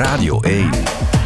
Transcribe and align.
Radio 0.00 0.40
1. 0.40 1.19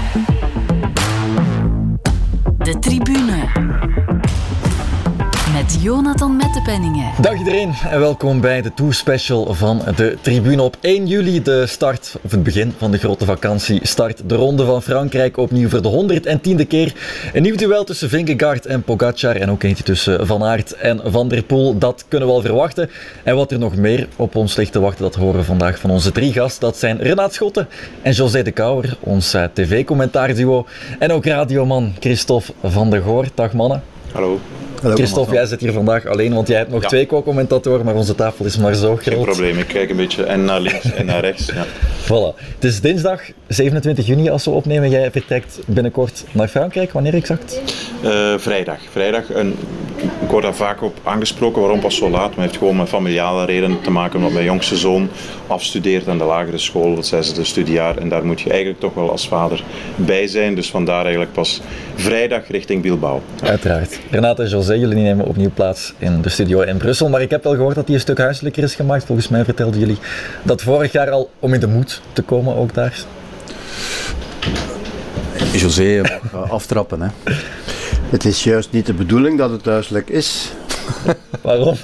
Jonathan 5.85 6.37
Mettepenningen. 6.37 7.13
Dag 7.21 7.39
iedereen 7.39 7.75
en 7.91 8.01
welkom 8.01 8.41
bij 8.41 8.63
de 8.63 8.75
Tour 8.75 8.95
Special 8.95 9.55
van 9.55 9.83
de 9.97 10.17
Tribune. 10.21 10.63
Op 10.63 10.77
1 10.81 11.07
juli 11.07 11.43
de 11.43 11.67
start, 11.67 12.17
of 12.23 12.31
het 12.31 12.43
begin 12.43 12.75
van 12.79 12.91
de 12.91 12.99
grote 12.99 13.25
vakantie, 13.25 13.81
start 13.83 14.29
de 14.29 14.35
Ronde 14.35 14.65
van 14.65 14.83
Frankrijk 14.83 15.37
opnieuw 15.37 15.69
voor 15.69 15.83
de 15.83 16.23
110e 16.33 16.67
keer. 16.67 16.95
Een 17.33 17.43
nieuw 17.43 17.57
duel 17.57 17.85
tussen 17.85 18.09
Vingegaard 18.09 18.67
en 18.67 18.83
Pogacar 18.83 19.37
en 19.37 19.51
ook 19.51 19.63
eentje 19.63 19.85
tussen 19.85 20.27
Van 20.27 20.43
Aert 20.43 20.73
en 20.73 21.01
Van 21.05 21.29
der 21.29 21.43
Poel. 21.43 21.79
Dat 21.79 22.05
kunnen 22.09 22.29
we 22.29 22.35
al 22.35 22.41
verwachten. 22.41 22.91
En 23.23 23.37
wat 23.37 23.53
er 23.53 23.59
nog 23.59 23.77
meer 23.77 24.09
op 24.17 24.37
ons 24.37 24.57
ligt 24.57 24.73
te 24.73 24.81
wachten, 24.81 25.03
dat 25.03 25.15
horen 25.15 25.39
we 25.39 25.45
vandaag 25.45 25.79
van 25.79 25.91
onze 25.91 26.13
drie 26.13 26.33
gasten. 26.33 26.61
Dat 26.61 26.77
zijn 26.77 26.99
Renaat 27.01 27.35
Schotten 27.35 27.69
en 28.03 28.13
José 28.13 28.43
de 28.43 28.53
Kouwer, 28.53 28.97
ons 29.01 29.35
eh, 29.35 29.45
tv-commentaarduo. 29.53 30.67
En 30.99 31.13
ook 31.13 31.25
radioman 31.25 31.93
Christophe 32.01 32.53
van 32.63 32.91
der 32.91 33.03
Goor. 33.03 33.27
Dag 33.35 33.53
mannen. 33.53 33.94
Hallo. 34.15 34.39
Christophe, 34.95 35.33
jij 35.35 35.47
zit 35.47 35.61
hier 35.61 35.73
vandaag 35.73 36.07
alleen, 36.07 36.35
want 36.35 36.49
jij 36.49 36.59
hebt 36.59 36.71
nog 36.71 36.83
Ja. 36.83 36.89
twee 36.89 37.07
co-commentatoren, 37.07 37.85
maar 37.85 37.95
onze 37.95 38.15
tafel 38.15 38.45
is 38.45 38.57
maar 38.59 38.75
zo 38.75 38.97
Geen 38.97 39.13
groot. 39.13 39.25
probleem, 39.25 39.59
ik 39.59 39.67
kijk 39.67 39.91
een 39.91 39.97
beetje 39.97 40.25
en 40.25 40.45
naar 40.45 40.61
links 40.61 40.93
en 40.93 41.07
naar 41.07 41.21
rechts. 41.21 41.47
Ja. 41.47 41.65
Voilà. 42.05 42.39
Het 42.55 42.65
is 42.65 42.81
dinsdag 42.81 43.21
27 43.49 44.07
juni 44.07 44.31
als 44.31 44.45
we 44.45 44.51
opnemen. 44.51 44.91
Jij 44.91 45.11
vertrekt 45.11 45.59
binnenkort 45.67 46.25
naar 46.33 46.49
Frankrijk. 46.49 46.93
Wanneer 46.93 47.15
exact? 47.15 47.61
Eh, 48.03 48.35
vrijdag. 48.39 48.79
Vrijdag 48.91 49.35
een, 49.35 49.57
word 50.35 50.47
daar 50.47 50.67
vaak 50.67 50.83
op 50.83 50.97
aangesproken 51.03 51.61
waarom 51.61 51.81
pas 51.81 51.97
zo 51.97 52.11
laat. 52.11 52.21
Maar 52.21 52.31
het 52.31 52.39
heeft 52.39 52.57
gewoon 52.57 52.77
met 52.77 52.89
familiale 52.89 53.45
redenen 53.45 53.81
te 53.81 53.91
maken 53.91 54.17
omdat 54.17 54.33
mijn 54.33 54.45
jongste 54.45 54.77
zoon 54.77 55.09
afstudeert 55.47 56.09
aan 56.09 56.19
de 56.19 56.25
lagere 56.25 56.59
school, 56.59 56.97
het 56.97 57.07
zesde 57.07 57.45
studiejaar. 57.45 57.97
En 57.97 58.09
daar 58.09 58.25
moet 58.25 58.41
je 58.41 58.51
eigenlijk 58.51 58.81
toch 58.81 58.95
wel 58.95 59.11
als 59.11 59.29
vader 59.29 59.65
bij 59.97 60.27
zijn. 60.27 60.55
Dus 60.55 60.71
vandaar 60.71 61.03
eigenlijk 61.03 61.33
pas 61.33 61.61
vrijdag 61.95 62.49
richting 62.49 62.83
Bilbao. 62.83 63.23
Uiteraard. 63.43 64.01
Renate 64.11 64.43
en 64.43 64.49
José, 64.49 64.75
jullie 64.75 65.03
nemen 65.03 65.27
opnieuw 65.27 65.51
plaats 65.55 65.95
in 65.99 66.23
de 66.23 66.29
studio 66.29 66.61
in 66.61 66.77
Brussel. 66.77 67.09
Maar 67.09 67.23
ik 67.23 67.31
heb 67.31 67.45
wel 67.45 67.55
gehoord 67.55 67.75
dat 67.75 67.87
die 67.87 67.95
een 67.95 68.01
stuk 68.01 68.19
huiselijker 68.19 68.63
is 68.63 68.75
gemaakt. 68.75 69.05
Volgens 69.05 69.29
mij 69.29 69.45
vertelden 69.45 69.81
jullie 69.81 69.99
dat 70.43 70.63
vorig 70.63 70.93
jaar 70.93 71.11
al 71.11 71.31
om 71.39 71.55
in 71.55 71.61
de 71.61 71.69
moed 71.69 72.01
te 72.13 72.23
komen 72.23 72.57
ook 72.57 72.75
daar. 72.75 73.05
José 75.53 76.01
mag 76.33 76.51
aftrappen. 76.51 77.01
Hè. 77.01 77.09
Het 78.15 78.25
is 78.25 78.45
juist 78.45 78.69
niet 78.73 78.87
de 78.87 78.95
bedoeling 78.95 79.39
dat 79.39 79.51
het 79.51 79.65
huiselijk 79.65 80.11
is. 80.11 80.53
Waarom? 81.43 81.75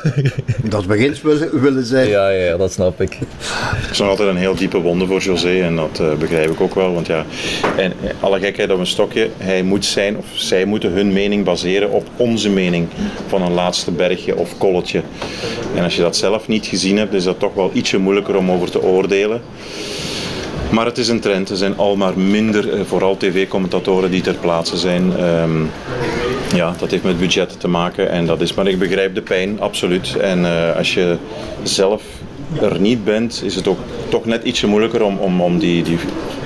Dat 0.62 0.86
we 0.86 0.97
eens 0.97 1.23
willen, 1.23 1.61
willen 1.61 1.84
zijn. 1.84 2.09
ja, 2.09 2.28
ja, 2.28 2.45
ja, 2.45 2.56
dat 2.56 2.73
snap 2.73 3.00
ik. 3.00 3.19
Het 3.41 3.91
is 3.91 3.98
nog 3.98 4.09
altijd 4.09 4.28
een 4.28 4.36
heel 4.36 4.55
diepe 4.55 4.81
wonde 4.81 5.06
voor 5.06 5.20
José 5.20 5.61
en 5.62 5.77
dat 5.77 6.01
eh, 6.01 6.14
begrijp 6.14 6.51
ik 6.51 6.61
ook 6.61 6.75
wel. 6.75 6.92
Want 6.95 7.06
ja, 7.06 7.25
en 7.77 7.92
eh, 8.03 8.11
alle 8.20 8.41
gekheid 8.41 8.73
op 8.73 8.78
een 8.78 8.86
stokje, 8.86 9.31
hij 9.36 9.62
moet 9.62 9.84
zijn 9.84 10.17
of 10.17 10.25
zij 10.34 10.64
moeten 10.64 10.92
hun 10.92 11.12
mening 11.12 11.45
baseren 11.45 11.91
op 11.91 12.08
onze 12.17 12.48
mening 12.48 12.89
van 13.27 13.42
een 13.42 13.53
laatste 13.53 13.91
bergje 13.91 14.36
of 14.36 14.58
kolletje. 14.58 15.03
En 15.75 15.84
als 15.84 15.97
je 15.97 16.03
dat 16.03 16.17
zelf 16.17 16.48
niet 16.48 16.67
gezien 16.67 16.97
hebt, 16.97 17.14
is 17.14 17.25
dat 17.25 17.39
toch 17.39 17.55
wel 17.55 17.70
ietsje 17.73 17.98
moeilijker 17.98 18.36
om 18.36 18.51
over 18.51 18.70
te 18.70 18.83
oordelen. 18.83 19.41
Maar 20.71 20.87
het 20.87 20.99
is 20.99 21.09
een 21.09 21.21
trend. 21.21 21.51
Er 21.51 21.57
zijn 21.57 21.77
al 21.77 21.97
maar 21.97 22.19
minder, 22.19 22.73
eh, 22.73 22.81
vooral 22.85 23.17
tv-commentatoren 23.17 24.11
die 24.11 24.23
ter 24.23 24.35
plaatse 24.35 24.77
zijn. 24.77 25.17
Ehm, 25.17 25.65
ja, 26.55 26.75
dat 26.79 26.91
heeft 26.91 27.03
met 27.03 27.19
budget 27.19 27.61
te 27.61 27.69
maken. 27.69 28.11
En 28.11 28.27
dat 28.27 28.41
is, 28.41 28.55
maar 28.55 28.67
ik 28.67 28.79
begrijp 28.79 29.15
de 29.15 29.23
pijn, 29.23 29.61
absoluut. 29.61 30.17
En 30.17 30.45
eh, 30.45 30.77
als 30.77 30.95
je 30.95 31.17
zelf 31.63 32.03
er 32.61 32.81
niet 32.81 33.05
bent, 33.05 33.43
is 33.45 33.55
het 33.55 33.69
ook 33.69 33.79
toch 34.09 34.25
net 34.25 34.45
ietsje 34.45 34.67
moeilijker 34.67 35.03
om, 35.03 35.19
om, 35.19 35.41
om 35.41 35.59
die, 35.59 35.83
die 35.83 35.98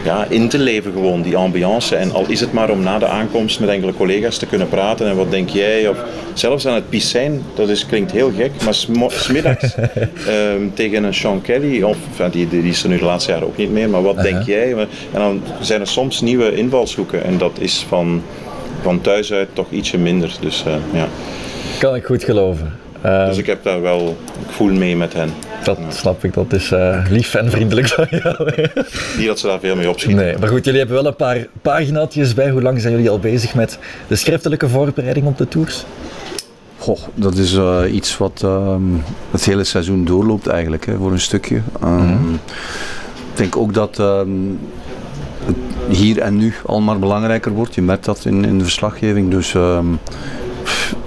ja, 0.04 0.26
in 0.28 0.48
te 0.48 0.58
leven 0.58 0.92
gewoon, 0.92 1.22
die 1.22 1.36
ambiance. 1.36 1.96
En 1.96 2.12
al 2.12 2.24
is 2.28 2.40
het 2.40 2.52
maar 2.52 2.70
om 2.70 2.82
na 2.82 2.98
de 2.98 3.06
aankomst 3.06 3.60
met 3.60 3.68
enkele 3.68 3.94
collega's 3.94 4.38
te 4.38 4.46
kunnen 4.46 4.68
praten 4.68 5.06
en 5.06 5.16
wat 5.16 5.30
denk 5.30 5.48
jij? 5.48 5.88
Of 5.88 5.98
zelfs 6.32 6.66
aan 6.66 6.74
het 6.74 6.88
piscijn, 6.88 7.42
dat 7.54 7.68
is, 7.68 7.86
klinkt 7.86 8.12
heel 8.12 8.32
gek, 8.36 8.50
maar 8.64 8.74
smiddags 9.08 9.74
ehm, 9.74 10.62
tegen 10.74 11.04
een 11.04 11.14
Sean 11.14 11.42
Kelly, 11.42 11.82
of 11.82 11.96
enfin, 12.08 12.30
die, 12.30 12.48
die, 12.48 12.62
die 12.62 12.70
is 12.70 12.82
er 12.82 12.88
nu 12.88 12.98
de 12.98 13.04
laatste 13.04 13.30
jaren 13.30 13.46
ook 13.46 13.56
niet 13.56 13.70
meer, 13.70 13.88
maar 13.88 14.02
wat 14.02 14.22
denk 14.22 14.42
jij? 14.42 14.72
En 14.72 14.88
dan 15.12 15.42
zijn 15.60 15.80
er 15.80 15.86
soms 15.86 16.20
nieuwe 16.20 16.54
invalshoeken 16.54 17.24
en 17.24 17.38
dat 17.38 17.52
is 17.58 17.84
van, 17.88 18.22
van 18.82 19.00
thuis 19.00 19.32
uit 19.32 19.48
toch 19.52 19.70
ietsje 19.70 19.98
minder. 19.98 20.36
Dus, 20.40 20.64
eh, 20.66 20.74
ja. 20.92 21.08
Kan 21.78 21.94
ik 21.94 22.04
goed 22.04 22.24
geloven. 22.24 22.83
Eh, 23.04 23.26
dus 23.26 23.36
ik 23.38 23.46
heb 23.46 23.62
daar 23.62 23.80
wel, 23.80 24.16
ik 24.46 24.50
voel 24.50 24.72
mee 24.72 24.96
met 24.96 25.12
hen. 25.12 25.30
dat 25.64 25.78
snap 25.88 26.24
ik, 26.24 26.34
dat 26.34 26.52
is 26.52 26.72
eh, 26.72 27.04
lief 27.10 27.34
en 27.34 27.50
vriendelijk 27.50 27.88
van 27.88 28.06
jou. 28.10 28.50
Niet 29.18 29.26
dat 29.26 29.38
ze 29.38 29.46
daar 29.46 29.60
veel 29.60 29.76
mee 29.76 29.88
opschieten. 29.88 30.24
Nee, 30.24 30.38
maar 30.38 30.48
goed, 30.48 30.64
jullie 30.64 30.78
hebben 30.80 30.96
wel 30.96 31.06
een 31.06 31.16
paar 31.16 31.46
paginaatjes 31.62 32.34
bij. 32.34 32.50
Hoe 32.50 32.62
lang 32.62 32.80
zijn 32.80 32.92
jullie 32.92 33.10
al 33.10 33.18
bezig 33.18 33.54
met 33.54 33.78
de 34.06 34.16
schriftelijke 34.16 34.68
voorbereiding 34.68 35.26
op 35.26 35.38
de 35.38 35.48
tours? 35.48 35.84
Goh, 36.78 36.98
dat 37.14 37.36
is 37.36 37.54
eh, 37.56 37.80
iets 37.90 38.16
wat 38.18 38.40
ehm, 38.44 38.82
het 39.30 39.44
hele 39.44 39.64
seizoen 39.64 40.04
doorloopt 40.04 40.46
eigenlijk, 40.46 40.86
hè, 40.86 40.96
voor 40.96 41.12
een 41.12 41.20
stukje. 41.20 41.60
Ehm, 41.82 42.32
Ik 43.30 43.40
denk 43.40 43.56
ook 43.56 43.74
dat 43.74 43.98
ehm, 43.98 44.28
het 45.44 45.56
hier 45.96 46.18
en 46.18 46.36
nu 46.36 46.54
al 46.66 46.80
maar 46.80 46.98
belangrijker 46.98 47.52
wordt. 47.52 47.74
Je 47.74 47.82
merkt 47.82 48.04
dat 48.04 48.24
in, 48.24 48.44
in 48.44 48.58
de 48.58 48.64
verslaggeving. 48.64 49.30
Dus 49.30 49.54
ehm, 49.54 49.86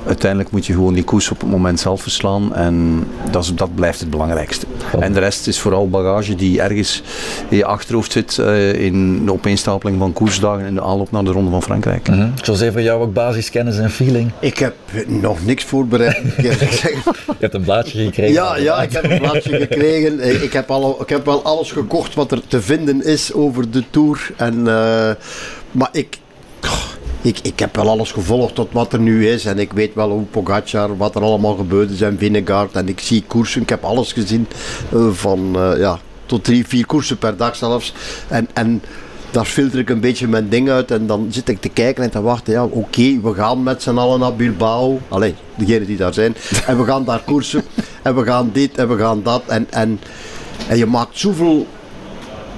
uiteindelijk 0.05 0.51
moet 0.51 0.65
je 0.65 0.73
gewoon 0.73 0.93
die 0.93 1.03
koers 1.03 1.31
op 1.31 1.39
het 1.41 1.49
moment 1.49 1.79
zelf 1.79 2.01
verslaan. 2.01 2.55
En 2.55 3.07
dat, 3.31 3.43
is, 3.43 3.53
dat 3.55 3.75
blijft 3.75 3.99
het 3.99 4.09
belangrijkste. 4.09 4.65
En 4.99 5.13
de 5.13 5.19
rest 5.19 5.47
is 5.47 5.59
vooral 5.59 5.89
bagage 5.89 6.35
die 6.35 6.61
ergens 6.61 7.03
in 7.49 7.57
je 7.57 7.65
achterhoofd 7.65 8.11
zit 8.11 8.37
eh, 8.37 8.73
in 8.73 9.25
de 9.25 9.31
opeenstapeling 9.33 9.99
van 9.99 10.13
koersdagen 10.13 10.65
en 10.65 10.73
de 10.75 10.81
aanloop 10.81 11.11
naar 11.11 11.23
de 11.23 11.31
Ronde 11.31 11.51
van 11.51 11.63
Frankrijk. 11.63 12.07
José, 12.43 12.71
voor 12.71 12.81
jou 12.81 13.01
ook 13.01 13.13
basiskennis 13.13 13.77
en 13.77 13.91
feeling. 13.91 14.31
Ik 14.39 14.57
heb 14.57 14.75
nog 15.07 15.45
niks 15.45 15.63
voorbereid. 15.63 16.21
Je 16.37 17.35
hebt 17.39 17.53
een 17.53 17.63
blaadje 17.63 18.03
gekregen. 18.05 18.33
Ja, 18.33 18.57
ja, 18.57 18.81
ik 18.81 18.91
heb 18.91 19.03
een 19.11 19.19
plaatsje 19.19 19.57
gekregen. 19.57 20.19
Eh, 20.19 20.43
Ik 20.43 20.53
heb, 20.53 20.71
alle, 20.71 20.95
ik 20.99 21.09
heb 21.09 21.25
wel 21.25 21.43
alles 21.43 21.71
gekocht 21.71 22.13
wat 22.15 22.31
er 22.31 22.41
te 22.47 22.61
vinden 22.61 23.05
is 23.05 23.33
over 23.33 23.71
de 23.71 23.83
Tour. 23.89 24.29
En, 24.37 24.67
eh, 24.67 25.09
maar 25.71 25.89
ik, 25.91 26.17
ik, 27.27 27.39
ik 27.41 27.59
heb 27.59 27.75
wel 27.75 27.89
alles 27.89 28.11
gevolgd 28.11 28.55
tot 28.55 28.67
wat 28.71 28.93
er 28.93 28.99
nu 28.99 29.27
is. 29.27 29.45
En 29.45 29.59
ik 29.59 29.73
weet 29.73 29.93
wel 29.93 30.09
hoe 30.09 30.23
Pogacar, 30.23 30.97
wat 30.97 31.15
er 31.15 31.21
allemaal 31.21 31.55
gebeurd 31.55 31.89
is 31.91 32.01
en 32.01 32.17
Vingegaard. 32.17 32.75
En 32.75 32.88
ik 32.88 32.99
zie 32.99 33.23
koersen, 33.27 33.61
ik 33.61 33.69
heb 33.69 33.83
alles 33.83 34.13
gezien. 34.13 34.47
eh, 34.93 35.09
van 35.11 35.55
eh, 35.55 35.79
ja, 35.79 35.99
tot 36.25 36.43
drie, 36.43 36.67
vier 36.67 36.85
koersen 36.85 37.17
per 37.17 37.38
dag 37.38 37.55
zelfs. 37.55 37.93
En, 38.27 38.47
en 38.53 38.81
daar 39.31 39.45
filter 39.45 39.79
ik 39.79 39.89
een 39.89 39.99
beetje 39.99 40.27
mijn 40.27 40.49
ding 40.49 40.69
uit. 40.69 40.91
En 40.91 41.07
dan 41.07 41.27
zit 41.29 41.49
ik 41.49 41.61
te 41.61 41.69
kijken 41.69 42.03
en 42.03 42.09
te 42.09 42.21
wachten. 42.21 42.53
Ja, 42.53 42.63
oké, 42.65 43.19
we 43.21 43.33
gaan 43.33 43.63
met 43.63 43.81
z'n 43.81 43.97
allen 43.97 44.19
naar 44.19 44.35
Bilbao. 44.35 44.99
Allee, 45.07 45.35
degenen 45.55 45.88
die 45.88 45.97
daar 45.97 46.13
zijn. 46.13 46.35
En 46.65 46.77
we 46.77 46.85
gaan 46.85 47.05
daar 47.05 47.21
koersen. 47.25 47.63
En 48.03 48.15
we 48.15 48.23
gaan 48.23 48.49
dit 48.53 48.77
en 48.77 48.88
we 48.88 48.97
gaan 48.97 49.23
dat. 49.23 49.44
En, 49.47 49.67
en, 49.69 49.99
en 50.67 50.77
je 50.77 50.85
maakt 50.85 51.17
zoveel 51.19 51.67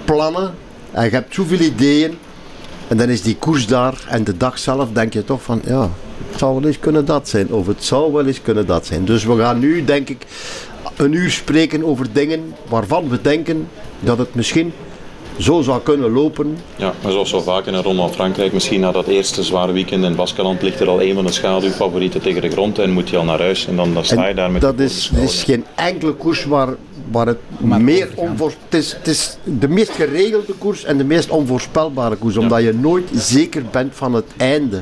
plannen. 0.06 0.54
En 0.92 1.04
je 1.04 1.10
hebt 1.10 1.34
zoveel 1.34 1.60
ideeën. 1.60 2.18
En 2.90 2.98
dan 2.98 3.10
is 3.10 3.22
die 3.22 3.36
koers 3.36 3.68
daar. 3.68 4.06
En 4.08 4.24
de 4.24 4.38
dag 4.38 4.60
zelf 4.60 4.92
denk 4.92 5.14
je 5.14 5.24
toch 5.24 5.42
van, 5.42 5.62
ja, 5.66 5.90
het 6.30 6.40
zou 6.40 6.54
wel 6.54 6.66
eens 6.66 6.80
kunnen 6.80 7.06
dat 7.06 7.30
zijn. 7.30 7.54
Of 7.54 7.68
het 7.68 7.84
zou 7.84 8.14
wel 8.14 8.26
eens 8.26 8.42
kunnen 8.42 8.66
dat 8.66 8.86
zijn. 8.86 9.06
Dus 9.06 9.26
we 9.26 9.38
gaan 9.38 9.60
nu, 9.60 9.84
denk 9.84 10.10
ik, 10.10 10.26
een 10.96 11.14
uur 11.14 11.32
spreken 11.32 11.84
over 11.86 12.08
dingen 12.14 12.54
waarvan 12.68 13.10
we 13.10 13.22
denken 13.22 13.68
dat 14.00 14.18
het 14.18 14.36
misschien 14.36 14.74
zo 15.38 15.62
zou 15.62 15.82
kunnen 15.82 16.12
lopen. 16.12 16.58
Ja, 16.76 16.94
maar 17.04 17.12
zoals 17.12 17.30
zo 17.30 17.40
vaak 17.40 17.66
in 17.66 17.74
een 17.74 17.84
Ronde 17.84 18.02
van 18.02 18.14
Frankrijk, 18.14 18.54
misschien 18.54 18.80
na 18.80 18.92
dat 18.92 19.08
eerste 19.08 19.44
zware 19.44 19.72
weekend 19.72 20.04
in 20.04 20.16
Baskeland 20.16 20.62
ligt 20.62 20.80
er 20.80 20.88
al 20.88 21.02
een 21.02 21.16
van 21.16 21.26
de 21.26 21.32
schaduwfavorieten 21.32 22.22
tegen 22.22 22.42
de 22.42 22.50
grond 22.50 22.80
en 22.80 22.92
moet 22.92 23.10
je 23.10 23.18
al 23.18 23.24
naar 23.24 23.40
huis 23.40 23.68
en 23.68 23.76
dan, 23.76 23.94
dan 23.94 24.06
sta 24.06 24.28
je 24.28 24.34
daar 24.34 24.52
met 24.52 24.62
dat 24.62 24.80
is, 24.80 25.12
is 25.16 25.44
geen 25.44 25.66
enkele 25.76 26.14
koers 26.14 26.46
waar, 26.46 26.76
waar 27.12 27.28
het 27.28 27.38
meer 27.60 28.10
onvoor, 28.16 28.54
het, 28.70 28.80
is, 28.80 28.92
het 28.94 29.08
is 29.08 29.38
de 29.44 29.68
meest 29.68 29.92
geregelde 29.92 30.54
koers 30.58 30.84
en 30.84 30.98
de 30.98 31.04
meest 31.04 31.30
onvoorspelbare 31.30 32.16
koers, 32.16 32.38
omdat 32.38 32.62
je 32.64 32.74
nooit 32.74 33.10
zeker 33.14 33.64
bent 33.72 33.96
van 33.96 34.14
het 34.14 34.26
einde. 34.38 34.82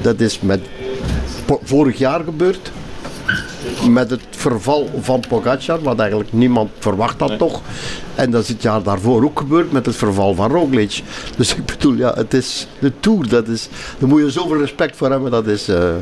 Dat 0.00 0.20
is 0.20 0.40
met 0.40 0.60
vorig 1.62 1.98
jaar 1.98 2.24
gebeurd. 2.24 2.72
Met 3.90 4.10
het 4.10 4.20
verval 4.30 4.90
van 5.00 5.22
Pogacar, 5.28 5.82
wat 5.82 5.98
eigenlijk 5.98 6.32
niemand 6.32 6.70
verwacht 6.78 7.20
had 7.20 7.38
toch. 7.38 7.60
En 8.14 8.30
dat 8.30 8.42
is 8.42 8.48
het 8.48 8.62
jaar 8.62 8.82
daarvoor 8.82 9.24
ook 9.24 9.38
gebeurd 9.38 9.72
met 9.72 9.86
het 9.86 9.96
verval 9.96 10.34
van 10.34 10.50
Roglic. 10.50 11.02
Dus 11.36 11.54
ik 11.54 11.66
bedoel, 11.66 11.94
ja, 11.94 12.12
het 12.14 12.34
is 12.34 12.66
de 12.78 12.92
Tour, 13.00 13.28
dat 13.28 13.48
is, 13.48 13.68
daar 13.98 14.08
moet 14.08 14.20
je 14.20 14.30
zoveel 14.30 14.58
respect 14.58 14.96
voor 14.96 15.10
hebben, 15.10 15.30
dat 15.30 15.46
is... 15.46 15.68
eh, 15.68 15.94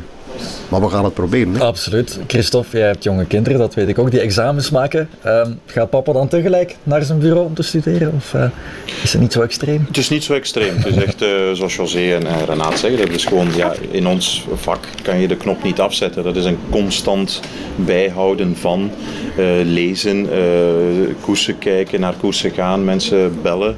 maar 0.69 0.81
we 0.81 0.89
gaan 0.89 1.03
het 1.03 1.13
proberen. 1.13 1.53
Hè. 1.53 1.63
Absoluut. 1.63 2.19
Christophe, 2.27 2.77
jij 2.77 2.87
hebt 2.87 3.03
jonge 3.03 3.25
kinderen, 3.25 3.59
dat 3.59 3.73
weet 3.73 3.87
ik 3.87 3.99
ook, 3.99 4.11
die 4.11 4.19
examens 4.19 4.69
maken. 4.69 5.09
Ehm, 5.21 5.51
gaat 5.65 5.89
papa 5.89 6.13
dan 6.13 6.27
tegelijk 6.27 6.75
naar 6.83 7.03
zijn 7.03 7.19
bureau 7.19 7.45
om 7.45 7.53
te 7.53 7.63
studeren? 7.63 8.13
Of 8.15 8.33
eh, 8.33 8.43
is 9.03 9.11
het 9.11 9.21
niet 9.21 9.33
zo 9.33 9.41
extreem? 9.41 9.83
Het 9.87 9.97
is 9.97 10.09
niet 10.09 10.23
zo 10.23 10.33
extreem. 10.33 10.77
Het 10.77 10.85
is 10.85 11.03
echt, 11.03 11.21
eh, 11.21 11.29
zoals 11.53 11.75
José 11.75 12.13
en, 12.13 12.27
en 12.27 12.45
Renaat 12.45 12.79
zeggen, 12.79 12.99
dat 12.99 13.15
is 13.15 13.25
gewoon, 13.25 13.47
ja, 13.55 13.73
in 13.91 14.07
ons 14.07 14.45
vak 14.53 14.87
kan 15.01 15.19
je 15.19 15.27
de 15.27 15.37
knop 15.37 15.63
niet 15.63 15.79
afzetten. 15.79 16.23
Dat 16.23 16.35
is 16.35 16.45
een 16.45 16.57
constant 16.69 17.39
bijhouden 17.75 18.55
van 18.55 18.91
eh, 19.37 19.45
lezen, 19.63 20.31
eh, 20.31 21.15
koersen 21.21 21.57
kijken, 21.57 21.99
naar 21.99 22.13
koersen 22.19 22.51
gaan, 22.51 22.85
mensen 22.85 23.41
bellen. 23.41 23.77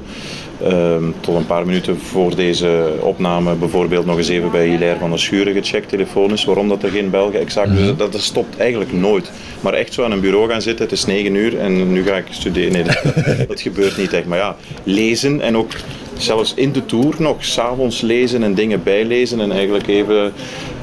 Ehm, 0.62 1.04
tot 1.20 1.36
een 1.36 1.46
paar 1.46 1.66
minuten 1.66 1.98
voor 1.98 2.36
deze 2.36 2.92
opname 3.00 3.54
bijvoorbeeld 3.54 4.06
nog 4.06 4.16
eens 4.16 4.28
even 4.28 4.50
bij 4.50 4.66
Hilaire 4.68 4.98
van 4.98 5.10
der 5.10 5.18
Schuren 5.18 5.52
gecheckt 5.52 5.88
telefonisch 5.88 6.44
waarom 6.44 6.68
dat 6.68 6.82
er 6.82 6.90
geen 6.90 7.10
Belgen 7.10 7.40
exact 7.40 7.76
dus 7.76 7.96
dat, 7.96 8.12
dat 8.12 8.20
stopt 8.20 8.56
eigenlijk 8.58 8.92
nooit. 8.92 9.30
Maar 9.60 9.72
echt 9.72 9.92
zo 9.92 10.04
aan 10.04 10.12
een 10.12 10.20
bureau 10.20 10.50
gaan 10.50 10.62
zitten, 10.62 10.84
het 10.84 10.94
is 10.94 11.04
negen 11.04 11.34
uur 11.34 11.58
en 11.58 11.92
nu 11.92 12.02
ga 12.02 12.16
ik 12.16 12.24
studeren. 12.30 12.72
Nee, 12.72 12.82
dat, 12.82 13.02
dat 13.48 13.60
gebeurt 13.60 13.96
niet 13.96 14.12
echt. 14.12 14.26
Maar 14.26 14.38
ja, 14.38 14.56
lezen 14.82 15.40
en 15.40 15.56
ook 15.56 15.72
zelfs 16.16 16.54
in 16.54 16.72
de 16.72 16.86
tour 16.86 17.14
nog 17.18 17.44
s'avonds 17.44 18.00
lezen 18.00 18.42
en 18.42 18.54
dingen 18.54 18.82
bijlezen 18.82 19.40
en 19.40 19.52
eigenlijk 19.52 19.86
even 19.86 20.32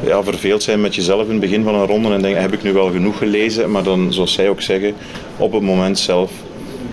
ja, 0.06 0.24
verveeld 0.24 0.64
zijn 0.64 0.82
met 0.82 0.96
jezelf 0.96 1.24
in 1.24 1.32
het 1.32 1.40
begin 1.40 1.64
van 1.64 1.76
een 1.76 1.88
ronde 1.88 2.14
en 2.14 2.22
denken 2.22 2.42
heb 2.42 2.54
ik 2.54 2.64
nu 2.64 2.74
wel 2.74 2.92
genoeg 2.92 3.18
gelezen, 3.18 3.72
maar 3.72 3.84
dan 3.84 4.14
zoals 4.14 4.34
zij 4.34 4.50
ook 4.50 4.62
zeggen, 4.62 4.94
op 5.38 5.52
het 5.52 5.62
moment 5.62 6.00
zelf 6.00 6.32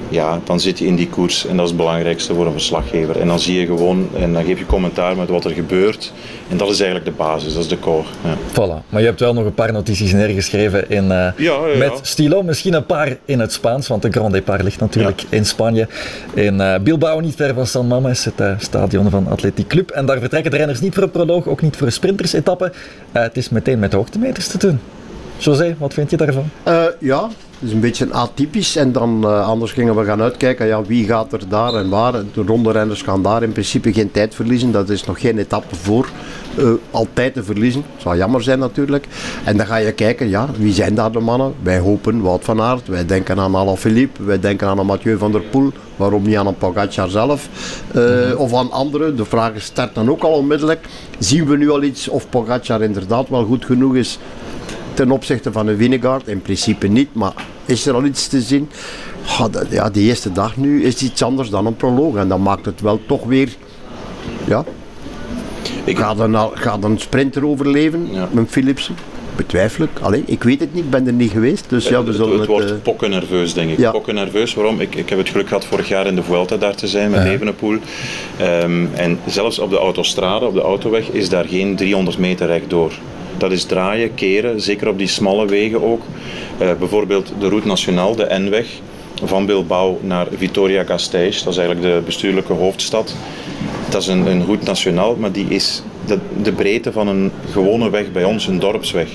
ja, 0.09 0.41
dan 0.45 0.61
zit 0.61 0.79
je 0.79 0.87
in 0.87 0.97
die 0.97 1.09
koers 1.09 1.47
en 1.47 1.57
dat 1.57 1.65
is 1.65 1.71
het 1.71 1.81
belangrijkste 1.81 2.35
voor 2.35 2.47
een 2.47 2.53
verslaggever. 2.53 3.21
En 3.21 3.27
dan 3.27 3.39
zie 3.39 3.61
je 3.61 3.67
gewoon 3.67 4.09
en 4.19 4.33
dan 4.33 4.45
geef 4.45 4.59
je 4.59 4.67
commentaar 4.67 5.17
met 5.17 5.29
wat 5.29 5.45
er 5.45 5.51
gebeurt. 5.51 6.13
En 6.49 6.57
dat 6.57 6.71
is 6.71 6.81
eigenlijk 6.81 7.11
de 7.11 7.17
basis, 7.17 7.53
dat 7.53 7.63
is 7.63 7.69
de 7.69 7.79
core. 7.79 8.05
Ja. 8.25 8.37
Voilà. 8.53 8.89
Maar 8.89 9.01
je 9.01 9.07
hebt 9.07 9.21
wel 9.21 9.35
nog 9.35 9.45
een 9.45 9.55
paar 9.55 9.73
notities 9.73 10.13
neergeschreven 10.13 10.91
in, 10.91 11.13
eh, 11.13 11.29
ja, 11.37 11.59
met 11.79 12.01
stilo. 12.03 12.43
Misschien 12.43 12.75
een 12.75 12.87
paar 12.87 13.17
in 13.25 13.41
het 13.41 13.53
Spaans, 13.53 13.89
want 13.89 14.03
de 14.03 14.11
Grand 14.11 14.33
Depart 14.33 14.63
ligt 14.63 14.81
natuurlijk 14.81 15.23
in 15.29 15.47
Spanje. 15.47 15.89
In 16.35 16.55
uh, 16.55 16.75
Bilbao, 16.79 17.21
niet 17.21 17.35
ver 17.35 17.55
van 17.55 17.67
San 17.67 17.87
Mames, 17.87 18.25
het 18.25 18.41
uh, 18.41 18.53
stadion 18.59 19.11
van 19.11 19.29
Athletic 19.29 19.67
Club. 19.67 19.91
En 19.91 20.07
daar 20.07 20.19
vertrekken 20.19 20.51
de 20.51 20.57
renners 20.57 20.81
niet 20.81 20.95
voor 20.95 21.03
een 21.03 21.11
proloog, 21.11 21.47
ook 21.47 21.63
niet 21.63 21.77
voor 21.77 21.87
een 21.87 21.93
sprintersetappe. 21.93 22.73
het 23.13 23.37
is 23.37 23.49
meteen 23.49 23.79
met 23.79 23.93
hoogtemeters 23.93 24.47
te 24.47 24.59
doen. 24.59 24.81
José, 25.39 25.77
wat 25.79 25.95
vind 25.95 26.11
je 26.11 26.17
daarvan? 26.17 26.45
ja, 26.99 27.29
het 27.59 27.69
is 27.69 27.75
een 27.75 27.81
beetje 27.81 28.13
atypisch. 28.13 28.77
En 28.77 28.93
dan 28.93 29.21
uh, 29.25 29.47
anders 29.47 29.73
gingen 29.73 29.97
we 29.97 30.05
gaan 30.05 30.23
uitkijken, 30.23 30.67
ja, 30.67 30.83
wie 30.83 31.07
gaat 31.07 31.33
er 31.33 31.49
daar 31.49 31.75
en 31.75 31.89
waar. 31.89 32.13
De 32.13 32.43
rondrenners 32.47 33.03
gaan 33.03 33.23
daar 33.23 33.43
in 33.43 33.53
principe 33.53 33.93
geen 33.93 34.11
tijd 34.11 34.35
verliezen. 34.35 34.73
Dat 34.73 34.89
is 34.89 35.05
nog 35.05 35.21
geen 35.21 35.39
etappe 35.39 35.75
voor. 35.75 36.09
Uh, 36.59 36.71
altijd 36.91 37.35
te 37.35 37.43
verliezen. 37.43 37.85
Zou 37.97 38.17
jammer 38.17 38.43
zijn 38.43 38.59
natuurlijk. 38.59 39.07
En 39.45 39.57
dan 39.57 39.67
ga 39.67 39.77
je 39.77 39.93
kijken, 39.93 40.29
ja, 40.29 40.49
wie 40.57 40.73
zijn 40.73 40.95
daar 40.95 41.13
de 41.13 41.21
mannen? 41.21 41.55
Wij 41.63 41.79
hopen 41.79 42.23
Wout 42.23 42.45
van 42.45 42.61
Aert, 42.61 42.89
wij 42.89 43.07
denken 43.07 43.39
aan 43.39 43.57
Alaphilippe, 43.57 44.23
wij 44.23 44.41
denken 44.41 44.69
aan 44.69 44.79
een 44.79 44.87
Mathieu 44.87 45.19
van 45.19 45.33
der 45.33 45.43
Poel. 45.43 45.73
Waarom 45.97 46.23
niet 46.23 46.37
aan 46.37 46.47
een 46.47 46.57
Pogacar 46.57 47.09
zelf? 47.09 47.49
Of 48.37 48.55
aan 48.55 48.71
anderen. 48.71 49.17
De 49.17 49.25
vraag 49.25 49.53
start 49.57 49.95
dan 49.95 50.11
ook 50.11 50.23
al 50.23 50.33
onmiddellijk. 50.33 50.87
Zien 51.19 51.47
we 51.47 51.57
nu 51.57 51.71
al 51.71 51.83
iets 51.83 52.09
of 52.09 52.29
Pogacar 52.29 52.83
inderdaad 52.83 53.29
wel 53.29 53.45
goed 53.45 53.65
genoeg 53.65 53.95
is 53.95 54.19
ten 54.99 55.11
opzichte 55.11 55.53
van 55.53 55.67
een 55.67 55.77
Winegaard? 55.77 56.29
In 56.29 56.43
principe 56.43 56.87
niet, 56.87 57.15
maar 57.15 57.33
is 57.65 57.87
er 57.87 57.95
al 57.95 58.05
iets 58.05 58.29
te 58.29 58.41
zien? 58.41 58.71
Ja, 59.71 59.91
de 59.91 60.01
eerste 60.01 60.33
dag 60.33 60.57
nu 60.57 60.83
is 60.83 61.03
iets 61.03 61.23
anders 61.23 61.51
dan 61.51 61.67
een 61.67 61.77
proloog. 61.77 62.17
En 62.17 62.29
dan 62.29 62.43
maakt 62.43 62.65
het 62.65 62.81
wel 62.81 63.01
toch 63.07 63.25
weer... 63.25 63.49
Ja. 64.45 64.65
Ik... 65.85 65.99
Gaat, 65.99 66.19
een, 66.19 66.37
gaat 66.55 66.85
een 66.85 66.99
sprinter 66.99 67.47
overleven 67.47 68.09
ja. 68.13 68.29
met 68.31 68.49
Philipsen? 68.49 68.95
Betwijfel 69.37 69.85
ik. 69.85 69.91
Allee, 70.01 70.23
ik 70.27 70.43
weet 70.43 70.61
het 70.61 70.75
niet, 70.75 70.85
ik 70.85 70.91
ben 70.91 71.07
er 71.07 71.13
niet 71.13 71.31
geweest. 71.31 71.65
Dus 71.69 71.89
ja, 71.89 72.05
we 72.05 72.13
zullen 72.13 72.31
het, 72.31 72.39
het, 72.39 72.49
wordt 72.49 72.71
uh... 72.71 72.77
pokken 72.83 73.11
nerveus, 73.11 73.55
denk 73.55 73.71
ik. 73.71 73.79
Ja. 73.79 73.91
Pokken 73.91 74.15
nerveus, 74.15 74.55
waarom? 74.55 74.81
Ik, 74.81 74.95
ik 74.95 75.09
heb 75.09 75.19
het 75.19 75.29
geluk 75.29 75.49
gehad 75.49 75.65
vorig 75.65 75.89
jaar 75.89 76.07
in 76.07 76.15
de 76.15 76.23
Vuelta 76.23 76.57
daar 76.57 76.75
te 76.75 76.87
zijn 76.87 77.11
met 77.11 77.23
ja. 77.23 77.31
Evenepoel. 77.31 77.79
Um, 78.41 78.91
en 78.95 79.19
zelfs 79.27 79.59
op 79.59 79.71
de 79.71 79.79
autostrade, 79.79 80.47
op 80.47 80.55
de 80.55 80.61
autoweg, 80.61 81.09
is 81.09 81.29
daar 81.29 81.45
geen 81.45 81.77
300 81.77 82.19
meter 82.19 82.47
rechtdoor. 82.47 82.93
Dat 83.39 83.53
is 83.53 83.65
draaien, 83.65 84.15
keren, 84.15 84.61
zeker 84.61 84.89
op 84.89 84.99
die 84.99 85.07
smalle 85.07 85.47
wegen 85.47 85.83
ook. 85.83 86.03
Uh, 86.61 86.73
bijvoorbeeld 86.79 87.33
de 87.39 87.49
Route 87.49 87.67
Nationale, 87.67 88.17
de 88.17 88.39
N-weg, 88.39 88.67
van 89.25 89.47
Bilbao 89.47 89.99
naar 90.03 90.27
Vitoria-Gasteiz. 90.37 91.43
Dat 91.43 91.53
is 91.53 91.59
eigenlijk 91.59 91.95
de 91.95 92.03
bestuurlijke 92.05 92.53
hoofdstad. 92.53 93.15
Dat 93.89 94.03
is 94.03 94.09
een, 94.09 94.27
een 94.27 94.45
route 94.45 94.65
nationaal, 94.65 95.17
maar 95.17 95.33
die 95.33 95.47
is 95.49 95.83
de 96.43 96.53
breedte 96.53 96.93
van 96.93 97.09
een 97.09 97.33
gewone 97.51 97.91
weg 97.91 98.13
bij 98.13 98.25
ons, 98.25 98.47
een 98.47 98.59
dorpsweg. 98.59 99.09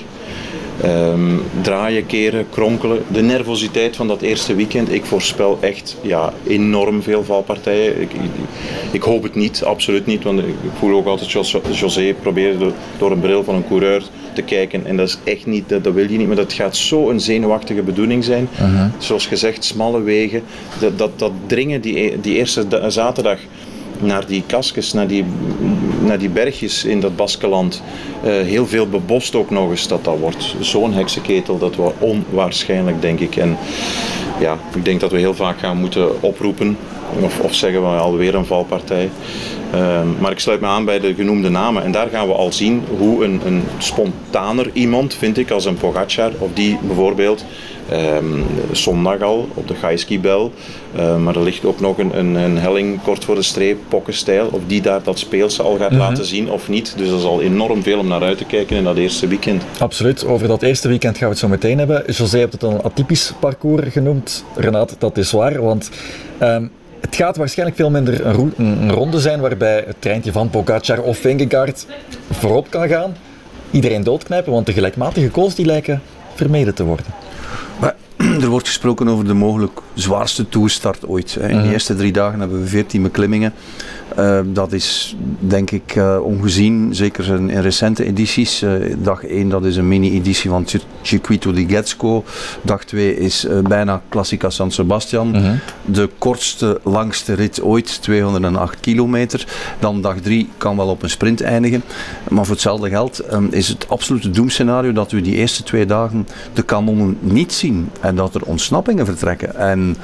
Um, 0.82 1.42
draaien, 1.62 2.06
keren, 2.06 2.46
kronkelen. 2.50 3.02
De 3.12 3.22
nervositeit 3.22 3.96
van 3.96 4.08
dat 4.08 4.22
eerste 4.22 4.54
weekend. 4.54 4.92
Ik 4.92 5.04
voorspel 5.04 5.58
echt 5.60 5.96
ja, 6.00 6.32
enorm 6.46 7.02
veel 7.02 7.24
valpartijen. 7.24 8.00
Ik, 8.00 8.12
ik, 8.12 8.30
ik 8.90 9.02
hoop 9.02 9.22
het 9.22 9.34
niet, 9.34 9.64
absoluut 9.64 10.06
niet. 10.06 10.22
Want 10.22 10.38
ik 10.38 10.54
voel 10.78 10.96
ook 10.96 11.06
altijd 11.06 11.30
Jos, 11.30 11.56
José 11.72 12.14
proberen 12.20 12.72
door 12.98 13.12
een 13.12 13.20
bril 13.20 13.44
van 13.44 13.54
een 13.54 13.66
coureur 13.66 14.02
te 14.32 14.42
kijken. 14.42 14.86
En 14.86 14.96
dat 14.96 15.08
is 15.08 15.18
echt 15.24 15.46
niet, 15.46 15.68
dat, 15.68 15.84
dat 15.84 15.94
wil 15.94 16.10
je 16.10 16.18
niet. 16.18 16.26
Maar 16.26 16.36
dat 16.36 16.52
gaat 16.52 16.76
zo 16.76 17.10
een 17.10 17.20
zenuwachtige 17.20 17.82
bedoeling 17.82 18.24
zijn. 18.24 18.48
Uh 18.52 18.58
-huh. 18.58 18.84
Zoals 18.98 19.26
gezegd, 19.26 19.64
smalle 19.64 20.02
wegen. 20.02 20.42
Dat, 20.80 20.98
dat, 20.98 21.18
dat 21.18 21.32
dringen 21.46 21.80
die, 21.80 22.20
die 22.20 22.36
eerste 22.36 22.66
zaterdag 22.88 23.38
naar 24.00 24.26
die 24.26 24.42
kaskes, 24.46 24.92
naar 24.92 25.06
die, 25.06 25.24
naar 26.00 26.18
die 26.18 26.28
bergjes 26.28 26.84
in 26.84 27.00
dat 27.00 27.16
Baskeland. 27.16 27.82
Uh, 28.24 28.30
heel 28.30 28.66
veel 28.66 28.88
bebost 28.88 29.34
ook 29.34 29.50
nog 29.50 29.70
eens 29.70 29.88
dat 29.88 30.04
dat 30.04 30.18
wordt. 30.18 30.54
Zo'n 30.60 30.92
heksenketel, 30.92 31.58
dat 31.58 31.74
wordt 31.74 31.96
onwaarschijnlijk, 31.98 33.02
denk 33.02 33.20
ik. 33.20 33.36
En 33.36 33.56
ja, 34.40 34.58
ik 34.74 34.84
denk 34.84 35.00
dat 35.00 35.10
we 35.10 35.18
heel 35.18 35.34
vaak 35.34 35.58
gaan 35.58 35.76
moeten 35.76 36.22
oproepen, 36.22 36.76
of, 37.20 37.40
of 37.40 37.54
zeggen 37.54 37.80
we 37.80 37.88
alweer 37.88 38.34
een 38.34 38.46
valpartij. 38.46 39.10
Uh, 39.74 40.00
maar 40.20 40.30
ik 40.30 40.38
sluit 40.38 40.60
me 40.60 40.66
aan 40.66 40.84
bij 40.84 41.00
de 41.00 41.14
genoemde 41.14 41.48
namen. 41.48 41.84
En 41.84 41.92
daar 41.92 42.08
gaan 42.08 42.26
we 42.26 42.34
al 42.34 42.52
zien 42.52 42.82
hoe 42.98 43.24
een, 43.24 43.40
een 43.44 43.62
spontaner 43.78 44.70
iemand, 44.72 45.14
vind 45.14 45.38
ik, 45.38 45.50
als 45.50 45.64
een 45.64 45.76
Pogacar, 45.76 46.30
of 46.38 46.48
die 46.52 46.78
bijvoorbeeld 46.82 47.44
um, 47.92 48.44
zondag 48.72 49.20
al 49.20 49.48
op 49.54 49.68
de 49.68 49.74
Gaiskibel. 49.74 50.52
Uh, 50.96 51.16
maar 51.16 51.36
er 51.36 51.42
ligt 51.42 51.64
ook 51.64 51.80
nog 51.80 51.98
een, 51.98 52.18
een, 52.18 52.34
een, 52.34 52.58
helling 52.58 53.02
kort 53.02 53.24
voor 53.24 53.34
de 53.34 53.42
streep, 53.42 53.78
pokkenstijl. 53.88 54.48
Of 54.50 54.60
die 54.66 54.80
daar 54.80 55.02
dat 55.02 55.18
speelse 55.18 55.62
al 55.62 55.76
gaat 55.76 55.90
mm 55.90 55.98
-hmm. 55.98 56.08
laten 56.08 56.24
zien 56.24 56.50
of 56.50 56.68
niet. 56.68 56.94
Dus 56.96 57.08
er 57.08 57.16
is 57.16 57.24
al 57.24 57.42
enorm 57.42 57.82
veel 57.82 57.98
om 57.98 58.06
naar 58.06 58.22
uit 58.22 58.38
te 58.38 58.44
kijken 58.44 58.76
in 58.76 58.84
dat 58.84 58.96
eerste 58.96 59.26
weekend. 59.26 59.62
Absoluut. 59.78 60.26
Over 60.26 60.48
dat 60.48 60.62
eerste 60.62 60.88
weekend 60.88 61.16
gaan 61.16 61.26
we 61.26 61.32
het 61.32 61.42
zo 61.42 61.48
meteen 61.48 61.78
hebben. 61.78 62.04
José 62.06 62.38
hebt 62.38 62.52
het 62.52 62.62
een 62.62 62.82
atypisch 62.82 63.32
parcours 63.40 63.92
genoemd. 63.92 64.44
Renat, 64.56 64.96
dat 64.98 65.16
is 65.16 65.30
waar. 65.30 65.62
Want 65.62 65.90
um, 66.42 66.70
het 67.04 67.16
gaat 67.16 67.36
waarschijnlijk 67.36 67.78
veel 67.78 67.90
minder 67.90 68.26
een, 68.26 68.52
een, 68.56 68.92
ronde 68.92 69.20
zijn 69.20 69.40
waarbij 69.40 69.84
het 69.86 69.96
treintje 69.98 70.32
van 70.32 70.50
Pogacar 70.50 71.00
of 71.00 71.18
Vingegaard 71.18 71.86
voorop 72.30 72.70
kan 72.70 72.88
gaan. 72.88 73.16
Iedereen 73.70 74.02
doodknijpen, 74.02 74.52
want 74.52 74.66
de 74.66 74.72
gelijkmatige 74.72 75.30
calls 75.30 75.54
die 75.54 75.66
lijken 75.66 76.02
vermeden 76.34 76.74
te 76.74 76.84
worden. 76.84 77.06
Maar 77.80 77.94
er 78.42 78.48
wordt 78.48 78.66
gesproken 78.66 79.08
over 79.08 79.26
de 79.26 79.34
mogelijk 79.34 79.80
zwaarste 79.94 80.48
toerstart 80.48 81.06
ooit. 81.06 81.36
In 81.40 81.62
de 81.62 81.72
eerste 81.72 81.96
drie 81.96 82.12
dagen 82.12 82.40
hebben 82.40 82.60
we 82.60 82.66
14 82.66 83.02
beklimmingen. 83.02 83.52
Uh, 84.18 84.40
dat 84.44 84.72
is 84.72 85.16
denk 85.38 85.70
ik 85.70 85.94
uh, 85.96 86.18
ongezien, 86.22 86.94
zeker 86.94 87.26
in, 87.26 87.50
in 87.50 87.60
recente 87.60 88.04
edities. 88.04 88.62
Uh, 88.62 88.94
dag 88.98 89.24
1 89.24 89.48
dat 89.48 89.64
is 89.64 89.76
een 89.76 89.88
mini-editie 89.88 90.50
van 90.50 90.66
Circuito 91.02 91.52
di 91.52 91.66
Getsko. 91.68 92.24
Dag 92.62 92.84
2 92.84 93.16
is 93.16 93.46
bijna 93.68 94.02
Classica 94.08 94.50
San 94.50 94.70
Sebastian. 94.70 95.34
-huh. 95.34 95.52
De 95.84 96.10
kortste, 96.18 96.80
langste 96.82 97.32
rit 97.32 97.62
ooit, 97.62 98.02
208 98.02 98.80
kilometer. 98.80 99.46
Dan 99.78 100.00
dag 100.00 100.20
3 100.20 100.48
kan 100.56 100.76
wel 100.76 100.88
op 100.88 101.02
een 101.02 101.10
sprint 101.10 101.40
eindigen. 101.40 101.82
Maar 102.30 102.44
voor 102.44 102.54
hetzelfde 102.54 102.88
geld 102.88 103.32
um, 103.32 103.48
is 103.50 103.68
het 103.68 103.88
absolute 103.88 104.30
doemscenario 104.30 104.92
dat 104.92 105.10
we 105.10 105.20
die 105.20 105.34
eerste 105.34 105.62
twee 105.62 105.86
dagen 105.86 106.26
de 106.52 106.62
kanonnen 106.62 107.18
niet 107.20 107.52
zien. 107.52 107.90
En 108.00 108.16
dat 108.16 108.34
er 108.34 108.44
ontsnappingen 108.44 109.06
vertrekken. 109.06 109.56
En 109.56 109.96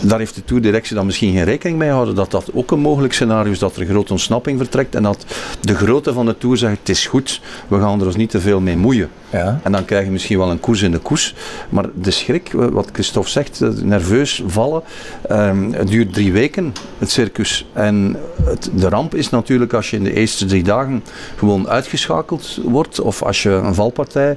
daar 0.00 0.18
heeft 0.18 0.34
de 0.34 0.44
toerdirectie 0.44 0.96
dan 0.96 1.06
misschien 1.06 1.32
geen 1.32 1.44
rekening 1.44 1.78
mee 1.78 1.88
gehouden 1.88 2.14
dat 2.14 2.30
dat 2.30 2.50
ook 2.52 2.70
een 2.70 2.80
mogelijk 2.80 3.12
scenario 3.12 3.47
is 3.50 3.58
dat 3.58 3.76
er 3.76 3.86
grote 3.86 4.12
ontsnapping 4.12 4.58
vertrekt 4.58 4.94
en 4.94 5.02
dat 5.02 5.24
de 5.60 5.74
grootte 5.74 6.12
van 6.12 6.26
de 6.26 6.38
Tour 6.38 6.56
zegt 6.56 6.78
het 6.78 6.88
is 6.88 7.06
goed, 7.06 7.40
we 7.68 7.80
gaan 7.80 8.00
er 8.00 8.06
ons 8.06 8.16
niet 8.16 8.30
te 8.30 8.40
veel 8.40 8.60
mee 8.60 8.76
moeien. 8.76 9.08
Ja. 9.30 9.60
En 9.62 9.72
dan 9.72 9.84
krijg 9.84 10.04
je 10.04 10.10
misschien 10.10 10.38
wel 10.38 10.50
een 10.50 10.60
koers 10.60 10.82
in 10.82 10.90
de 10.90 10.98
koers. 10.98 11.34
Maar 11.68 11.84
de 11.94 12.10
schrik, 12.10 12.52
wat 12.52 12.88
Christophe 12.92 13.30
zegt, 13.30 13.60
nerveus 13.82 14.42
vallen, 14.46 14.82
um, 15.30 15.72
het 15.72 15.88
duurt 15.88 16.12
drie 16.12 16.32
weken, 16.32 16.72
het 16.98 17.10
circus. 17.10 17.66
En 17.72 18.16
het, 18.42 18.70
de 18.74 18.88
ramp 18.88 19.14
is 19.14 19.30
natuurlijk 19.30 19.72
als 19.72 19.90
je 19.90 19.96
in 19.96 20.04
de 20.04 20.12
eerste 20.12 20.44
drie 20.44 20.62
dagen 20.62 21.02
gewoon 21.36 21.68
uitgeschakeld 21.68 22.58
wordt, 22.64 23.00
of 23.00 23.22
als 23.22 23.42
je 23.42 23.50
een 23.50 23.74
valpartij 23.74 24.36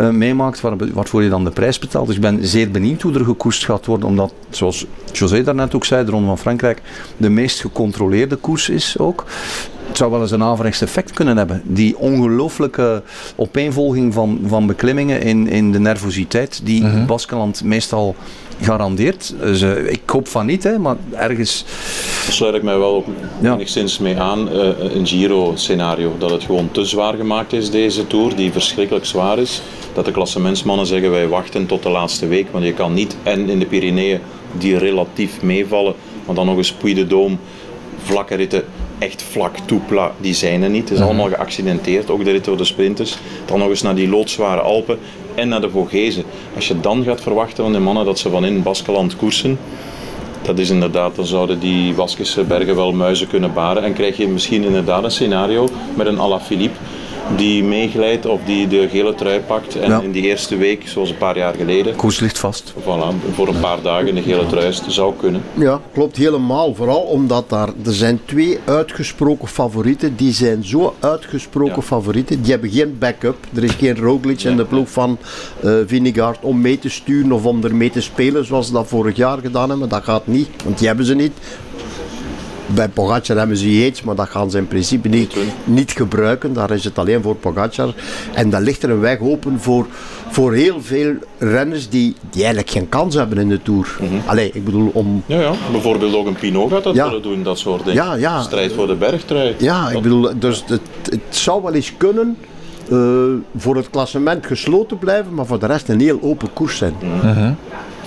uh, 0.00 0.08
meemaakt 0.08 0.60
waar, 0.60 0.76
waarvoor 0.92 1.22
je 1.22 1.28
dan 1.28 1.44
de 1.44 1.50
prijs 1.50 1.78
betaalt. 1.78 2.06
Dus 2.06 2.16
ik 2.16 2.22
ben 2.22 2.46
zeer 2.46 2.70
benieuwd 2.70 3.02
hoe 3.02 3.14
er 3.14 3.24
gekoerst 3.24 3.64
gaat 3.64 3.86
worden, 3.86 4.08
omdat, 4.08 4.32
zoals 4.50 4.86
José 5.12 5.42
daarnet 5.42 5.74
ook 5.74 5.84
zei, 5.84 6.04
de 6.04 6.10
Ronde 6.10 6.26
van 6.26 6.38
Frankrijk 6.38 6.82
de 7.16 7.28
meest 7.28 7.60
gecontroleerde 7.60 8.36
koers 8.40 8.68
is 8.68 8.98
ook 8.98 9.24
het 9.90 9.98
zou 9.98 10.10
wel 10.10 10.20
eens 10.20 10.30
een 10.30 10.42
averechts 10.42 10.80
effect 10.80 11.12
kunnen 11.12 11.36
hebben. 11.36 11.62
Die 11.64 11.98
ongelooflijke 11.98 13.02
opeenvolging 13.36 14.14
van, 14.14 14.40
van 14.46 14.66
beklimmingen 14.66 15.22
in, 15.22 15.48
in 15.48 15.72
de 15.72 15.80
nervositeit 15.80 16.60
die 16.64 16.82
uh 16.82 16.92
-huh. 16.92 17.06
Baskeland 17.06 17.64
meestal 17.64 18.14
garandeert. 18.60 19.34
Dus, 19.40 19.62
uh, 19.62 19.90
ik 19.90 20.00
hoop 20.06 20.28
van 20.28 20.46
niet, 20.46 20.62
hè, 20.62 20.78
maar 20.78 20.96
ergens... 21.12 21.64
Daar 22.24 22.34
sluit 22.34 22.54
ik 22.54 22.62
mij 22.62 22.78
wel 22.78 23.04
ja. 23.40 23.54
enigszins 23.54 23.98
mee 23.98 24.20
aan. 24.20 24.48
Uh, 24.48 24.68
een 24.78 25.06
Giro-scenario. 25.06 26.14
Dat 26.18 26.30
het 26.30 26.42
gewoon 26.42 26.68
te 26.72 26.84
zwaar 26.84 27.14
gemaakt 27.14 27.52
is, 27.52 27.70
deze 27.70 28.06
Tour, 28.06 28.36
die 28.36 28.52
verschrikkelijk 28.52 29.06
zwaar 29.06 29.38
is. 29.38 29.62
Dat 29.92 30.04
de 30.04 30.10
klassementsmannen 30.10 30.86
zeggen, 30.86 31.10
wij 31.10 31.28
wachten 31.28 31.66
tot 31.66 31.82
de 31.82 31.90
laatste 31.90 32.26
week. 32.26 32.46
Want 32.50 32.64
je 32.64 32.74
kan 32.74 32.94
niet, 32.94 33.16
en 33.22 33.48
in 33.48 33.58
de 33.58 33.66
Pyreneeën, 33.66 34.20
die 34.58 34.78
relatief 34.78 35.42
meevallen, 35.42 35.94
maar 36.26 36.34
dan 36.34 36.46
nog 36.46 36.56
eens 36.56 36.72
Puy 36.72 36.94
de 36.94 37.06
Dôme 37.06 37.38
vlakke 38.02 38.34
ritten, 38.34 38.64
echt 38.98 39.22
vlak 39.22 39.56
toepla, 39.64 40.12
die 40.20 40.34
zijn 40.34 40.62
er 40.62 40.70
niet. 40.70 40.88
Het 40.88 40.98
is 40.98 41.04
allemaal 41.04 41.28
geaccidenteerd, 41.28 42.10
ook 42.10 42.24
de 42.24 42.30
rit 42.30 42.44
door 42.44 42.56
de 42.56 42.64
sprinters. 42.64 43.18
Dan 43.44 43.58
nog 43.58 43.68
eens 43.68 43.82
naar 43.82 43.94
die 43.94 44.08
loodzware 44.08 44.60
Alpen 44.60 44.98
en 45.34 45.48
naar 45.48 45.60
de 45.60 45.70
Vogezen. 45.70 46.24
Als 46.54 46.68
je 46.68 46.80
dan 46.80 47.04
gaat 47.04 47.20
verwachten 47.20 47.64
van 47.64 47.72
de 47.72 47.78
mannen 47.78 48.04
dat 48.04 48.18
ze 48.18 48.30
van 48.30 48.44
in 48.44 48.62
Baskeland 48.62 49.16
koersen, 49.16 49.58
dat 50.42 50.58
is 50.58 50.70
inderdaad, 50.70 51.16
dan 51.16 51.26
zouden 51.26 51.60
die 51.60 51.94
Baskische 51.94 52.44
bergen 52.44 52.76
wel 52.76 52.92
muizen 52.92 53.28
kunnen 53.28 53.52
baren. 53.52 53.84
En 53.84 53.92
krijg 53.92 54.16
je 54.16 54.28
misschien 54.28 54.64
inderdaad 54.64 55.04
een 55.04 55.10
scenario 55.10 55.68
met 55.94 56.06
een 56.06 56.20
Alaphilippe 56.20 56.78
die 57.36 57.64
meeglijdt 57.64 58.26
of 58.26 58.40
die 58.46 58.68
de 58.68 58.88
gele 58.88 59.14
trui 59.14 59.40
pakt. 59.40 59.76
En 59.78 59.88
Ja. 59.90 60.00
in 60.00 60.12
die 60.12 60.22
eerste 60.22 60.56
week, 60.56 60.88
zoals 60.88 61.10
een 61.10 61.16
paar 61.16 61.36
jaar 61.36 61.54
geleden, 61.54 61.96
Koers 61.96 62.20
ligt 62.20 62.38
vast. 62.38 62.74
voilà, 62.80 63.32
voor 63.34 63.48
een 63.48 63.60
paar 63.60 63.82
dagen 63.82 64.14
de 64.14 64.22
gele 64.22 64.46
trui 64.46 64.72
zou 64.88 65.14
kunnen. 65.16 65.42
Ja, 65.54 65.80
klopt 65.92 66.16
helemaal. 66.16 66.74
Vooral 66.74 67.00
omdat 67.00 67.48
daar, 67.48 67.68
er 67.68 67.92
zijn 67.94 68.20
twee 68.24 68.58
uitgesproken 68.64 69.48
favorieten. 69.48 70.16
Die 70.16 70.32
zijn 70.32 70.64
zo 70.64 70.94
uitgesproken 71.00 71.74
Ja. 71.76 71.82
favorieten. 71.82 72.42
Die 72.42 72.50
hebben 72.50 72.70
geen 72.70 72.96
backup. 72.98 73.36
Er 73.54 73.64
is 73.64 73.72
geen 73.72 73.96
Roglic 73.98 74.42
in 74.42 74.56
de 74.56 74.64
ploeg 74.64 74.88
van 74.90 75.18
eh 75.62 75.72
Vinegaard 75.86 76.38
om 76.40 76.60
mee 76.60 76.78
te 76.78 76.88
sturen 76.88 77.32
of 77.32 77.44
om 77.44 77.64
ermee 77.64 77.90
te 77.90 78.00
spelen 78.00 78.44
zoals 78.44 78.66
ze 78.66 78.72
dat 78.72 78.86
vorig 78.88 79.16
jaar 79.16 79.38
gedaan 79.38 79.70
hebben. 79.70 79.88
Dat 79.88 80.04
gaat 80.04 80.26
niet, 80.26 80.48
want 80.64 80.78
die 80.78 80.86
hebben 80.86 81.06
ze 81.06 81.14
niet. 81.14 81.32
Bij 82.74 82.88
Pogacar 82.88 83.36
hebben 83.36 83.56
ze 83.56 83.80
Yates, 83.82 84.02
maar 84.02 84.14
dat 84.14 84.28
gaan 84.28 84.50
ze 84.50 84.58
in 84.58 84.66
principe 84.68 85.08
niet, 85.08 85.36
niet 85.64 85.90
gebruiken. 85.92 86.52
Daar 86.52 86.70
is 86.70 86.84
het 86.84 86.98
alleen 86.98 87.22
voor 87.22 87.34
Pogacar. 87.36 87.94
En 88.34 88.50
dan 88.50 88.62
ligt 88.62 88.82
er 88.82 88.90
een 88.90 89.00
weg 89.00 89.20
open 89.20 89.60
voor, 89.60 89.86
voor 90.30 90.52
heel 90.54 90.80
veel 90.82 91.12
renners 91.38 91.88
die, 91.88 92.14
die 92.30 92.40
eigenlijk 92.40 92.70
geen 92.70 92.88
kans 92.88 93.14
hebben 93.14 93.38
in 93.38 93.48
de 93.48 93.62
Tour. 93.62 93.96
Allee, 94.26 94.50
ik 94.52 94.64
bedoel, 94.64 94.90
om, 94.94 95.22
Ja, 95.26 95.40
ja. 95.40 95.52
Bijvoorbeeld 95.72 96.14
ook 96.14 96.26
een 96.26 96.34
Pinot 96.36 96.70
gaat 96.72 96.84
dat 96.84 96.94
Ja. 96.94 97.04
willen 97.06 97.22
doen, 97.22 97.42
dat 97.42 97.58
soort 97.58 97.84
dingen. 97.84 98.04
Ja, 98.04 98.14
ja. 98.14 98.42
Strijd 98.42 98.72
voor 98.72 98.86
de 98.86 98.94
bergtrui. 98.94 99.54
Ja, 99.58 99.90
ik 99.90 100.02
bedoel, 100.02 100.30
dus 100.38 100.64
het, 100.66 100.80
het 101.02 101.20
zou 101.28 101.62
wel 101.62 101.74
eens 101.74 101.92
kunnen 101.96 102.36
eh, 102.90 102.98
voor 103.56 103.76
het 103.76 103.90
klassement 103.90 104.46
gesloten 104.46 104.98
blijven, 104.98 105.34
maar 105.34 105.46
voor 105.46 105.58
de 105.58 105.66
rest 105.66 105.88
een 105.88 106.00
heel 106.00 106.18
open 106.22 106.52
koers 106.52 106.76
zijn. 106.76 106.94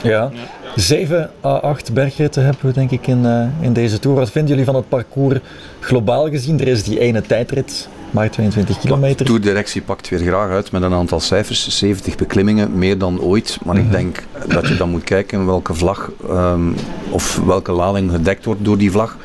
Ja. 0.03 0.32
7 0.75 1.30
à 1.44 1.50
8 1.62 1.94
bergritten 1.94 2.44
hebben 2.44 2.65
we 2.65 2.74
denk 2.74 2.92
ik 2.92 3.08
in, 3.08 3.25
eh, 3.25 3.46
in 3.65 3.74
deze 3.74 4.00
Tour. 4.00 4.18
Wat 4.18 4.32
vinden 4.32 4.50
jullie 4.50 4.65
van 4.65 4.75
het 4.75 4.89
parcours 4.89 5.39
globaal 5.80 6.30
gezien? 6.30 6.60
Er 6.60 6.68
is 6.68 6.84
die 6.84 7.00
ene 7.00 7.22
tijdrit, 7.22 7.88
maar 8.12 8.30
22 8.30 8.80
kilometer. 8.80 9.25
Tourdirectie 9.25 9.82
pakt 9.82 10.10
weer 10.10 10.20
graag 10.20 10.50
uit 10.50 10.72
met 10.72 10.82
een 10.82 10.94
aantal 10.94 11.20
cijfers. 11.20 11.77
70 11.77 12.15
beklimmingen, 12.15 12.77
meer 12.77 12.98
dan 12.98 13.22
ooit. 13.22 13.58
Maar 13.65 13.77
ik 13.77 13.92
denk 13.92 14.24
dat 14.48 14.68
je 14.68 14.75
dan 14.75 14.89
moet 14.89 15.03
kijken 15.03 15.46
welke 15.46 15.74
vlag 15.74 16.12
ehm, 16.30 16.72
of 17.10 17.39
welke 17.46 17.72
lading 17.72 18.12
gedekt 18.12 18.46
wordt 18.46 18.63
door 18.65 18.77
die 18.77 18.92
vlag. 18.92 19.18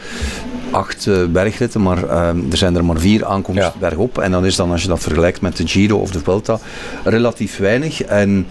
Acht 0.70 1.06
eh, 1.06 1.24
bergritten, 1.24 1.82
maar 1.82 2.04
ehm, 2.08 2.38
er 2.50 2.56
zijn 2.56 2.76
er 2.76 2.84
maar 2.84 2.98
vier 2.98 3.24
aankomst 3.24 3.60
Ja. 3.60 3.72
bergop. 3.78 4.18
En 4.18 4.30
dan 4.30 4.46
is 4.46 4.56
dan, 4.56 4.70
als 4.70 4.82
je 4.82 4.88
dat 4.88 5.00
vergelijkt 5.00 5.40
met 5.40 5.56
de 5.56 5.66
Giro 5.66 5.96
of 5.98 6.10
de 6.10 6.20
Vuelta, 6.20 6.58
relatief 7.04 7.56
weinig. 7.58 8.02
En 8.02 8.46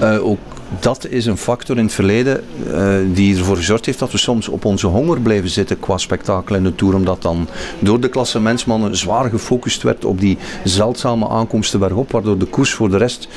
eh, 0.00 0.26
ook 0.26 0.38
dat 0.80 1.06
is 1.08 1.26
een 1.26 1.36
factor 1.36 1.76
in 1.78 1.84
het 1.84 1.92
verleden 1.94 2.42
eh, 2.72 2.94
die 3.12 3.36
ervoor 3.38 3.56
gezorgd 3.56 3.86
heeft 3.86 3.98
dat 3.98 4.12
we 4.12 4.18
soms 4.18 4.48
op 4.48 4.64
onze 4.64 4.86
honger 4.86 5.20
bleven 5.20 5.48
zitten 5.50 5.80
qua 5.80 5.98
spektakel 5.98 6.56
in 6.56 6.62
de 6.62 6.74
Tour. 6.74 6.94
Omdat 6.94 7.22
dan 7.22 7.48
door 7.78 8.00
de 8.00 8.08
klassementsmannen 8.08 8.96
zwaar 8.96 9.30
gefocust 9.30 9.82
werd 9.82 10.04
op 10.04 10.20
die 10.20 10.38
zeldzame 10.64 11.28
aankomsten 11.28 11.78
bergop, 11.80 12.10
waardoor 12.10 12.38
de 12.38 12.44
koers 12.46 12.72
voor 12.72 12.90
de 12.90 12.96
rest 12.96 13.28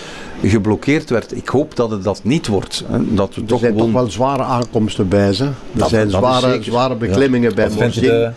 geblokkeerd 0.43 1.09
werd. 1.09 1.35
Ik 1.35 1.47
hoop 1.47 1.75
dat 1.75 1.91
het 1.91 2.03
dat 2.03 2.19
niet 2.23 2.47
wordt. 2.47 2.83
Hè. 2.87 3.13
Dat 3.13 3.35
we 3.35 3.41
Er 3.41 3.47
toch 3.47 3.59
zijn 3.59 3.71
gewoon... 3.71 3.91
toch 3.91 4.01
wel 4.01 4.11
zware 4.11 4.43
aankomsten 4.43 5.07
bij 5.07 5.33
ze. 5.33 5.43
Er 5.43 5.51
Dat- 5.71 5.89
zijn 5.89 6.09
dat 6.09 6.21
zware, 6.21 6.63
zware 6.63 6.95
beklimmingen 6.95 7.55
bij 7.55 7.69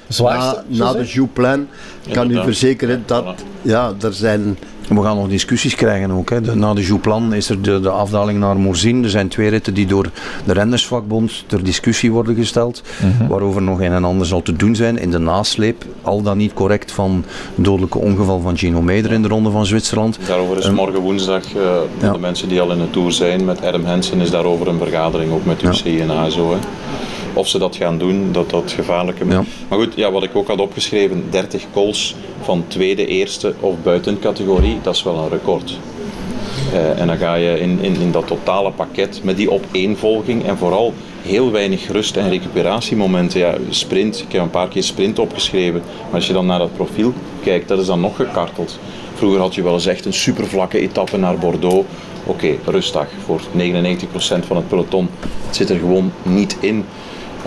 zwaarste, 0.09 0.63
Na, 0.69 0.85
na 0.85 0.93
de 0.93 1.05
Jouplan 1.05 1.67
kan 2.13 2.31
u 2.31 2.43
verzekeren 2.43 3.03
dat 3.07 3.25
ja, 3.63 3.93
er 4.01 4.13
zijn 4.13 4.59
We 4.89 5.03
gaan 5.03 5.17
nog 5.17 5.29
discussies 5.29 5.75
krijgen 5.75 6.11
ook. 6.11 6.31
Hè. 6.31 6.41
De- 6.41 6.55
na 6.55 6.75
de 6.75 6.83
Jouplan 6.83 7.35
is 7.35 7.49
er 7.49 7.63
de, 7.63 7.81
de 7.81 7.91
afdaling 7.91 8.39
naar 8.39 8.57
Morzine. 8.57 9.03
Er 9.03 9.11
zijn 9.11 9.29
twee 9.29 9.49
ritten 9.49 9.75
die 9.75 9.87
door 9.87 10.11
de 10.45 10.53
rennersvakbond 10.53 11.45
ter 11.47 11.65
discussie 11.65 12.13
worden 12.13 12.35
gesteld. 12.35 12.83
Waarover 13.29 13.63
nog 13.63 13.81
een 13.81 13.93
en 13.93 14.05
ander 14.05 14.27
zal 14.27 14.43
te 14.43 14.57
doen 14.57 14.75
zijn. 14.77 14.99
In 14.99 15.11
de 15.11 15.19
nasleep, 15.19 15.85
al 16.03 16.23
dan 16.23 16.37
niet 16.37 16.53
correct, 16.53 16.93
van 16.93 17.25
het 17.55 17.65
dodelijke 17.65 17.99
ongeval 17.99 18.41
van 18.41 18.57
Gino 18.59 18.83
Meder 18.83 19.13
in 19.13 19.23
de 19.23 19.29
Ronde 19.29 19.51
van 19.51 19.67
Zwitserland. 19.67 20.19
Daarover 20.27 20.59
is 20.59 20.71
morgen 20.71 21.01
woensdag, 21.01 21.45
eh, 21.45 21.53
voor 21.53 21.87
Ja. 22.01 22.13
de 22.13 22.19
mensen 22.19 22.49
die 22.49 22.61
al 22.61 22.73
in 22.73 22.79
de 22.79 22.91
Tour 22.91 23.13
zijn, 23.13 23.45
met 23.45 23.65
Adam 23.65 23.85
Hansen 23.85 24.21
is 24.21 24.31
daarover 24.31 24.69
een 24.69 24.79
vergadering, 24.79 25.33
ook 25.33 25.45
met 25.45 25.63
UCI 25.63 26.01
en 26.01 26.11
ASO. 26.11 26.51
Hè. 26.53 26.59
Of 27.35 27.49
ze 27.49 27.59
dat 27.59 27.77
gaan 27.77 27.99
doen, 27.99 28.33
dat 28.33 28.51
dat 28.51 28.73
gevaarlijke... 28.73 29.25
Ja. 29.29 29.45
Maar 29.69 29.79
goed, 29.79 29.93
ja, 29.97 30.11
wat 30.11 30.23
ik 30.23 30.37
ook 30.37 30.49
had 30.49 30.61
opgeschreven, 30.61 31.25
30 31.31 31.65
calls 31.73 32.15
van 32.41 32.65
tweede, 32.67 33.07
eerste 33.07 33.55
of 33.61 33.75
buiten 33.83 34.19
categorie, 34.19 34.79
dat 34.83 34.95
is 34.95 35.03
wel 35.03 35.19
een 35.19 35.29
record. 35.29 35.79
Eh, 36.73 37.01
en 37.01 37.07
dan 37.07 37.17
ga 37.17 37.35
je 37.35 37.61
in, 37.61 37.79
in, 37.81 38.01
in 38.01 38.13
dat 38.13 38.27
totale 38.27 38.71
pakket 38.71 39.21
met 39.23 39.37
die 39.37 39.51
opeenvolging 39.51 40.45
en 40.45 40.59
vooral 40.59 40.95
heel 41.23 41.51
weinig 41.51 41.89
rust- 41.89 42.17
en 42.17 42.29
recuperatiemomenten. 42.29 43.41
Ja, 43.41 43.55
sprint, 43.69 44.21
ik 44.21 44.33
heb 44.33 44.43
een 44.43 44.51
paar 44.51 44.69
keer 44.69 44.83
sprint 44.83 45.19
opgeschreven, 45.19 45.83
maar 46.05 46.15
als 46.15 46.27
je 46.27 46.33
dan 46.33 46.47
naar 46.47 46.59
dat 46.59 46.75
profiel 46.75 47.13
kijkt, 47.43 47.69
dat 47.69 47.79
is 47.79 47.87
dan 47.87 48.01
nog 48.01 48.17
gekarteld. 48.17 48.79
Vroeger 49.15 49.41
had 49.41 49.55
je 49.55 49.63
wel 49.63 49.73
eens 49.73 49.87
echt 49.87 50.05
een 50.05 50.13
supervlakke 50.13 50.79
etappe 50.79 51.17
naar 51.17 51.39
Bordeaux. 51.39 51.87
Oké, 52.25 52.55
rustdag 52.65 53.07
voor 53.25 53.41
99% 53.41 54.47
van 54.47 54.57
het 54.57 54.69
peloton. 54.69 55.09
Het 55.47 55.57
zit 55.57 55.71
er 55.71 55.79
gewoon 55.79 56.13
niet 56.23 56.57
in. 56.61 56.85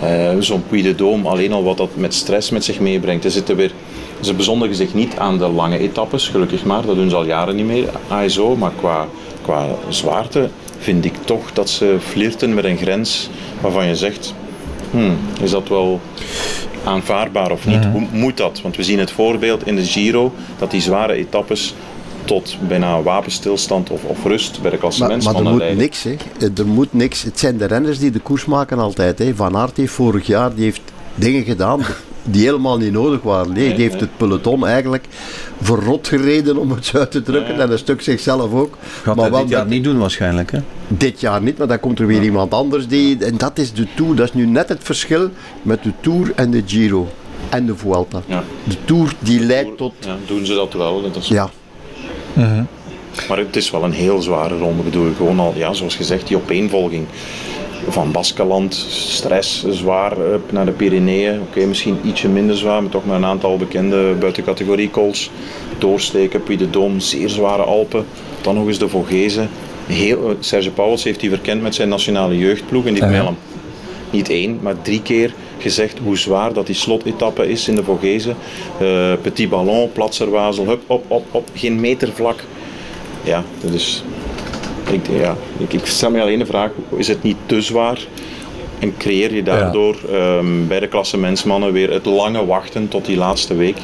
Eh, 0.02 0.30
Zo'n 0.38 0.64
Puy 0.68 0.82
de 0.82 0.94
Dôme, 0.94 1.26
alleen 1.26 1.52
al 1.52 1.64
wat 1.64 1.76
dat 1.76 1.90
met 1.94 2.14
stress 2.14 2.50
met 2.50 2.64
zich 2.64 2.80
meebrengt. 2.80 3.24
Er 3.24 3.30
zitten 3.30 3.56
weer, 3.56 3.72
ze 4.20 4.34
bezondigen 4.34 4.76
zich 4.76 4.94
niet 4.94 5.16
aan 5.18 5.38
de 5.38 5.48
lange 5.48 5.78
etappes, 5.78 6.28
gelukkig 6.28 6.64
maar. 6.64 6.86
Dat 6.86 6.94
doen 6.96 7.10
ze 7.10 7.16
al 7.16 7.24
jaren 7.24 7.56
niet 7.56 7.66
meer, 7.66 7.88
ASO. 8.08 8.56
Maar 8.56 8.72
qua, 8.78 9.06
qua 9.42 9.66
zwaarte 9.88 10.48
vind 10.78 11.04
ik 11.04 11.14
toch 11.24 11.52
dat 11.52 11.68
ze 11.70 11.96
flirten 12.00 12.54
met 12.54 12.64
een 12.64 12.76
grens 12.76 13.28
waarvan 13.60 13.86
je 13.86 13.96
zegt... 13.96 14.34
Hmm, 14.90 15.16
is 15.42 15.50
dat 15.50 15.68
wel 15.68 16.00
aanvaardbaar 16.84 17.50
of 17.50 17.66
niet? 17.66 17.84
Hoe 17.84 18.06
moet 18.12 18.36
dat? 18.36 18.60
Want 18.62 18.76
we 18.76 18.82
zien 18.82 18.98
het 18.98 19.10
voorbeeld 19.10 19.66
in 19.66 19.76
de 19.76 19.84
Giro 19.84 20.32
dat 20.58 20.70
die 20.70 20.80
zware 20.80 21.12
etappes 21.12 21.74
tot 22.26 22.56
bijna 22.68 23.02
wapenstilstand 23.02 23.90
of, 23.90 24.04
of 24.04 24.24
rust 24.24 24.62
bij 24.62 24.70
de 24.70 24.78
Maar, 24.98 25.08
maar 25.22 25.34
er 25.34 25.42
moet 25.42 25.58
leiden. 25.58 25.78
niks, 25.78 26.02
hè. 26.02 26.14
Er 26.56 26.66
moet 26.66 26.92
niks. 26.92 27.22
Het 27.22 27.38
zijn 27.38 27.56
de 27.56 27.64
renners 27.64 27.98
die 27.98 28.10
de 28.10 28.18
koers 28.18 28.44
maken 28.44 28.78
altijd. 28.78 29.18
Hè. 29.18 29.34
Van 29.34 29.56
Aert 29.56 29.76
heeft 29.76 29.92
vorig 29.92 30.26
jaar 30.26 30.54
die 30.54 30.64
heeft 30.64 30.80
dingen 31.14 31.44
gedaan 31.44 31.80
die 32.24 32.44
helemaal 32.44 32.78
niet 32.78 32.92
nodig 32.92 33.22
waren. 33.22 33.52
Nee, 33.52 33.74
die 33.74 33.82
heeft 33.88 34.00
het 34.00 34.16
peloton 34.16 34.66
eigenlijk 34.66 35.04
verrot 35.60 36.08
gereden, 36.08 36.56
om 36.56 36.70
het 36.70 36.86
zo 36.86 36.98
uit 36.98 37.10
te 37.10 37.22
drukken. 37.22 37.60
En 37.60 37.70
een 37.72 37.78
stuk 37.78 38.00
zichzelf 38.02 38.52
ook. 38.52 38.76
Gaat 39.02 39.16
maar 39.16 39.30
wel 39.30 39.40
dit 39.40 39.48
jaar 39.48 39.60
met- 39.62 39.70
niet 39.70 39.84
doen 39.84 39.98
waarschijnlijk. 39.98 40.50
Hè? 40.52 40.58
dit 40.88 41.20
jaar 41.20 41.42
niet, 41.42 41.58
maar 41.58 41.66
dan 41.66 41.80
komt 41.80 41.98
er 41.98 42.06
weer 42.06 42.22
iemand 42.22 42.52
anders. 42.54 42.88
Die, 42.88 43.24
en 43.24 43.36
dat 43.36 43.58
is 43.58 43.72
de 43.72 43.86
Tour. 43.96 44.14
Dat 44.14 44.28
is 44.28 44.34
nu 44.34 44.46
net 44.46 44.68
het 44.68 44.78
verschil 44.82 45.30
met 45.62 45.82
de 45.82 45.92
Tour 46.00 46.32
en 46.36 46.50
de 46.50 46.62
Giro. 46.66 47.08
En 47.48 47.66
de 47.66 47.76
Vuelta. 47.76 48.22
Ja. 48.26 48.42
De 48.64 48.76
Tour 48.84 49.12
die 49.18 49.40
leidt 49.40 49.76
tot... 49.76 49.92
Ja, 50.00 50.16
doen 50.26 50.46
ze 50.46 50.54
dat 50.54 50.72
wel. 50.72 51.02
Dat 51.02 51.16
is 51.16 51.28
Ja, 51.28 51.50
Maar 53.28 53.38
het 53.38 53.56
is 53.56 53.70
wel 53.70 53.84
een 53.84 53.92
heel 53.92 54.22
zware 54.22 54.58
ronde, 54.58 54.82
bedoel 54.82 55.06
ik. 55.06 55.16
Gewoon 55.16 55.40
al, 55.40 55.52
ja, 55.56 55.72
zoals 55.72 55.94
gezegd, 55.96 56.26
die 56.28 56.36
opeenvolging. 56.36 57.04
Van 57.88 58.10
Baskeland, 58.12 58.74
stress, 58.88 59.64
zwaar, 59.70 60.12
up 60.18 60.52
naar 60.52 60.64
de 60.64 60.72
Pyreneeën. 60.72 61.40
Oké, 61.40 61.66
misschien 61.66 61.98
ietsje 62.04 62.28
minder 62.28 62.56
zwaar, 62.56 62.82
maar 62.82 62.90
toch 62.90 63.06
met 63.06 63.16
een 63.16 63.24
aantal 63.24 63.56
bekende 63.56 64.14
buitencategorie 64.20 64.90
calls. 64.90 65.30
Doorsteken, 65.78 66.42
Puy 66.42 66.56
de 66.56 66.66
Dôme, 66.68 66.96
zeer 66.96 67.28
zware 67.28 67.62
Alpen. 67.62 68.04
Dan 68.40 68.54
nog 68.54 68.66
eens 68.66 68.78
de 68.78 68.88
Vogezen. 68.88 69.48
Heel, 69.86 70.28
eh, 70.28 70.34
Serge 70.40 70.70
Pauwels 70.70 71.04
heeft 71.04 71.20
die 71.20 71.30
verkend 71.30 71.62
met 71.62 71.74
zijn 71.74 71.88
nationale 71.88 72.38
jeugdploeg. 72.38 72.86
En 72.86 72.92
die 72.94 73.02
heeft 73.02 73.14
mij 73.14 73.24
al 73.26 73.28
een- 73.28 73.36
niet 74.10 74.28
één, 74.30 74.58
maar 74.62 74.82
drie 74.82 75.02
keer 75.02 75.34
gezegd 75.58 75.98
hoe 75.98 76.18
zwaar 76.18 76.52
dat 76.52 76.66
die 76.66 76.74
slotetappe 76.74 77.48
is 77.48 77.68
in 77.68 77.74
de 77.74 77.84
Vogezen. 77.84 78.36
Eh, 78.80 79.12
petit 79.22 79.48
ballon, 79.48 79.92
Platserwazel, 79.92 80.66
hup, 80.66 80.82
op, 80.86 81.04
op, 81.08 81.24
op. 81.30 81.48
Geen 81.54 81.80
meter 81.80 82.12
vlak. 82.12 82.44
Ja, 83.24 83.44
dat 83.60 83.72
is. 83.72 84.02
Ik, 84.90 85.06
ja, 85.10 85.36
ik, 85.58 85.72
ik 85.72 85.86
stel 85.86 86.10
me 86.10 86.20
alleen 86.20 86.38
de 86.38 86.46
vraag: 86.46 86.70
is 86.96 87.08
het 87.08 87.22
niet 87.22 87.36
te 87.46 87.60
zwaar? 87.60 87.98
En 88.86 88.94
creëer 88.98 89.34
je 89.34 89.42
daardoor 89.42 89.96
ehm, 90.12 90.66
bij 90.68 90.80
de 90.80 90.86
klassementsmannen 90.88 91.72
weer 91.72 91.90
het 91.92 92.04
lange 92.06 92.46
wachten 92.46 92.88
tot 92.88 93.04
die 93.04 93.16
laatste 93.16 93.54
week. 93.54 93.76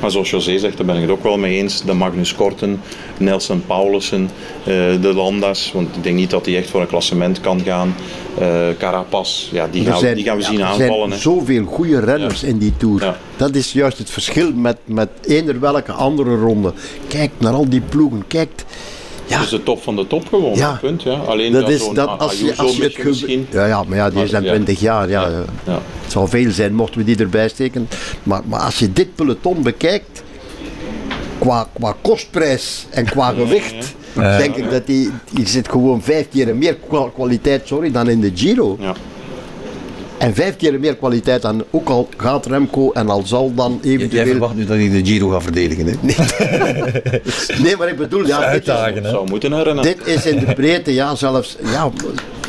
Maar 0.00 0.10
zoals 0.10 0.30
José 0.30 0.58
zegt, 0.58 0.76
daar 0.76 0.86
ben 0.86 0.94
ik 0.94 1.00
het 1.02 1.10
ook 1.10 1.22
wel 1.22 1.38
mee 1.38 1.56
eens. 1.58 1.82
De 1.84 1.92
Magnus 1.92 2.34
Korten, 2.34 2.80
Nelson 3.18 3.62
Paulussen, 3.66 4.30
eh, 4.60 4.64
de 5.00 5.12
Landas. 5.14 5.70
Want 5.74 5.96
ik 5.96 6.02
denk 6.02 6.16
niet 6.16 6.30
dat 6.30 6.46
hij 6.46 6.56
echt 6.56 6.70
voor 6.70 6.80
een 6.80 6.86
klassement 6.86 7.40
kan 7.40 7.60
gaan. 7.60 7.94
Eh 8.38 8.68
Carapaz, 8.78 9.48
ja, 9.50 9.68
die, 9.70 9.84
er 9.86 9.92
gaan, 9.92 10.00
we- 10.02 10.14
die 10.14 10.24
gaan 10.24 10.36
we 10.36 10.42
zien 10.42 10.58
er 10.60 10.64
aanvallen. 10.66 10.96
zijn 10.98 11.10
hè. 11.10 11.16
zoveel 11.18 11.64
goede 11.64 12.00
renners 12.00 12.42
in 12.42 12.58
die 12.58 12.72
Tour. 12.76 13.16
Dat 13.36 13.54
is 13.54 13.72
juist 13.72 13.98
het 13.98 14.10
verschil 14.10 14.52
met, 14.52 14.76
met 14.84 15.08
eender 15.26 15.60
welke 15.60 15.92
andere 15.92 16.36
ronde. 16.36 16.72
Kijk 17.08 17.30
naar 17.38 17.52
al 17.52 17.68
die 17.68 17.80
ploegen. 17.80 18.24
Kijk, 18.26 18.50
Ja. 19.26 19.36
Dat 19.36 19.44
is 19.44 19.50
de 19.50 19.62
top 19.62 19.82
van 19.82 19.96
de 19.96 20.06
top 20.06 20.28
gewoon, 20.28 20.54
Ja. 20.54 20.78
punt. 20.80 21.02
Ja. 21.02 21.12
Alleen 21.18 21.52
Dat 21.52 21.60
dat 21.60 21.70
is 21.70 21.88
dat 21.94 22.18
als 22.18 22.40
je, 22.40 22.54
als 22.56 22.76
je 22.76 22.82
het 22.82 23.04
misschien. 23.04 23.46
ja, 23.50 23.66
ja, 23.66 23.82
maar 23.82 23.96
ja, 23.96 24.04
die 24.06 24.14
Maar, 24.14 24.24
is 24.24 24.30
dan 24.30 24.42
ja. 24.42 24.50
20 24.50 24.80
jaar. 24.80 25.08
Ja, 25.08 25.22
Ja. 25.28 25.44
Ja. 25.66 25.80
Het 26.02 26.12
zou 26.12 26.28
veel 26.28 26.50
zijn 26.50 26.74
mochten 26.74 26.98
we 26.98 27.04
die 27.04 27.16
erbij 27.16 27.48
steken. 27.48 27.88
Maar, 28.22 28.40
maar 28.44 28.60
als 28.60 28.78
je 28.78 28.92
dit 28.92 29.14
peloton 29.14 29.62
bekijkt, 29.62 30.22
qua, 31.38 31.68
qua 31.72 31.96
kostprijs 32.00 32.86
en 32.90 33.04
qua 33.04 33.32
gewicht, 33.32 33.94
denk 34.14 34.56
ik 34.56 34.70
dat 34.70 34.86
die, 34.86 35.10
die 35.32 35.46
zit 35.48 35.68
gewoon 35.68 36.02
vijf 36.02 36.28
keer 36.32 36.56
meer 36.56 36.74
kwa- 36.88 37.10
kwaliteit 37.14 37.62
sorry, 37.66 37.90
dan 37.90 38.08
in 38.08 38.20
de 38.20 38.30
Giro. 38.34 38.76
Ja. 38.80 38.94
En 40.18 40.34
vijf 40.34 40.56
keer 40.56 40.80
meer 40.80 40.96
kwaliteit 40.96 41.42
dan 41.42 41.64
ook 41.70 41.88
al 41.88 42.08
gaat 42.16 42.46
Remco 42.46 42.92
en 42.92 43.08
al 43.08 43.22
zal 43.26 43.54
dan 43.54 43.78
Jij 43.82 43.92
eventueel... 43.92 44.26
verwacht 44.26 44.54
nu 44.54 44.64
dat 44.64 44.76
hij 44.76 44.90
de 44.90 45.04
Giro 45.04 45.28
gaat 45.28 45.42
verdedigen. 45.42 45.86
Hè? 45.86 45.94
Nee, 47.62 47.76
maar 47.76 47.88
ik 47.88 47.96
bedoel, 47.96 48.26
ja, 48.26 48.52
dit 48.52 48.68
is? 48.68 49.10
Zou 49.10 49.28
moeten 49.28 49.52
herinneren. 49.52 49.82
dit 49.82 50.06
is 50.06 50.26
in 50.26 50.38
de 50.38 50.54
breedte, 50.54 50.94
ja, 50.94 51.14
zelfs, 51.14 51.56
ja, 51.62 51.90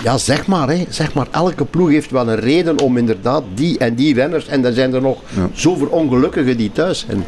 ja 0.03 0.17
zeg 0.17 0.47
maar, 0.47 0.69
hè, 0.69 0.83
zeg 0.89 1.13
maar, 1.13 1.27
elke 1.31 1.65
ploeg 1.65 1.89
heeft 1.89 2.11
wel 2.11 2.27
een 2.27 2.39
reden 2.39 2.79
om 2.79 2.97
inderdaad 2.97 3.43
die 3.53 3.77
en 3.77 3.95
die 3.95 4.13
renners, 4.13 4.47
en 4.47 4.65
er 4.65 4.73
zijn 4.73 4.93
er 4.93 5.01
nog 5.01 5.17
zoveel 5.53 5.87
ongelukkigen 5.87 6.57
die 6.57 6.71
thuis 6.71 7.05
zijn. 7.07 7.23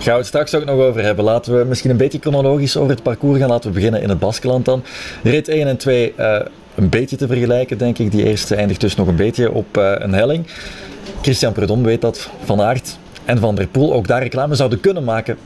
Gaan 0.00 0.12
we 0.12 0.18
het 0.18 0.26
straks 0.26 0.54
ook 0.54 0.64
nog 0.64 0.76
over 0.80 1.02
hebben. 1.02 1.24
Laten 1.24 1.58
we 1.58 1.64
misschien 1.64 1.90
een 1.90 1.96
beetje 1.96 2.18
chronologisch 2.18 2.76
over 2.76 2.90
het 2.90 3.02
parcours 3.02 3.38
gaan. 3.38 3.48
Laten 3.48 3.68
we 3.68 3.76
beginnen 3.76 4.02
in 4.02 4.08
het 4.08 4.18
Baskeland 4.18 4.64
dan. 4.64 4.82
Rit 5.22 5.48
1 5.48 5.66
en 5.66 5.76
2 5.76 6.14
eh, 6.16 6.40
een 6.78 6.88
beetje 6.88 7.16
te 7.16 7.26
vergelijken, 7.26 7.78
denk 7.78 7.98
ik. 7.98 8.10
Die 8.10 8.24
eerste 8.24 8.54
eindigt 8.54 8.80
dus 8.80 8.96
nog 8.96 9.06
een 9.06 9.16
beetje 9.16 9.52
op 9.52 9.76
eh, 9.76 9.92
een 9.98 10.12
helling. 10.12 10.46
Christian 11.20 11.52
Prudhomme 11.52 11.84
weet 11.84 12.00
dat, 12.00 12.30
Van 12.44 12.60
Aert 12.60 12.98
en 13.24 13.38
Van 13.38 13.54
der 13.54 13.66
Poel 13.66 13.92
ook 13.92 14.06
daar 14.06 14.22
reclame 14.22 14.54
zouden 14.54 14.80
kunnen 14.80 15.04
maken 15.04 15.36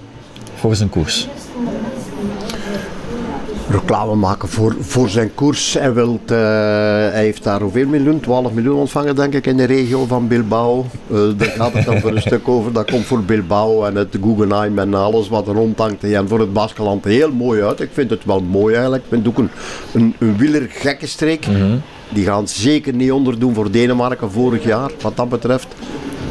voor 0.55 0.75
zijn 0.77 0.89
koers. 0.89 1.29
Reclame 3.73 4.15
maken 4.15 4.49
voor, 4.49 4.77
voor 4.81 5.09
zijn 5.09 5.35
koers. 5.35 5.75
Hij, 5.75 5.93
wilt, 5.93 6.31
eh, 6.31 6.39
hij 6.39 7.23
heeft 7.25 7.45
daar 7.45 7.61
hoeveel 7.61 7.87
miljoen? 7.87 8.21
12 8.21 8.53
miljoen 8.53 8.79
ontvangen 8.79 9.17
denk 9.17 9.35
ik 9.35 9.47
in 9.47 9.57
de 9.57 9.65
regio 9.65 10.07
van 10.07 10.29
Bilbao. 10.29 10.87
Eh, 11.11 11.19
daar 11.37 11.49
gaat 11.49 11.73
het 11.73 11.85
dan 11.85 12.01
voor 12.01 12.11
een 12.11 12.21
stuk 12.21 12.49
over. 12.49 12.73
Dat 12.73 12.91
komt 12.91 13.05
voor 13.05 13.23
Bilbao 13.23 13.85
en 13.85 13.97
het 13.97 14.17
Guggenheim 14.23 14.79
en 14.79 14.95
alles 14.95 15.29
wat 15.29 15.49
er 15.49 15.55
rondhangt. 15.55 16.05
En 16.05 16.29
voor 16.29 16.41
het 16.41 16.53
Baskeland 16.53 17.05
heel 17.05 17.33
mooi 17.33 17.63
uit. 17.63 17.81
Ik 17.81 17.91
vind 17.93 18.11
het 18.11 18.25
wel 18.25 18.41
mooi 18.41 18.73
eigenlijk. 18.73 19.03
Ik 19.03 19.09
vind 19.09 19.27
het 19.27 19.35
ook 19.35 19.39
een, 19.39 19.51
een, 19.93 20.15
een 20.19 20.37
wielergekke 20.37 21.07
streek. 21.07 21.47
Die 22.09 22.25
gaan 22.25 22.49
zeker 22.49 22.95
niet 22.95 23.13
onderdoen 23.13 23.55
voor 23.55 23.71
Denemarken 23.71 24.31
vorig 24.31 24.65
jaar, 24.65 24.91
wat 25.01 25.17
dat 25.17 25.29
betreft. 25.29 25.67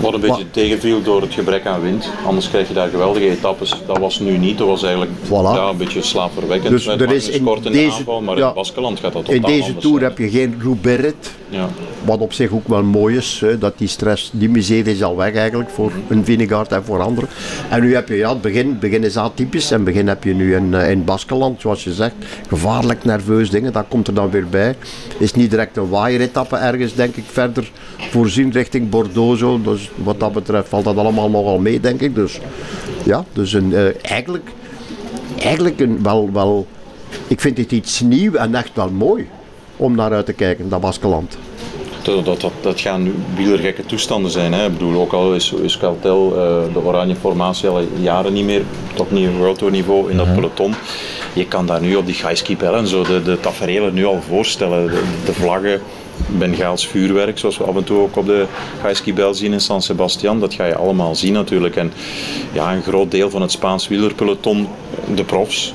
Wat 0.01 0.13
een 0.13 0.19
beetje 0.19 0.43
Maar- 0.43 0.51
tegenviel 0.51 1.01
door 1.03 1.21
het 1.21 1.33
gebrek 1.33 1.65
aan 1.65 1.81
wind. 1.81 2.09
Anders 2.25 2.49
krijg 2.49 2.67
je 2.67 2.73
daar 2.73 2.89
geweldige 2.89 3.29
etappes. 3.29 3.75
Dat 3.87 3.97
was 3.97 4.19
nu 4.19 4.37
niet. 4.37 4.57
Dat 4.57 4.67
was 4.67 4.83
eigenlijk 4.83 5.11
Voilà. 5.25 5.29
ja, 5.55 5.69
een 5.69 5.77
beetje 5.77 6.01
slaapverwekkend. 6.01 6.69
Dus 6.71 6.85
met 6.85 7.01
er 7.01 7.11
is 7.11 7.29
in 7.29 7.43
Kort 7.43 7.65
in 7.65 7.71
de 7.71 7.77
deze- 7.77 7.97
aanval, 7.97 8.21
maar 8.21 8.37
ja, 8.37 8.47
in 8.47 8.53
Baskeland 8.53 8.99
gaat 8.99 9.13
dat 9.13 9.29
In 9.29 9.41
deze 9.41 9.75
Tour 9.75 9.99
zijn. 9.99 10.09
heb 10.09 10.17
je 10.17 10.29
geen 10.29 10.55
Roubaix-rit. 10.63 11.31
Ja. 11.49 11.69
Wat 12.05 12.19
op 12.19 12.33
zich 12.33 12.51
ook 12.51 12.67
wel 12.67 12.83
mooi 12.83 13.17
is, 13.17 13.37
hè, 13.45 13.57
dat 13.57 13.77
die 13.77 13.87
stress, 13.87 14.29
die 14.33 14.49
miserie 14.49 14.93
is 14.93 15.03
al 15.03 15.15
weg 15.15 15.33
eigenlijk 15.35 15.69
voor 15.69 15.91
een 16.07 16.25
Vinegaard 16.25 16.71
en 16.71 16.83
voor 16.83 17.01
anderen. 17.01 17.29
En 17.69 17.81
nu 17.81 17.93
heb 17.93 18.07
je 18.07 18.15
ja, 18.15 18.29
het 18.29 18.41
begin, 18.41 18.67
het 18.69 18.79
begin 18.79 19.03
is 19.03 19.17
atypisch 19.17 19.69
en 19.71 19.75
het 19.75 19.85
begin 19.85 20.07
heb 20.07 20.23
je 20.23 20.33
nu 20.33 20.55
in, 20.55 20.73
eh, 20.73 20.89
in 20.91 21.03
Baskeland, 21.03 21.61
zoals 21.61 21.83
je 21.83 21.93
zegt, 21.93 22.13
gevaarlijk 22.47 23.03
nerveus 23.05 23.49
dingen, 23.49 23.73
dat 23.73 23.85
komt 23.87 24.07
er 24.07 24.13
dan 24.13 24.29
weer 24.29 24.47
bij. 24.49 24.75
Is 25.17 25.33
niet 25.33 25.49
direct 25.49 25.77
een 25.77 25.89
waaieretappe 25.89 26.55
ergens, 26.55 26.93
denk 26.95 27.15
ik, 27.15 27.23
verder 27.31 27.71
voorzien 28.09 28.51
richting 28.51 28.89
Bordeaux. 28.89 29.39
Zo. 29.39 29.61
Dus 29.61 29.89
wat 29.95 30.19
dat 30.19 30.31
betreft 30.31 30.69
valt 30.69 30.83
dat 30.83 30.97
allemaal 30.97 31.29
nogal 31.29 31.59
mee, 31.59 31.79
denk 31.79 32.01
ik. 32.01 32.15
Dus 32.15 32.39
ja, 33.05 33.25
dus 33.33 33.53
een, 33.53 33.73
eh, 33.73 34.05
eigenlijk, 34.05 34.49
eigenlijk 35.39 35.79
een, 35.79 36.03
wel, 36.03 36.29
wel, 36.33 36.67
ik 37.27 37.41
vind 37.41 37.57
het 37.57 37.71
iets 37.71 37.99
nieuw 37.99 38.33
en 38.33 38.55
echt 38.55 38.71
wel 38.73 38.89
mooi 38.89 39.27
om 39.75 39.95
naar 39.95 40.13
uit 40.13 40.25
te 40.25 40.33
kijken, 40.33 40.69
dat 40.69 40.81
Baskeland. 40.81 41.37
Dat, 42.01 42.25
dat, 42.25 42.41
dat, 42.41 42.51
dat 42.61 42.79
gaan 42.79 43.03
nu 43.03 43.13
wielergekke 43.35 43.85
toestanden 43.85 44.31
zijn. 44.31 44.53
Hè. 44.53 44.65
Ik 44.65 44.71
bedoel, 44.73 45.01
ook 45.01 45.13
al 45.13 45.33
is, 45.33 45.51
is 45.51 45.77
Cartel, 45.77 46.33
eh, 46.35 46.73
de 46.73 46.83
oranje 46.83 47.15
formatie 47.15 47.69
al 47.69 47.81
jaren 47.99 48.33
niet 48.33 48.45
meer 48.45 48.61
op 48.97 49.09
Tour 49.57 49.71
niveau 49.71 50.11
in 50.11 50.17
dat 50.17 50.33
peloton. 50.33 50.73
Je 51.33 51.45
kan 51.45 51.65
daar 51.65 51.81
nu 51.81 51.95
op 51.95 52.05
die 52.05 52.15
Gaiskipel 52.15 52.75
en 52.75 52.87
zo 52.87 53.03
de, 53.03 53.23
de 53.23 53.39
tafereelen 53.39 53.93
nu 53.93 54.05
al 54.05 54.21
voorstellen. 54.21 54.87
De, 54.87 55.03
de 55.25 55.33
vlaggen, 55.33 55.81
Bengaals 56.27 56.87
vuurwerk, 56.87 57.37
zoals 57.37 57.57
we 57.57 57.63
af 57.63 57.75
en 57.75 57.83
toe 57.83 57.99
ook 57.99 58.17
op 58.17 58.25
de 58.25 58.45
Gaiskibel 58.81 59.33
zien 59.33 59.53
in 59.53 59.59
San 59.59 59.81
Sebastian. 59.81 60.39
Dat 60.39 60.53
ga 60.53 60.65
je 60.65 60.75
allemaal 60.75 61.15
zien 61.15 61.33
natuurlijk. 61.33 61.75
En 61.75 61.93
ja, 62.51 62.73
een 62.73 62.83
groot 62.83 63.11
deel 63.11 63.29
van 63.29 63.41
het 63.41 63.51
Spaans 63.51 63.87
wielerpeloton, 63.87 64.67
de 65.15 65.23
profs, 65.23 65.73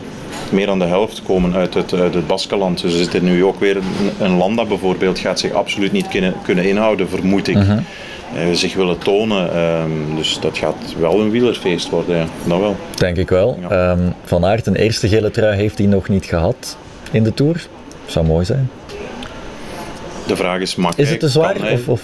meer 0.51 0.66
dan 0.66 0.79
de 0.79 0.85
helft 0.85 1.22
komen 1.22 1.55
uit 1.55 1.75
het, 1.75 1.92
uit 1.92 2.14
het 2.14 2.27
Baskeland. 2.27 2.81
Dus 2.81 2.92
er 2.92 2.99
zit 2.99 3.14
er 3.14 3.22
nu 3.22 3.44
ook 3.44 3.61
weer 3.61 3.77
een, 3.77 3.85
een 4.18 4.37
land 4.37 4.57
dat 4.57 4.68
bijvoorbeeld 4.68 5.18
gaat 5.18 5.40
zich 5.40 5.53
absoluut 5.53 5.92
niet 5.92 6.09
kunnen, 6.09 6.35
kunnen 6.42 6.64
inhouden, 6.64 7.09
vermoed 7.09 7.49
ik. 7.49 7.57
Eh, 8.35 8.53
zich 8.53 8.75
willen 8.75 8.99
tonen. 8.99 9.55
ehm, 9.55 10.16
dus 10.16 10.38
dat 10.40 10.59
gaat 10.59 10.94
wel 10.99 11.20
een 11.20 11.31
wielerfeest 11.31 11.90
worden, 11.90 12.16
ja. 12.16 12.27
dat 12.44 12.59
wel. 12.59 12.77
Denk 12.94 13.16
ik 13.16 13.29
wel. 13.29 13.59
Ja. 13.61 13.68
Ehm, 13.68 14.11
van 14.25 14.44
Aert, 14.44 14.66
een 14.66 14.77
eerste 14.77 15.09
gele 15.09 15.31
trui 15.31 15.57
heeft 15.57 15.79
hij 15.79 15.87
nog 15.87 16.09
niet 16.09 16.25
gehad 16.25 16.77
in 17.11 17.22
de 17.22 17.35
Tour. 17.35 17.66
Zou 18.07 18.27
mooi 18.27 18.44
zijn. 18.44 18.70
De 20.26 20.36
vraag 20.36 20.60
is, 20.60 20.76
mag 20.76 20.96
Is 20.96 21.10
het 21.10 21.20
te 21.20 21.28
zwaar? 21.28 21.54
hij- 21.60 21.72
Of, 21.72 21.88
of? 21.88 22.02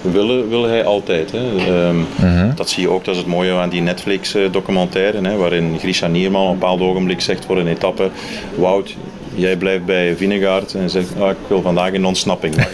Willen, 0.00 0.48
wil 0.48 0.64
hij 0.64 0.84
altijd. 0.84 1.32
Hè. 1.32 1.38
Ehm, 1.56 1.96
Mhm. 1.98 2.54
Dat 2.54 2.68
zie 2.70 2.82
je 2.82 2.88
ook, 2.90 3.04
dat 3.04 3.14
is 3.14 3.20
het 3.20 3.30
mooie 3.30 3.52
aan 3.52 3.68
die 3.68 3.80
Netflix-documentaire, 3.80 5.20
hè, 5.28 5.36
waarin 5.36 5.76
Grisha 5.78 6.06
Nierman 6.06 6.42
op 6.46 6.52
een 6.52 6.58
bepaald 6.58 6.80
ogenblik 6.80 7.20
zegt 7.20 7.44
voor 7.44 7.58
een 7.58 7.66
etappe, 7.66 8.10
Wout, 8.54 8.94
jij 9.36 9.56
blijft 9.56 9.84
bij 9.84 10.16
Vinegaard 10.16 10.74
en 10.74 10.90
zegt, 10.90 11.20
ah, 11.20 11.30
ik 11.30 11.36
wil 11.48 11.62
vandaag 11.62 11.92
een 11.92 12.04
ontsnapping. 12.04 12.54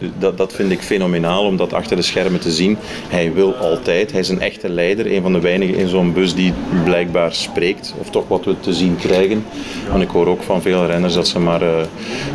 Dus 0.00 0.08
dat, 0.18 0.36
dat 0.38 0.52
vind 0.52 0.70
ik 0.70 0.80
fenomenaal 0.80 1.44
om 1.44 1.56
dat 1.56 1.72
achter 1.72 1.96
de 1.96 2.02
schermen 2.02 2.40
te 2.40 2.50
zien. 2.50 2.76
Hij 3.08 3.32
wil 3.32 3.54
altijd, 3.54 4.10
hij 4.10 4.20
is 4.20 4.28
een 4.28 4.40
echte 4.40 4.68
leider, 4.68 5.12
een 5.12 5.22
van 5.22 5.32
de 5.32 5.40
weinigen 5.40 5.74
in 5.76 5.88
zo'n 5.88 6.12
bus 6.12 6.34
die 6.34 6.52
blijkbaar 6.84 7.32
spreekt, 7.34 7.94
of 8.00 8.10
toch 8.10 8.28
wat 8.28 8.44
we 8.44 8.60
te 8.60 8.72
zien 8.72 8.96
krijgen. 8.96 9.44
En 9.92 10.00
ik 10.00 10.08
hoor 10.08 10.26
ook 10.26 10.42
van 10.42 10.62
veel 10.62 10.86
renners 10.86 11.14
dat 11.14 11.28
ze 11.28 11.38
maar 11.38 11.62
eh, 11.62 11.68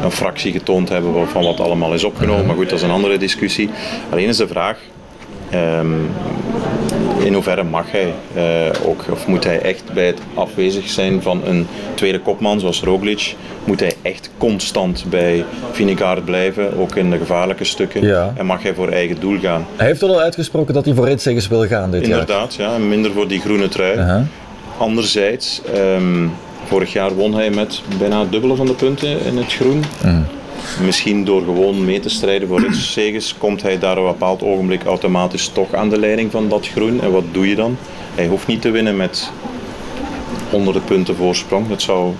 een 0.03 0.11
fractie 0.11 0.51
getoond 0.51 0.89
hebben 0.89 1.13
van- 1.13 1.27
van 1.27 1.43
wat 1.43 1.59
allemaal 1.59 1.93
is 1.93 2.03
opgenomen. 2.03 2.45
Maar 2.45 2.55
goed, 2.55 2.69
dat 2.69 2.77
is 2.77 2.83
een 2.85 2.91
andere 2.91 3.17
discussie. 3.17 3.69
Alleen 4.09 4.27
is 4.27 4.37
de 4.37 4.47
vraag, 4.47 4.77
Ehm, 5.49 5.87
in 7.25 7.33
hoeverre 7.33 7.63
mag 7.63 7.85
hij 7.91 8.13
eh, 8.35 8.87
ook, 8.89 9.03
of 9.11 9.27
moet 9.27 9.43
hij 9.43 9.59
echt 9.61 9.83
bij 9.93 10.05
het 10.05 10.19
afwezig 10.33 10.89
zijn 10.89 11.21
van 11.21 11.41
een 11.45 11.67
tweede 11.93 12.19
kopman 12.19 12.59
zoals 12.59 12.81
Roglic, 12.81 13.35
moet 13.63 13.79
hij 13.79 13.93
echt 14.01 14.29
constant 14.37 15.05
bij 15.09 15.45
Vinegaard 15.71 16.25
blijven, 16.25 16.77
ook 16.77 16.95
in 16.95 17.09
de 17.09 17.17
gevaarlijke 17.17 17.63
stukken, 17.63 18.01
Ja. 18.01 18.33
en 18.37 18.45
mag 18.45 18.63
hij 18.63 18.73
voor 18.73 18.89
eigen 18.89 19.19
doel 19.19 19.39
gaan. 19.39 19.65
Hij 19.75 19.87
heeft 19.87 20.03
al 20.03 20.19
uitgesproken 20.19 20.73
dat 20.73 20.85
hij 20.85 20.93
voor 20.93 21.07
Ritzegers 21.07 21.47
wil 21.47 21.67
gaan 21.67 21.91
dit 21.91 22.01
jaar. 22.07 22.19
Inderdaad, 22.19 22.55
ja, 22.55 22.73
en 22.73 22.87
minder 22.89 23.11
voor 23.11 23.27
die 23.27 23.39
groene 23.39 23.67
trui. 23.67 23.97
Aha. 23.99 24.25
Anderzijds, 24.77 25.61
ehm, 25.73 26.27
vorig 26.65 26.93
jaar 26.93 27.15
won 27.15 27.33
hij 27.33 27.49
met 27.49 27.81
bijna 27.99 28.19
het 28.19 28.31
dubbele 28.31 28.55
van 28.55 28.65
de 28.65 28.73
punten 28.73 29.25
in 29.25 29.37
het 29.37 29.53
groen. 29.53 29.83
Misschien 30.81 31.25
door 31.25 31.43
gewoon 31.43 31.85
mee 31.85 31.99
te 31.99 32.09
strijden 32.09 32.47
voor 32.47 32.59
Ritszegers, 32.59 33.35
komt 33.37 33.61
hij 33.61 33.79
daar 33.79 33.97
op 33.97 34.05
een 34.05 34.11
bepaald 34.11 34.43
ogenblik 34.43 34.83
automatisch 34.83 35.47
toch 35.47 35.73
aan 35.73 35.89
de 35.89 35.99
leiding 35.99 36.31
van 36.31 36.49
dat 36.49 36.67
groen. 36.67 37.01
En 37.01 37.11
wat 37.11 37.23
doe 37.31 37.49
je 37.49 37.55
dan? 37.55 37.77
Hij 38.15 38.27
hoeft 38.27 38.47
niet 38.47 38.61
te 38.61 38.71
winnen 38.71 38.95
met 38.97 39.31
honderden 40.49 40.83
punten 40.83 41.15
voorsprong. 41.15 41.67
Dat 41.67 41.81
zou 41.81 42.13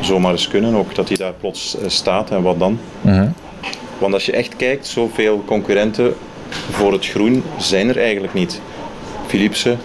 zomaar 0.00 0.32
eens 0.32 0.48
kunnen, 0.48 0.74
ook 0.74 0.94
dat 0.94 1.08
hij 1.08 1.16
daar 1.16 1.32
plots 1.40 1.78
eh, 1.78 1.88
staat. 1.88 2.30
En 2.30 2.42
wat 2.42 2.58
dan? 2.58 2.78
Want 3.98 4.14
als 4.14 4.26
je 4.26 4.32
echt 4.32 4.56
kijkt, 4.56 4.86
zoveel 4.86 5.42
concurrenten 5.46 6.14
voor 6.70 6.92
het 6.92 7.06
groen 7.06 7.42
zijn 7.58 7.88
er 7.88 7.98
eigenlijk 7.98 8.34
niet. 8.34 8.60
Philipsen, 9.26 9.78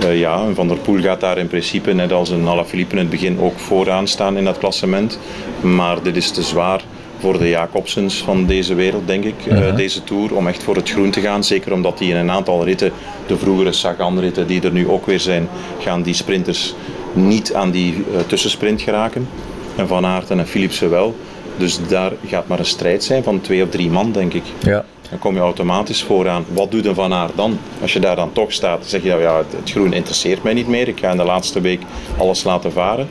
eh, 0.00 0.18
ja, 0.18 0.52
Van 0.54 0.68
der 0.68 0.76
Poel 0.76 1.00
gaat 1.00 1.20
daar 1.20 1.38
in 1.38 1.48
principe, 1.48 1.92
net 1.92 2.12
als 2.12 2.30
een 2.30 2.46
Alaphilippe 2.46 2.92
in 2.92 3.00
het 3.00 3.10
begin, 3.10 3.40
ook 3.40 3.58
vooraan 3.58 4.08
staan 4.08 4.36
in 4.36 4.44
dat 4.44 4.58
klassement. 4.58 5.18
Maar 5.60 6.02
dit 6.02 6.16
is 6.16 6.30
te 6.30 6.42
zwaar 6.42 6.82
voor 7.18 7.38
de 7.38 7.48
Jacobsens 7.48 8.22
van 8.22 8.46
deze 8.46 8.74
wereld, 8.74 9.06
denk 9.06 9.24
ik, 9.24 9.46
eh, 9.46 9.76
deze 9.76 10.04
Tour, 10.04 10.34
om 10.34 10.48
echt 10.48 10.62
voor 10.62 10.76
het 10.76 10.90
groen 10.90 11.10
te 11.10 11.20
gaan. 11.20 11.44
Zeker 11.44 11.72
omdat 11.72 11.98
die 11.98 12.10
in 12.10 12.16
een 12.16 12.30
aantal 12.30 12.64
ritten, 12.64 12.92
de 13.26 13.36
vroegere 13.36 13.72
Sagan-ritten 13.72 14.46
die 14.46 14.62
er 14.62 14.72
nu 14.72 14.88
ook 14.88 15.06
weer 15.06 15.20
zijn, 15.20 15.48
gaan 15.78 16.02
die 16.02 16.14
sprinters 16.14 16.74
niet 17.12 17.54
aan 17.54 17.70
die 17.70 17.94
eh, 17.94 18.20
tussensprint 18.26 18.82
geraken. 18.82 19.28
En 19.76 19.88
Van 19.88 20.06
Aert 20.06 20.30
en 20.30 20.46
Philipsen 20.46 20.90
wel. 20.90 21.16
Dus 21.56 21.78
daar 21.88 22.12
gaat 22.26 22.46
maar 22.46 22.58
een 22.58 22.64
strijd 22.64 23.04
zijn 23.04 23.22
van 23.22 23.40
twee 23.40 23.62
of 23.62 23.68
drie 23.68 23.90
man, 23.90 24.12
denk 24.12 24.32
ik. 24.32 24.44
Ja. 24.58 24.84
Dan 25.10 25.18
kom 25.18 25.34
je 25.34 25.40
automatisch 25.40 26.02
vooraan. 26.02 26.44
Wat 26.52 26.70
doet 26.70 26.86
een 26.86 26.94
Van 26.94 27.12
Aert 27.12 27.36
dan? 27.36 27.58
Als 27.80 27.92
je 27.92 28.00
daar 28.00 28.16
dan 28.16 28.32
toch 28.32 28.52
staat, 28.52 28.86
zeg 28.86 29.02
je 29.02 29.08
nou 29.08 29.20
ja, 29.20 29.36
het, 29.36 29.52
het 29.56 29.70
groen 29.70 29.92
interesseert 29.92 30.42
mij 30.42 30.54
niet 30.54 30.68
meer. 30.68 30.88
Ik 30.88 30.98
ga 31.00 31.10
in 31.10 31.16
de 31.16 31.24
laatste 31.24 31.60
week 31.60 31.80
alles 32.16 32.44
laten 32.44 32.72
varen. 32.72 33.08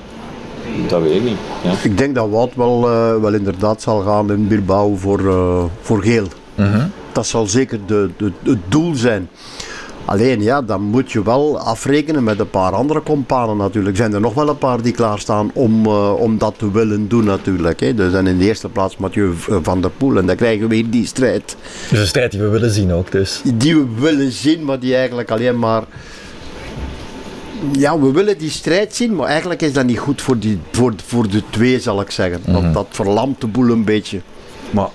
Dat 0.87 1.01
weet 1.01 1.15
ik 1.15 1.23
niet. 1.23 1.37
Ja. 1.63 1.73
Ik 1.83 1.97
denk 1.97 2.15
dat 2.15 2.29
Wout 2.29 2.55
wel, 2.55 2.89
eh, 2.89 3.21
wel 3.21 3.33
inderdaad 3.33 3.81
zal 3.81 4.01
gaan 4.01 4.31
in 4.31 4.47
Bilbao 4.47 4.95
voor, 4.95 5.19
eh, 5.19 5.63
voor 5.81 6.01
geel. 6.03 6.27
Dat 7.11 7.27
zal 7.27 7.47
zeker 7.47 7.79
de, 7.85 8.09
de, 8.17 8.31
het 8.43 8.59
doel 8.67 8.95
zijn. 8.95 9.29
Alleen 10.05 10.41
ja, 10.41 10.61
dan 10.61 10.81
moet 10.81 11.11
je 11.11 11.23
wel 11.23 11.59
afrekenen 11.59 12.23
met 12.23 12.39
een 12.39 12.49
paar 12.49 12.71
andere 12.71 13.03
companen 13.03 13.57
natuurlijk. 13.57 13.97
Zijn 13.97 14.13
er 14.13 14.19
nog 14.19 14.33
wel 14.33 14.49
een 14.49 14.57
paar 14.57 14.81
die 14.81 14.93
klaarstaan 14.93 15.51
om, 15.53 15.85
eh, 15.85 16.13
om 16.13 16.37
dat 16.37 16.53
te 16.57 16.71
willen 16.71 17.07
doen 17.07 17.23
natuurlijk. 17.23 17.79
Hè. 17.79 17.93
Dus 17.93 18.13
en 18.13 18.27
in 18.27 18.37
de 18.37 18.45
eerste 18.45 18.69
plaats 18.69 18.97
Mathieu 18.97 19.33
van 19.61 19.81
der 19.81 19.91
Poel. 19.97 20.17
En 20.17 20.25
dan 20.25 20.35
krijgen 20.35 20.61
we 20.61 20.75
weer 20.75 20.89
die 20.89 21.05
strijd. 21.05 21.55
Dus 21.89 21.99
een 21.99 22.07
strijd 22.07 22.31
die 22.31 22.41
we 22.41 22.47
willen 22.47 22.71
zien 22.71 22.93
ook. 22.93 23.11
Dus. 23.11 23.41
Die 23.55 23.75
we 23.75 23.85
willen 23.99 24.31
zien, 24.31 24.63
maar 24.63 24.79
die 24.79 24.95
eigenlijk 24.95 25.31
alleen 25.31 25.59
maar... 25.59 25.83
Ja, 27.71 27.99
we 27.99 28.11
willen 28.11 28.37
die 28.37 28.49
strijd 28.49 28.95
zien, 28.95 29.15
maar 29.15 29.27
eigenlijk 29.27 29.61
is 29.61 29.73
dat 29.73 29.85
niet 29.85 29.99
goed 29.99 30.21
voor, 30.21 30.39
die, 30.39 30.59
voor, 30.71 30.93
voor 31.05 31.29
de 31.29 31.41
twee, 31.49 31.79
zal 31.79 32.01
ik 32.01 32.11
zeggen. 32.11 32.41
dat, 32.45 32.73
dat 32.73 32.87
verlamt 32.89 33.41
de 33.41 33.47
boel 33.47 33.69
een 33.69 33.83
beetje. 33.83 34.21
Maar 34.71 34.89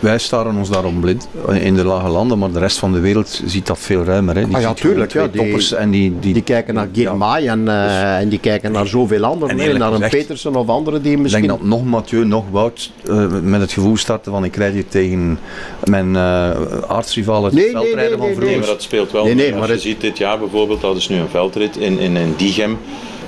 wij 0.00 0.18
staren 0.18 0.56
ons 0.56 0.70
daarom 0.70 1.00
blind 1.00 1.28
in 1.52 1.74
de 1.74 1.84
lage 1.84 2.08
landen, 2.08 2.38
maar 2.38 2.50
de 2.52 2.58
rest 2.58 2.78
van 2.78 2.92
de 2.92 3.00
wereld 3.00 3.42
ziet 3.46 3.66
dat 3.66 3.78
veel 3.78 4.04
ruimer. 4.04 4.36
Hè. 4.36 4.44
Die 4.46 4.54
Ah 4.56 4.60
ja, 4.62 4.74
tuurlijk, 4.74 5.12
ja, 5.12 5.26
die- 5.26 5.40
toppers 5.40 5.72
en 5.72 5.90
die, 5.90 6.12
die, 6.20 6.32
Die 6.32 6.42
kijken 6.42 6.74
naar 6.74 6.88
Girmay 6.92 7.46
en, 7.46 7.68
eh, 7.68 8.18
en 8.18 8.28
die 8.28 8.38
kijken 8.38 8.72
naar 8.72 8.86
zoveel 8.86 9.24
anderen. 9.24 9.58
En 9.60 9.78
naar 9.78 9.92
een 9.92 10.08
Petersen 10.10 10.56
of 10.56 10.68
anderen 10.68 11.02
die 11.02 11.12
Ik 11.12 11.18
misschien... 11.18 11.46
denk 11.46 11.58
dat 11.58 11.68
nog 11.68 11.84
Mathieu, 11.84 12.24
nog 12.24 12.44
Wout 12.50 12.90
eh, 13.08 13.26
met 13.42 13.60
het 13.60 13.72
gevoel 13.72 13.96
starten 13.96 14.32
van 14.32 14.44
ik 14.44 14.56
rijd 14.56 14.72
hier 14.72 14.88
tegen 14.88 15.38
mijn 15.84 16.08
uh, 16.14 16.50
aardsrivaal 16.88 17.44
het 17.44 17.52
Nee, 17.54 17.70
veldrijden 17.70 17.96
nee, 18.04 18.10
van 18.10 18.18
nee, 18.26 18.34
vroeger. 18.34 18.50
Nee, 18.50 18.58
maar 18.58 18.66
dat 18.66 18.82
speelt 18.82 19.12
wel. 19.12 19.24
Nee, 19.24 19.34
nee, 19.34 19.42
mee. 19.44 19.50
Als 19.52 19.60
maar 19.60 19.68
je 19.68 19.74
het- 19.74 19.82
ziet 19.82 20.00
dit 20.00 20.18
jaar 20.18 20.38
bijvoorbeeld, 20.38 20.80
dat 20.80 20.96
is 20.96 21.08
nu 21.08 21.16
een 21.16 21.28
veldrit 21.28 21.76
in, 21.76 21.98
in, 21.98 22.16
in 22.16 22.34
Diegem. 22.36 22.78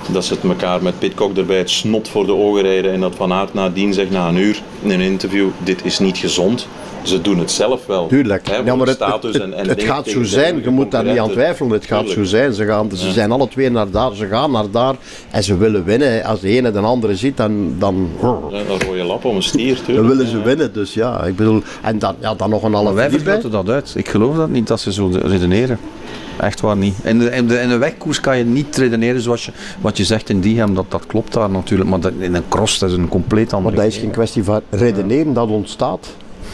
Dat 0.08 0.24
ze 0.24 0.34
het 0.34 0.44
elkaar 0.44 0.82
met 0.82 0.98
Pitcock 0.98 1.36
erbij 1.36 1.58
het 1.58 1.70
snot 1.70 2.08
voor 2.08 2.26
de 2.26 2.34
ogen 2.34 2.62
rijden. 2.62 2.92
En 2.92 3.00
dat 3.00 3.14
Van 3.14 3.32
Aert 3.32 3.54
nadien 3.54 3.94
zegt 3.94 4.10
na 4.10 4.28
een 4.28 4.36
uur 4.36 4.62
in 4.82 4.90
een 4.90 5.00
interview, 5.00 5.48
dit 5.64 5.84
is 5.84 5.98
niet 5.98 6.18
gezond. 6.18 6.66
Ze 7.02 7.20
doen 7.20 7.38
het 7.38 7.50
zelf 7.50 7.86
wel. 7.86 8.06
Tuurlijk. 8.06 8.48
Hè, 8.48 8.56
ja, 8.56 8.74
maar 8.74 8.86
het, 8.86 8.96
status 8.96 9.32
het, 9.34 9.42
en, 9.42 9.50
het, 9.50 9.58
en 9.60 9.68
het 9.68 9.78
dingen 9.78 9.94
gaat 9.94 10.06
zo 10.08 10.22
zijn, 10.22 10.60
je 10.62 10.70
moet 10.70 10.90
daar 10.90 11.04
niet 11.04 11.18
aan 11.18 11.30
twijfelen. 11.30 11.72
Het 11.72 11.84
gaat 11.86 12.08
zo 12.08 12.24
zijn. 12.24 12.52
Ze, 12.52 12.64
gaan, 12.64 12.90
ze 12.94 13.06
Ja. 13.06 13.12
zijn 13.12 13.30
alle 13.32 13.48
twee 13.48 13.70
naar 13.70 13.90
daar, 13.90 14.14
ze 14.14 14.26
gaan 14.26 14.50
naar 14.50 14.70
daar 14.70 14.94
en 15.30 15.42
ze 15.44 15.56
willen 15.56 15.84
winnen. 15.84 16.24
Als 16.24 16.40
de 16.40 16.48
ene 16.48 16.70
de 16.70 16.78
andere 16.78 17.16
ziet, 17.16 17.36
dan, 17.36 17.74
dan, 17.78 18.08
Ja, 18.20 18.28
een 18.58 18.80
rode 18.86 19.02
lap 19.02 19.24
om 19.24 19.36
een 19.36 19.42
stier, 19.42 19.74
dan 19.74 19.84
tuurlijk. 19.84 20.08
willen 20.08 20.26
ze 20.28 20.36
Ja. 20.38 20.42
winnen. 20.42 20.72
Dus 20.72 20.94
ja, 20.94 21.24
ik 21.24 21.36
bedoel, 21.36 21.62
en 21.82 21.98
dan, 21.98 22.14
ja, 22.20 22.34
dan 22.34 22.50
nog 22.50 22.62
een 22.62 22.72
half 22.72 22.84
Maar 22.84 22.94
wij 22.94 23.04
uur 23.04 23.10
bij. 23.10 23.20
vergroten 23.22 23.50
dat 23.50 23.68
uit. 23.68 23.92
Ik 23.96 24.08
geloof 24.08 24.36
dat 24.36 24.48
niet 24.48 24.66
dat 24.66 24.80
ze 24.80 24.92
zo 24.92 25.10
redeneren. 25.22 25.78
Echt 26.36 26.60
waar 26.60 26.76
niet. 26.76 26.94
In 27.02 27.18
de, 27.18 27.30
in 27.30 27.46
de, 27.46 27.60
in 27.60 27.68
de 27.68 27.76
wegkoers 27.76 28.20
kan 28.20 28.38
je 28.38 28.44
niet 28.44 28.76
redeneren 28.76 29.20
zoals 29.20 29.44
je, 29.44 29.52
wat 29.80 29.96
je 29.96 30.04
zegt 30.04 30.28
in 30.28 30.40
Diegem, 30.40 30.74
dat, 30.74 30.84
dat 30.88 31.06
klopt 31.06 31.32
daar 31.32 31.50
natuurlijk. 31.50 31.90
Maar 31.90 32.00
dat, 32.00 32.12
in 32.18 32.34
een 32.34 32.48
cross 32.48 32.78
dat 32.78 32.90
is 32.90 32.96
een 32.96 33.08
compleet 33.08 33.52
andere 33.52 33.76
Maar 33.76 33.84
dat 33.84 33.94
is 33.94 34.00
geen 34.00 34.10
kwestie 34.10 34.44
van 34.44 34.60
redeneren, 34.70 35.32
dat 35.32 35.48
ontstaat. 35.48 36.08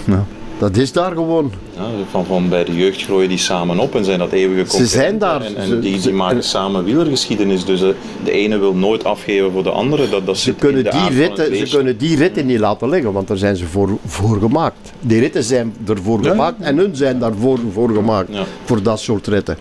Ja. 0.05 0.25
Dat 0.59 0.77
is 0.77 0.92
daar 0.92 1.12
gewoon. 1.12 1.53
Ja, 1.77 1.83
van, 2.11 2.25
van 2.27 2.49
bij 2.49 2.64
de 2.64 2.75
jeugd 2.77 3.03
groeien 3.03 3.29
die 3.29 3.38
samen 3.38 3.79
op 3.79 3.94
en 3.94 4.05
zijn 4.05 4.18
dat 4.18 4.33
eeuwige 4.33 4.77
Ze 4.77 4.87
zijn 4.87 5.18
daar. 5.18 5.42
En, 5.42 5.81
die, 5.81 5.99
ze- 6.01 6.09
die 6.09 6.12
maken 6.16 6.42
samen 6.44 6.85
wielergeschiedenis. 6.85 7.64
Dus 7.64 7.83
eh, 7.83 7.88
de 8.25 8.31
ene 8.31 8.59
wil 8.59 8.75
nooit 8.75 9.05
afgeven 9.05 9.53
voor 9.53 9.62
de 9.62 9.71
andere. 9.71 10.09
Dat, 10.09 10.27
dat 10.27 10.38
Ze 10.38 10.55
kunnen, 10.55 10.85
die 10.85 11.09
ritten, 11.18 11.57
ze 11.66 11.77
kunnen 11.77 11.99
die 11.99 12.16
ritten 12.16 12.47
niet 12.47 12.59
laten 12.59 12.88
liggen, 12.88 13.12
want 13.12 13.29
daar 13.29 13.37
zijn 13.37 13.57
ze 13.57 13.66
voor, 13.66 13.99
voor 14.07 14.38
gemaakt. 14.40 14.92
Die 15.01 15.21
ritten 15.21 15.42
zijn 15.44 15.75
ervoor 15.88 16.23
Ja. 16.23 16.31
gemaakt 16.31 16.61
en 16.61 16.77
hun 16.77 16.97
zijn 16.97 17.18
daarvoor 17.18 17.59
voor 17.73 17.90
gemaakt. 17.90 18.29
Ja. 18.33 18.44
Voor 18.64 18.83
dat 18.83 19.01
soort 19.01 19.27
ritten. 19.27 19.57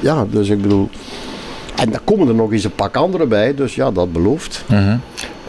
Ja, 0.00 0.26
dus 0.30 0.48
ik 0.48 0.62
bedoel. 0.62 0.88
En 1.76 1.90
dan 1.90 2.00
komen 2.04 2.28
er 2.28 2.34
nog 2.34 2.52
eens 2.52 2.64
een 2.64 2.74
pak 2.74 2.96
andere 2.96 3.26
bij, 3.26 3.54
dus 3.54 3.74
ja, 3.74 3.90
dat 3.90 4.12
belooft. 4.12 4.64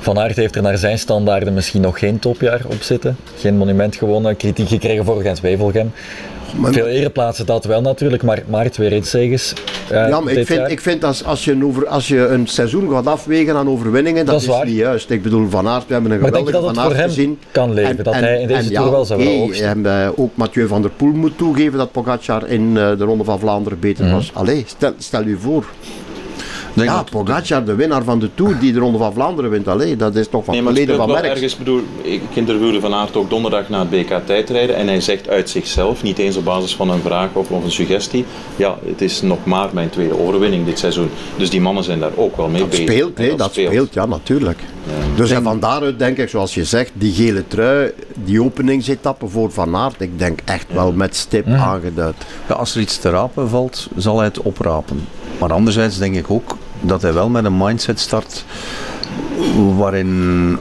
Van 0.02 0.20
Aert 0.20 0.36
heeft 0.36 0.56
er 0.56 0.62
naar 0.62 0.78
zijn 0.78 1.00
standaarden 1.00 1.54
misschien 1.54 1.82
nog 1.82 2.00
geen 2.00 2.20
topjaar 2.20 2.62
op 2.66 2.82
zitten. 2.82 3.18
Geen 3.40 3.58
monument 3.58 3.96
gewonnen, 3.96 4.38
kritiek 4.38 4.68
gekregen 4.68 5.06
voor 5.06 5.22
Gent-Wevelgem. 5.22 5.92
Maar- 6.58 6.74
Veel 6.74 6.86
ereplaatsen 6.88 7.46
dat 7.46 7.66
wel 7.66 7.82
natuurlijk, 7.82 8.24
maar, 8.24 8.44
maar 8.48 8.70
twee 8.72 8.90
ritzeges. 8.90 9.54
eh, 9.90 10.08
Ja, 10.08 10.20
maar 10.20 10.34
ik 10.34 10.46
vind, 10.46 10.60
jaar. 10.60 10.72
ik 10.72 10.82
vind 10.82 11.04
als, 11.04 11.24
als, 11.26 11.46
je 11.46 11.52
een 11.52 11.66
over, 11.66 11.88
als 11.88 12.08
je 12.08 12.28
een 12.28 12.48
seizoen 12.48 12.90
gaat 12.92 13.08
afwegen 13.08 13.56
aan 13.56 13.70
overwinningen, 13.70 14.26
dat, 14.26 14.34
Dat 14.34 14.42
is 14.42 14.48
waar. 14.48 14.66
niet 14.66 14.76
juist. 14.76 15.10
Ik 15.10 15.22
bedoel, 15.22 15.50
Van 15.50 15.68
Aert, 15.68 15.88
we 15.88 15.94
hebben 15.94 16.12
een 16.12 16.20
geweldige 16.20 16.52
Van 16.62 16.74
voor 16.74 16.84
Aert 16.84 16.96
hem 16.96 17.08
gezien. 17.08 17.40
kan 17.52 17.74
leven? 17.74 18.04
Dat 18.04 18.14
hij 18.14 18.42
in 18.42 18.48
deze 18.48 18.72
Tour 18.72 18.92
wel 18.92 19.06
zou 19.06 19.24
willen? 19.24 19.54
En 19.54 19.86
eh, 19.86 20.10
ook 20.16 20.32
Mathieu 20.36 20.68
van 20.68 20.82
der 20.82 20.92
Poel 20.92 21.12
moet 21.14 21.38
toegeven 21.38 21.78
dat 21.78 21.92
Pogacar 21.92 22.48
in 22.50 22.78
eh, 22.78 22.98
de 22.98 23.04
Ronde 23.04 23.24
van 23.24 23.40
Vlaanderen 23.40 23.80
beter 23.80 24.06
Mhm. 24.06 24.14
was. 24.14 24.32
Allee, 24.34 24.64
stel, 24.68 24.94
stel 24.98 25.24
u 25.24 25.38
voor. 25.42 25.66
Denk 26.74 26.90
Ja, 26.90 26.96
dat- 26.96 27.10
Pogacar, 27.10 27.66
de 27.66 27.76
winnaar 27.76 28.04
van 28.04 28.20
de 28.20 28.30
Tour, 28.36 28.60
die 28.60 28.74
de 28.74 28.80
Ronde 28.80 28.98
van 28.98 29.14
Vlaanderen 29.14 29.52
wint. 29.52 29.68
Allee, 29.68 29.96
dat 29.96 30.16
is 30.16 30.28
toch 30.28 30.44
van 30.46 30.54
Nee, 30.56 30.64
het 30.64 30.74
maar 30.74 30.88
het 30.88 30.96
van 30.96 31.08
Merckx. 31.12 31.30
ergens, 31.30 31.58
bedoel, 31.58 31.82
ik 32.02 32.22
interviewde 32.34 32.80
Van 32.80 32.94
Aert 32.94 33.16
ook 33.16 33.30
donderdag 33.30 33.70
na 33.70 33.80
het 33.80 33.90
BK 33.90 34.20
tijdrijden 34.26 34.76
en 34.76 34.88
hij 34.88 35.02
zegt 35.02 35.30
uit 35.30 35.50
zichzelf, 35.50 36.04
niet 36.04 36.18
eens 36.18 36.36
op 36.38 36.46
basis 36.46 36.76
van 36.76 36.90
een 36.90 37.02
vraag 37.02 37.30
of, 37.34 37.50
of 37.52 37.64
een 37.64 37.72
suggestie, 37.72 38.26
ja, 38.56 38.78
het 38.86 39.02
is 39.02 39.22
nog 39.22 39.38
maar 39.46 39.70
mijn 39.74 39.90
tweede 39.90 40.20
overwinning 40.20 40.66
dit 40.66 40.80
seizoen. 40.80 41.10
Dus 41.38 41.50
die 41.50 41.62
mannen 41.62 41.84
zijn 41.84 42.00
daar 42.00 42.12
ook 42.16 42.38
wel 42.38 42.48
mee 42.48 42.62
Dat 42.62 42.70
bezig. 42.70 42.86
speelt, 42.90 43.18
hè, 43.18 43.36
dat 43.36 43.52
speelt, 43.52 43.94
ja, 43.94 44.06
natuurlijk. 44.06 44.60
Dus 45.16 45.32
en 45.32 45.44
van 45.44 45.60
daaruit 45.60 46.00
denk 46.00 46.18
ik, 46.18 46.30
zoals 46.30 46.54
je 46.54 46.64
zegt, 46.64 46.92
die 46.94 47.14
gele 47.14 47.44
trui, 47.48 47.92
die 48.24 48.44
openingsetappe 48.44 49.28
voor 49.28 49.52
Van 49.52 49.76
Aert, 49.76 50.02
ik 50.02 50.20
denk 50.20 50.40
echt 50.46 50.66
wel 50.74 50.92
met 50.92 51.16
stip 51.16 51.48
aangeduid. 51.48 52.16
Ja, 52.50 52.56
als 52.56 52.76
er 52.76 52.82
iets 52.82 52.98
te 52.98 53.10
rapen 53.10 53.50
valt, 53.50 53.88
zal 53.96 54.18
hij 54.18 54.26
het 54.26 54.40
oprapen. 54.42 55.08
Maar 55.42 55.54
anderzijds 55.54 55.98
denk 55.98 56.16
ik 56.16 56.32
ook 56.32 56.58
dat 56.82 57.02
hij 57.02 57.14
wel 57.14 57.30
met 57.30 57.46
een 57.46 57.58
mindset 57.58 58.00
start 58.00 58.46
waarin 59.78 60.58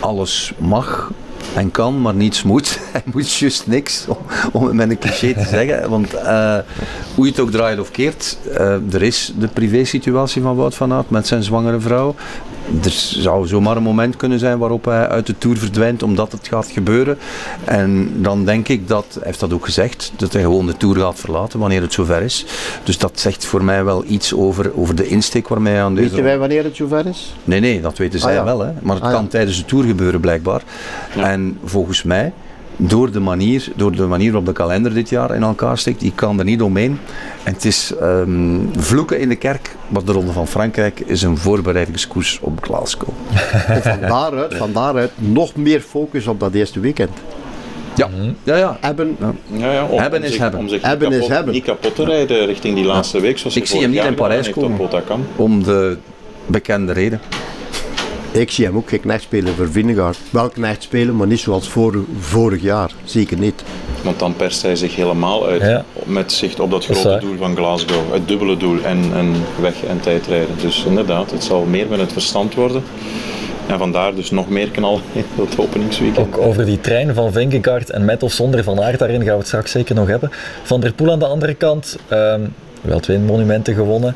alles 0.00 0.52
mag 0.58 1.10
en 1.54 1.70
kan, 1.70 2.00
maar 2.00 2.14
niets 2.14 2.42
moet. 2.42 2.78
Hij 2.92 3.02
moet 3.12 3.32
juist 3.32 3.66
niks, 3.66 4.06
om, 4.52 4.64
het 4.64 4.72
met 4.72 4.90
een 4.90 4.98
cliché 4.98 5.34
te 5.34 5.44
zeggen. 5.44 5.90
Want 5.90 6.14
eh, 6.14 6.58
hoe 7.14 7.24
je 7.24 7.30
het 7.30 7.40
ook 7.40 7.50
draait 7.50 7.78
of 7.78 7.90
keert, 7.90 8.38
eh, 8.52 8.94
er 8.94 9.02
is 9.02 9.32
de 9.38 9.48
privésituatie 9.48 10.42
van 10.42 10.56
Wout 10.56 10.74
van 10.74 10.92
Aert 10.92 11.10
met 11.10 11.26
zijn 11.26 11.42
zwangere 11.42 11.80
vrouw. 11.80 12.14
Er 12.84 12.90
zou 12.90 13.46
zomaar 13.46 13.76
een 13.76 13.82
moment 13.82 14.16
kunnen 14.16 14.38
zijn 14.38 14.58
waarop 14.58 14.84
hij 14.84 15.08
uit 15.08 15.26
de 15.26 15.38
Tour 15.38 15.56
verdwijnt 15.56 16.02
omdat 16.02 16.32
het 16.32 16.48
gaat 16.48 16.66
gebeuren. 16.66 17.18
En 17.64 18.12
dan 18.22 18.44
denk 18.44 18.68
ik 18.68 18.88
dat, 18.88 19.04
hij 19.12 19.22
heeft 19.24 19.40
dat 19.40 19.52
ook 19.52 19.64
gezegd, 19.64 20.12
dat 20.16 20.32
hij 20.32 20.42
gewoon 20.42 20.66
de 20.66 20.76
Tour 20.76 20.96
gaat 20.96 21.20
verlaten 21.20 21.58
wanneer 21.58 21.80
het 21.82 21.92
zover 21.92 22.22
is. 22.22 22.44
Dus 22.84 22.98
dat 22.98 23.20
zegt 23.20 23.44
voor 23.44 23.64
mij 23.64 23.84
wel 23.84 24.04
iets 24.06 24.34
over, 24.34 24.70
over 24.76 24.94
de 24.94 25.06
insteek 25.06 25.48
waarmee 25.48 25.72
hij 25.72 25.82
aan 25.82 25.94
deze... 25.94 26.08
Weten 26.08 26.24
wij 26.24 26.38
wanneer 26.38 26.64
het 26.64 26.76
zover 26.76 27.06
is? 27.06 27.34
Nee, 27.44 27.60
nee, 27.60 27.80
dat 27.80 27.98
weten 27.98 28.20
zij 28.20 28.30
Ah, 28.30 28.36
ja. 28.36 28.44
wel. 28.44 28.60
Hè. 28.60 28.72
Maar 28.82 28.94
het 28.94 29.04
Ah, 29.04 29.10
ja. 29.10 29.16
kan 29.16 29.28
tijdens 29.28 29.56
de 29.56 29.64
Tour 29.64 29.84
gebeuren 29.84 30.20
blijkbaar. 30.20 30.62
En 31.16 31.58
volgens 31.64 32.02
mij, 32.02 32.32
door 32.78 33.10
de, 33.10 33.20
manier, 33.20 33.72
door 33.76 33.92
de 33.96 34.06
manier 34.06 34.26
waarop 34.26 34.46
de 34.46 34.52
kalender 34.52 34.94
dit 34.94 35.08
jaar 35.08 35.34
in 35.34 35.42
elkaar 35.42 35.78
steekt, 35.78 36.02
ik 36.02 36.12
kan 36.14 36.38
er 36.38 36.44
niet 36.44 36.62
omheen. 36.62 36.98
En 37.42 37.52
het 37.52 37.64
is 37.64 37.94
ehm, 38.00 38.58
vloeken 38.76 39.20
in 39.20 39.28
de 39.28 39.36
kerk, 39.36 39.76
maar 39.88 40.04
de 40.04 40.12
Ronde 40.12 40.32
van 40.32 40.46
Frankrijk 40.46 41.00
is 41.00 41.22
een 41.22 41.38
voorbereidingskoers 41.38 42.38
op 42.42 42.64
Glasgow. 42.64 43.08
En 43.66 43.82
van 43.92 44.00
daaruit, 44.00 44.54
van 44.54 44.72
daaruit 44.72 45.10
nog 45.14 45.56
meer 45.56 45.80
focus 45.80 46.26
op 46.26 46.40
dat 46.40 46.54
eerste 46.54 46.80
weekend. 46.80 47.10
Ja, 47.94 48.08
ja, 48.42 48.56
ja. 48.56 48.76
Hebben, 48.80 49.16
Ja, 49.46 49.72
ja, 49.72 49.84
om, 49.84 49.98
Hebben 49.98 50.18
om 50.18 50.24
is 50.24 50.30
zich, 50.30 50.40
hebben. 50.40 50.60
Om 50.60 50.68
zich 50.68 50.82
Hebben 50.82 51.08
niet, 51.08 51.16
is 51.16 51.22
kapot, 51.22 51.36
hebben. 51.36 51.54
niet 51.54 51.64
kapot 51.64 51.94
te 51.94 52.04
rijden 52.04 52.46
richting 52.46 52.74
die 52.74 52.84
laatste 52.84 53.20
week. 53.20 53.38
Zoals 53.38 53.56
Ik 53.56 53.66
zie 53.66 53.80
hem 53.80 53.90
niet 53.90 54.04
in 54.04 54.14
Parijs 54.14 54.50
komen. 54.50 54.88
Om 55.36 55.62
de 55.62 55.96
bekende 56.46 56.92
reden. 56.92 57.20
Ik 58.40 58.50
zie 58.50 58.64
hem 58.64 58.76
ook 58.76 58.88
geen 58.88 59.00
knecht 59.00 59.22
spelen 59.22 59.54
voor 59.54 59.70
Vingegaard. 59.70 60.18
Wel 60.30 60.48
knecht 60.48 60.82
spelen, 60.82 61.16
maar 61.16 61.26
niet 61.26 61.38
zoals 61.40 61.68
voor, 61.68 62.04
vorig 62.18 62.62
jaar. 62.62 62.90
Zeker 63.04 63.38
niet. 63.38 63.62
Want 64.02 64.18
dan 64.18 64.36
perst 64.36 64.62
hij 64.62 64.76
zich 64.76 64.94
helemaal 64.96 65.46
uit 65.46 65.62
Ja. 65.62 65.84
met 66.04 66.32
zicht 66.32 66.60
op 66.60 66.70
dat 66.70 66.84
grote 66.84 67.18
doel 67.20 67.36
van 67.36 67.56
Glasgow. 67.56 68.12
Het 68.12 68.28
dubbele 68.28 68.56
doel 68.56 68.82
en, 68.82 68.98
en 69.14 69.32
weg- 69.60 69.84
en 69.84 70.00
tijdrijden. 70.00 70.54
Dus 70.60 70.84
inderdaad, 70.84 71.30
het 71.30 71.44
zal 71.44 71.64
meer 71.64 71.86
met 71.88 72.00
het 72.00 72.12
verstand 72.12 72.54
worden. 72.54 72.82
En 73.66 73.78
vandaar 73.78 74.14
dus 74.14 74.30
nog 74.30 74.48
meer 74.48 74.70
knal 74.70 75.00
in 75.12 75.24
het 75.34 75.58
openingsweekend. 75.58 76.26
Ook 76.26 76.38
over 76.38 76.64
die 76.64 76.80
trein 76.80 77.14
van 77.14 77.32
Vingegaard 77.32 77.90
en 77.90 78.04
met 78.04 78.22
of 78.22 78.32
zonder 78.32 78.62
Van 78.64 78.80
Aert, 78.82 78.98
daarin 78.98 79.22
gaan 79.22 79.32
we 79.32 79.38
het 79.38 79.46
straks 79.46 79.70
zeker 79.70 79.94
nog 79.94 80.08
hebben. 80.08 80.30
Van 80.62 80.80
der 80.80 80.92
Poel 80.92 81.10
aan 81.10 81.18
de 81.18 81.26
andere 81.26 81.54
kant, 81.54 81.96
ehm, 82.08 82.40
wel 82.80 83.00
twee 83.00 83.18
monumenten 83.18 83.74
gewonnen. 83.74 84.14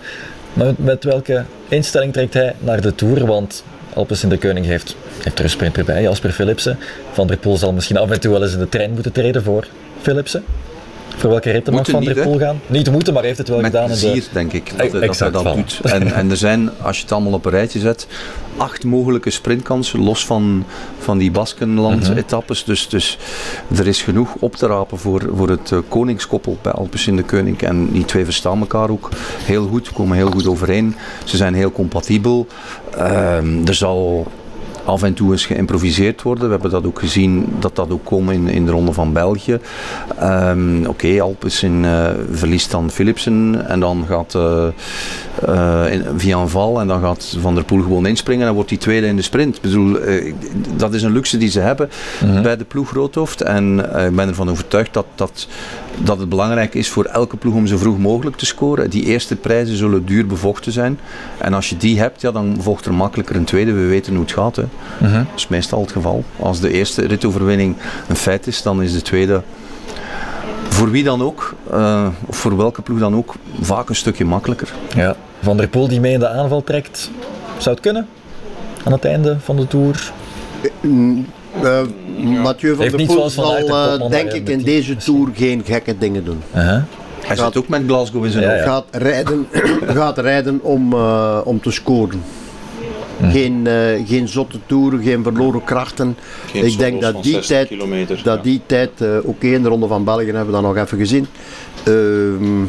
Maar 0.52 0.66
met, 0.66 0.78
met 0.78 1.04
welke 1.04 1.44
instelling 1.68 2.12
trekt 2.12 2.34
hij 2.34 2.54
naar 2.58 2.80
de 2.80 2.94
Tour? 2.94 3.26
Want 3.26 3.64
Alpes 3.94 4.22
in 4.22 4.28
de 4.28 4.36
Keuning 4.36 4.66
heeft, 4.66 4.96
heeft 5.22 5.38
er 5.38 5.44
een 5.44 5.50
sprinter 5.50 5.84
bij, 5.84 6.02
Jasper 6.02 6.30
Philipsen. 6.30 6.78
Van 7.12 7.26
der 7.26 7.36
Poel 7.36 7.56
zal 7.56 7.72
misschien 7.72 7.96
af 7.96 8.10
en 8.10 8.20
toe 8.20 8.32
wel 8.32 8.42
eens 8.42 8.52
in 8.52 8.58
de 8.58 8.68
trein 8.68 8.92
moeten 8.92 9.12
treden 9.12 9.42
voor 9.42 9.66
Philipsen. 10.00 10.44
Voor 11.16 11.30
welke 11.30 11.50
ritten 11.50 11.72
mag 11.74 11.88
Van 11.90 12.04
der? 12.04 12.22
Poel 12.22 12.38
gaan? 12.38 12.60
Niet 12.66 12.90
moeten, 12.90 13.14
maar 13.14 13.22
heeft 13.22 13.38
het 13.38 13.48
wel 13.48 13.56
Met 13.60 13.66
gedaan 13.66 13.88
de... 13.88 13.98
plezier, 13.98 14.24
denk 14.32 14.52
ik, 14.52 14.64
dat, 14.76 14.90
hij- 14.92 15.00
dat 15.06 15.18
hij 15.18 15.30
dat 15.30 15.44
doet. 15.54 15.80
En, 15.82 16.12
en 16.12 16.30
er 16.30 16.36
zijn, 16.36 16.70
als 16.82 16.96
je 16.96 17.02
het 17.02 17.12
allemaal 17.12 17.32
op 17.32 17.44
een 17.44 17.50
rijtje 17.50 17.78
zet, 17.78 18.06
acht 18.56 18.84
mogelijke 18.84 19.30
sprintkansen, 19.30 20.00
los 20.00 20.26
van, 20.26 20.64
van 20.98 21.18
die 21.18 21.30
Baskenland-etappes. 21.30 22.64
Dus, 22.64 22.88
dus 22.88 23.18
er 23.76 23.86
is 23.86 24.02
genoeg 24.02 24.34
op 24.38 24.56
te 24.56 24.66
rapen 24.66 24.98
voor, 24.98 25.30
voor 25.36 25.48
het 25.48 25.72
eh, 25.72 25.78
koningskoppel 25.88 26.58
bij 26.62 26.72
Alpes 26.72 27.06
in 27.06 27.16
de 27.16 27.22
Koning. 27.22 27.62
En 27.62 27.92
die 27.92 28.04
twee 28.04 28.24
verstaan 28.24 28.60
elkaar 28.60 28.90
ook 28.90 29.08
heel 29.44 29.66
goed, 29.66 29.92
komen 29.92 30.16
heel 30.16 30.30
goed 30.30 30.46
overeen. 30.46 30.94
Ze 31.24 31.36
zijn 31.36 31.54
heel 31.54 31.72
compatibel. 31.72 32.46
Ehm, 32.96 33.66
er 33.66 33.74
zal 33.74 34.26
af 34.84 35.02
en 35.02 35.14
toe 35.14 35.32
eens 35.32 35.46
geïmproviseerd 35.46 36.22
worden. 36.22 36.44
We 36.44 36.50
hebben 36.50 36.70
dat 36.70 36.86
ook 36.86 36.98
gezien 36.98 37.46
dat 37.58 37.76
dat 37.76 37.90
ook 37.90 38.04
komt 38.04 38.30
in, 38.30 38.48
in 38.48 38.64
de 38.64 38.70
Ronde 38.70 38.92
van 38.92 39.12
België. 39.12 39.58
Ehm, 40.18 40.84
Oké, 40.86 41.20
Alpecin 41.20 41.84
eh, 41.84 42.08
verliest 42.30 42.70
dan 42.70 42.90
Philipsen 42.90 43.68
en 43.68 43.80
dan 43.80 44.04
gaat 44.08 44.34
uh, 44.34 44.66
uh, 45.48 45.92
in, 45.92 46.04
via 46.16 46.38
een 46.38 46.48
val 46.48 46.80
en 46.80 46.86
dan 46.86 47.00
gaat 47.00 47.36
Van 47.40 47.54
der 47.54 47.64
Poel 47.64 47.82
gewoon 47.82 48.06
inspringen 48.06 48.40
en 48.40 48.46
dan 48.46 48.54
wordt 48.54 48.70
hij 48.70 48.78
tweede 48.78 49.06
in 49.06 49.16
de 49.16 49.22
sprint. 49.22 49.56
Ik 49.56 49.62
bedoel, 49.62 49.98
dat 50.76 50.94
is 50.94 51.02
een 51.02 51.12
luxe 51.12 51.38
die 51.38 51.50
ze 51.50 51.60
hebben 51.60 51.90
bij 52.42 52.56
de 52.56 52.64
ploeg 52.64 52.92
Roodhoofd 52.92 53.40
en 53.40 53.78
ik 53.78 54.16
ben 54.16 54.28
ervan 54.28 54.50
overtuigd 54.50 54.92
dat, 54.94 55.06
dat, 55.14 55.46
dat 56.02 56.18
het 56.18 56.28
belangrijk 56.28 56.74
is 56.74 56.88
voor 56.88 57.04
elke 57.04 57.36
ploeg 57.36 57.54
om 57.54 57.66
zo 57.66 57.76
vroeg 57.76 57.98
mogelijk 57.98 58.36
te 58.36 58.46
scoren. 58.46 58.90
Die 58.90 59.04
eerste 59.04 59.36
prijzen 59.36 59.76
zullen 59.76 60.04
duur 60.04 60.26
bevochten 60.26 60.72
zijn 60.72 60.98
en 61.38 61.54
als 61.54 61.68
je 61.68 61.76
die 61.76 61.98
hebt, 61.98 62.20
ja, 62.20 62.32
dan 62.32 62.56
volgt 62.60 62.86
er 62.86 62.94
makkelijker 62.94 63.36
een 63.36 63.44
tweede. 63.44 63.72
We 63.72 63.86
weten 63.86 64.12
hoe 64.14 64.22
het 64.22 64.32
gaat. 64.32 64.56
Hè. 64.56 64.64
Dat 65.00 65.26
is 65.36 65.48
meestal 65.48 65.80
het 65.80 65.92
geval. 65.92 66.24
Als 66.38 66.60
de 66.60 66.72
eerste 66.72 67.06
ritoverwinning 67.06 67.76
een 68.08 68.16
feit 68.16 68.46
is, 68.46 68.62
dan 68.62 68.82
is 68.82 68.92
de 68.92 69.02
tweede 69.02 69.42
voor 70.68 70.90
wie 70.90 71.04
dan 71.04 71.22
ook, 71.22 71.54
uh, 71.72 72.08
of 72.26 72.36
voor 72.36 72.56
welke 72.56 72.82
ploeg 72.82 72.98
dan 72.98 73.16
ook, 73.16 73.34
vaak 73.60 73.88
een 73.88 73.94
stukje 73.94 74.24
makkelijker. 74.24 74.72
Ja. 74.96 75.16
Van 75.40 75.56
der 75.56 75.68
Poel 75.68 75.88
die 75.88 76.00
mee 76.00 76.12
in 76.12 76.18
de 76.18 76.28
aanval 76.28 76.64
trekt, 76.64 77.10
zou 77.58 77.74
het 77.74 77.84
kunnen? 77.84 78.08
Aan 78.84 78.92
het 78.92 79.04
einde 79.04 79.36
van 79.40 79.56
de 79.56 79.66
Tour? 79.66 80.12
Uh, 80.80 81.80
Mathieu 82.42 82.74
van 82.74 82.88
der 82.88 83.06
Poel 83.06 83.22
de 83.22 83.30
zal, 83.30 83.68
uh, 83.68 84.10
denk 84.10 84.32
ik, 84.32 84.48
in 84.48 84.62
deze 84.62 84.96
Tour 84.96 85.28
geen 85.34 85.62
gekke 85.64 85.98
dingen 85.98 86.24
doen. 86.24 86.42
Hij 87.26 87.36
zit 87.36 87.56
ook 87.56 87.68
met 87.68 87.82
Glasgow 87.86 88.24
in 88.24 88.30
zijn 88.30 88.56
Ja. 88.56 88.62
Gaat 88.62 88.84
rijden, 88.90 89.46
gaat 89.96 90.18
rijden 90.18 90.60
om, 90.62 90.92
uh, 90.92 91.38
om 91.44 91.60
te 91.60 91.70
scoren. 91.70 92.22
Geen, 93.30 93.64
uh, 93.66 94.08
geen 94.08 94.28
zotte 94.28 94.58
toeren, 94.66 95.02
geen 95.02 95.22
verloren 95.22 95.64
krachten. 95.64 96.16
Geen 96.46 96.64
ik 96.64 96.78
denk 96.78 97.00
dat 97.00 97.22
die 97.22 97.42
60 97.42 97.78
tijd, 97.78 98.08
dat 98.08 98.18
ja. 98.24 98.36
die 98.36 98.60
tijd 98.66 98.90
uh, 99.02 99.08
oké, 99.22 99.46
in 99.46 99.62
de 99.62 99.68
Ronde 99.68 99.86
van 99.86 100.04
België 100.04 100.24
hebben 100.24 100.46
we 100.46 100.52
dat 100.52 100.62
nog 100.62 100.76
even 100.76 100.98
gezien. 100.98 101.26
Ehm, 101.84 102.64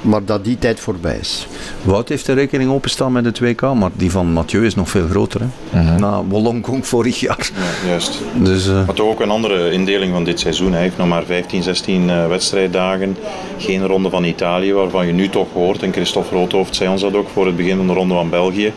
maar 0.00 0.24
dat 0.24 0.44
die 0.44 0.58
tijd 0.58 0.80
voorbij 0.80 1.18
is. 1.20 1.46
Wout 1.82 2.08
heeft 2.08 2.26
de 2.26 2.32
rekening 2.32 2.70
openstaan 2.70 3.12
met 3.12 3.24
het 3.24 3.38
WK, 3.38 3.60
maar 3.60 3.90
die 3.94 4.10
van 4.10 4.32
Mathieu 4.32 4.66
is 4.66 4.74
nog 4.74 4.90
veel 4.90 5.08
groter. 5.08 5.40
Hè? 5.70 5.98
Na 5.98 6.24
Wollongong 6.24 6.86
vorig 6.86 7.20
jaar. 7.20 7.50
Ja, 7.82 7.88
juist. 7.88 8.20
Dus, 8.34 8.66
uh, 8.66 8.86
Maar 8.86 8.94
toch 8.94 9.08
ook 9.08 9.20
een 9.20 9.30
andere 9.30 9.70
indeling 9.70 10.12
van 10.12 10.24
dit 10.24 10.40
seizoen. 10.40 10.72
Hij 10.72 10.82
heeft 10.82 10.96
nog 10.96 11.08
maar 11.08 11.24
15, 11.24 11.62
16 11.62 12.08
uh, 12.08 12.26
wedstrijddagen. 12.28 13.16
Geen 13.58 13.86
ronde 13.86 14.10
van 14.10 14.24
Italië, 14.24 14.72
waarvan 14.72 15.06
je 15.06 15.12
nu 15.12 15.28
toch 15.28 15.48
hoort. 15.52 15.82
En 15.82 15.92
Christophe 15.92 16.34
Roodhoofd 16.34 16.76
zei 16.76 16.90
ons 16.90 17.00
dat 17.00 17.14
ook 17.14 17.28
voor 17.28 17.46
het 17.46 17.56
begin 17.56 17.76
van 17.76 17.86
de 17.86 17.92
ronde 17.92 18.14
van 18.14 18.30
België. 18.30 18.72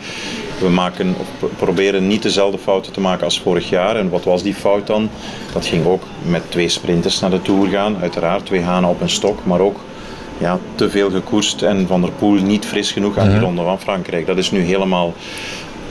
We 0.60 0.68
maken, 0.68 1.14
of 1.20 1.50
proberen 1.56 2.06
niet 2.06 2.22
dezelfde 2.22 2.58
fouten 2.58 2.92
te 2.92 3.00
maken 3.00 3.24
als 3.24 3.40
vorig 3.40 3.68
jaar. 3.68 3.96
En 3.96 4.08
wat 4.08 4.24
was 4.24 4.42
die 4.42 4.54
fout 4.54 4.86
dan? 4.86 5.10
Dat 5.52 5.66
ging 5.66 5.86
ook 5.86 6.02
met 6.22 6.50
twee 6.50 6.68
sprinters 6.68 7.20
naar 7.20 7.30
de 7.30 7.42
Tour 7.42 7.68
gaan. 7.68 7.96
Uiteraard 8.00 8.46
twee 8.46 8.62
hanen 8.62 8.90
op 8.90 9.00
een 9.00 9.10
stok, 9.10 9.44
maar 9.44 9.60
ook 9.60 9.80
ja, 10.38 10.58
te 10.74 10.90
veel 10.90 11.10
gekoerst 11.10 11.62
en 11.62 11.86
Van 11.86 12.00
der 12.00 12.10
Poel 12.10 12.32
niet 12.32 12.66
fris 12.66 12.92
genoeg 12.92 13.18
aan 13.18 13.28
die 13.28 13.38
ronde 13.38 13.62
van 13.62 13.80
Frankrijk. 13.80 14.26
Dat 14.26 14.38
is 14.38 14.50
nu 14.50 14.60
helemaal 14.60 15.14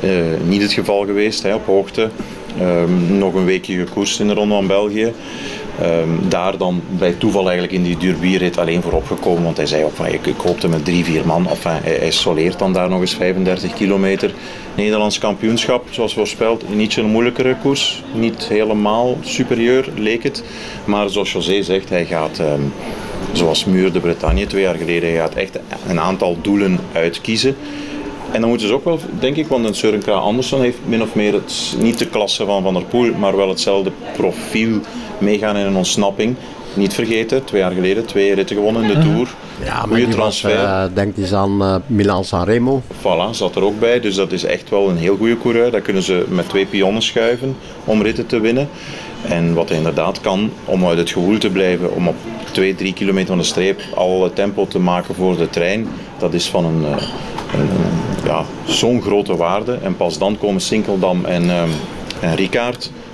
uh, 0.03 0.11
niet 0.45 0.61
het 0.61 0.73
geval 0.73 1.05
geweest 1.05 1.43
hè, 1.43 1.53
op 1.53 1.65
hoogte. 1.65 2.09
Um, 2.61 3.17
nog 3.17 3.33
een 3.33 3.45
weekje 3.45 3.85
gekoerst 3.85 4.19
in 4.19 4.27
de 4.27 4.33
ronde 4.33 4.53
van 4.53 4.67
België. 4.67 5.13
Um, 5.81 6.29
daar 6.29 6.57
dan 6.57 6.81
bij 6.89 7.13
toeval 7.13 7.43
eigenlijk 7.43 7.73
in 7.73 7.83
die 7.83 7.97
Durbierrit 7.97 8.57
alleen 8.57 8.81
voor 8.81 8.91
opgekomen. 8.91 9.43
Want 9.43 9.57
hij 9.57 9.65
zei 9.65 9.83
ook 9.83 9.95
van 9.95 10.05
ik, 10.05 10.25
ik 10.25 10.37
hoopte 10.37 10.67
met 10.67 10.85
drie, 10.85 11.03
vier 11.03 11.25
man. 11.25 11.47
Enfin, 11.49 11.79
hij, 11.83 12.11
soleert 12.11 12.59
dan 12.59 12.73
daar 12.73 12.89
nog 12.89 13.01
eens 13.01 13.13
35 13.13 13.73
kilometer. 13.73 14.33
Nederlands 14.75 15.17
kampioenschap, 15.17 15.87
zoals 15.89 16.13
voorspeld. 16.13 16.75
Niet 16.75 16.93
zo'n 16.93 17.05
moeilijkere 17.05 17.55
koers. 17.61 18.03
Niet 18.13 18.47
helemaal 18.47 19.17
superieur 19.21 19.89
leek 19.95 20.23
het. 20.23 20.43
Maar 20.85 21.09
zoals 21.09 21.31
José 21.31 21.63
zegt, 21.63 21.89
hij 21.89 22.05
gaat... 22.05 22.39
Um, 22.39 22.73
zoals 23.31 23.65
Muur 23.65 23.91
de 23.91 23.99
Bretagne 23.99 24.47
twee 24.47 24.61
jaar 24.61 24.75
geleden. 24.75 25.09
Hij 25.09 25.17
gaat 25.17 25.33
echt 25.33 25.59
een 25.87 25.99
aantal 25.99 26.37
doelen 26.41 26.79
uitkiezen. 26.91 27.55
En 28.33 28.39
dan 28.39 28.49
moeten 28.49 28.67
ze 28.67 28.73
ook 28.73 28.83
wel, 28.83 28.99
denk 29.19 29.35
ik, 29.35 29.47
want 29.47 29.65
een 29.65 29.75
Søren 29.75 30.01
Kragh 30.01 30.23
Andersen 30.23 30.59
heeft 30.59 30.77
min 30.85 31.01
of 31.01 31.15
meer 31.15 31.33
het, 31.33 31.75
niet 31.79 31.99
de 31.99 32.07
klasse 32.07 32.45
van 32.45 32.63
Van 32.63 32.73
der 32.73 32.83
Poel, 32.83 33.13
maar 33.13 33.35
wel 33.35 33.49
hetzelfde 33.49 33.91
profiel 34.15 34.79
meegaan 35.17 35.57
in 35.57 35.65
een 35.65 35.75
ontsnapping. 35.75 36.35
Niet 36.73 36.93
vergeten, 36.93 37.43
twee 37.43 37.61
jaar 37.61 37.71
geleden 37.71 38.05
twee 38.05 38.33
ritten 38.33 38.55
gewonnen 38.55 38.83
in 38.83 38.87
de 38.87 39.05
Tour. 39.05 39.27
Ja, 39.63 39.75
Goeie 39.75 40.07
transfer. 40.07 40.55
Was, 40.55 40.59
uh, 40.59 40.83
denk 40.93 41.17
eens 41.17 41.33
aan 41.33 41.61
uh, 41.61 41.75
Milan 41.87 42.23
Sanremo. 42.23 42.81
Voilà, 42.99 43.29
zat 43.31 43.55
er 43.55 43.63
ook 43.63 43.79
bij. 43.79 43.99
Dus 43.99 44.15
dat 44.15 44.31
is 44.31 44.43
echt 44.43 44.69
wel 44.69 44.89
een 44.89 44.97
heel 44.97 45.17
goede 45.17 45.37
coureur. 45.37 45.71
Daar 45.71 45.81
kunnen 45.81 46.03
ze 46.03 46.25
met 46.29 46.49
twee 46.49 46.65
pionnen 46.65 47.01
schuiven 47.01 47.55
om 47.83 48.01
ritten 48.01 48.25
te 48.25 48.39
winnen. 48.39 48.69
En 49.27 49.53
wat 49.53 49.69
hij 49.69 49.77
inderdaad 49.77 50.21
kan, 50.21 50.51
om 50.65 50.85
uit 50.85 50.97
het 50.97 51.09
gewoel 51.09 51.37
te 51.37 51.49
blijven, 51.49 51.95
om 51.95 52.07
op 52.07 52.15
2, 52.51 52.75
3 52.75 52.93
kilometer 52.93 53.27
van 53.27 53.37
de 53.37 53.43
streep 53.43 53.81
al 53.95 54.31
tempo 54.33 54.67
te 54.67 54.79
maken 54.79 55.15
voor 55.15 55.37
de 55.37 55.49
trein, 55.49 55.87
dat 56.17 56.33
is 56.33 56.49
van 56.49 56.65
een, 56.65 56.83
een, 56.83 57.59
een 57.59 58.02
ja, 58.23 58.45
zo'n 58.65 59.01
grote 59.01 59.35
waarde. 59.35 59.77
En 59.83 59.97
pas 59.97 60.17
dan 60.17 60.37
komen 60.37 60.61
Sinkeldam 60.61 61.25
en, 61.25 61.49
um, 61.49 61.69
en 62.21 62.35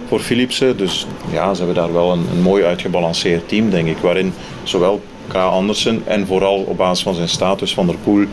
voor 0.07 0.19
Philipsen. 0.19 0.77
Dus 0.77 1.07
ja, 1.31 1.53
ze 1.53 1.63
hebben 1.63 1.83
daar 1.83 1.93
wel 1.93 2.11
een, 2.11 2.25
een 2.31 2.41
mooi 2.41 2.63
uitgebalanceerd 2.63 3.49
team, 3.49 3.69
denk 3.69 3.87
ik, 3.87 3.97
waarin 3.97 4.33
zowel 4.63 5.01
K. 5.29 5.35
Andersen 5.35 6.01
en 6.05 6.27
vooral 6.27 6.55
op 6.67 6.77
basis 6.77 7.03
van 7.03 7.13
zijn 7.15 7.29
status 7.29 7.73
Van 7.73 7.85
der 7.85 7.95
Poel 8.03 8.25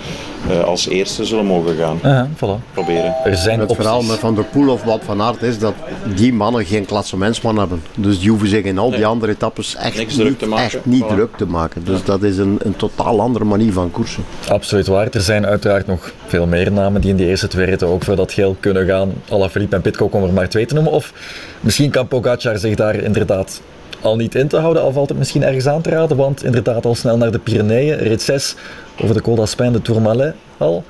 uh, 0.50 0.64
als 0.64 0.88
eerste 0.88 1.24
zullen 1.24 1.46
mogen 1.46 1.76
gaan. 1.76 1.98
Voilà. 2.35 2.72
Proberen. 2.72 3.14
Er 3.24 3.37
zijn 3.37 3.61
het 3.61 3.68
opties. 3.70 3.85
verhaal 3.85 4.02
met 4.02 4.18
Van 4.18 4.35
der 4.35 4.44
Poel 4.44 4.68
of 4.68 4.82
Wout 4.82 5.04
van 5.04 5.22
Aert 5.22 5.42
is 5.42 5.59
dat 5.59 5.74
die 6.14 6.32
mannen 6.32 6.64
geen 6.64 6.85
klassementsman 6.87 7.59
hebben. 7.59 7.82
Dus 7.96 8.18
die 8.20 8.28
hoeven 8.30 8.48
zich 8.48 8.64
in 8.64 8.78
al 8.78 8.88
die 8.88 8.98
Nee. 8.98 9.06
andere 9.06 9.32
etappes 9.32 9.76
echt 9.76 9.96
Niks 9.96 10.16
niet, 10.16 10.26
druk 10.26 10.38
te 10.38 10.46
maken. 10.46 10.64
echt 10.64 10.85
niet 10.87 11.04
Voilà. 11.04 11.09
druk 11.09 11.37
te 11.37 11.46
maken. 11.46 11.85
Dus 11.85 12.04
dat 12.04 12.22
is 12.22 12.37
een, 12.38 12.59
een 12.62 12.76
totaal 12.76 13.20
andere 13.20 13.44
manier 13.44 13.72
van 13.72 13.90
koersen. 13.90 14.24
Absoluut 14.48 14.87
waar. 14.87 15.09
Er 15.11 15.20
zijn 15.20 15.46
uiteraard 15.46 15.87
nog 15.87 16.12
veel 16.26 16.46
meer 16.46 16.72
namen 16.72 17.00
die 17.00 17.11
in 17.11 17.16
die 17.16 17.26
eerste 17.26 17.48
twee 17.48 17.66
ritten 17.66 17.88
ook 17.88 18.04
voor 18.04 18.16
dat 18.16 18.32
geel 18.32 18.56
kunnen 18.61 18.87
gaan. 18.87 19.12
Alaphilippe 19.28 19.76
en 19.76 19.82
Pitcock 19.82 20.14
om 20.14 20.22
er 20.22 20.32
maar 20.32 20.48
twee 20.48 20.66
te 20.66 20.74
noemen. 20.74 20.92
Of 20.92 21.12
misschien 21.61 21.90
kan 21.90 22.09
Pogacar 22.09 22.59
zich 22.59 22.74
daar 22.74 22.94
inderdaad 22.94 23.61
al 24.01 24.16
niet 24.16 24.35
in 24.35 24.49
te 24.49 24.57
houden. 24.57 24.83
Al 24.83 24.92
valt 24.92 25.09
het 25.09 25.18
misschien 25.18 25.42
ergens 25.42 25.66
aan 25.66 25.83
te 25.83 25.90
raden. 25.90 26.16
Want 26.16 26.44
inderdaad 26.44 26.87
al 26.87 26.94
snel 26.94 27.16
naar 27.16 27.31
de 27.33 27.38
Pyreneeën. 27.38 27.96
Rit 27.99 28.22
6 28.22 28.55
over 29.03 29.14
de 29.14 29.20
Col 29.22 29.35
d'Aspin, 29.35 29.72
de 29.72 29.83
Tourmalet 29.83 30.35
al. 30.57 30.85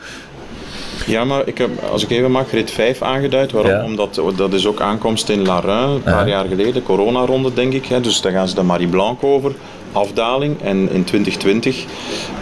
Ja, 1.07 1.25
maar 1.25 1.43
ik 1.47 1.59
heb, 1.59 1.71
als 1.93 2.03
ik 2.03 2.11
even 2.11 2.31
mag, 2.31 2.51
rit 2.51 2.71
5 2.71 3.03
aangeduid. 3.03 3.53
Waarom? 3.53 3.71
Ja. 3.71 3.85
Omdat 3.85 4.21
dat 4.37 4.53
is 4.53 4.67
ook 4.67 4.81
aankomst 4.81 5.29
in 5.29 5.47
Larin, 5.47 5.71
een 5.95 6.03
paar 6.03 6.27
Ja. 6.29 6.37
jaar 6.37 6.45
geleden, 6.47 6.83
coronaronde 6.83 7.53
denk 7.55 7.73
ik. 7.73 7.87
Hè. 7.87 8.01
Dus 8.01 8.21
daar 8.21 8.33
gaan 8.33 8.49
ze 8.49 8.55
de 8.55 8.63
Marie 8.63 8.89
Blanc 8.89 9.23
over. 9.25 9.53
Afdaling 9.97 10.63
en 10.63 10.91
in 10.91 11.05
2020 11.05 11.85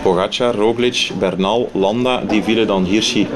Pogacar, 0.02 0.54
Roglic, 0.54 1.10
Bernal, 1.18 1.70
Landa, 1.72 2.20
die 2.28 2.42
vielen 2.42 2.66
dan 2.66 2.84
Hirschi, 2.84 3.26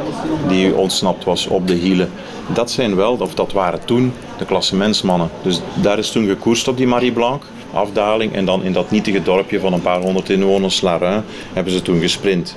die 0.48 0.74
ontsnapt 0.74 1.24
was 1.24 1.46
op 1.46 1.66
de 1.66 1.74
hielen. 1.74 2.10
Dat 2.52 2.70
zijn 2.70 2.96
wel, 2.96 3.16
of 3.20 3.34
dat 3.34 3.52
waren 3.52 3.84
toen, 3.84 4.12
de 4.38 4.44
klassementsmannen. 4.44 5.30
Dus 5.42 5.60
daar 5.82 5.98
is 5.98 6.10
toen 6.10 6.26
gekoerst 6.26 6.68
op 6.68 6.76
die 6.76 6.86
Marie 6.86 7.12
Blanc, 7.12 7.42
afdaling. 7.72 8.34
En 8.34 8.44
dan 8.44 8.64
in 8.64 8.72
dat 8.72 8.90
nietige 8.90 9.22
dorpje 9.22 9.60
van 9.60 9.72
een 9.72 9.82
paar 9.82 10.00
honderd 10.00 10.30
inwoners, 10.30 10.80
Larin, 10.80 11.22
hebben 11.52 11.72
ze 11.72 11.82
toen 11.82 12.00
gesprint. 12.00 12.56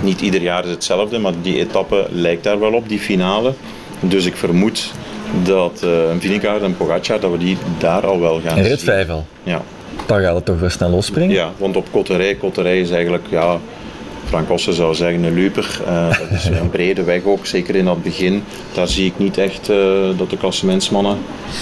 Niet 0.00 0.20
ieder 0.20 0.42
jaar 0.42 0.64
is 0.64 0.70
hetzelfde, 0.70 1.18
maar 1.18 1.32
die 1.42 1.58
etappe 1.58 2.06
lijkt 2.10 2.44
daar 2.44 2.58
wel 2.58 2.72
op, 2.72 2.88
die 2.88 2.98
finale. 2.98 3.54
Dus 4.00 4.24
ik 4.24 4.36
vermoed 4.36 4.92
dat 5.42 5.82
uh, 5.84 5.90
Vingegaard 6.18 6.62
en 6.62 6.76
Pogacar, 6.76 7.20
dat 7.20 7.30
we 7.30 7.38
die 7.38 7.56
daar 7.78 8.06
al 8.06 8.20
wel 8.20 8.40
gaan 8.44 8.58
In 8.58 8.64
zien. 8.64 8.78
5 8.78 9.08
al. 9.08 9.26
Ja. 9.42 9.62
Dan 10.06 10.20
gaat 10.20 10.34
het 10.34 10.44
toch 10.44 10.58
weer 10.60 10.70
snel 10.70 10.90
losspringen. 10.90 11.34
ja, 11.36 11.50
want 11.56 11.76
op 11.76 11.86
Kotterij, 11.90 12.34
Kotterij 12.34 12.80
is 12.80 12.90
eigenlijk, 12.90 13.24
ja, 13.28 13.58
Frank 14.24 14.50
Ossen 14.50 14.72
zou 14.74 14.94
zeggen 14.94 15.22
een 15.22 15.34
luper. 15.34 15.80
Uh, 15.86 16.08
dat 16.18 16.30
is 16.30 16.44
een 16.44 16.70
brede 16.70 17.02
weg 17.04 17.24
ook, 17.24 17.46
zeker 17.46 17.74
in 17.74 17.84
dat 17.84 18.02
begin. 18.02 18.42
Daar 18.74 18.88
zie 18.88 19.06
ik 19.06 19.12
niet 19.18 19.38
echt 19.38 19.70
uh, 19.70 19.76
dat 20.18 20.30
de 20.30 20.36
klassementsmannen 20.36 21.16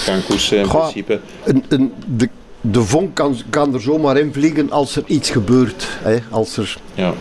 gaan 0.04 0.20
koersen 0.28 0.58
in 0.58 0.64
Goh, 0.64 0.80
principe. 0.80 1.20
Een, 1.44 1.64
een, 1.68 1.92
de, 2.06 2.28
de 2.60 2.82
vonk 2.82 3.14
kan, 3.14 3.36
kan 3.50 3.74
er 3.74 3.80
zomaar 3.80 4.16
in 4.18 4.32
vliegen 4.32 4.70
als 4.70 4.96
er 4.96 5.02
iets 5.06 5.30
gebeurt. 5.30 5.88
Hè? 6.02 6.16
Als 6.30 6.56
er 6.56 6.76
Ja. 6.94 7.12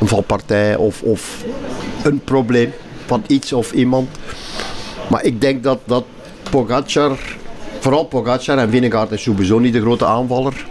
een 0.00 0.08
valpartij 0.08 0.76
of, 0.76 1.02
of 1.02 1.44
een 2.02 2.20
probleem 2.24 2.72
van 3.06 3.22
iets 3.26 3.52
of 3.52 3.72
iemand. 3.72 4.08
Maar 5.08 5.24
ik 5.24 5.40
denk 5.40 5.62
dat, 5.62 5.78
dat 5.84 6.04
Pogacar, 6.50 7.18
vooral 7.80 8.04
Pogacar 8.04 8.58
en 8.58 8.70
Vingegaard 8.70 9.10
is 9.10 9.22
sowieso 9.22 9.58
niet 9.58 9.72
de 9.72 9.80
grote 9.80 10.04
aanvaller. 10.06 10.66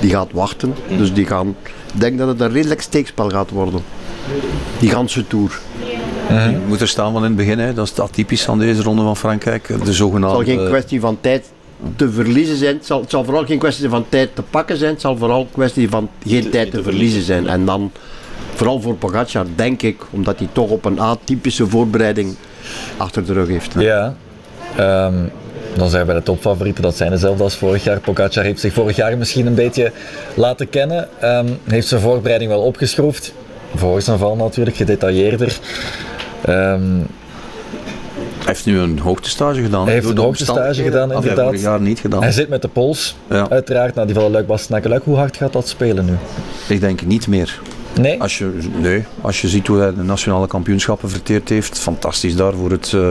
Die 0.00 0.10
gaat 0.10 0.32
wachten, 0.32 0.74
dus 0.98 1.12
die 1.12 1.26
gaan, 1.26 1.56
ik 1.94 2.00
denk 2.00 2.18
dat 2.18 2.28
het 2.28 2.40
een 2.40 2.52
redelijk 2.52 2.80
steekspel 2.80 3.28
gaat 3.28 3.50
worden. 3.50 3.80
Die 4.78 4.90
ganse 4.90 5.26
tour. 5.26 5.58
Je 6.28 6.58
moet 6.66 6.80
er 6.80 6.88
staan 6.88 7.12
van 7.12 7.22
in 7.22 7.28
het 7.28 7.36
begin, 7.36 7.58
hè. 7.58 7.74
dat 7.74 7.86
is 7.86 8.00
atypisch 8.00 8.48
aan 8.48 8.58
deze 8.58 8.82
ronde 8.82 9.02
van 9.02 9.16
Frankrijk. 9.16 9.66
De 9.66 9.72
Het 9.72 9.84
zal 9.84 9.94
zogenaamde... 9.94 10.44
geen 10.44 10.66
kwestie 10.66 11.00
van 11.00 11.18
tijd 11.20 11.52
te 11.96 12.10
verliezen 12.10 12.56
zijn. 12.56 12.76
Het 12.76 12.86
zal, 12.86 13.00
het 13.00 13.10
zal 13.10 13.24
vooral 13.24 13.44
geen 13.46 13.58
kwestie 13.58 13.88
van 13.88 14.04
tijd 14.08 14.34
te 14.34 14.42
pakken 14.42 14.76
zijn. 14.76 14.90
Het 14.92 15.00
zal 15.00 15.16
vooral 15.16 15.40
een 15.40 15.50
kwestie 15.52 15.88
van 15.88 16.08
geen 16.26 16.50
tijd 16.50 16.70
te 16.70 16.82
verliezen 16.82 17.22
zijn. 17.22 17.48
En 17.48 17.64
dan 17.64 17.92
vooral 18.54 18.80
voor 18.80 18.94
Pogacar, 18.94 19.46
denk 19.54 19.82
ik, 19.82 20.02
omdat 20.10 20.38
hij 20.38 20.48
toch 20.52 20.70
op 20.70 20.84
een 20.84 21.00
atypische 21.00 21.66
voorbereiding 21.66 22.34
achter 22.96 23.26
de 23.26 23.32
rug 23.32 23.48
heeft. 23.48 23.74
hè. 23.74 23.80
Ja. 23.80 24.14
Ehm, 24.76 25.24
dan 25.76 25.88
zijn 25.88 26.00
we 26.00 26.06
bij 26.06 26.16
de 26.16 26.22
topfavorieten. 26.22 26.82
Dat 26.82 26.96
zijn 26.96 27.10
dezelfde 27.10 27.42
als 27.42 27.56
vorig 27.56 27.84
jaar. 27.84 28.00
Pogacar 28.00 28.44
heeft 28.44 28.60
zich 28.60 28.72
vorig 28.72 28.96
jaar 28.96 29.18
misschien 29.18 29.46
een 29.46 29.54
beetje 29.54 29.92
laten 30.34 30.68
kennen. 30.70 31.08
Ehm, 31.20 31.46
heeft 31.64 31.88
zijn 31.88 32.00
voorbereiding 32.00 32.50
wel 32.50 32.60
opgeschroefd. 32.62 33.32
Voor 33.74 34.02
zijn 34.02 34.18
val 34.18 34.36
natuurlijk, 34.36 34.76
gedetailleerder. 34.76 35.58
Ehm, 36.44 36.82
Hij 38.38 38.58
heeft 38.58 38.66
nu 38.66 38.78
een 38.78 38.98
hoogtestage 38.98 39.62
gedaan. 39.62 39.84
Hij 39.84 39.94
heeft 39.94 40.08
een 40.08 40.18
hoogtestage 40.18 40.82
gedaan, 40.82 41.08
hij 41.08 41.16
inderdaad. 41.18 41.44
vorig 41.44 41.60
jaar 41.60 41.80
niet 41.80 41.98
gedaan. 42.00 42.22
hij 42.22 42.32
zit 42.32 42.48
met 42.48 42.62
de 42.62 42.68
pols, 42.68 43.16
Ja. 43.28 43.46
uiteraard, 43.50 43.94
na 43.94 44.04
die 44.04 44.14
van 44.14 44.30
Luik 44.30 44.46
Bastenaken. 44.46 45.00
Hoe 45.04 45.16
hard 45.16 45.36
gaat 45.36 45.52
dat 45.52 45.68
spelen 45.68 46.04
nu? 46.04 46.12
Ik 46.68 46.80
denk 46.80 47.02
niet 47.06 47.26
meer. 47.26 47.60
Nee? 47.94 48.20
Als 48.20 48.38
je, 48.38 48.58
nee, 48.76 49.04
als 49.20 49.40
je 49.40 49.48
ziet 49.48 49.66
hoe 49.66 49.78
hij 49.78 49.94
de 49.94 50.02
nationale 50.02 50.46
kampioenschappen 50.46 51.10
verteerd 51.10 51.48
heeft, 51.48 51.78
fantastisch 51.78 52.36
daar 52.36 52.52
voor 52.52 52.70
het 52.70 52.92
eh, 52.92 53.08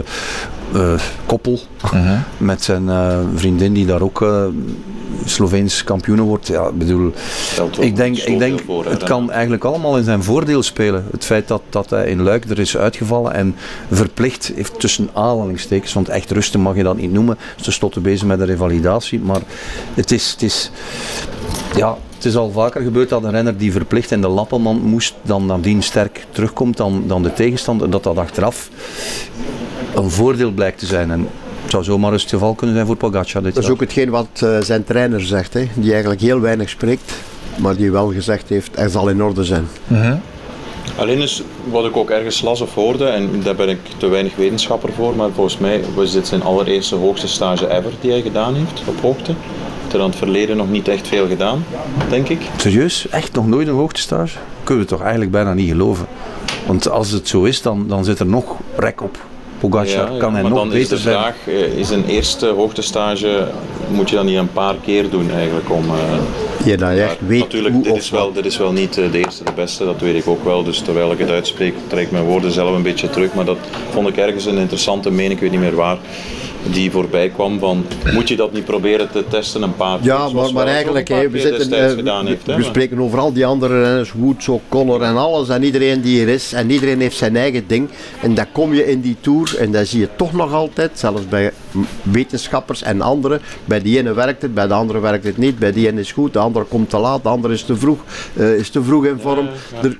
eh, 0.73 0.99
koppel. 1.25 1.59
Mhm. 1.91 2.17
Met 2.37 2.63
zijn 2.63 2.89
eh, 2.89 3.19
vriendin 3.35 3.73
die 3.73 3.85
daar 3.85 4.01
ook 4.01 4.21
eh 4.21 4.45
Sloveens 5.25 5.83
kampioen 5.83 6.19
wordt. 6.19 6.47
Ja, 6.47 6.67
ik 6.67 6.77
bedoel, 6.77 7.13
ik 7.79 7.95
denk, 7.95 8.17
ik 8.17 8.39
denk 8.39 8.61
voor, 8.65 8.83
hè, 8.83 8.89
het 8.89 8.99
dan. 8.99 9.09
kan 9.09 9.31
eigenlijk 9.31 9.63
allemaal 9.63 9.97
in 9.97 10.03
zijn 10.03 10.23
voordeel 10.23 10.63
spelen. 10.63 11.05
Het 11.11 11.25
feit 11.25 11.47
dat, 11.47 11.61
dat 11.69 11.89
hij 11.89 12.07
in 12.07 12.21
Luik 12.21 12.49
er 12.49 12.59
is 12.59 12.77
uitgevallen 12.77 13.33
en 13.33 13.55
verplicht 13.91 14.51
heeft 14.55 14.79
tussen 14.79 15.09
aanhalingstekens, 15.13 15.93
want 15.93 16.09
echt 16.09 16.31
rusten 16.31 16.59
mag 16.59 16.75
je 16.75 16.83
dat 16.83 16.97
niet 16.97 17.11
noemen. 17.11 17.37
Ze 17.61 17.71
stotten 17.71 18.01
bezig 18.01 18.27
met 18.27 18.39
de 18.39 18.45
revalidatie, 18.45 19.19
maar 19.19 19.41
het 19.93 20.11
is, 20.11 20.31
het 20.31 20.41
is 20.41 20.71
ja, 21.75 21.97
het 22.19 22.27
is 22.27 22.35
al 22.35 22.51
vaker 22.51 22.81
gebeurd 22.81 23.09
dat 23.09 23.23
een 23.23 23.31
renner 23.31 23.57
die 23.57 23.71
verplicht 23.71 24.11
in 24.11 24.21
de 24.21 24.27
lappenmand 24.27 24.83
moest, 24.83 25.15
dan 25.21 25.45
nadien 25.45 25.83
sterk 25.83 26.25
terugkomt 26.31 26.77
dan, 26.77 27.03
dan 27.07 27.23
de 27.23 27.33
tegenstander, 27.33 27.89
dat 27.89 28.03
dat 28.03 28.17
achteraf 28.17 28.69
een 29.95 30.09
voordeel 30.09 30.51
blijkt 30.51 30.79
te 30.79 30.85
zijn. 30.85 31.11
En 31.11 31.27
het 31.61 31.71
zou 31.71 31.83
zomaar 31.83 32.11
eens 32.11 32.21
het 32.21 32.31
geval 32.31 32.53
kunnen 32.53 32.75
zijn 32.75 32.87
voor 32.87 32.95
Pogacar 32.95 33.43
dit 33.43 33.55
Dat 33.55 33.63
is 33.63 33.69
ook 33.69 33.79
hetgeen 33.79 34.09
wat 34.09 34.27
eh, 34.33 34.59
zijn 34.61 34.83
trainer 34.83 35.21
zegt, 35.21 35.53
hè, 35.53 35.67
die 35.73 35.91
eigenlijk 35.91 36.21
heel 36.21 36.39
weinig 36.39 36.69
spreekt, 36.69 37.13
maar 37.57 37.75
die 37.75 37.91
wel 37.91 38.11
gezegd 38.11 38.49
heeft, 38.49 38.75
hij 38.75 38.89
zal 38.89 39.09
in 39.09 39.23
orde 39.23 39.43
zijn. 39.43 39.67
Alleen 40.95 41.21
is 41.21 41.43
wat 41.71 41.85
ik 41.85 41.97
ook 41.97 42.09
ergens 42.09 42.41
las 42.41 42.61
of 42.61 42.73
hoorde, 42.73 43.05
en 43.05 43.29
daar 43.43 43.55
ben 43.55 43.69
ik 43.69 43.79
te 43.97 44.07
weinig 44.07 44.35
wetenschapper 44.35 44.93
voor, 44.93 45.15
maar 45.15 45.29
volgens 45.33 45.57
mij 45.57 45.81
was 45.95 46.11
dit 46.11 46.27
zijn 46.27 46.43
allereerste 46.43 46.95
hoogste 46.95 47.27
stage 47.27 47.69
ever 47.69 47.91
die 48.01 48.11
hij 48.11 48.21
gedaan 48.21 48.55
heeft 48.55 48.81
op 48.85 49.01
hoogte. 49.01 49.33
Heeft 49.89 50.01
er 50.01 50.07
aan 50.07 50.13
het 50.13 50.19
verleden 50.23 50.57
nog 50.57 50.69
niet 50.69 50.87
echt 50.87 51.07
veel 51.07 51.27
gedaan, 51.27 51.65
denk 52.09 52.29
ik. 52.29 52.41
Serieus? 52.57 53.07
Echt 53.09 53.33
nog 53.35 53.47
nooit 53.47 53.67
een 53.67 53.73
hoogtestage? 53.73 54.37
Kunnen 54.63 54.83
we 54.83 54.89
toch 54.89 55.01
eigenlijk 55.01 55.31
bijna 55.31 55.53
niet 55.53 55.69
geloven. 55.69 56.07
Want 56.67 56.89
als 56.89 57.11
het 57.11 57.27
zo 57.27 57.43
is, 57.43 57.61
dan, 57.61 57.85
dan 57.87 58.03
zit 58.05 58.19
er 58.19 58.25
nog 58.25 58.55
rek 58.75 59.01
op. 59.01 59.17
Pogacar 59.59 60.17
kan 60.17 60.33
hij 60.33 60.41
maar 60.41 60.51
nog 60.51 60.59
dan 60.59 60.69
beter 60.69 60.81
is 60.81 60.89
de 60.89 60.97
zijn. 60.97 61.15
vraag, 61.17 61.35
eh, 61.47 61.77
is 61.77 61.89
een 61.89 62.05
eerste 62.05 62.47
hoogtestage, 62.47 63.47
moet 63.91 64.09
je 64.09 64.15
dat 64.15 64.25
niet 64.25 64.37
een 64.37 64.51
paar 64.51 64.75
keer 64.85 65.09
doen 65.09 65.31
eigenlijk 65.31 65.69
om... 65.71 65.83
eh, 65.85 66.65
Je 66.65 66.77
dat 66.77 66.93
je 66.93 67.01
echt 67.01 67.19
Maar 67.19 67.29
weet 67.29 67.39
natuurlijk, 67.39 67.73
hoe 67.73 67.83
dit 67.83 67.91
of 67.91 67.97
is, 67.99 68.09
wel, 68.09 68.33
dit 68.33 68.45
is 68.45 68.57
wel 68.57 68.71
niet 68.71 68.97
eh, 68.97 69.11
de 69.11 69.17
eerste, 69.17 69.43
de 69.43 69.51
beste, 69.55 69.85
dat 69.85 69.99
weet 70.01 70.15
ik 70.15 70.27
ook 70.27 70.43
wel. 70.43 70.63
Dus 70.63 70.79
terwijl 70.79 71.11
ik 71.11 71.19
het 71.19 71.29
uitspreek, 71.29 71.73
trek 71.87 72.03
ik 72.05 72.11
mijn 72.11 72.23
woorden 72.23 72.51
zelf 72.51 72.75
een 72.75 72.81
beetje 72.83 73.09
terug. 73.09 73.33
Maar 73.33 73.45
dat 73.45 73.57
vond 73.89 74.07
ik 74.07 74.17
ergens 74.17 74.45
een 74.45 74.57
interessante 74.57 75.11
mening, 75.11 75.33
ik 75.33 75.39
weet 75.39 75.51
niet 75.51 75.59
meer 75.59 75.75
waar, 75.75 75.97
die 76.63 76.91
voorbij 76.91 77.29
kwam 77.29 77.59
van, 77.59 77.85
moet 78.13 78.27
je 78.27 78.35
dat 78.35 78.51
niet 78.53 78.65
proberen 78.65 79.11
te 79.11 79.23
testen 79.29 79.61
een 79.61 79.75
paar 79.75 79.97
keer? 79.97 80.07
Ja, 80.07 80.29
maar, 80.29 80.53
maar 80.53 80.67
eigenlijk, 80.67 81.07
hè, 81.07 81.29
we, 81.29 81.39
zitten, 81.39 81.71
eh, 81.71 82.55
we- 82.55 82.63
spreken 82.63 82.99
over 82.99 83.19
al 83.19 83.33
die 83.33 83.45
andere 83.45 83.81
renners, 83.81 84.11
Woods, 84.11 84.47
O'Connor 84.47 85.01
en 85.01 85.17
alles. 85.17 85.49
En 85.49 85.63
iedereen 85.63 86.01
die 86.01 86.21
er 86.21 86.27
is. 86.27 86.53
En 86.53 86.69
iedereen 86.69 86.99
heeft 86.99 87.17
zijn 87.17 87.35
eigen 87.35 87.63
ding. 87.67 87.89
En 88.21 88.33
dan 88.33 88.45
kom 88.51 88.73
je 88.73 88.87
in 88.91 89.01
die 89.01 89.15
Tour 89.21 89.57
en 89.57 89.71
dan 89.71 89.85
zie 89.85 89.99
je 89.99 90.09
toch 90.15 90.33
nog 90.33 90.53
altijd, 90.53 90.91
zelfs 90.99 91.27
bij 91.27 91.51
wetenschappers 92.03 92.81
en 92.81 93.01
anderen. 93.01 93.41
Bij 93.65 93.81
die 93.81 93.97
ene 93.97 94.13
werkt 94.13 94.41
het, 94.41 94.53
bij 94.53 94.67
de 94.67 94.73
andere 94.73 94.99
werkt 94.99 95.23
het 95.23 95.37
niet. 95.37 95.59
Bij 95.59 95.71
die 95.71 95.87
ene 95.87 95.99
is 95.99 96.07
het 96.07 96.15
goed, 96.15 96.33
de 96.33 96.39
andere 96.39 96.65
komt 96.65 96.89
te 96.89 96.97
laat, 96.97 97.23
de 97.23 97.29
andere 97.29 97.53
is 97.53 97.63
te 97.63 97.75
vroeg, 97.75 97.99
eh, 98.35 98.53
is 98.55 98.69
te 98.69 98.83
vroeg 98.83 99.05
in 99.05 99.17
vorm. 99.21 99.47
Er- 99.83 99.99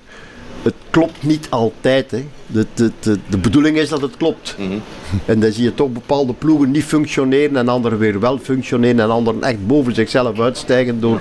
het 0.62 0.74
klopt 0.90 1.24
niet 1.24 1.48
altijd. 1.50 2.12
Hè. 2.12 2.26
De, 2.48 2.66
de, 2.74 2.92
de, 3.00 3.18
de 3.30 3.38
bedoeling 3.38 3.78
is 3.78 3.90
dat 3.90 4.02
het 4.02 4.18
klopt. 4.18 4.56
Mhm. 4.58 4.78
En 5.26 5.40
dan 5.40 5.52
zie 5.52 5.64
je 5.64 5.74
toch 5.74 5.90
bepaalde 5.90 6.34
ploegen 6.34 6.72
niet 6.72 6.84
functioneren 6.84 7.58
en 7.58 7.68
anderen 7.68 7.98
weer 7.98 8.20
wel 8.20 8.38
functioneren 8.38 9.00
en 9.00 9.10
anderen 9.10 9.44
echt 9.44 9.68
boven 9.68 9.96
zichzelf 9.96 10.40
uitstijgen 10.40 11.00
door 11.00 11.20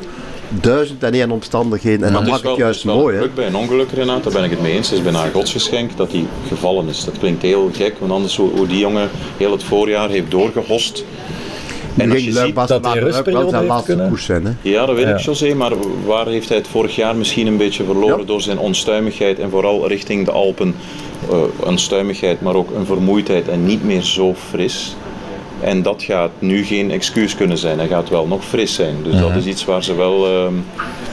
duizend 0.49 1.03
en 1.03 1.13
één 1.13 1.31
omstandigheden. 1.31 2.07
En 2.07 2.15
het 2.15 2.23
is 2.23 2.29
maakt 2.29 2.43
het 2.43 2.51
het 2.51 2.61
juist 2.61 2.79
is 2.79 2.85
wel 2.85 2.97
mooi. 2.97 3.15
een 3.15 3.21
geluk 3.21 3.35
bij 3.35 3.47
een 3.47 3.57
ongeluk, 3.57 3.91
Renat, 3.91 4.25
daar 4.25 4.33
ben 4.33 4.45
ik 4.45 4.51
het 4.51 4.63
mee 4.63 4.73
eens. 4.73 4.89
Het 4.89 4.99
is 4.99 5.05
bijna 5.05 5.25
een 5.25 5.33
godsgeschenk 5.33 5.97
dat 5.97 6.13
hij 6.13 6.27
gevallen 6.49 6.89
is. 6.89 7.05
Dat 7.05 7.19
klinkt 7.19 7.43
heel 7.43 7.71
gek, 7.73 7.99
want 7.99 8.13
anders 8.13 8.37
hoe 8.37 8.67
die 8.67 8.79
jongen 8.79 9.11
heel 9.37 9.53
het 9.53 9.63
voorjaar 9.63 10.09
heeft 10.09 10.31
doorgehost. 10.31 11.05
En 11.99 12.11
als 12.11 12.21
ging 12.23 12.35
je 12.35 12.41
ziet, 12.41 12.55
dat 12.69 12.85
hij 12.85 12.99
rustperiode 12.99 13.49
zijn 13.49 13.55
heeft 13.63 13.69
laatste 13.73 13.87
kunnen. 13.91 14.09
koers 14.09 14.25
zijn. 14.25 14.45
Hè. 14.45 14.51
Ja, 14.63 14.87
dat 14.87 14.97
weet 14.97 15.05
Ja. 15.05 15.15
ik, 15.15 15.19
José, 15.21 15.55
maar 15.55 15.73
waar 16.07 16.27
heeft 16.27 16.49
hij 16.49 16.59
het 16.59 16.69
vorig 16.69 16.97
jaar 16.97 17.17
misschien 17.17 17.47
een 17.47 17.57
beetje 17.57 17.85
verloren 17.85 18.19
Ja. 18.19 18.25
door 18.25 18.41
zijn 18.41 18.59
onstuimigheid 18.59 19.39
en 19.39 19.51
vooral 19.51 19.89
richting 19.89 20.25
de 20.25 20.31
Alpen 20.31 20.75
eh 21.31 21.37
onstuimigheid, 21.67 22.41
maar 22.41 22.55
ook 22.55 22.71
een 22.77 22.87
vermoeidheid 22.87 23.49
en 23.49 23.65
niet 23.67 23.85
meer 23.85 24.03
zo 24.03 24.35
fris. 24.51 24.97
En 25.61 25.83
dat 25.83 26.03
gaat 26.03 26.31
nu 26.39 26.65
geen 26.65 26.91
excuus 26.91 27.35
kunnen 27.37 27.59
zijn. 27.59 27.79
Hij 27.79 27.89
gaat 27.89 28.09
wel 28.09 28.27
nog 28.27 28.45
fris 28.45 28.75
zijn. 28.75 28.97
Dus 29.03 29.21
dat 29.21 29.37
is 29.37 29.45
iets 29.45 29.65
waar 29.65 29.85
ze 29.85 29.95
wel 29.95 30.27
ehm, 30.27 30.53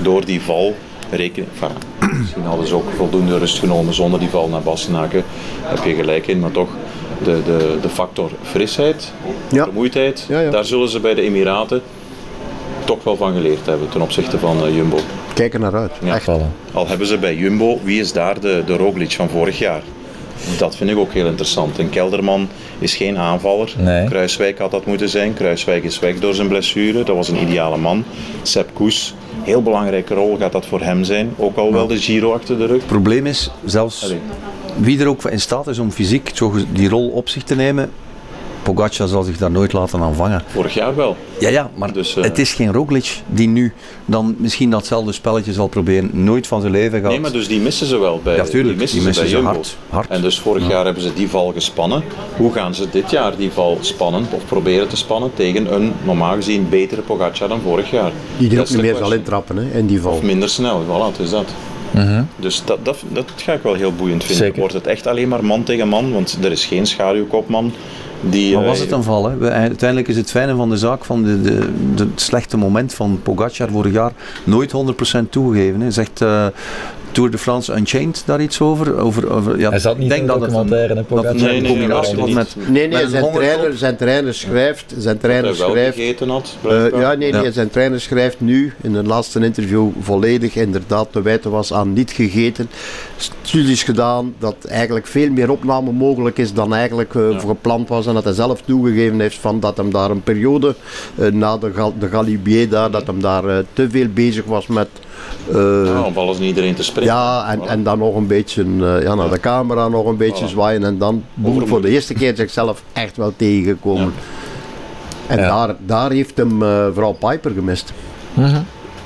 door 0.02 0.26
die 0.26 0.42
val 0.42 0.76
rekenen. 1.12 1.50
Enfin, 1.54 1.76
misschien 2.20 2.44
hadden 2.44 2.68
ze 2.68 2.76
ook 2.76 2.90
voldoende 2.98 3.38
rust 3.38 3.60
genomen 3.60 3.94
zonder 3.94 4.20
die 4.20 4.30
val 4.30 4.48
naar 4.48 4.62
Bastenaken. 4.62 5.24
Daar 5.64 5.76
heb 5.76 5.84
je 5.86 5.94
gelijk 5.96 6.28
in, 6.28 6.40
maar 6.40 6.52
toch. 6.52 6.70
De, 7.24 7.42
de, 7.46 7.78
de 7.82 7.90
factor 7.90 8.32
frisheid, 8.44 9.12
Ja. 9.52 9.64
vermoeidheid, 9.64 10.26
Ja, 10.30 10.40
ja. 10.40 10.50
daar 10.52 10.66
zullen 10.66 10.90
ze 10.90 11.00
bij 11.00 11.14
de 11.14 11.22
Emiraten 11.22 11.82
toch 12.86 13.04
wel 13.04 13.16
van 13.18 13.34
geleerd 13.34 13.66
hebben 13.66 13.90
ten 13.90 14.02
opzichte 14.02 14.40
van 14.40 14.66
eh, 14.66 14.76
Jumbo. 14.76 14.98
Kijk 15.34 15.54
er 15.54 15.60
naar 15.60 15.76
uit. 15.76 15.92
Ja. 16.04 16.16
Echt. 16.16 16.28
Al 16.74 16.88
hebben 16.88 17.08
ze 17.08 17.18
bij 17.18 17.36
Jumbo, 17.36 17.80
wie 17.84 18.00
is 18.00 18.14
daar 18.14 18.40
de, 18.40 18.64
de 18.66 18.76
Roglic 18.76 19.12
van 19.12 19.30
vorig 19.30 19.60
jaar? 19.60 19.82
Dat 20.58 20.76
vind 20.76 20.90
ik 20.90 20.98
ook 20.98 21.14
heel 21.14 21.26
interessant. 21.26 21.78
Een 21.78 21.90
Kelderman 21.90 22.48
is 22.80 22.96
geen 22.96 23.18
aanvaller. 23.18 23.74
Nee. 23.78 24.06
Kruiswijk 24.08 24.60
had 24.60 24.72
dat 24.72 24.86
moeten 24.86 25.10
zijn. 25.10 25.34
Kruiswijk 25.34 25.84
is 25.84 26.00
weg 26.00 26.20
door 26.20 26.34
zijn 26.34 26.48
blessure. 26.48 27.04
Dat 27.04 27.16
was 27.16 27.30
een 27.30 27.42
ideale 27.42 27.78
man. 27.78 28.04
Sepp 28.42 28.70
Koes, 28.74 29.14
heel 29.44 29.62
belangrijke 29.62 30.14
rol 30.14 30.38
gaat 30.38 30.52
dat 30.52 30.66
voor 30.66 30.82
hem 30.82 31.04
zijn. 31.04 31.34
Ook 31.38 31.58
al 31.58 31.72
wel 31.74 31.88
de 31.88 31.98
Giro 31.98 32.34
achter 32.34 32.58
de 32.58 32.66
rug. 32.66 32.78
Het 32.78 32.86
probleem 32.88 33.26
is, 33.26 33.50
zelfs 33.66 34.04
Allee. 34.04 34.20
Wie 34.76 35.00
er 35.00 35.08
ook 35.08 35.24
in 35.24 35.42
staat 35.42 35.68
is 35.68 35.80
om 35.80 35.92
fysiek 35.92 36.32
zo 36.34 36.54
die 36.74 36.90
rol 36.90 37.10
op 37.10 37.30
zich 37.30 37.44
te 37.44 37.56
nemen, 37.56 37.92
Pogacar 38.66 39.08
zal 39.08 39.24
zich 39.24 39.38
daar 39.38 39.52
nooit 39.52 39.74
laten 39.74 40.02
aan 40.02 40.16
vangen. 40.16 40.44
Vorig 40.48 40.74
jaar 40.74 40.96
wel. 40.96 41.16
Ja, 41.40 41.50
ja, 41.50 41.70
maar 41.76 41.94
Dus, 41.94 42.16
eh, 42.16 42.24
het 42.24 42.40
is 42.40 42.54
geen 42.54 42.72
Roglic 42.74 43.22
die 43.28 43.48
nu 43.48 43.74
dan 44.06 44.36
misschien 44.38 44.70
datzelfde 44.70 45.12
spelletje 45.12 45.54
zal 45.54 45.68
proberen. 45.68 46.10
Nooit 46.14 46.48
van 46.48 46.62
zijn 46.62 46.72
leven 46.74 47.02
gaat. 47.02 47.10
Nee, 47.10 47.20
maar 47.20 47.32
dus 47.32 47.48
die 47.48 47.60
missen 47.60 47.88
ze 47.88 47.98
wel 47.98 48.20
bij, 48.24 48.36
Ja, 48.36 48.44
tuurlijk, 48.44 48.68
die 48.68 49.02
missen 49.02 49.04
die 49.04 49.30
ze 49.30 49.36
bij 49.36 49.44
hard, 49.44 49.78
hard. 49.90 50.10
En 50.10 50.22
dus 50.22 50.40
vorig 50.40 50.68
jaar 50.68 50.86
hebben 50.86 51.04
ze 51.04 51.14
die 51.14 51.30
val 51.30 51.52
gespannen. 51.52 52.04
Hoe 52.38 52.52
gaan 52.52 52.76
ze 52.76 52.90
dit 52.92 53.12
jaar 53.12 53.38
die 53.38 53.52
val 53.52 53.78
spannen 53.82 54.26
of 54.32 54.46
proberen 54.46 54.88
te 54.88 54.98
spannen 54.98 55.32
tegen 55.34 55.74
een 55.74 55.94
normaal 56.04 56.36
gezien 56.36 56.70
betere 56.70 57.02
Pogacar 57.02 57.48
dan 57.48 57.62
vorig 57.62 57.92
jaar? 57.92 58.12
Die 58.38 58.50
er 58.50 58.56
Dat 58.56 58.66
ook 58.66 58.74
niet 58.74 58.82
meer 58.82 58.96
zal 58.96 59.14
intrappen 59.14 59.58
hè, 59.58 59.78
in 59.78 59.88
die 59.88 60.02
val. 60.02 60.12
Of 60.12 60.22
minder 60.22 60.50
snel, 60.50 60.84
voilà, 60.84 61.12
het 61.12 61.20
is 61.20 61.30
dat. 61.30 61.48
Dus 62.36 62.62
dat, 62.66 62.86
dat, 62.86 63.04
dat 63.08 63.26
ga 63.36 63.54
ik 63.54 63.62
wel 63.62 63.74
heel 63.74 63.94
boeiend 63.94 64.24
vinden. 64.24 64.46
Zeker. 64.46 64.60
Wordt 64.60 64.74
het 64.74 64.88
echt 64.88 65.08
alleen 65.08 65.28
maar 65.28 65.46
man 65.46 65.64
tegen 65.64 65.88
man, 65.88 66.12
want 66.14 66.38
er 66.44 66.52
is 66.52 66.66
geen 66.66 66.86
schaduwkopman 66.86 67.72
die... 68.22 68.54
Maar 68.54 68.64
eh, 68.64 68.70
was 68.70 68.80
het 68.80 68.92
een 68.92 69.04
val? 69.04 69.30
Hè? 69.30 69.38
We- 69.38 69.50
Uiteindelijk 69.50 70.10
is 70.10 70.18
het 70.18 70.32
fijne 70.32 70.56
van 70.56 70.70
de 70.70 70.78
zaak 70.78 71.06
van 71.06 71.24
de, 71.24 71.42
de, 71.96 72.08
slechte 72.16 72.58
moment 72.58 72.94
van 72.94 73.20
Pogacar 73.24 73.70
vorig 73.70 73.94
jaar 73.94 74.12
nooit 74.44 74.74
100% 75.26 75.30
toegegeven. 75.30 75.82
Hè. 75.82 75.92
Zegt 75.92 76.22
eh, 76.22 76.46
Tour 77.16 77.32
de 77.32 77.38
France 77.38 77.74
Unchained 77.74 78.24
daar 78.26 78.42
iets 78.42 78.62
over? 78.62 78.98
over, 79.00 79.30
over 79.32 79.60
ja, 79.60 79.70
Hij 79.70 79.80
zat 79.80 79.98
niet 79.98 80.04
ik 80.04 80.10
denk 80.10 80.22
in 80.22 80.28
dat 80.28 80.40
de 80.40 80.58
het 80.58 80.72
een, 80.72 81.06
dat 81.10 81.24
het 81.24 81.34
een 81.34 81.42
Nee, 81.42 81.62
nee, 81.62 81.72
combinatie 81.72 82.16
nee, 82.16 82.22
was 82.22 82.34
met, 82.34 82.56
Nee, 82.70 82.88
nee, 82.88 83.08
zijn 83.08 83.32
trainer, 83.34 83.78
zijn 83.78 83.96
trainer 83.96 84.34
schrijft, 84.34 84.94
zijn 84.98 85.14
dat 85.16 85.24
trainer 85.24 85.50
hij 85.50 85.60
wel 85.60 85.70
schrijft 85.70 85.96
gegeten 85.96 86.30
had, 86.30 86.58
Eh, 86.68 87.00
ja, 87.00 87.14
nee, 87.14 87.32
nee, 87.32 87.44
Ja. 87.44 87.52
zijn 87.52 87.70
trainer 87.70 88.02
schrijft 88.02 88.40
nu 88.40 88.74
in 88.82 88.96
een 88.96 89.08
laatste 89.08 89.40
interview 89.40 89.90
volledig 90.00 90.56
inderdaad 90.56 91.08
te 91.12 91.22
wijten 91.22 91.52
was 91.52 91.74
aan 91.74 91.94
niet 91.94 92.12
gegeten. 92.12 92.70
Studies 93.42 93.84
gedaan 93.84 94.34
dat 94.40 94.56
eigenlijk 94.66 95.08
veel 95.08 95.30
meer 95.32 95.50
opname 95.52 95.92
mogelijk 95.92 96.38
is 96.38 96.54
dan 96.54 96.74
eigenlijk 96.74 97.16
eh, 97.16 97.40
gepland 97.40 97.90
was. 97.90 98.06
En 98.08 98.14
dat 98.14 98.24
hij 98.24 98.34
zelf 98.34 98.62
toegegeven 98.62 99.20
heeft 99.20 99.38
van 99.38 99.60
dat 99.60 99.78
hem 99.78 99.92
daar 99.92 100.10
een 100.10 100.24
periode 100.24 100.76
eh, 101.16 101.32
na 101.32 101.58
de, 101.58 101.72
Gal 101.74 101.94
de 102.00 102.08
Galibier 102.08 102.70
daar, 102.70 102.92
dat 102.92 103.08
hem 103.08 103.22
daar 103.22 103.64
te 103.74 103.90
veel 103.90 104.08
bezig 104.14 104.46
was 104.46 104.68
met... 104.68 104.88
eh, 105.52 105.86
Ja, 105.86 106.02
om 106.02 106.18
alles 106.18 106.38
niet 106.38 106.48
iedereen 106.48 106.76
te 106.76 106.84
spreken. 106.84 107.14
ja, 107.14 107.52
en, 107.52 107.60
Voilà. 107.60 107.68
en 107.70 107.84
dan 107.84 107.98
nog 107.98 108.16
een 108.16 108.28
beetje 108.28 108.62
eh, 108.64 109.02
ja, 109.04 109.16
naar 109.16 109.30
de 109.30 109.40
camera 109.40 109.88
nog 109.88 110.06
een 110.06 110.18
beetje 110.18 110.46
Voilà. 110.46 110.50
zwaaien 110.50 110.84
en 110.84 110.98
dan 110.98 111.24
boem, 111.34 111.68
voor 111.68 111.82
de 111.82 111.90
eerste 111.90 112.14
keer 112.14 112.36
zichzelf 112.36 112.84
echt 112.94 113.18
wel 113.18 113.34
tegengekomen. 113.36 114.14
En 115.28 115.40
Ja. 115.40 115.48
daar, 115.68 115.76
daar 115.86 116.12
heeft 116.12 116.38
hem 116.38 116.64
eh 116.64 116.86
vooral 116.94 117.14
Piper 117.14 117.52
gemist. 117.52 117.94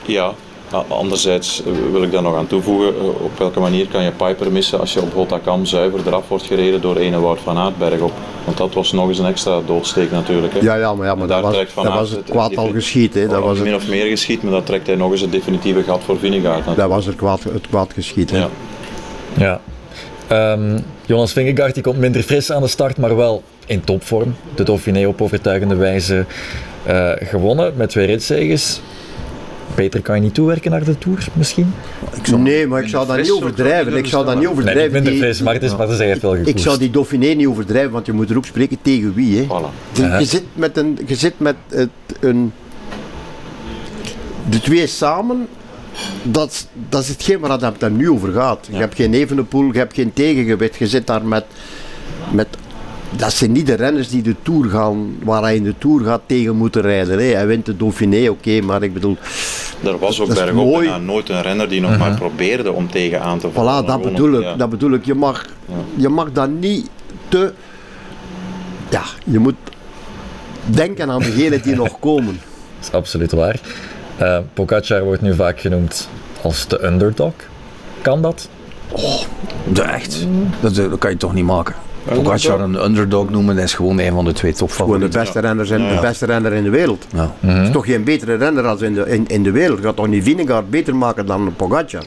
Ja, 0.06 0.34
Anderzijds 0.88 1.64
eh, 1.64 1.72
wil 1.92 2.04
ik 2.04 2.12
daar 2.12 2.22
nog 2.22 2.36
aan 2.36 2.48
toevoegen, 2.48 2.96
eh, 2.96 3.08
op 3.08 3.38
welke 3.38 3.60
manier 3.60 3.88
kan 3.88 4.04
je 4.04 4.12
Piper 4.12 4.52
missen 4.52 4.80
als 4.80 4.94
je 4.94 5.02
op 5.02 5.14
Rotterdam 5.14 5.66
zuiver 5.66 6.00
eraf 6.06 6.28
wordt 6.28 6.46
gereden 6.46 6.82
door 6.82 6.96
ene 6.96 7.20
Wout 7.20 7.40
van 7.40 7.58
Aert 7.58 7.78
bergop. 7.78 8.12
Want 8.46 8.58
dat 8.58 8.74
was 8.74 8.92
nog 8.92 9.08
eens 9.08 9.20
een 9.20 9.26
extra 9.26 9.62
doodsteek 9.66 10.12
natuurlijk. 10.12 10.54
Hè. 10.54 10.60
Ja, 10.60 10.76
ja, 10.76 10.94
maar, 10.94 11.08
ja, 11.08 11.16
maar 11.16 11.28
Daar 11.28 11.42
dat 11.42 11.46
was, 11.46 11.54
trekt 11.54 11.72
Van 11.72 11.84
dat 11.84 11.94
was 11.94 12.10
het 12.10 12.30
kwaad 12.30 12.58
al 12.58 12.72
geschiet. 12.72 13.14
Hè. 13.14 13.28
Dat, 13.28 13.44
was 13.44 13.58
min 13.58 13.74
het, 13.74 13.82
of 13.82 13.90
meer 13.90 14.06
geschiet, 14.06 14.44
maar 14.44 14.52
dat 14.52 14.66
trekt 14.66 14.88
hij 14.88 14.96
nog 14.96 15.12
eens 15.12 15.22
het 15.22 15.32
definitieve 15.32 15.84
gat 15.84 16.02
voor 16.06 16.20
Vinegaard. 16.20 16.76
dat 16.76 16.90
was 16.90 17.06
het 17.06 17.16
kwaad, 17.16 17.44
het 17.44 17.68
kwaad 17.68 17.94
geschiet. 17.94 18.32
Hè. 18.32 18.38
Ja. 18.38 18.50
Ja. 19.38 19.62
Ehm, 20.28 20.80
Jonas 21.06 21.32
Vingegaard 21.32 21.74
die 21.74 21.84
komt 21.84 21.98
minder 21.98 22.24
fris 22.24 22.52
aan 22.52 22.62
de 22.62 22.68
start, 22.68 22.98
maar 22.98 23.16
wel 23.16 23.44
in 23.66 23.84
topvorm. 23.84 24.36
De 24.56 24.64
Dauphiné 24.64 25.08
op 25.08 25.22
overtuigende 25.22 25.76
wijze 25.76 26.26
eh, 26.84 27.12
gewonnen 27.20 27.74
met 27.76 27.90
twee 27.90 28.06
ritzeges. 28.06 28.82
Peter, 29.80 30.02
kan 30.02 30.16
je 30.16 30.22
niet 30.22 30.34
toewerken 30.34 30.72
naar 30.72 30.84
de 30.84 30.98
Tour 30.98 31.28
misschien? 31.34 31.74
Nee, 32.38 32.68
maar 32.68 32.82
ik 32.84 32.88
zou 32.90 33.08
dat 33.08 33.18
niet 33.18 33.28
ik 33.28 33.34
overdrijven. 33.34 33.98
Ik 33.98 34.06
zou 34.06 34.26
dat 34.26 34.38
niet 34.40 34.48
overdrijven. 34.48 34.92
minder 34.92 35.12
Die- 35.12 35.22
fris, 35.22 35.42
maar 35.42 35.54
het 35.54 35.64
is, 35.64 35.72
maar 35.72 35.88
het 35.88 36.00
is 36.00 36.00
echt 36.00 36.22
wel 36.22 36.36
ik 36.36 36.60
zou 36.60 36.78
die 36.78 36.90
Dauphiné 36.90 37.28
niet 37.34 37.48
overdrijven, 37.48 37.92
want 37.92 38.06
je 38.06 38.12
moet 38.12 38.30
er 38.30 38.38
ook 38.38 38.46
spreken 38.46 38.78
tegen 38.82 39.14
wie. 39.14 39.38
Hè. 39.38 39.48
De- 39.94 40.16
je, 40.20 40.26
zit 40.26 40.44
met 40.54 40.78
een, 40.78 40.98
je 41.06 41.16
zit 41.16 41.34
met 41.40 41.56
het, 41.70 41.90
een. 42.20 42.52
De 44.50 44.60
twee 44.62 44.88
samen, 44.88 45.48
dat, 46.24 46.52
is- 46.52 46.68
dat 46.90 47.02
is 47.02 47.08
hetgeen 47.08 47.40
waar 47.40 47.62
het 47.62 47.80
daar 47.80 47.92
nu 47.92 48.10
over 48.10 48.32
gaat. 48.32 48.68
Je 48.72 48.78
hebt 48.78 48.96
geen 48.96 49.14
Evenepoel, 49.14 49.72
je 49.72 49.78
hebt 49.78 49.94
geen 49.94 50.14
tegengewicht. 50.14 50.76
Je 50.76 50.88
zit 50.88 51.08
daar 51.08 51.26
met, 51.26 51.46
met. 52.32 52.48
Dat 53.16 53.34
zijn 53.34 53.52
niet 53.52 53.66
de 53.68 53.74
renners 53.74 54.10
die 54.10 54.22
de 54.22 54.36
Tour 54.44 54.70
gaan, 54.70 55.16
waar 55.24 55.42
hij 55.42 55.56
in 55.56 55.64
de 55.64 55.74
Tour 55.78 56.04
gaat 56.06 56.22
tegen 56.26 56.56
moeten 56.56 56.82
rijden. 56.82 57.18
Hè. 57.20 57.24
Hij 57.26 57.48
wint 57.48 57.66
de 57.66 57.78
Dauphiné, 57.78 58.30
oké, 58.30 58.62
maar 58.62 58.84
ik 58.84 58.94
bedoel. 58.94 59.18
Er 59.84 59.98
was 60.00 60.22
ook 60.22 60.28
Dat 60.28 60.38
is 60.38 60.44
bergop 60.44 60.66
mooi. 60.66 60.88
bijna 60.88 60.98
nooit 61.04 61.30
een 61.30 61.42
renner 61.42 61.70
die 61.70 61.82
nog 61.82 61.98
maar 61.98 62.16
probeerde 62.16 62.72
om 62.72 62.90
tegen 62.92 63.22
aan 63.22 63.40
te 63.40 63.50
vallen. 63.52 63.84
Voilà, 63.84 63.88
dat 63.88 64.02
bedoel 64.02 64.34
ik. 64.34 64.42
ja. 64.42 64.56
Dat 64.56 64.70
bedoel 64.70 64.92
ik. 64.92 65.06
Je 65.06 65.14
mag, 65.16 65.46
Ja. 65.66 65.74
je 65.96 66.10
mag 66.10 66.32
dat 66.32 66.50
niet 66.50 66.90
te. 67.28 67.54
Ja, 68.90 69.02
je 69.24 69.40
moet 69.40 69.56
denken 70.66 71.10
aan 71.10 71.20
degenen 71.20 71.62
die 71.62 71.76
nog 71.76 72.00
komen. 72.00 72.40
Dat 72.80 72.88
is 72.90 72.92
absoluut 72.92 73.32
waar. 73.32 73.60
Eh 74.18 74.38
Pogacar 74.54 75.04
wordt 75.04 75.22
nu 75.22 75.36
vaak 75.36 75.60
genoemd 75.60 76.10
als 76.42 76.68
de 76.68 76.86
underdog. 76.86 77.34
Kan 78.02 78.22
dat? 78.22 78.50
De 79.74 79.82
echt. 79.82 80.26
Dat, 80.60 80.76
dat 80.76 80.98
kan 80.98 81.12
je 81.12 81.18
toch 81.18 81.34
niet 81.34 81.46
maken. 81.46 81.76
Pogacar 82.14 82.60
een 82.60 82.84
underdog 82.84 83.30
noemen, 83.30 83.56
dat 83.56 83.64
is 83.64 83.74
gewoon 83.74 84.00
een 84.00 84.14
van 84.14 84.26
de 84.26 84.34
twee 84.34 84.54
Gewoon 84.54 84.68
de 84.70 84.76
topfavorieten. 84.76 85.20
beste, 85.20 85.40
renners 85.40 85.70
in, 85.70 85.82
Ja. 85.82 85.96
de 85.96 86.02
beste 86.02 86.26
renner 86.26 86.54
in 86.54 86.64
de 86.64 86.70
wereld. 86.70 87.06
Ja. 87.16 87.32
Het 87.40 87.68
is 87.68 87.74
toch 87.74 87.86
geen 87.86 88.04
betere 88.04 88.36
renner 88.36 88.66
als 88.68 88.82
in 88.82 88.94
de, 88.94 89.04
in, 89.08 89.28
in 89.28 89.44
de 89.44 89.52
wereld. 89.52 89.78
Je 89.80 89.84
gaat 89.86 89.96
toch 89.96 90.08
niet 90.08 90.24
Vinegaard 90.24 90.70
beter 90.70 90.96
maken 90.96 91.26
dan 91.26 91.42
een 91.42 91.56
Pogacar? 91.56 92.04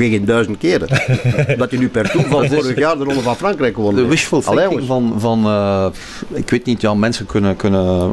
Toch 0.00 0.08
geen 0.08 0.24
duizend 0.24 0.58
keren. 0.58 0.88
dat 1.58 1.70
hij 1.70 1.78
nu 1.78 1.88
per 1.88 2.10
toeval 2.10 2.44
vorig 2.44 2.78
jaar 2.78 2.98
de 2.98 3.04
Ronde 3.04 3.20
van 3.20 3.36
Frankrijk 3.36 3.74
gewonnen 3.74 4.02
De 4.02 4.08
wishful 4.08 4.40
thinking 4.40 4.86
van, 4.86 5.14
van 5.18 5.44
eh, 5.44 5.86
ik 6.32 6.50
weet 6.50 6.64
niet, 6.64 6.80
ja, 6.80 6.94
mensen 6.94 7.26
kunnen, 7.26 7.56
kunnen 7.56 8.12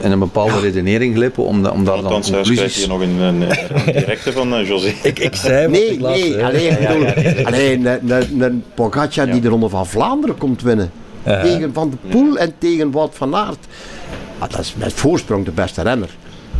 in 0.00 0.10
een 0.10 0.18
bepaalde 0.18 0.60
redenering 0.60 1.14
glippen 1.14 1.44
om, 1.44 1.62
da- 1.62 1.70
om 1.70 1.84
daar 1.84 1.94
dan 1.94 2.04
Althans, 2.04 2.30
conclusies... 2.30 2.76
hier 2.76 2.88
nog 2.88 3.00
een, 3.00 3.18
een, 3.20 3.42
een 3.42 3.92
directe 3.92 4.32
van 4.32 4.54
eh, 4.54 4.68
José. 4.68 4.92
Ik, 5.02 5.18
ik 5.18 5.34
zei 5.34 5.62
wat 5.62 5.70
Nee, 5.70 5.86
ik 5.86 6.00
nee, 6.00 6.44
alleen, 6.44 6.76
bedoel, 6.78 7.44
alleen 7.44 7.86
een, 7.86 8.40
een, 8.40 8.64
Pogacar 8.74 9.30
die 9.30 9.40
de 9.40 9.48
Ronde 9.48 9.68
van 9.68 9.86
Vlaanderen 9.86 10.38
komt 10.38 10.62
winnen. 10.62 10.90
Ja. 11.24 11.42
Tegen 11.42 11.72
Van 11.72 11.90
de 11.90 11.96
Poel 12.08 12.36
en 12.36 12.54
tegen 12.58 12.90
Wout 12.90 13.14
van 13.14 13.36
Aert. 13.36 13.66
Ah, 14.38 14.50
dat 14.50 14.60
is 14.60 14.74
met 14.78 14.92
voorsprong 14.92 15.44
de 15.44 15.50
beste 15.50 15.82
renner. 15.82 16.08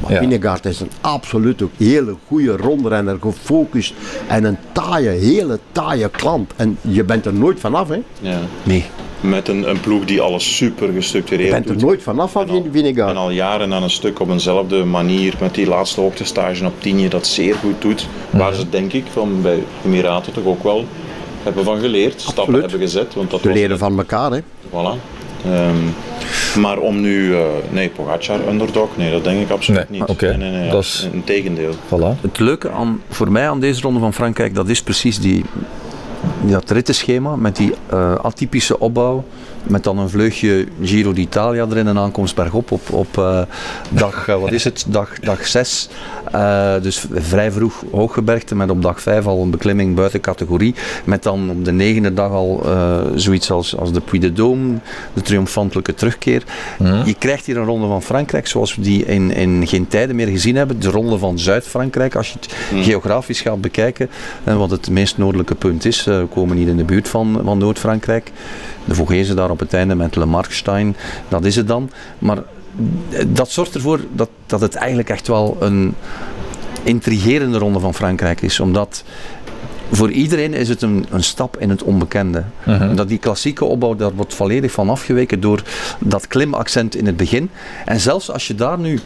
Maar 0.05 0.13
Ja. 0.13 0.19
Vinegaard 0.29 0.65
is 0.65 0.81
een 0.81 0.91
absoluut 1.01 1.63
ook 1.63 1.71
hele 1.77 2.15
goede 2.27 2.57
rondrenner, 2.57 3.17
gefocust 3.21 3.95
en 4.27 4.45
een 4.45 4.57
taaie, 4.73 5.09
hele 5.09 5.59
taaie 5.73 6.09
klant. 6.09 6.53
En 6.57 6.79
je 6.81 7.05
bent 7.05 7.27
er 7.27 7.35
nooit 7.35 7.61
vanaf, 7.61 7.89
hè? 7.89 8.01
Ja. 8.21 8.39
Nee. 8.63 8.85
Met 9.21 9.49
een, 9.49 9.69
een 9.71 9.81
ploeg 9.81 10.05
die 10.05 10.21
alles 10.21 10.57
super 10.57 10.87
Je 10.87 10.93
gestructureerd 10.93 11.51
bent 11.51 11.69
er 11.69 11.73
doet. 11.73 11.83
nooit 11.83 12.03
vanaf 12.03 12.33
van 12.33 12.49
En 12.49 12.55
al- 12.55 12.67
Vinegaard. 12.71 13.11
En 13.11 13.17
al 13.17 13.31
jaren 13.31 13.73
aan 13.73 13.83
een 13.83 13.91
stuk 13.91 14.21
op 14.21 14.31
eenzelfde 14.31 14.85
manier 14.85 15.35
met 15.41 15.55
die 15.55 15.67
laatste 15.67 16.01
hoogtestage 16.01 16.65
op 16.67 16.73
10 16.79 17.09
dat 17.09 17.27
zeer 17.27 17.55
goed 17.55 17.83
doet. 17.83 18.07
Waar 18.31 18.55
ze 18.55 18.69
denk 18.69 18.93
ik 18.93 19.05
van 19.13 19.43
bij 19.43 19.59
Emiraten 19.85 20.33
toch 20.33 20.45
ook 20.45 20.63
wel 20.63 20.85
hebben 21.43 21.65
van 21.65 21.79
geleerd. 21.81 22.21
Stappen 22.21 22.43
Absoluut. 22.43 22.61
hebben 22.61 22.81
gezet. 22.81 23.15
Want 23.15 23.31
dat 23.31 23.43
Te 23.43 23.53
leren 23.53 23.79
van 23.79 23.99
elkaar, 23.99 24.31
hè? 24.33 24.41
Voilà. 24.69 25.14
Ehm, 25.45 26.61
maar 26.61 26.79
om 26.79 27.01
nu, 27.01 27.35
eh, 27.35 27.41
nee, 27.71 27.89
Pogacar 27.89 28.41
underdog, 28.49 28.89
nee, 28.97 29.11
dat 29.13 29.25
denk 29.25 29.41
ik 29.41 29.51
absoluut 29.51 29.89
Nee, 29.91 30.01
niet. 30.09 30.21
Nee, 30.21 30.37
nee, 30.37 30.51
nee, 30.51 30.71
Dat 30.71 30.83
is- 30.83 31.09
Een 31.13 31.25
tegendeel. 31.25 31.73
Voilà. 31.73 32.21
Het 32.21 32.39
leuke 32.39 32.71
aan, 32.71 33.01
voor 33.09 33.33
mij 33.33 33.49
aan 33.49 33.61
deze 33.61 33.81
ronde 33.81 34.01
van 34.01 34.13
Frankrijk, 34.15 34.55
dat 34.55 34.69
is 34.69 34.83
precies 34.83 35.19
die, 35.19 35.45
dat 36.41 36.71
rittenschema 36.71 37.37
met 37.37 37.57
die 37.57 37.73
eh, 37.91 38.15
atypische 38.15 38.79
opbouw. 38.79 39.25
Met 39.67 39.85
dan 39.85 39.99
een 39.99 40.09
vleugje 40.09 40.67
Giro 40.83 41.13
d'Italia 41.13 41.67
erin 41.71 41.89
en 41.89 41.99
aankomst 41.99 42.35
bergop 42.35 42.71
op, 42.71 42.93
op 42.93 43.19
eh, 43.19 43.43
dag, 43.89 44.29
eh, 44.29 44.41
wat 44.41 44.53
is 44.53 44.65
het, 44.65 44.85
dag, 44.89 45.19
dag 45.21 45.47
6. 45.47 45.89
Eh, 46.33 46.75
dus 46.83 47.05
vrij 47.13 47.53
vroeg 47.53 47.85
hooggebergte 47.91 48.55
met 48.55 48.71
op 48.71 48.83
dag 48.83 49.03
5 49.03 49.27
al 49.27 49.43
een 49.43 49.51
beklimming 49.51 49.95
buiten 49.95 50.21
categorie. 50.21 50.75
Met 51.05 51.23
dan 51.23 51.51
op 51.51 51.65
de 51.65 51.73
negende 51.73 52.15
dag 52.15 52.31
al 52.31 52.63
eh, 52.65 52.99
zoiets 53.15 53.51
als, 53.51 53.77
als 53.77 53.93
de 53.93 54.01
Puy 54.01 54.19
de 54.19 54.33
Dôme, 54.33 54.83
de 55.13 55.23
triomfantelijke 55.23 55.95
terugkeer. 55.95 56.43
Je 57.05 57.15
krijgt 57.19 57.47
hier 57.47 57.57
een 57.57 57.65
ronde 57.65 57.87
van 57.87 58.03
Frankrijk 58.03 58.47
zoals 58.47 58.75
we 58.75 58.83
die 58.83 59.05
in, 59.05 59.31
in 59.31 59.67
geen 59.67 59.89
tijden 59.89 60.17
meer 60.17 60.27
gezien 60.27 60.57
hebben. 60.57 60.81
De 60.81 60.91
ronde 60.91 61.19
van 61.19 61.39
Zuid-Frankrijk, 61.39 62.15
als 62.15 62.29
je 62.29 62.39
het 62.41 62.85
geografisch 62.85 63.41
gaat 63.41 63.61
bekijken, 63.61 64.11
en 64.45 64.59
wat 64.59 64.71
het 64.71 64.91
meest 64.91 65.19
noordelijke 65.19 65.55
punt 65.55 65.85
is. 65.85 66.07
eh, 66.07 66.19
we 66.19 66.27
komen 66.27 66.57
hier 66.57 66.69
in 66.69 66.77
de 66.77 66.85
buurt 66.85 67.09
van, 67.09 67.41
van 67.45 67.59
Noord-Frankrijk. 67.59 68.33
De 68.85 68.95
Vogezen 68.95 69.37
daar 69.37 69.51
op 69.55 69.61
het 69.61 69.75
einde 69.75 69.95
met 69.95 70.17
Le 70.17 70.27
Markstein, 70.27 70.97
dat 71.29 71.45
is 71.45 71.57
het 71.57 71.69
dan. 71.69 71.91
Maar 72.19 72.39
eh, 73.11 73.25
dat 73.29 73.51
zorgt 73.51 73.75
ervoor 73.75 74.01
dat, 74.13 74.29
dat 74.47 74.61
het 74.61 74.75
eigenlijk 74.75 75.11
echt 75.11 75.27
wel 75.27 75.57
een 75.61 75.95
intrigerende 76.83 77.59
ronde 77.59 77.81
van 77.81 77.95
Frankrijk 77.95 78.41
is. 78.41 78.61
Omdat 78.61 79.05
voor 79.91 80.11
iedereen 80.11 80.55
is 80.55 80.69
het 80.69 80.83
een, 80.83 81.07
een 81.11 81.23
stap 81.23 81.57
in 81.59 81.71
het 81.71 81.83
onbekende. 81.83 82.45
Dat 82.95 83.09
die 83.09 83.19
klassieke 83.19 83.65
opbouw, 83.65 83.95
daar 83.95 84.15
wordt 84.15 84.35
volledig 84.35 84.73
van 84.73 84.91
afgeweken 84.91 85.41
door 85.41 85.63
dat 85.99 86.27
klimaccent 86.27 86.97
in 86.97 87.07
het 87.07 87.17
begin. 87.17 87.51
En 87.85 88.01
zelfs 88.01 88.31
als 88.31 88.47
je 88.47 88.55
daar 88.55 88.79
nu, 88.79 89.01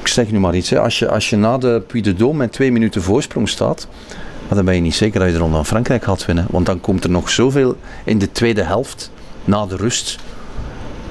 ik 0.00 0.08
zeg 0.08 0.30
nu 0.30 0.38
maar 0.38 0.54
iets, 0.54 0.70
hè, 0.70 0.80
als, 0.80 0.98
je, 0.98 1.08
als 1.08 1.30
je 1.30 1.36
na 1.36 1.58
de 1.58 1.82
Puy 1.86 2.00
de 2.00 2.14
Dôme 2.14 2.36
met 2.36 2.52
twee 2.52 2.72
minuten 2.72 3.02
voorsprong 3.02 3.48
staat, 3.48 3.88
maar 4.48 4.56
dan 4.56 4.64
ben 4.64 4.74
je 4.74 4.80
niet 4.80 4.94
zeker 4.94 5.18
dat 5.18 5.28
je 5.28 5.34
de 5.34 5.40
Ronde 5.40 5.56
van 5.56 5.66
Frankrijk 5.66 6.04
gaat 6.04 6.26
winnen. 6.26 6.46
Want 6.50 6.66
dan 6.66 6.80
komt 6.80 7.04
er 7.04 7.10
nog 7.10 7.30
zoveel 7.30 7.76
in 8.04 8.18
de 8.18 8.32
tweede 8.32 8.62
helft, 8.62 9.10
na 9.44 9.66
de 9.66 9.76
rust, 9.76 10.18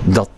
dat, 0.06 0.30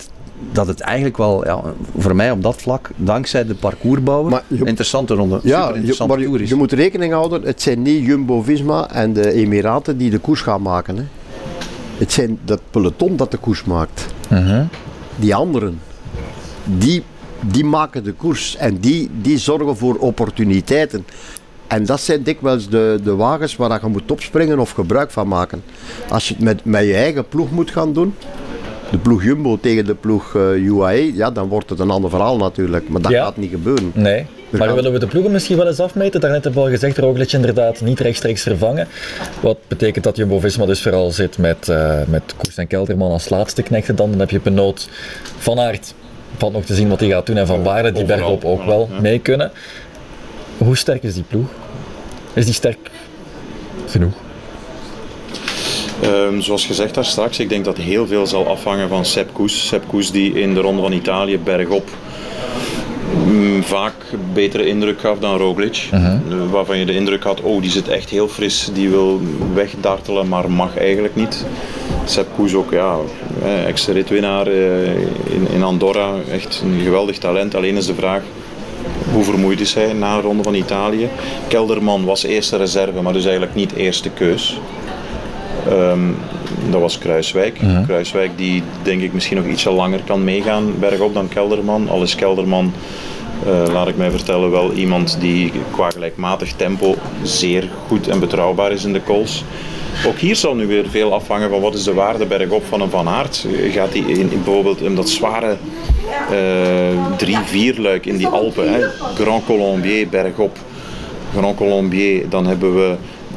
dat 0.52 0.68
het 0.68 0.80
eigenlijk 0.80 1.18
wel, 1.18 1.46
ja, 1.46 1.62
voor 1.98 2.16
mij 2.16 2.32
op 2.32 2.42
dat 2.44 2.62
vlak, 2.62 2.90
dankzij 2.96 3.46
de 3.46 3.56
parcoursbouwer, 3.56 4.32
Maar 4.32 4.44
je- 4.48 4.66
interessante 4.66 5.14
ronde, 5.14 5.40
Ja, 5.44 5.66
super 5.68 5.82
je, 5.82 6.06
maar 6.08 6.20
je, 6.48 6.56
moet 6.56 6.72
rekening 6.72 7.14
houden, 7.14 7.42
het 7.44 7.62
zijn 7.62 7.82
niet 7.82 8.06
Jumbo-Visma 8.06 8.90
en 8.92 9.14
de 9.14 9.32
Emiraten 9.32 9.98
die 9.98 10.10
de 10.10 10.20
koers 10.20 10.42
gaan 10.42 10.62
maken. 10.62 10.98
Hè. 10.98 11.04
Het 11.98 12.12
zijn 12.12 12.40
dat 12.46 12.62
peloton 12.70 13.16
dat 13.16 13.32
de 13.32 13.38
koers 13.38 13.64
maakt. 13.64 14.06
Die 15.16 15.36
anderen, 15.36 15.80
die, 16.64 17.04
die 17.42 17.66
maken 17.66 18.04
de 18.04 18.12
koers 18.14 18.56
en 18.56 18.78
die, 18.78 19.10
die 19.22 19.38
zorgen 19.38 19.78
voor 19.78 19.96
opportuniteiten. 19.96 21.06
En 21.68 21.86
dat 21.86 22.02
zijn 22.02 22.24
dikwijls 22.24 22.70
de, 22.70 23.00
de 23.04 23.16
wagens 23.16 23.56
waar 23.56 23.80
je 23.82 23.88
moet 23.88 24.12
opspringen 24.12 24.60
of 24.60 24.72
gebruik 24.72 25.12
van 25.12 25.28
maken. 25.28 25.64
Als 26.10 26.28
je 26.28 26.34
het 26.34 26.44
met, 26.44 26.66
met 26.66 26.86
je 26.86 26.94
eigen 26.94 27.28
ploeg 27.28 27.52
moet 27.52 27.72
gaan 27.72 27.94
doen, 27.94 28.16
de 28.92 28.98
ploeg 28.98 29.24
Jumbo 29.24 29.58
tegen 29.62 29.86
de 29.86 29.96
ploeg 29.96 30.36
eh, 30.36 30.42
UAE, 30.56 31.16
ja, 31.16 31.32
dan 31.32 31.48
wordt 31.48 31.70
het 31.70 31.80
een 31.80 31.90
ander 31.90 32.10
verhaal 32.10 32.38
natuurlijk. 32.38 32.90
Maar 32.90 33.02
dat 33.02 33.12
Ja. 33.12 33.24
gaat 33.24 33.38
niet 33.38 33.50
gebeuren. 33.50 33.92
Nee. 33.94 34.26
Maar 34.50 34.68
gaan- 34.68 34.76
willen 34.76 34.92
we 34.92 35.00
de 35.00 35.08
ploegen 35.08 35.32
misschien 35.32 35.58
wel 35.58 35.68
eens 35.68 35.80
afmeten? 35.80 36.20
Daarnet 36.22 36.44
hebben 36.44 36.62
we 36.62 36.68
al 36.68 36.74
gezegd, 36.74 36.98
Roglic 36.98 37.32
inderdaad 37.32 37.82
niet 37.82 38.00
rechtstreeks 38.00 38.42
vervangen. 38.42 38.88
Wat 39.42 39.58
betekent 39.68 40.04
dat 40.04 40.16
Jumbo-Visma 40.18 40.66
dus 40.66 40.82
vooral 40.82 41.12
zit 41.12 41.38
met, 41.38 41.70
eh 41.70 42.00
met 42.08 42.34
Koers 42.38 42.58
en 42.58 42.68
Kelderman 42.68 43.12
als 43.12 43.30
laatste 43.30 43.62
knechten 43.64 43.96
dan. 43.96 44.10
Dan 44.10 44.20
heb 44.20 44.30
je 44.30 44.40
Benoot 44.40 44.90
Van 45.38 45.60
Aert. 45.60 45.94
Valt 46.38 46.54
nog 46.54 46.64
te 46.66 46.76
zien 46.76 46.90
wat 46.90 47.00
hij 47.00 47.10
gaat 47.10 47.26
doen. 47.26 47.38
En 47.38 47.48
Van 47.48 47.64
Baarle 47.64 47.92
die 47.92 48.06
bergop 48.06 48.46
ook 48.46 48.66
wel 48.66 48.90
mee 49.02 49.20
kunnen. 49.20 49.52
Hoe 50.58 50.78
sterk 50.78 51.04
is 51.04 51.14
die 51.14 51.24
ploeg? 51.24 51.48
Is 52.34 52.46
die 52.46 52.54
sterk 52.54 52.92
genoeg? 53.88 54.14
Ehm, 56.02 56.40
zoals 56.40 56.66
gezegd 56.66 56.94
daar 56.94 57.06
straks, 57.06 57.40
ik 57.40 57.50
denk 57.50 57.66
dat 57.66 57.78
heel 57.78 58.08
veel 58.08 58.28
zal 58.28 58.48
afhangen 58.48 58.90
van 58.90 59.06
Sepp 59.06 59.34
Koes. 59.34 59.68
Sepp 59.68 59.88
Koes 59.88 60.12
die 60.12 60.34
in 60.34 60.54
de 60.54 60.60
Ronde 60.60 60.82
van 60.82 60.92
Italië 60.92 61.40
bergop 61.40 61.90
mm, 63.26 63.64
vaak 63.64 63.94
betere 64.34 64.68
indruk 64.68 65.00
gaf 65.00 65.20
dan 65.20 65.38
Roglic. 65.38 65.88
Eh, 65.92 66.14
Waarvan 66.52 66.78
je 66.78 66.86
de 66.86 66.94
indruk 66.94 67.24
had, 67.24 67.42
oh 67.42 67.62
die 67.62 67.72
zit 67.72 67.88
echt 67.88 68.10
heel 68.10 68.28
fris, 68.28 68.70
die 68.74 68.90
wil 68.90 69.22
wegdartelen, 69.54 70.28
maar 70.28 70.52
mag 70.52 70.78
eigenlijk 70.78 71.16
niet. 71.16 71.46
Sepp 72.06 72.36
Koes 72.36 72.54
ook, 72.54 72.72
ja, 72.72 72.98
eh, 73.44 73.68
ex-ritwinnaar 73.68 74.48
eh, 74.48 74.94
in, 75.34 75.48
in 75.54 75.64
Andorra, 75.64 76.14
echt 76.32 76.62
een 76.64 76.82
geweldig 76.84 77.18
talent. 77.18 77.56
Alleen 77.56 77.78
is 77.78 77.86
de 77.86 77.96
vraag, 77.96 78.22
hoe 79.16 79.24
vermoeid 79.24 79.60
is 79.60 79.74
hij 79.74 79.94
na 79.94 80.16
de 80.16 80.22
ronde 80.22 80.44
van 80.44 80.54
Italië? 80.54 81.10
Kelderman 81.48 82.06
was 82.06 82.24
eerste 82.24 82.58
reserve, 82.58 83.02
maar 83.02 83.14
dus 83.14 83.24
eigenlijk 83.24 83.56
niet 83.56 83.74
eerste 83.74 84.10
keus. 84.10 84.60
Ehm, 85.70 86.00
dat 86.70 86.82
was 86.82 86.98
Kruiswijk. 86.98 87.60
Kruiswijk 87.86 88.38
die 88.38 88.64
denk 88.84 89.02
ik 89.02 89.14
misschien 89.14 89.38
nog 89.38 89.46
ietsje 89.46 89.72
langer 89.72 90.02
kan 90.06 90.24
meegaan 90.24 90.80
bergop 90.80 91.14
dan 91.14 91.28
Kelderman. 91.28 91.90
Al 91.90 92.02
is 92.02 92.16
Kelderman, 92.16 92.74
eh, 93.46 93.74
laat 93.74 93.88
ik 93.88 93.98
mij 93.98 94.12
vertellen, 94.12 94.52
wel 94.52 94.72
iemand 94.72 95.18
die 95.20 95.52
qua 95.72 95.90
gelijkmatig 95.90 96.52
tempo 96.54 96.96
zeer 97.24 97.70
goed 97.88 98.08
en 98.08 98.20
betrouwbaar 98.20 98.72
is 98.72 98.84
in 98.84 98.94
de 98.94 99.04
calls. 99.04 99.44
Ook 100.08 100.18
hier 100.18 100.36
zal 100.36 100.56
nu 100.56 100.68
weer 100.68 100.90
veel 100.90 101.14
afhangen 101.14 101.50
van 101.50 101.62
wat 101.62 101.74
is 101.74 101.84
de 101.84 101.94
waarde 101.94 102.26
bergop 102.26 102.66
van 102.66 102.82
een 102.82 102.90
Van 102.90 103.08
Aert. 103.08 103.46
Gaat 103.70 103.90
hij 103.94 104.02
in, 104.02 104.32
in 104.32 104.44
bijvoorbeeld 104.44 104.82
in 104.82 104.96
dat 104.96 105.10
zware 105.10 105.58
eh, 106.32 107.16
drie 107.18 107.38
4 107.46 107.82
luik 107.82 108.06
in 108.06 108.18
die 108.18 108.28
Alpen, 108.28 108.74
hè? 108.74 108.80
Grand 109.16 109.46
Colombier 109.46 110.08
bergop, 110.10 110.58
Grand 111.36 111.56
Colombier, 111.56 112.30
dan 112.30 112.48
hebben 112.48 112.76
we 112.76 112.96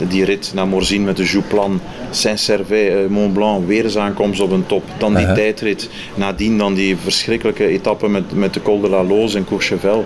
die 0.09 0.25
rit 0.25 0.53
naar 0.55 0.69
Morzine 0.69 1.05
met 1.05 1.17
de 1.17 1.25
Jouplan, 1.25 1.81
Saint-Servais, 2.11 2.89
eh, 2.89 2.97
Mont 3.09 3.33
Blanc, 3.33 3.67
weer 3.67 3.85
eens 3.85 3.97
aankomst 3.97 4.41
op 4.41 4.51
een 4.51 4.67
top. 4.67 4.83
Dan 4.99 5.15
die 5.15 5.33
tijdrit, 5.33 5.91
nadien 6.15 6.59
dan 6.59 6.75
die 6.75 6.97
verschrikkelijke 6.97 7.67
etappe 7.67 8.09
met, 8.09 8.33
met 8.33 8.55
de 8.55 8.63
Col 8.63 8.81
de 8.81 8.89
la 8.89 9.05
Loze 9.05 9.37
en 9.37 9.45
Courchevel. 9.45 10.05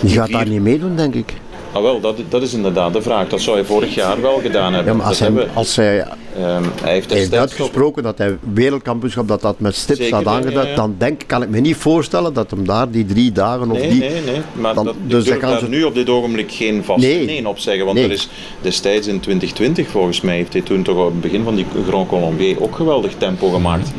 Die 0.00 0.14
gaat 0.14 0.30
daar 0.30 0.48
niet 0.48 0.60
meedoen, 0.60 0.96
denk 0.96 1.14
ik. 1.14 1.32
Ah 1.74 1.82
wel, 1.82 2.00
dat, 2.00 2.16
dat 2.28 2.42
is 2.42 2.52
inderdaad 2.54 2.92
de 2.92 3.02
vraag. 3.02 3.28
Dat 3.28 3.40
zou 3.40 3.56
hij 3.56 3.64
vorig 3.66 3.94
jaar 3.94 4.20
wel 4.20 4.38
gedaan 4.42 4.72
hebben. 4.74 4.92
Ja, 4.92 4.98
maar 4.98 5.06
als 5.08 5.18
dat 5.18 5.28
hij, 5.28 5.36
hebben, 5.36 5.54
als 5.56 5.76
hij, 5.76 5.98
ehm, 6.36 6.62
hij 6.82 6.92
heeft 6.92 7.12
heeft 7.12 7.34
uitgesproken 7.34 8.02
dat 8.02 8.18
hij 8.18 8.36
wereldkampioenschap 8.52 9.28
dat 9.28 9.40
dat 9.40 9.60
met 9.60 9.74
stips 9.74 10.10
had 10.10 10.24
ja, 10.24 10.30
aangeduid, 10.30 10.64
ja, 10.66 10.70
ja. 10.70 10.76
dan 10.76 10.94
denk, 10.98 11.22
kan 11.26 11.42
ik 11.42 11.48
me 11.48 11.60
niet 11.60 11.76
voorstellen 11.76 12.32
dat 12.32 12.50
hem 12.50 12.66
daar 12.66 12.90
die 12.90 13.04
drie 13.06 13.32
dagen 13.32 13.70
of 13.70 13.78
Nee, 13.78 13.88
die... 13.90 14.00
nee, 14.00 14.10
nee. 14.10 14.40
Maar 14.52 14.74
dan- 14.74 14.84
dat, 14.84 14.94
dus 15.06 15.26
ik 15.26 15.40
daar 15.40 15.58
ze- 15.58 15.68
nu 15.68 15.82
op 15.84 15.94
dit 15.94 16.08
ogenblik 16.08 16.52
geen 16.52 16.84
vast 16.84 17.00
nee. 17.04 17.24
Nee. 17.26 17.48
op 17.48 17.58
zeggen. 17.58 17.84
Want 17.84 17.96
Nee. 17.96 18.06
er 18.06 18.12
is 18.12 18.28
destijds 18.60 19.06
in 19.06 19.20
2020 19.20 19.88
volgens 19.88 20.20
mij, 20.20 20.36
heeft 20.36 20.52
hij 20.52 20.62
toen 20.62 20.82
toch 20.82 20.96
op 20.98 21.10
het 21.10 21.20
begin 21.20 21.44
van 21.44 21.54
die 21.54 21.66
Grand 21.88 22.08
Colombier 22.08 22.62
ook 22.62 22.76
geweldig 22.76 23.12
tempo 23.18 23.48
gemaakt. 23.50 23.90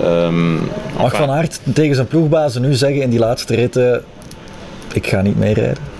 Ehm, 0.00 0.54
Mag 0.54 0.64
enfin, 0.98 1.18
Van 1.18 1.30
Aert 1.30 1.60
tegen 1.74 1.94
zijn 1.94 2.06
ploegbazen 2.06 2.62
nu 2.62 2.74
zeggen 2.74 3.02
in 3.02 3.10
die 3.10 3.18
laatste 3.18 3.54
ritten, 3.54 4.04
ik 4.92 5.06
ga 5.06 5.22
niet 5.22 5.38
meerijden? 5.38 5.94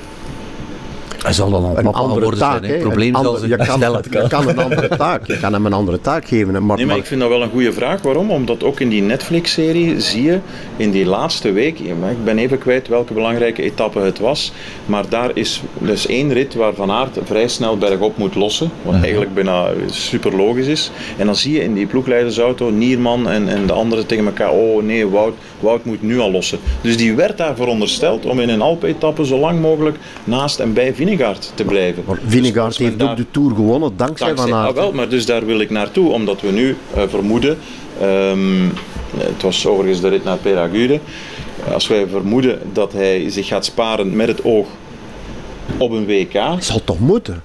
Hij 1.26 1.34
zal 1.34 1.50
dan 1.50 1.64
een 1.64 1.76
Een 1.76 1.84
papa 1.84 1.98
andere 1.98 2.20
worden 2.20 2.38
taak. 2.40 2.64
zijn. 2.64 2.80
probleem 2.80 3.14
ander- 3.14 3.38
zijn. 3.38 3.50
je, 3.50 3.56
kan, 3.56 3.80
kan. 3.80 4.22
je 4.22 4.28
kan 4.28 4.48
een 4.48 4.58
andere 4.70 4.88
taak. 4.88 5.26
Je 5.26 5.38
kan 5.38 5.52
hem 5.52 5.66
een 5.66 5.72
andere 5.72 6.00
taak 6.00 6.28
geven. 6.28 6.66
Maar, 6.66 6.76
Nee, 6.76 6.86
maar 6.86 6.96
ik 6.96 7.06
vind 7.06 7.20
dat 7.20 7.28
wel 7.28 7.42
een 7.42 7.50
goede 7.50 7.72
vraag. 7.72 8.02
Waarom? 8.02 8.30
Omdat 8.30 8.64
ook 8.64 8.80
in 8.80 8.88
die 8.88 9.02
Netflix-serie 9.02 10.00
zie 10.00 10.22
je 10.22 10.38
in 10.76 10.90
die 10.90 11.06
laatste 11.06 11.52
week, 11.52 11.78
ik 11.78 12.24
ben 12.24 12.38
even 12.38 12.58
kwijt 12.58 12.88
welke 12.88 13.12
belangrijke 13.12 13.62
etappe 13.62 13.98
het 14.00 14.18
was, 14.18 14.52
maar 14.86 15.04
daar 15.08 15.30
is 15.34 15.62
dus 15.78 16.06
één 16.06 16.32
rit 16.32 16.54
waar 16.54 16.74
Van 16.74 16.90
Aert 16.90 17.18
vrij 17.24 17.48
snel 17.48 17.76
bergop 17.78 18.16
moet 18.16 18.34
lossen, 18.34 18.70
wat 18.82 18.94
eigenlijk 18.94 19.34
bijna 19.34 19.64
super 19.90 20.36
logisch 20.36 20.66
is. 20.66 20.90
En 21.16 21.26
dan 21.26 21.36
zie 21.36 21.52
je 21.52 21.62
in 21.62 21.74
die 21.74 21.86
ploegleidersauto 21.86 22.70
Nierman 22.70 23.28
en, 23.28 23.48
en 23.48 23.66
de 23.66 23.72
anderen 23.72 24.06
tegen 24.06 24.26
elkaar, 24.26 24.50
oh 24.50 24.82
nee, 24.82 25.06
Wout, 25.08 25.34
Wout 25.60 25.84
moet 25.84 26.02
nu 26.02 26.18
al 26.18 26.30
lossen. 26.30 26.58
Dus 26.80 26.96
die 26.96 27.14
werd 27.14 27.38
daar 27.38 27.56
verondersteld 27.56 28.26
om 28.26 28.40
in 28.40 28.48
een 28.48 28.62
Alpe-etappe 28.62 29.26
zo 29.26 29.38
lang 29.38 29.60
mogelijk 29.60 29.96
naast 30.24 30.58
en 30.60 30.72
bij 30.72 30.94
Vinegaard 31.16 31.52
te 31.54 31.64
blijven. 31.64 32.02
maar 32.06 32.18
Dus 32.20 32.32
Vinegaard 32.32 32.76
heeft 32.76 33.02
ook 33.02 33.16
de 33.16 33.26
Tour 33.30 33.54
gewonnen 33.54 33.92
dankzij 33.96 34.26
Dankzij, 34.26 34.48
Van 34.48 34.58
ah, 34.58 34.64
Aert. 34.64 34.74
wel, 34.74 34.92
maar 34.92 35.08
dus 35.08 35.26
daar 35.26 35.46
wil 35.46 35.60
ik 35.60 35.70
naartoe, 35.70 36.12
omdat 36.12 36.40
we 36.40 36.50
nu 36.50 36.76
eh, 36.94 37.02
vermoeden, 37.08 37.58
ehm, 38.00 38.64
het 39.16 39.42
was 39.42 39.66
overigens 39.66 40.00
de 40.00 40.08
rit 40.08 40.24
naar 40.24 40.36
Peragude, 40.36 41.00
als 41.72 41.88
wij 41.88 42.06
vermoeden 42.06 42.60
dat 42.72 42.92
hij 42.92 43.30
zich 43.30 43.46
gaat 43.46 43.64
sparen 43.64 44.16
met 44.16 44.28
het 44.28 44.44
oog 44.44 44.66
op 45.78 45.90
een 45.90 46.06
WK. 46.06 46.32
Het 46.32 46.64
zal 46.64 46.84
toch 46.84 47.00
moeten? 47.00 47.42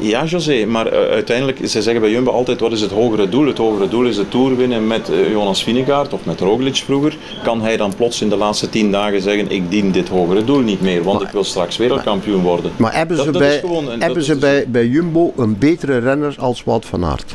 Ja, 0.00 0.24
José, 0.24 0.64
maar 0.66 0.86
eh, 0.86 1.10
uiteindelijk, 1.10 1.58
ze 1.68 1.82
zeggen 1.82 2.00
bij 2.00 2.10
Jumbo 2.10 2.30
altijd, 2.30 2.60
wat 2.60 2.72
is 2.72 2.80
het 2.80 2.90
hogere 2.90 3.28
doel? 3.28 3.46
Het 3.46 3.58
hogere 3.58 3.88
doel 3.88 4.04
is 4.06 4.16
de 4.16 4.28
Tour 4.28 4.56
winnen 4.56 4.86
met 4.86 5.10
eh, 5.10 5.30
Jonas 5.30 5.62
Vingegaard 5.62 6.12
of 6.12 6.24
met 6.24 6.40
Roglic 6.40 6.76
vroeger. 6.76 7.16
Kan 7.42 7.60
hij 7.62 7.76
dan 7.76 7.94
plots 7.96 8.20
in 8.22 8.28
de 8.28 8.36
laatste 8.36 8.68
tien 8.68 8.90
dagen 8.92 9.22
zeggen, 9.22 9.50
ik 9.50 9.70
dien 9.70 9.90
dit 9.90 10.08
hogere 10.08 10.44
doel 10.44 10.58
niet 10.60 10.80
meer, 10.80 11.02
want 11.02 11.22
ik 11.22 11.28
wil 11.28 11.44
straks 11.44 11.76
wereldkampioen 11.76 12.42
worden. 12.42 12.70
Maar 12.76 12.94
hebben 12.96 13.16
ze, 13.16 13.24
Dat- 13.24 13.32
dat 13.32 13.42
is 13.42 13.48
bij, 13.48 13.58
gewoon 13.60 14.00
hebben 14.00 14.22
ze 14.24 14.32
is- 14.32 14.38
bij, 14.38 14.64
bij 14.68 14.86
Jumbo 14.86 15.32
een 15.36 15.58
betere 15.58 15.98
renner 15.98 16.34
als 16.38 16.64
Wout 16.64 16.86
van 16.86 17.04
Aert? 17.04 17.34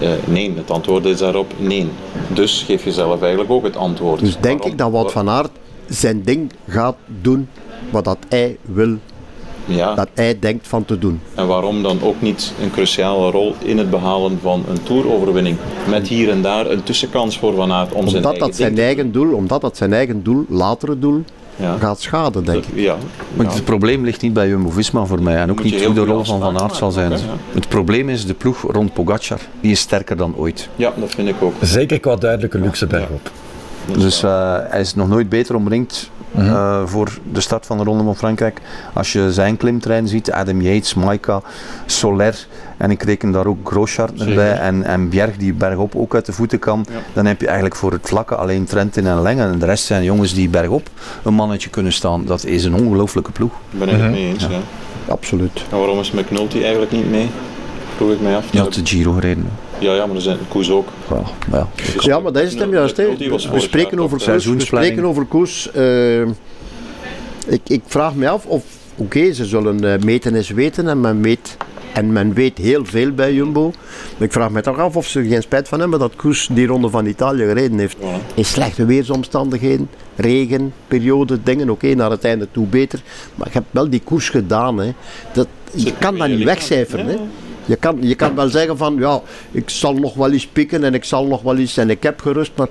Eh, 0.00 0.08
nee, 0.24 0.52
het 0.56 0.70
antwoord 0.70 1.04
is 1.04 1.18
daarop 1.18 1.52
nee. 1.58 1.88
Dus 2.34 2.62
geef 2.66 2.84
jezelf 2.84 3.20
eigenlijk 3.20 3.50
ook 3.50 3.64
het 3.64 3.76
antwoord. 3.76 4.20
Dus 4.20 4.32
denk 4.40 4.44
Waarom? 4.44 4.70
ik 4.70 4.78
dat 4.78 4.90
Wout 4.90 5.12
van 5.12 5.28
Aert 5.28 5.50
zijn 5.88 6.22
ding 6.24 6.52
gaat 6.68 6.96
doen 7.20 7.48
wat 7.90 8.04
dat 8.04 8.18
hij 8.28 8.56
wil, 8.62 8.96
Ja, 9.64 9.94
dat 9.94 10.08
hij 10.14 10.38
denkt 10.38 10.68
van 10.68 10.84
te 10.84 10.98
doen. 10.98 11.20
en 11.34 11.46
waarom 11.46 11.82
dan 11.82 12.02
ook 12.02 12.20
niet 12.22 12.52
een 12.62 12.70
cruciale 12.70 13.30
rol 13.30 13.54
in 13.58 13.78
het 13.78 13.90
behalen 13.90 14.38
van 14.42 14.64
een 14.68 14.82
toeroverwinning? 14.82 15.56
Met 15.88 16.08
hier 16.08 16.30
en 16.30 16.42
daar 16.42 16.70
een 16.70 16.82
tussenkans 16.82 17.38
voor 17.38 17.54
Van 17.54 17.72
Aert 17.72 17.92
om 17.92 18.08
zijn 18.08 18.16
Omdat 18.16 18.30
eigen 18.30 18.46
dat 18.48 18.56
zijn 18.56 18.78
eigen 18.78 19.12
doel, 19.12 19.34
omdat 19.34 19.60
dat 19.60 19.76
zijn 19.76 19.92
eigen 19.92 20.22
doel, 20.22 20.44
latere 20.48 20.98
doel, 20.98 21.22
Ja. 21.56 21.76
gaat 21.78 22.00
schaden, 22.00 22.44
denk 22.44 22.64
ik. 22.64 22.74
Ja, 22.74 22.96
Maar 23.34 23.46
het 23.46 23.64
probleem 23.64 24.04
ligt 24.04 24.22
niet 24.22 24.32
bij 24.32 24.48
Jumbo-Visma 24.48 25.04
voor 25.04 25.22
mij 25.22 25.36
en 25.36 25.50
ook 25.50 25.62
niet 25.62 25.84
hoe 25.84 25.94
de 25.94 26.04
rol 26.04 26.24
van 26.24 26.40
Van 26.40 26.60
Aert 26.60 26.74
zal 26.76 26.90
zijn. 26.90 27.12
Het 27.52 27.68
probleem 27.68 28.08
is 28.08 28.26
de 28.26 28.34
ploeg 28.34 28.62
rond 28.72 28.92
Pogacar. 28.92 29.38
Die 29.60 29.70
is 29.70 29.80
sterker 29.80 30.16
dan 30.16 30.34
ooit. 30.36 30.68
ja, 30.76 30.92
dat 30.96 31.10
vind 31.10 31.28
ik 31.28 31.34
ook. 31.40 31.54
Zeker 31.60 32.00
qua 32.00 32.16
duidelijke 32.16 32.58
luxe 32.58 32.86
bergop. 32.86 33.30
Dus 33.98 34.22
eh, 34.22 34.56
hij 34.68 34.80
is 34.80 34.94
nog 34.94 35.08
nooit 35.08 35.28
beter 35.28 35.54
omringd 35.54 36.10
eh, 36.36 36.82
voor 36.86 37.18
de 37.32 37.40
start 37.40 37.66
van 37.66 37.78
de 37.78 37.84
Ronde 37.84 38.04
van 38.04 38.16
Frankrijk. 38.16 38.60
Als 38.92 39.12
je 39.12 39.32
zijn 39.32 39.56
klimtrein 39.56 40.08
ziet, 40.08 40.32
Adam 40.32 40.60
Yates, 40.60 40.94
Maika, 40.94 41.42
Soler 41.86 42.46
en 42.76 42.90
ik 42.90 43.02
reken 43.02 43.30
daar 43.30 43.46
ook 43.46 43.70
Groschart 43.70 44.20
erbij 44.20 44.52
en, 44.52 44.84
en 44.84 45.08
Bjerg 45.08 45.36
die 45.36 45.52
bergop 45.52 45.96
ook 45.96 46.14
uit 46.14 46.26
de 46.26 46.32
voeten 46.32 46.58
kan, 46.58 46.86
Ja. 46.90 46.94
dan 47.12 47.26
heb 47.26 47.40
je 47.40 47.46
eigenlijk 47.46 47.76
voor 47.76 47.92
het 47.92 48.08
vlakke 48.08 48.34
alleen 48.34 48.64
Trentin 48.64 49.06
en 49.06 49.22
Lengen 49.22 49.52
en 49.52 49.58
de 49.58 49.66
rest 49.66 49.84
zijn 49.84 50.04
jongens 50.04 50.34
die 50.34 50.48
bergop 50.48 50.88
een 51.22 51.34
mannetje 51.34 51.70
kunnen 51.70 51.92
staan. 51.92 52.24
Dat 52.24 52.44
is 52.44 52.64
een 52.64 52.74
ongelooflijke 52.74 53.32
ploeg. 53.32 53.52
Ik 53.70 53.78
ben 53.78 53.88
ik 53.88 54.00
het 54.00 54.10
mee 54.10 54.26
eens. 54.26 54.42
Ja. 54.50 54.58
Absoluut. 55.08 55.64
En 55.70 55.78
waarom 55.78 55.98
is 56.00 56.10
McNulty 56.10 56.60
eigenlijk 56.60 56.92
niet 56.92 57.10
mee? 57.10 57.30
Vroeg 57.96 58.10
ik 58.12 58.20
mij 58.20 58.36
af. 58.36 58.44
Die 58.50 58.60
had 58.60 58.74
de 58.74 58.80
Giro 58.86 59.12
gereden. 59.12 59.48
Ja, 59.82 59.94
ja, 59.94 60.06
maar 60.06 60.16
er 60.16 60.22
zijn 60.22 60.38
Koes 60.48 60.70
ook. 60.70 60.88
Ja, 61.10 61.22
maar 61.50 61.60
ja. 61.60 61.68
Ja, 61.98 62.18
maar 62.20 62.32
dat 62.32 62.42
is 62.42 62.50
het 62.50 62.60
hem 62.60 62.72
juist. 62.72 62.96
We 62.96 63.60
spreken 63.60 63.98
over 63.98 64.18
koers. 64.26 64.46
We 64.46 64.60
spreken 64.60 65.04
over 65.04 65.24
koers. 65.24 65.70
eh, 65.72 66.20
ik, 67.46 67.60
ik 67.66 67.82
vraag 67.86 68.14
me 68.14 68.28
af 68.28 68.46
of, 68.46 68.64
oké, 68.96 69.32
ze 69.32 69.44
zullen 69.44 69.92
eh, 69.92 70.00
meten 70.04 70.34
is 70.34 70.50
weten 70.50 70.88
en 70.88 71.00
men 71.00 71.22
weet, 71.22 71.56
en 71.92 72.12
men 72.12 72.32
weet 72.34 72.58
heel 72.58 72.84
veel 72.84 73.10
bij 73.12 73.32
Jumbo. 73.34 73.72
Maar 74.18 74.26
ik 74.26 74.32
vraag 74.32 74.50
me 74.50 74.60
toch 74.60 74.78
af 74.78 74.96
of 74.96 75.06
ze 75.06 75.18
er 75.18 75.24
geen 75.24 75.42
spijt 75.42 75.68
van 75.68 75.80
hebben 75.80 75.98
dat 75.98 76.16
Koers 76.16 76.48
die 76.52 76.66
ronde 76.66 76.88
van 76.88 77.06
Italië 77.06 77.44
gereden 77.44 77.78
heeft. 77.78 77.96
In 78.34 78.44
slechte 78.44 78.84
weersomstandigheden, 78.84 79.88
regen, 80.16 80.72
periode, 80.88 81.38
dingen, 81.42 81.70
oké, 81.70 81.94
naar 81.94 82.10
het 82.10 82.24
einde 82.24 82.48
toe 82.50 82.66
beter. 82.66 83.02
Maar 83.34 83.46
je 83.46 83.52
hebt 83.52 83.66
wel 83.70 83.90
die 83.90 84.00
koers 84.04 84.28
gedaan. 84.28 84.78
Hè. 84.78 84.92
Dat, 85.32 85.46
je 85.74 85.92
kan 85.98 86.18
dat 86.18 86.28
niet 86.28 86.44
wegcijferen. 86.44 87.06
Hè. 87.06 87.16
Je 87.64 87.76
kan, 87.76 87.96
je 88.00 88.14
kan 88.14 88.34
wel 88.34 88.48
zeggen 88.48 88.76
van, 88.76 88.96
ja, 88.98 89.20
ik 89.50 89.70
zal 89.70 89.94
nog 89.94 90.14
wel 90.14 90.30
eens 90.32 90.46
pikken 90.46 90.84
en 90.84 90.94
ik 90.94 91.04
zal 91.04 91.26
nog 91.26 91.42
wel 91.42 91.56
eens 91.56 91.76
en 91.76 91.90
ik 91.90 92.02
heb 92.02 92.20
gerust, 92.20 92.52
maar 92.56 92.68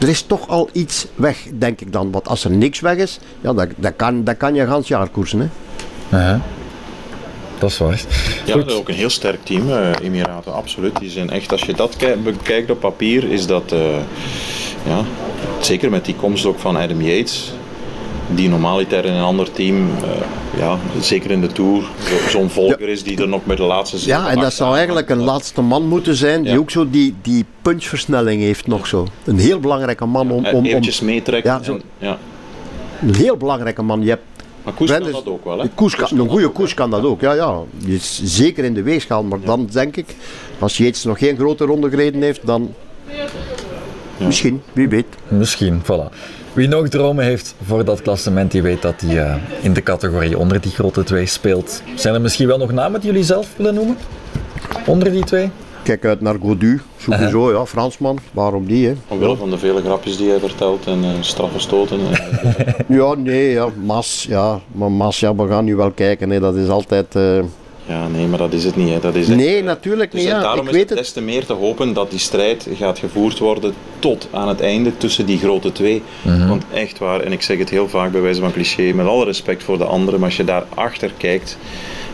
er 0.00 0.08
is 0.08 0.22
toch 0.22 0.48
al 0.48 0.68
iets 0.72 1.06
weg, 1.14 1.46
denk 1.58 1.80
ik 1.80 1.92
dan. 1.92 2.10
Want 2.10 2.28
als 2.28 2.44
er 2.44 2.50
niks 2.50 2.80
weg 2.80 2.96
is, 2.96 3.18
ja, 3.40 3.52
dat, 3.52 3.68
dat, 3.76 3.92
kan, 3.96 4.24
dat 4.24 4.36
kan 4.36 4.54
je 4.54 4.66
gans 4.66 4.88
jaar 4.88 5.08
koersen. 5.08 5.40
Hè. 6.08 6.16
Aha. 6.18 6.40
Dat 7.58 7.70
is 7.70 7.78
waar. 7.78 8.00
Ja, 8.46 8.52
Goed. 8.52 8.62
dat 8.62 8.70
is 8.70 8.76
ook 8.78 8.88
een 8.88 8.94
heel 8.94 9.10
sterk 9.10 9.44
team, 9.44 9.70
eh, 9.70 9.90
Emiraten, 10.02 10.54
absoluut. 10.54 10.98
Die 10.98 11.10
zijn 11.10 11.30
echt, 11.30 11.52
als 11.52 11.62
je 11.62 11.74
dat 11.74 11.96
ki- 11.96 12.16
bekijkt 12.24 12.70
op 12.70 12.80
papier, 12.80 13.24
is 13.32 13.46
dat, 13.46 13.72
eh, 13.72 13.96
ja, 14.86 15.04
zeker 15.60 15.90
met 15.90 16.04
die 16.04 16.14
komst 16.14 16.44
ook 16.46 16.58
van 16.58 16.76
Adam 16.76 17.02
Yates, 17.02 17.52
die 18.34 18.48
normaliter 18.48 19.04
in 19.04 19.12
een 19.12 19.22
ander 19.22 19.52
team, 19.52 19.76
eh, 20.02 20.58
ja, 20.60 20.78
zeker 21.00 21.30
in 21.30 21.40
de 21.40 21.46
Tour, 21.46 21.82
zo- 22.08 22.28
zo'n 22.28 22.50
volger 22.50 22.88
is 22.88 23.02
die 23.02 23.20
er 23.22 23.28
nog 23.28 23.46
met 23.46 23.56
de 23.56 23.62
laatste 23.62 23.98
zit. 23.98 24.06
Ja, 24.08 24.28
en 24.30 24.38
dat 24.40 24.52
zou 24.52 24.76
eigenlijk 24.76 25.10
een 25.10 25.22
laatste 25.22 25.60
man 25.60 25.86
moeten 25.88 26.14
zijn 26.14 26.42
die 26.42 26.52
Ja. 26.52 26.58
ook 26.58 26.70
zo 26.70 26.90
die, 26.90 27.14
die 27.22 27.44
punchversnelling 27.62 28.42
heeft 28.42 28.66
nog 28.66 28.86
zo. 28.86 29.06
Een 29.24 29.38
heel 29.38 29.60
belangrijke 29.60 30.04
man 30.06 30.30
om... 30.30 30.46
Om, 30.46 30.54
om 30.54 30.64
eventjes 30.64 31.00
meetrekken. 31.00 31.60
Ja, 31.64 31.72
en- 31.72 31.82
ja. 31.98 32.18
een 33.02 33.14
heel 33.14 33.36
belangrijke 33.36 33.82
man. 33.82 34.02
Je 34.02 34.08
hebt 34.08 34.22
Maar 34.64 34.72
Koes 34.74 34.90
kan 34.90 35.12
dat 35.12 35.26
ook 35.26 35.44
wel, 35.44 35.58
hè? 35.58 35.62
De 35.64 35.70
koers 35.74 35.94
kan, 35.96 36.18
een 36.18 36.28
goede 36.28 36.48
koers 36.48 36.74
kan 36.74 36.90
dat 36.90 37.04
ook, 37.04 37.20
ja, 37.20 37.32
ja. 37.32 37.58
Is 37.86 38.20
zeker 38.24 38.64
in 38.64 38.74
de 38.74 38.82
weegschaal, 38.82 39.22
maar 39.22 39.38
dan 39.44 39.68
denk 39.72 39.96
ik, 39.96 40.14
als 40.58 40.76
Yates 40.76 41.04
nog 41.04 41.18
geen 41.18 41.36
grote 41.36 41.64
ronde 41.64 41.88
gereden 41.90 42.22
heeft, 42.22 42.46
dan 42.46 42.74
misschien, 44.20 44.62
wie 44.72 44.88
weet. 44.88 45.06
Misschien, 45.28 45.82
voilà. 45.82 46.14
Wie 46.52 46.68
nog 46.68 46.88
dromen 46.88 47.24
heeft 47.24 47.54
voor 47.64 47.84
dat 47.84 48.02
klassement, 48.02 48.50
die 48.50 48.62
weet 48.62 48.82
dat 48.82 49.00
hij 49.00 49.26
eh, 49.26 49.34
in 49.60 49.72
de 49.72 49.82
categorie 49.82 50.38
onder 50.38 50.60
die 50.60 50.72
grote 50.72 51.04
twee 51.04 51.26
speelt. 51.26 51.82
Zijn 51.94 52.14
er 52.14 52.20
misschien 52.20 52.46
wel 52.46 52.58
nog 52.58 52.72
namen 52.72 53.00
die 53.00 53.10
jullie 53.10 53.24
zelf 53.24 53.48
willen 53.56 53.74
noemen? 53.74 53.96
Onder 54.86 55.10
die 55.10 55.24
twee? 55.24 55.50
kijk 55.82 56.04
uit 56.04 56.20
naar 56.20 56.36
Godu, 56.42 56.80
sowieso, 56.96 57.52
ja, 57.52 57.66
Fransman, 57.66 58.18
waarom 58.32 58.66
niet, 58.66 58.86
hè? 58.86 58.94
Omwille 59.08 59.36
van 59.36 59.50
de 59.50 59.58
vele 59.58 59.80
grapjes 59.80 60.16
die 60.16 60.28
hij 60.28 60.38
vertelt 60.38 60.86
en 60.86 61.04
uh, 61.04 61.10
straffe 61.20 61.58
stoten. 61.58 61.98
En, 62.00 62.74
ja, 62.96 63.14
nee, 63.14 63.50
ja, 63.50 63.68
Mas, 63.84 64.26
ja, 64.28 64.60
maar 64.72 64.92
Mas, 64.92 65.20
ja, 65.20 65.34
we 65.34 65.48
gaan 65.48 65.64
nu 65.64 65.76
wel 65.76 65.90
kijken, 65.90 66.30
hè. 66.30 66.40
dat 66.40 66.54
is 66.54 66.68
altijd... 66.68 67.14
Ja, 67.86 68.08
nee, 68.08 68.26
maar 68.26 68.38
dat 68.38 68.52
is 68.52 68.64
het 68.64 68.76
niet. 68.76 68.88
Hè. 68.88 69.00
Dat 69.00 69.14
is 69.14 69.26
nee, 69.26 69.62
natuurlijk 69.62 70.12
dus 70.12 70.20
niet. 70.20 70.30
Ja. 70.30 70.40
Daarom 70.40 70.66
ik 70.66 70.70
is 70.70 70.76
weet 70.76 70.88
het 70.88 70.98
des 70.98 71.12
te 71.12 71.20
meer 71.20 71.46
te 71.46 71.52
hopen 71.52 71.92
dat 71.92 72.10
die 72.10 72.18
strijd 72.18 72.68
gaat 72.74 72.98
gevoerd 72.98 73.38
worden 73.38 73.74
tot 73.98 74.28
aan 74.30 74.48
het 74.48 74.60
einde 74.60 74.96
tussen 74.96 75.26
die 75.26 75.38
grote 75.38 75.72
twee. 75.72 76.02
Mm 76.22 76.32
-hmm. 76.32 76.48
Want 76.48 76.64
echt 76.74 76.98
waar, 76.98 77.20
en 77.20 77.32
ik 77.32 77.42
zeg 77.42 77.58
het 77.58 77.70
heel 77.70 77.88
vaak 77.88 78.12
bij 78.12 78.20
wijze 78.20 78.40
van 78.40 78.52
cliché, 78.52 78.92
met 78.92 79.06
alle 79.06 79.24
respect 79.24 79.62
voor 79.62 79.78
de 79.78 79.84
anderen, 79.84 80.20
maar 80.20 80.28
als 80.28 80.36
je 80.36 80.44
daar 80.44 80.64
achter 80.74 81.12
kijkt, 81.16 81.58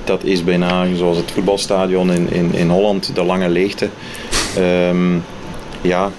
dat 0.05 0.25
is 0.25 0.45
bijna 0.45 0.95
zoals 0.95 1.17
het 1.17 1.31
voetbalstadion 1.31 2.13
in, 2.13 2.33
in, 2.33 2.55
in 2.55 2.69
Holland, 2.69 3.11
de 3.15 3.25
lange 3.25 3.49
leegte. 3.49 3.89
Um, 4.59 5.25
ja, 5.81 6.11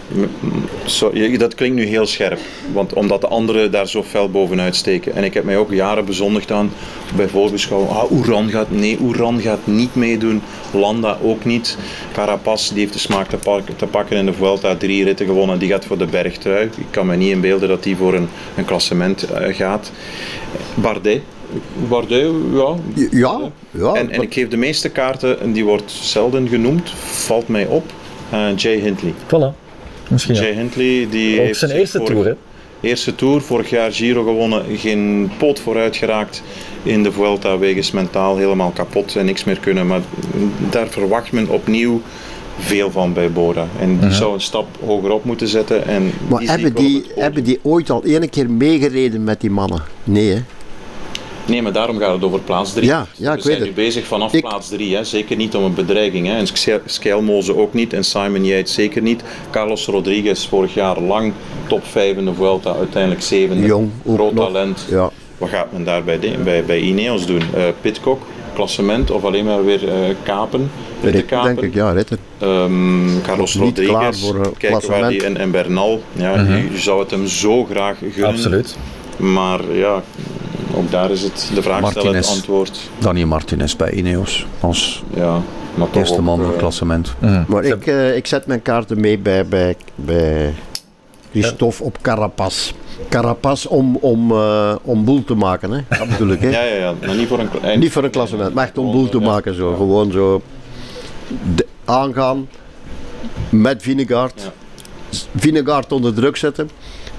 so, 0.86 1.12
dat 1.38 1.56
klinkt 1.56 1.76
nu 1.76 1.86
heel 1.86 2.06
scherp, 2.06 2.40
want 2.74 2.94
omdat 2.94 3.22
de 3.22 3.28
anderen 3.28 3.72
daar 3.72 3.88
zo 3.88 4.04
fel 4.04 4.30
bovenuit 4.30 4.76
steken. 4.76 5.16
En 5.16 5.24
ik 5.24 5.34
heb 5.34 5.44
mij 5.44 5.58
ook 5.58 5.72
jaren 5.72 6.06
bezondigd 6.06 6.52
aan 6.52 6.72
bij 7.16 7.28
voorbeschouwing. 7.28 7.92
Ah, 7.92 8.12
Oeran 8.12 8.50
gaat, 8.50 8.72
nee, 8.72 8.98
Oeran 9.02 9.42
gaat 9.42 9.60
niet 9.64 9.96
meedoen. 9.96 10.42
Landa 10.72 11.18
ook 11.24 11.46
niet. 11.46 11.78
Carapaz 12.12 12.70
die 12.70 12.80
heeft 12.80 12.94
de 12.94 13.00
smaak 13.00 13.30
te, 13.30 13.38
pakken, 13.38 13.76
te 13.76 13.86
pakken 13.86 14.18
in 14.18 14.26
de 14.26 14.34
Vuelta, 14.34 14.76
drie 14.76 15.04
ritten 15.04 15.26
gewonnen. 15.26 15.60
Die 15.60 15.70
gaat 15.70 15.86
voor 15.86 15.98
de 15.98 16.06
bergtrui. 16.06 16.70
Ik 16.78 16.86
kan 16.90 17.06
me 17.06 17.16
niet 17.16 17.32
inbeelden 17.32 17.70
dat 17.70 17.84
die 17.84 17.96
voor 17.96 18.14
een, 18.14 18.28
een 18.56 18.66
klassement 18.66 19.28
uh, 19.32 19.56
gaat. 19.56 19.92
Bardet, 20.74 21.22
Bardet, 21.90 22.32
ja. 22.54 22.76
Ja, 23.12 23.40
ja. 23.72 23.94
En, 23.94 24.12
en 24.12 24.22
ik 24.22 24.34
geef 24.34 24.48
de 24.48 24.58
meeste 24.58 24.90
kaarten, 24.90 25.40
en 25.40 25.52
die 25.52 25.66
wordt 25.66 25.92
zelden 25.92 26.48
genoemd, 26.48 26.90
valt 26.96 27.48
mij 27.48 27.66
op. 27.66 27.92
Uh, 28.34 28.56
Jay 28.56 28.76
Hindley. 28.80 29.14
Voilà. 29.26 29.56
Misschien 30.10 30.36
Jay 30.36 30.50
ja. 30.50 30.56
Hindley, 30.56 31.08
die 31.10 31.40
Ook 31.40 31.46
heeft 31.46 31.60
zijn 31.60 31.72
eerste 31.72 31.98
vorig, 31.98 32.14
tour, 32.14 32.26
hè? 32.28 32.34
Eerste 32.82 33.16
tour, 33.16 33.42
vorig 33.42 33.70
jaar 33.70 33.92
Giro 33.92 34.24
gewonnen, 34.24 34.64
geen 34.78 35.32
poot 35.38 35.60
vooruit 35.60 35.96
geraakt 35.96 36.44
in 36.84 37.04
de 37.04 37.12
Vuelta 37.12 37.58
wegens 37.58 37.92
mentaal 37.92 38.38
helemaal 38.38 38.72
kapot 38.72 39.16
en 39.16 39.26
niks 39.26 39.44
meer 39.44 39.60
kunnen. 39.60 39.88
Maar 39.88 40.02
daar 40.70 40.88
verwacht 40.88 41.32
men 41.32 41.50
opnieuw 41.50 42.02
veel 42.60 42.92
van 42.92 43.14
bij 43.14 43.32
Bora. 43.32 43.68
En 43.80 44.00
die 44.00 44.12
zou 44.12 44.34
een 44.34 44.42
stap 44.42 44.68
hoger 44.86 45.12
op 45.12 45.24
moeten 45.24 45.48
zetten. 45.48 45.88
En 45.88 46.12
Maar 46.30 46.40
die 46.40 46.50
hebben 46.50 46.70
op 46.70 46.78
die, 46.78 47.06
hebben 47.16 47.44
die 47.44 47.60
ooit 47.64 47.90
al 47.90 48.04
één 48.04 48.30
keer 48.30 48.50
meegereden 48.50 49.24
met 49.24 49.42
die 49.42 49.52
mannen? 49.52 49.82
Nee, 50.04 50.34
hè? 50.34 50.42
Nee, 51.48 51.62
maar 51.62 51.72
daarom 51.72 51.98
gaat 51.98 52.14
het 52.14 52.24
over 52.24 52.40
plaats 52.40 52.74
3. 52.74 52.86
Ja, 52.86 53.08
ja, 53.18 53.32
We 53.32 53.38
ik 53.38 53.44
zijn 53.44 53.54
weet 53.54 53.60
nu 53.60 53.66
het. 53.66 53.76
bezig 53.76 54.06
vanaf 54.06 54.34
Ik- 54.34 54.42
plaats 54.42 54.70
3. 54.70 55.04
Zeker 55.04 55.36
niet 55.36 55.56
om 55.56 55.64
een 55.64 55.74
bedreiging. 55.74 56.28
Hè. 56.28 56.38
En 56.38 56.48
Ske- 56.48 56.82
Skelmoze 56.86 57.56
ook 57.58 57.74
niet. 57.74 57.94
En 57.94 58.04
Simon 58.04 58.46
Yates 58.46 58.74
zeker 58.74 59.02
niet. 59.02 59.24
Carlos 59.52 59.86
Rodriguez 59.86 60.48
vorig 60.48 60.74
jaar 60.74 61.00
lang 61.02 61.34
top 61.68 61.86
5 61.86 62.18
in 62.18 62.26
de 62.26 62.34
Vuelta. 62.34 62.74
Uiteindelijk 62.76 63.22
zevende. 63.24 63.68
Jong, 63.68 63.90
ook 64.06 64.16
Groot 64.16 64.34
nog. 64.34 64.46
talent. 64.46 64.86
Ja. 64.90 65.10
Wat 65.38 65.50
gaat 65.50 65.72
men 65.72 65.84
daar 65.84 66.04
bij, 66.04 66.20
de- 66.20 66.36
bij, 66.44 66.64
bij 66.66 66.80
Ineos 66.80 67.26
doen? 67.26 67.42
Eh 67.56 67.64
Pitcock, 67.82 68.22
klassement 68.54 69.12
of 69.12 69.24
alleen 69.24 69.46
maar 69.46 69.66
weer 69.66 69.88
eh, 69.90 69.96
kapen? 70.24 70.72
Ritten 71.02 71.20
Rit, 71.20 71.30
kapen? 71.30 71.56
denk 71.56 71.68
ik, 71.68 71.74
ja, 71.74 71.92
ritten. 71.92 72.18
Ehm, 72.38 73.22
Carlos 73.24 73.56
Rodriguez, 73.56 74.22
voor, 74.22 74.36
eh, 74.36 74.42
kijken 74.42 74.70
waar 74.72 74.80
klassement. 74.80 75.10
die, 75.12 75.24
en, 75.24 75.38
en 75.38 75.52
Bernal, 75.52 76.02
ja, 76.14 76.36
Mhm. 76.36 76.52
je, 76.56 76.72
je 76.72 76.78
zou 76.78 77.00
het 77.00 77.12
hem 77.12 77.28
zo 77.28 77.64
graag 77.66 77.98
gunnen. 77.98 78.26
Absoluut. 78.30 78.76
Maar 79.18 79.60
ja, 79.74 80.04
ook 80.78 80.92
daar 80.92 81.12
is 81.12 81.22
het 81.22 81.52
de 81.56 81.62
vraag 81.62 81.78
stellen, 81.78 81.94
het 81.96 82.04
Martinez. 82.04 82.30
antwoord. 82.30 82.80
Daniel 83.00 83.28
Martinez 83.28 83.76
bij 83.76 83.92
Ineos 83.92 84.46
als 84.60 85.04
Ja, 85.14 85.42
maar 85.76 85.88
toch 85.90 85.96
eerste 85.96 86.16
ook, 86.18 86.22
man 86.22 86.36
van 86.36 86.46
eh, 86.46 86.52
het 86.52 86.60
klassement. 86.60 87.14
Maar 87.48 87.64
ik, 87.64 87.88
eh, 87.88 88.16
ik 88.16 88.28
zet 88.28 88.46
mijn 88.46 88.62
kaarten 88.62 89.00
mee 89.00 89.18
bij, 89.20 89.46
bij, 89.46 89.76
bij 89.96 90.54
Christophe 91.32 91.84
op 91.84 91.98
Carapaz. 92.02 92.72
Carapaz 93.10 93.66
om, 93.66 93.96
om, 93.96 94.32
eh, 94.32 94.76
om 94.82 95.04
boel 95.06 95.24
te 95.24 95.36
maken, 95.36 95.72
hè? 95.72 95.98
dat 95.98 96.08
bedoel 96.10 96.30
ik. 96.30 96.42
Hè? 96.42 96.50
Ja, 96.58 96.62
ja, 96.64 96.76
ja, 96.76 96.94
maar 97.06 97.16
niet 97.16 97.28
voor 97.28 97.40
een, 97.40 97.80
Niet 97.80 97.92
voor 97.92 98.04
een 98.04 98.10
klassement, 98.10 98.54
maar 98.54 98.64
echt 98.66 98.78
om 98.78 98.92
boel 98.92 99.10
te 99.10 99.20
Ja. 99.20 99.26
maken. 99.26 99.56
Zo. 99.56 99.76
Gewoon 99.76 100.12
zo 100.12 100.42
de- 101.56 101.66
aangaan 101.86 102.48
met 103.50 103.82
Vinegaard. 103.84 104.42
Ja. 104.44 104.52
Vinegaard 105.36 105.92
onder 105.92 106.14
druk 106.14 106.36
zetten. 106.38 106.70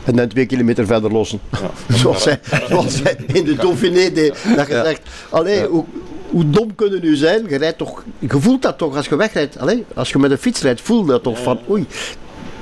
En 0.09 0.17
dan 0.17 0.29
twee 0.29 0.47
kilometer 0.47 0.87
verder 0.87 1.13
lossen. 1.13 1.41
Ja. 1.51 1.71
Zoals 1.97 2.25
hij, 2.25 2.41
zoals 2.69 3.03
hij 3.03 3.17
in 3.27 3.45
de 3.45 3.55
Dauphiné 3.55 4.13
deed. 4.13 4.35
Dat 4.57 4.67
je 4.67 4.83
zegt, 4.85 5.01
allee, 5.31 5.67
hoe, 5.67 5.85
hoe 6.31 6.51
dom 6.51 6.75
kunnen 6.75 7.01
nu 7.03 7.17
zijn? 7.17 7.45
Je, 7.49 7.57
rijdt 7.57 7.79
toch, 7.79 8.05
je 8.19 8.41
voelt 8.41 8.63
dat 8.63 8.79
toch 8.79 8.97
als 8.97 9.07
je 9.07 9.17
wegrijdt. 9.17 9.59
Allee, 9.59 9.85
als 9.95 10.11
je 10.11 10.19
met 10.19 10.31
een 10.31 10.39
fiets 10.39 10.63
rijdt, 10.63 10.81
voel 10.81 11.01
je 11.05 11.11
dat 11.11 11.23
toch 11.23 11.43
van 11.43 11.59
oei. 11.71 11.87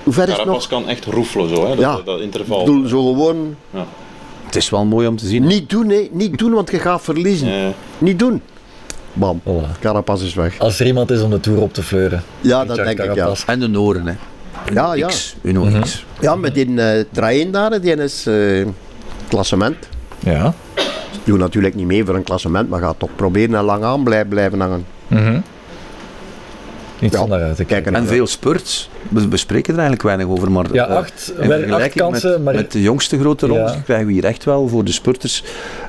Hoe 0.02 0.12
ver 0.12 0.28
is 0.28 0.36
het 0.36 0.44
nog? 0.44 0.66
Kan 0.66 0.88
echt 0.88 1.04
roefelen 1.04 1.48
zo, 1.48 1.62
hè, 1.62 1.68
dat, 1.68 1.78
Ja. 1.78 2.00
dat 2.04 2.20
interval. 2.20 2.64
bedoel, 2.64 2.86
zo 2.88 3.04
gewoon 3.12 3.56
Het 4.44 4.56
is 4.56 4.70
wel 4.70 4.84
mooi 4.84 5.06
om 5.06 5.16
te 5.16 5.26
zien. 5.26 5.46
niet 5.46 5.70
doen, 5.70 5.86
nee. 5.86 6.10
Niet 6.12 6.38
doen, 6.38 6.52
want 6.52 6.70
je 6.70 6.78
gaat 6.78 7.02
verliezen. 7.02 7.74
Niet 7.98 8.18
doen. 8.18 8.42
Bam. 9.12 9.40
Voilà. 9.42 9.78
Carapaz 9.80 10.22
is 10.22 10.34
weg. 10.34 10.58
Als 10.58 10.80
er 10.80 10.86
iemand 10.86 11.10
is 11.10 11.20
om 11.20 11.30
de 11.30 11.40
Tour 11.40 11.60
op 11.60 11.72
te 11.74 11.82
fleuren. 11.82 12.22
Ja, 12.40 12.64
dat 12.64 12.76
denk 12.76 13.00
ik, 13.00 13.14
ja. 13.14 13.32
En 13.46 13.60
de 13.60 13.66
Noren, 13.68 14.06
hè. 14.06 14.14
Ja, 14.72 14.94
ja. 14.94 15.06
X, 15.06 15.36
Uno 15.42 15.64
Mhm. 15.64 15.80
X. 15.80 16.04
Ja, 16.20 16.36
met 16.36 16.54
die 16.54 16.68
uh, 16.68 17.04
Drain 17.12 17.50
daar, 17.50 17.80
die 17.80 17.94
is 17.96 18.26
eh, 18.26 18.66
klassement. 19.28 19.76
Ja. 20.18 20.54
Doe 21.24 21.38
natuurlijk 21.38 21.74
niet 21.74 21.86
mee 21.86 22.04
voor 22.04 22.14
een 22.14 22.22
klassement, 22.22 22.68
maar 22.68 22.80
gaat 22.80 22.98
toch 22.98 23.10
proberen 23.16 23.54
en 23.54 23.64
lang 23.64 23.84
aan 23.84 24.04
blijven, 24.04 24.28
blijven 24.28 24.60
hangen. 24.60 24.86
Mhm. 25.06 25.40
Niet 26.98 27.12
Ja, 27.12 27.24
te 27.26 27.54
kijk, 27.54 27.66
kijken. 27.68 27.94
En 27.94 28.06
veel 28.06 28.26
spurts. 28.26 28.88
We 29.08 29.28
bespreken 29.28 29.72
er 29.72 29.78
eigenlijk 29.80 30.02
weinig 30.08 30.26
over. 30.26 30.50
Maar 30.52 30.66
Ja, 30.72 30.88
eh, 30.88 30.96
acht, 30.96 31.32
in 31.40 31.48
wel- 31.48 31.72
acht 31.80 31.92
kansen, 31.92 32.30
met, 32.30 32.42
maar... 32.42 32.54
met 32.54 32.72
de 32.72 32.82
jongste 32.82 33.18
grote 33.18 33.46
rondes 33.46 33.72
Ja. 33.72 33.80
krijgen 33.84 34.06
we 34.06 34.12
hier 34.12 34.24
echt 34.24 34.44
wel 34.44 34.68
voor 34.68 34.84
de 34.84 34.92
spurters 34.92 35.42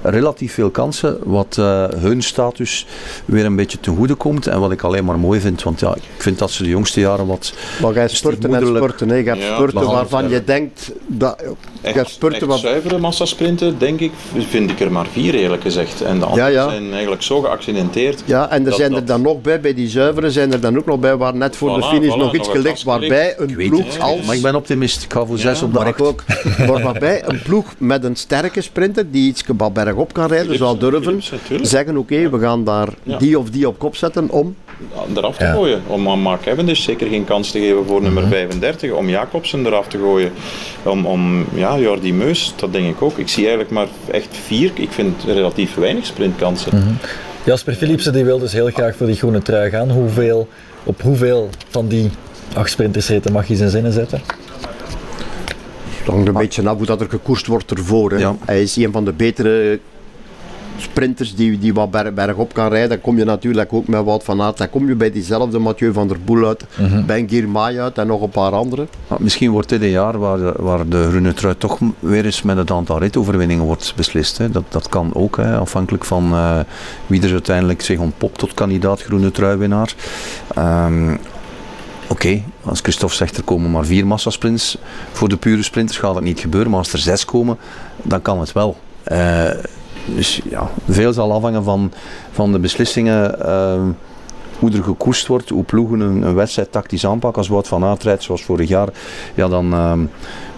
relatief 0.03 0.53
veel 0.53 0.69
kansen. 0.69 1.17
Wat 1.23 1.55
eh, 1.59 1.83
hun 1.97 2.21
status 2.23 2.85
weer 3.25 3.45
een 3.45 3.55
beetje 3.55 3.79
ten 3.79 3.95
goede 3.95 4.15
komt. 4.15 4.47
En 4.47 4.59
wat 4.59 4.71
ik 4.71 4.81
alleen 4.81 5.05
maar 5.05 5.19
mooi 5.19 5.39
vind. 5.39 5.63
Want 5.63 5.79
ja, 5.79 5.95
ik 5.95 6.01
vind 6.17 6.39
dat 6.39 6.51
ze 6.51 6.63
de 6.63 6.69
jongste 6.69 6.99
jaren 6.99 7.27
wat... 7.27 7.53
Maar 7.81 7.93
jij 7.93 8.07
spurten 8.07 8.53
en 8.55 8.67
spurten. 8.67 9.09
Hè. 9.09 9.15
Je 9.15 9.23
hebt 9.23 9.39
Ja, 9.41 9.55
spurten 9.55 9.85
waarvan 9.85 10.29
je 10.29 10.43
denkt... 10.43 10.91
Dat, 11.07 11.43
echt, 11.81 12.09
spurten 12.09 12.39
echt 12.39 12.47
wat, 12.49 12.59
zuivere 12.59 12.97
massasprinten, 12.97 13.75
denk 13.79 13.99
ik, 13.99 14.11
vind 14.49 14.69
ik 14.71 14.79
er 14.79 14.91
maar 14.91 15.07
vier 15.11 15.33
eerlijk 15.33 15.61
gezegd. 15.61 16.01
En 16.01 16.19
de 16.19 16.25
anderen 16.25 16.51
Ja, 16.51 16.63
ja. 16.63 16.69
zijn 16.69 16.91
eigenlijk 16.91 17.21
zo 17.21 17.41
geaccidenteerd. 17.41 18.23
ja, 18.25 18.49
en 18.49 18.59
er 18.63 18.69
Dat- 18.69 18.75
zijn 18.79 18.89
er 18.89 18.95
dat- 18.97 19.07
dan 19.07 19.21
nog 19.21 19.41
bij, 19.41 19.59
bij 19.61 19.73
die 19.73 19.89
zuiveren 19.89 20.31
zijn 20.31 20.51
er 20.53 20.59
dan 20.59 20.77
ook 20.77 20.85
nog 20.85 20.96
bij 20.99 21.15
waar 21.17 21.35
net 21.35 21.55
voor 21.55 21.75
de 21.79 21.83
finish 21.83 22.13
voilà, 22.13 22.17
nog 22.17 22.35
iets 22.35 22.47
gelicht, 22.47 22.81
vastgelegd. 22.81 22.83
waarbij 22.83 23.35
een 23.37 23.55
ploeg 23.69 23.85
het, 23.93 23.99
als... 24.01 24.25
maar 24.25 24.35
ik 24.35 24.41
ben 24.41 24.55
optimist. 24.55 25.03
Ik 25.03 25.13
ga 25.13 25.25
voor 25.25 25.37
zes 25.37 25.61
op 25.61 25.73
de 25.73 25.77
Maar 25.79 25.87
acht. 25.87 25.99
ik 25.99 26.05
ook. 26.05 26.23
Maar 26.67 26.81
waarbij 26.81 27.23
een 27.25 27.41
ploeg 27.41 27.65
met 27.77 28.03
een 28.03 28.15
sterke 28.15 28.61
sprinter 28.61 29.11
die 29.11 29.27
iets 29.27 29.43
bergop 29.73 30.13
kan 30.13 30.27
rijden, 30.27 30.45
Philips, 30.45 30.63
zou 30.63 30.77
durven 30.77 31.21
Philips, 31.43 31.69
zeggen: 31.69 31.97
Oké, 31.97 32.29
we 32.29 32.39
gaan 32.39 32.63
daar 32.63 32.87
Ja. 33.03 33.17
die 33.17 33.39
of 33.39 33.49
die 33.49 33.67
op 33.67 33.79
kop 33.79 33.95
zetten 33.95 34.29
om. 34.29 34.55
eraf 35.15 35.37
te 35.37 35.43
Ja. 35.43 35.51
gooien. 35.53 35.81
Om 35.87 36.09
aan 36.09 36.19
Mark 36.21 36.41
Cavendish 36.41 36.83
zeker 36.83 37.07
geen 37.07 37.25
kans 37.25 37.51
te 37.51 37.59
geven 37.59 37.85
voor 37.85 38.01
nummer 38.01 38.27
35. 38.27 38.91
Om 38.91 39.09
Jacobsen 39.09 39.65
eraf 39.65 39.87
te 39.87 39.97
gooien. 39.97 40.31
Om, 40.83 41.05
om 41.05 41.45
ja, 41.53 41.77
Jordi 41.79 42.13
Meus, 42.13 42.53
dat 42.55 42.73
denk 42.73 42.87
ik 42.95 43.01
ook. 43.01 43.17
Ik 43.17 43.27
zie 43.27 43.41
eigenlijk 43.41 43.71
maar 43.73 43.87
echt 44.11 44.27
vier. 44.45 44.71
Ik 44.73 44.91
vind 44.91 45.23
relatief 45.25 45.75
weinig 45.75 46.05
sprintkansen. 46.05 46.97
Jasper 47.43 47.73
Philipsen 47.73 48.13
die 48.13 48.23
wil 48.23 48.39
dus 48.39 48.53
heel 48.53 48.69
graag 48.73 48.95
voor 48.95 49.05
die 49.07 49.15
groene 49.15 49.41
trui 49.41 49.69
gaan. 49.69 49.89
Hoeveel, 49.91 50.47
op 50.87 51.01
hoeveel 51.01 51.49
van 51.69 51.87
die 51.87 52.09
acht 52.53 52.69
sprintersritten 52.69 53.31
mag 53.31 53.47
je 53.47 53.55
zijn 53.55 53.69
zinnen 53.69 53.91
zetten? 53.91 54.21
Het 55.87 56.07
hangt 56.07 56.27
een 56.27 56.33
beetje 56.33 56.69
af 56.69 56.77
hoe 56.77 56.85
dat 56.85 57.01
er 57.01 57.09
gekoerst 57.09 57.47
wordt 57.47 57.71
ervoor. 57.71 58.11
Hè. 58.11 58.17
Ja. 58.17 58.35
Hij 58.45 58.61
is 58.61 58.75
een 58.75 58.91
van 58.91 59.05
de 59.05 59.13
betere 59.13 59.79
sprinters 60.77 61.35
die, 61.35 61.59
die 61.59 61.73
wat 61.73 61.91
berg, 61.91 62.13
bergop 62.13 62.53
kan 62.53 62.69
rijden. 62.69 62.89
Dan 62.89 63.01
kom 63.01 63.17
je 63.17 63.23
natuurlijk 63.23 63.73
ook 63.73 63.87
met 63.87 64.03
Wout 64.03 64.23
van 64.23 64.41
Aert. 64.41 64.57
Dan 64.57 64.69
kom 64.69 64.87
je 64.87 64.95
bij 64.95 65.11
diezelfde 65.11 65.59
Mathieu 65.59 65.93
van 65.93 66.07
der 66.07 66.19
Poel 66.19 66.47
uit, 66.47 66.65
Ben 67.05 67.29
Girmay 67.29 67.79
uit 67.79 67.97
en 67.97 68.07
nog 68.07 68.21
een 68.21 68.29
paar 68.29 68.51
anderen. 68.51 68.89
Maar 69.07 69.21
misschien 69.21 69.51
wordt 69.51 69.69
dit 69.69 69.81
een 69.81 69.89
jaar 69.89 70.17
waar 70.17 70.37
de, 70.37 70.53
waar 70.57 70.87
de 70.87 71.07
groene 71.09 71.33
trui 71.33 71.57
toch 71.57 71.79
weer 71.99 72.25
eens 72.25 72.41
met 72.41 72.57
het 72.57 72.71
aantal 72.71 72.99
ritoverwinningen 72.99 73.65
wordt 73.65 73.93
beslist. 73.95 74.37
Hè. 74.37 74.49
Dat, 74.49 74.63
dat 74.69 74.89
kan 74.89 75.11
ook, 75.13 75.37
hè, 75.37 75.57
afhankelijk 75.57 76.05
van 76.05 76.33
eh, 76.33 76.59
wie 77.07 77.21
er 77.21 77.31
uiteindelijk 77.31 77.81
zich 77.81 77.99
ontpopt 77.99 78.39
tot 78.39 78.53
kandidaat 78.53 79.01
groene 79.01 79.31
truiwinnaar. 79.31 79.95
Ehm 80.55 81.15
Oké, 82.09 82.43
als 82.63 82.79
Christophe 82.79 83.15
zegt 83.15 83.37
er 83.37 83.43
komen 83.43 83.71
maar 83.71 83.85
vier 83.85 84.07
massasprints 84.07 84.77
voor 85.11 85.29
de 85.29 85.37
pure 85.37 85.63
sprinters 85.63 85.97
gaat 85.97 86.15
het 86.15 86.23
niet 86.23 86.39
gebeuren, 86.39 86.69
maar 86.69 86.79
als 86.79 86.93
er 86.93 86.99
zes 86.99 87.25
komen, 87.25 87.57
dan 88.01 88.21
kan 88.21 88.39
het 88.39 88.51
wel. 88.51 88.77
Eh, 89.03 89.49
dus 90.15 90.41
ja, 90.49 90.69
veel 90.89 91.13
zal 91.13 91.31
afhangen 91.31 91.63
van, 91.63 91.91
van 92.31 92.51
de 92.51 92.59
beslissingen. 92.59 93.45
ehm, 93.45 93.89
hoe 94.59 94.71
er 94.71 94.83
gekoerst 94.83 95.27
wordt, 95.27 95.49
hoe 95.49 95.63
ploegen 95.63 95.99
een, 95.99 96.33
wedstrijd 96.33 96.71
tactisch 96.71 97.05
aanpakken. 97.05 97.41
Als 97.41 97.47
Wout 97.47 97.67
van 97.67 97.83
Aert 97.83 98.03
rijdt, 98.03 98.23
zoals 98.23 98.43
vorig 98.43 98.69
jaar, 98.69 98.87
ja, 99.33 99.47
dan, 99.47 99.73
ehm, 99.73 99.99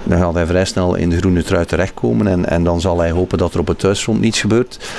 dan 0.04 0.20
gaat 0.20 0.34
hij 0.34 0.45
vrij 0.45 0.66
snel 0.66 0.95
in 0.95 1.10
de 1.10 1.18
groene 1.18 1.43
trui 1.43 1.66
terechtkomen. 1.66 2.28
En, 2.28 2.50
en 2.50 2.64
dan 2.64 2.82
zal 2.82 3.00
hij 3.00 3.12
hopen 3.12 3.38
dat 3.38 3.54
er 3.54 3.60
op 3.60 3.68
het 3.68 3.80
thuisfront 3.80 4.20
niets 4.20 4.39
gebeurt. 4.39 4.89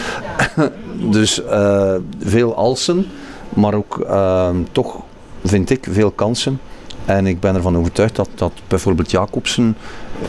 dus 1.16 1.44
eh, 1.44 1.94
veel 2.18 2.54
alsen, 2.54 3.06
maar 3.48 3.74
ook 3.74 3.98
ehm, 3.98 4.56
toch 4.72 4.96
vind 5.44 5.70
ik, 5.70 5.86
veel 5.90 6.10
kansen. 6.10 6.60
En 7.04 7.26
ik 7.26 7.40
ben 7.40 7.54
ervan 7.54 7.76
overtuigd 7.76 8.16
dat, 8.16 8.28
dat 8.34 8.52
bijvoorbeeld 8.68 9.10
Jacobsen 9.10 9.76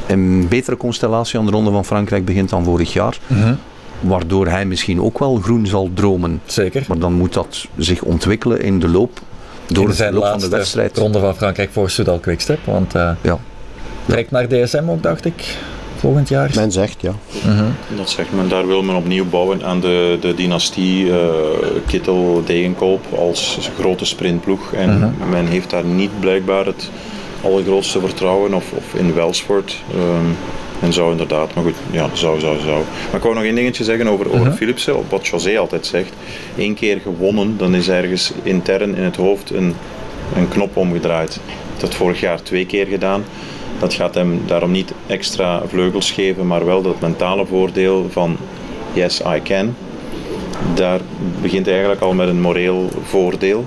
een 0.07 0.47
betere 0.47 0.77
constellatie 0.77 1.39
aan 1.39 1.45
de 1.45 1.51
Ronde 1.51 1.71
van 1.71 1.85
Frankrijk 1.85 2.25
begint 2.25 2.49
dan 2.49 2.63
vorig 2.63 2.93
jaar. 2.93 3.19
Waardoor 4.01 4.47
hij 4.47 4.65
misschien 4.65 5.01
ook 5.01 5.19
wel 5.19 5.35
groen 5.35 5.67
zal 5.67 5.89
dromen. 5.93 6.41
Zeker. 6.45 6.83
Maar 6.87 6.97
dan 6.99 7.13
moet 7.13 7.33
dat 7.33 7.65
zich 7.77 8.01
ontwikkelen 8.01 8.61
in 8.61 8.79
de 8.79 8.87
loop, 8.87 9.19
door 9.67 9.87
In 9.89 9.93
zijn 9.95 10.13
loop 10.13 10.21
van 10.23 10.31
de 10.31 10.37
laatste 10.37 10.55
wedstrijd. 10.57 10.97
ronde 10.97 11.19
van 11.19 11.35
Frankrijk 11.35 11.69
voor 11.71 11.89
Soudal 11.89 12.19
Quickstep. 12.19 12.59
Want 12.65 12.95
eh 12.95 13.11
Ja. 13.21 13.39
trekt 14.05 14.31
naar 14.31 14.47
DSM 14.47 14.83
ook, 14.89 15.03
dacht 15.03 15.25
ik, 15.25 15.57
volgend 15.97 16.29
jaar. 16.29 16.51
Men 16.55 16.71
zegt, 16.71 17.01
ja. 17.01 17.11
Dat 17.95 18.09
zegt 18.09 18.29
men, 18.35 18.49
daar 18.49 18.67
wil 18.67 18.83
men 18.83 18.95
opnieuw 18.95 19.25
bouwen 19.29 19.63
aan 19.63 19.79
de, 19.79 20.17
de 20.21 20.33
dynastie 20.35 21.11
eh, 21.11 21.17
Kittel-Degenkolb 21.87 23.05
als 23.17 23.69
grote 23.79 24.05
sprintploeg. 24.05 24.73
En 24.73 25.15
men 25.29 25.45
heeft 25.47 25.69
daar 25.69 25.85
niet 25.85 26.19
blijkbaar 26.19 26.65
het 26.65 26.89
allergrootste 27.43 27.99
vertrouwen, 27.99 28.53
of, 28.53 28.71
of 28.71 28.93
in 28.93 29.13
Welsford. 29.13 29.75
ehm, 29.93 30.25
en 30.81 30.93
zou 30.93 31.11
inderdaad, 31.11 31.53
maar 31.53 31.63
goed, 31.63 31.75
ja, 31.91 32.09
zou, 32.13 32.39
zou, 32.39 32.59
zou. 32.59 32.83
Maar 33.05 33.15
ik 33.15 33.23
wou 33.23 33.35
nog 33.35 33.43
één 33.43 33.55
dingetje 33.55 33.83
zeggen 33.83 34.07
over, 34.07 34.33
over 34.33 34.51
Philipsen, 34.51 34.97
op 34.97 35.09
wat 35.09 35.27
José 35.27 35.59
altijd 35.59 35.85
zegt. 35.85 36.13
Eén 36.57 36.73
keer 36.73 36.99
gewonnen, 36.99 37.57
dan 37.57 37.75
is 37.75 37.89
ergens 37.89 38.33
intern 38.43 38.95
in 38.95 39.03
het 39.03 39.15
hoofd 39.15 39.49
een, 39.49 39.75
een 40.35 40.47
knop 40.47 40.77
omgedraaid. 40.77 41.39
Dat 41.77 41.95
vorig 41.95 42.19
jaar 42.19 42.43
twee 42.43 42.65
keer 42.65 42.85
gedaan. 42.85 43.23
Dat 43.79 43.93
gaat 43.93 44.15
hem 44.15 44.41
daarom 44.45 44.71
niet 44.71 44.93
extra 45.07 45.61
vleugels 45.67 46.11
geven, 46.11 46.47
maar 46.47 46.65
wel 46.65 46.81
dat 46.81 46.99
mentale 46.99 47.45
voordeel 47.45 48.07
van 48.09 48.37
yes, 48.93 49.21
I 49.35 49.41
can. 49.43 49.75
Daar 50.73 50.99
begint 51.41 51.65
hij 51.65 51.73
eigenlijk 51.73 52.03
al 52.03 52.13
met 52.13 52.27
een 52.27 52.41
moreel 52.41 52.89
voordeel, 53.03 53.65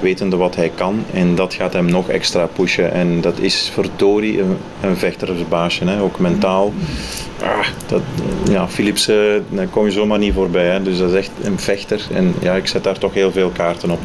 wetende 0.00 0.36
wat 0.36 0.56
hij 0.56 0.70
kan. 0.74 1.04
En 1.12 1.34
dat 1.34 1.54
gaat 1.54 1.72
hem 1.72 1.84
nog 1.84 2.08
extra 2.08 2.46
pushen. 2.46 2.92
En 2.92 3.20
dat 3.20 3.38
is 3.38 3.70
verdorie 3.72 4.40
een, 4.40 4.56
een 4.80 4.96
vechtersbaasje, 4.96 5.84
hè? 5.84 6.00
ook 6.00 6.18
mentaal. 6.18 6.72
Ah, 7.42 7.66
dat, 7.86 8.02
ja, 8.50 8.68
Philipsen, 8.68 9.44
daar 9.48 9.66
kom 9.66 9.84
je 9.84 9.90
zomaar 9.90 10.18
niet 10.18 10.34
voorbij. 10.34 10.66
Hè? 10.66 10.82
Dus 10.82 10.98
dat 10.98 11.10
is 11.10 11.16
echt 11.16 11.30
een 11.42 11.58
vechter. 11.58 12.00
En 12.12 12.34
ja, 12.40 12.54
ik 12.54 12.66
zet 12.66 12.84
daar 12.84 12.98
toch 12.98 13.14
heel 13.14 13.32
veel 13.32 13.50
kaarten 13.50 13.90
op. 13.90 14.00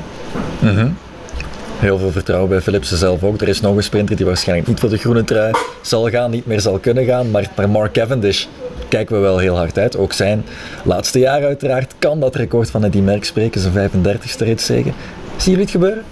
Heel 1.79 1.97
veel 1.97 2.11
vertrouwen 2.11 2.49
bij 2.49 2.61
Philipsen 2.61 2.97
zelf 2.97 3.23
ook. 3.23 3.41
Er 3.41 3.47
is 3.47 3.61
nog 3.61 3.75
een 3.75 3.83
sprinter 3.83 4.15
die 4.15 4.25
waarschijnlijk 4.25 4.67
niet 4.67 4.79
voor 4.79 4.89
de 4.89 4.97
groene 4.97 5.23
trui 5.23 5.53
zal 5.81 6.09
gaan, 6.09 6.31
niet 6.31 6.45
meer 6.45 6.61
zal 6.61 6.79
kunnen 6.79 7.05
gaan. 7.05 7.31
Maar 7.31 7.51
naar 7.55 7.69
Mark 7.69 7.93
Cavendish 7.93 8.45
kijken 8.87 9.15
we 9.15 9.21
wel 9.21 9.37
heel 9.37 9.57
hard 9.57 9.77
uit. 9.77 9.97
Ook 9.97 10.13
zijn 10.13 10.45
laatste 10.83 11.19
jaar 11.19 11.43
uiteraard 11.45 11.93
kan 11.99 12.19
dat 12.19 12.35
record 12.35 12.69
van 12.69 12.83
Eddy 12.83 12.99
Merckx 12.99 13.27
spreken. 13.27 13.61
Zijn 13.61 13.89
35ste 13.89 14.37
ritzege. 14.37 14.91
Zien 15.37 15.51
jullie 15.51 15.61
het 15.61 15.71
gebeuren? 15.71 16.03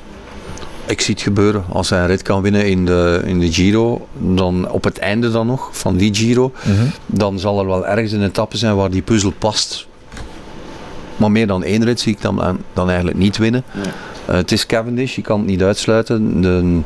Ik 0.85 1.01
zie 1.01 1.13
het 1.13 1.23
gebeuren. 1.23 1.63
Als 1.69 1.89
hij 1.89 1.99
een 1.99 2.07
rit 2.07 2.21
kan 2.21 2.41
winnen 2.41 2.65
in 2.67 2.85
de, 2.85 3.21
in 3.25 3.39
de 3.39 3.51
Giro, 3.53 4.07
dan 4.17 4.69
op 4.71 4.83
het 4.83 4.97
einde 4.97 5.31
dan 5.31 5.47
nog 5.47 5.69
van 5.71 5.95
die 5.97 6.15
Giro, 6.15 6.51
dan 7.05 7.39
zal 7.39 7.59
er 7.59 7.65
wel 7.67 7.87
ergens 7.87 8.11
een 8.11 8.23
etappe 8.23 8.57
zijn 8.57 8.75
waar 8.75 8.89
die 8.89 9.01
puzzel 9.01 9.33
past. 9.37 9.87
Maar 11.17 11.31
meer 11.31 11.47
dan 11.47 11.63
één 11.63 11.83
rit 11.83 11.99
zie 11.99 12.13
ik 12.13 12.21
dan, 12.21 12.59
dan 12.73 12.87
eigenlijk 12.87 13.17
niet 13.17 13.37
winnen. 13.37 13.63
Eh, 14.25 14.35
het 14.35 14.51
is 14.51 14.65
Cavendish, 14.65 15.15
je 15.15 15.21
kan 15.21 15.37
het 15.39 15.47
niet 15.47 15.61
uitsluiten. 15.63 16.41
De, 16.41 16.79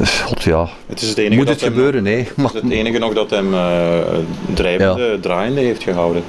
eh, 0.00 0.06
God 0.06 0.42
ja, 0.42 0.68
Het 0.86 1.02
is 1.02 1.08
het 1.08 1.18
enige 1.18 1.36
moet 1.36 1.46
dat 1.46 1.54
het 1.54 1.64
hem- 1.64 1.72
gebeuren? 1.72 2.02
Nee. 2.02 2.28
Het 2.36 2.54
is 2.54 2.60
het 2.62 2.70
enige 2.70 2.98
nog 2.98 3.14
dat 3.14 3.30
hem 3.30 3.54
eh, 3.54 3.98
drijvende, 4.54 5.18
draaiende 5.20 5.60
heeft 5.60 5.82
gehouden. 5.82 6.22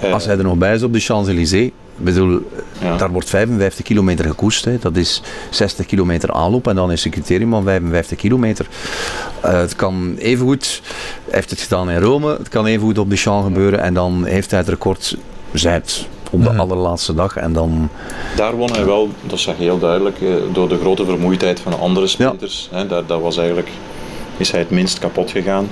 Eh, 0.00 0.12
als 0.12 0.24
hij 0.24 0.36
er 0.38 0.44
nog 0.44 0.56
bij 0.56 0.74
is 0.74 0.82
op 0.82 0.92
de 0.92 1.00
Champs-Élysées, 1.00 1.70
ik 1.98 2.04
bedoel, 2.04 2.40
Ja. 2.80 2.96
daar 2.96 3.10
wordt 3.10 3.28
55 3.28 3.84
kilometer 3.84 4.24
gekoest. 4.24 4.64
Hè. 4.64 4.78
Dat 4.78 4.96
is 4.96 5.22
60 5.50 5.86
kilometer 5.86 6.32
aanloop 6.32 6.66
en 6.68 6.74
dan 6.74 6.92
is 6.92 7.04
het 7.04 7.12
criterium 7.12 7.50
van 7.50 7.64
55 7.64 8.18
kilometer. 8.18 8.66
Eh, 9.40 9.52
het 9.52 9.76
kan 9.76 10.14
evengoed, 10.18 10.80
hij 11.24 11.34
heeft 11.34 11.50
het 11.50 11.60
gedaan 11.60 11.90
in 11.90 12.00
Rome, 12.00 12.36
het 12.38 12.48
kan 12.48 12.66
evengoed 12.66 12.98
op 12.98 13.10
de 13.10 13.16
Champs 13.16 13.44
gebeuren 13.46 13.80
en 13.80 13.94
dan 13.94 14.24
heeft 14.24 14.50
hij 14.50 14.60
het 14.60 14.68
record 14.68 15.16
zet 15.52 16.06
op 16.30 16.42
de 16.42 16.50
allerlaatste 16.52 17.14
dag 17.14 17.36
en 17.36 17.52
dan 17.52 17.88
Daar 18.36 18.56
won 18.56 18.70
hij 18.72 18.84
wel, 18.84 19.08
dat 19.22 19.38
zag 19.38 19.56
je 19.56 19.62
heel 19.62 19.78
duidelijk, 19.78 20.20
eh, 20.20 20.28
door 20.52 20.68
de 20.68 20.78
grote 20.78 21.04
vermoeidheid 21.04 21.60
van 21.60 21.72
de 21.72 21.78
andere 21.78 22.06
sprinters. 22.06 22.68
Hè, 22.72 22.86
daar, 22.86 23.06
dat 23.06 23.20
was 23.20 23.36
eigenlijk, 23.36 23.68
is 24.36 24.50
hij 24.50 24.60
het 24.60 24.70
minst 24.70 24.98
kapot 24.98 25.30
gegaan. 25.30 25.68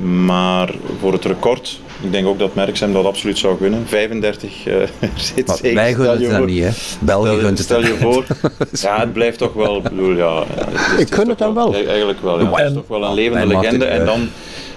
Maar 0.00 0.74
voor 1.00 1.12
het 1.12 1.24
record, 1.24 1.80
ik 2.00 2.12
denk 2.12 2.26
ook 2.26 2.38
dat 2.38 2.54
Merckx 2.54 2.80
hem 2.80 2.92
dat 2.92 3.04
absoluut 3.04 3.38
zou 3.38 3.56
gunnen. 3.56 3.86
35 3.86 4.66
eh 4.66 4.74
zit 5.34 5.46
maar 5.46 5.56
zeker. 5.56 5.74
wij 5.74 5.94
gunnen 5.94 6.34
het 6.34 6.46
niet, 6.46 6.62
hè. 6.62 6.70
België 7.00 7.28
Stel, 7.28 7.40
gunt 7.40 7.58
het 7.58 7.66
stel 7.66 7.80
je 7.80 7.96
voor, 7.96 8.24
ja, 8.82 9.00
het 9.00 9.12
blijft 9.12 9.38
toch 9.38 9.52
wel, 9.52 9.76
ik 9.76 9.82
bedoel, 9.82 10.16
ja. 10.16 10.44
Het 10.54 10.98
is, 10.98 11.04
Ik 11.04 11.14
gun 11.14 11.28
het 11.28 11.38
hem 11.38 11.54
wel. 11.54 11.74
Eigenlijk 11.74 12.20
wel, 12.22 12.40
ja. 12.40 12.50
Het 12.50 12.66
is 12.66 12.72
toch 12.72 12.88
wel 12.88 13.04
een 13.04 13.14
levende 13.14 13.46
Hij 13.46 13.56
legende. 13.56 13.84
En 13.84 14.00
eh, 14.00 14.06
dan, 14.06 14.28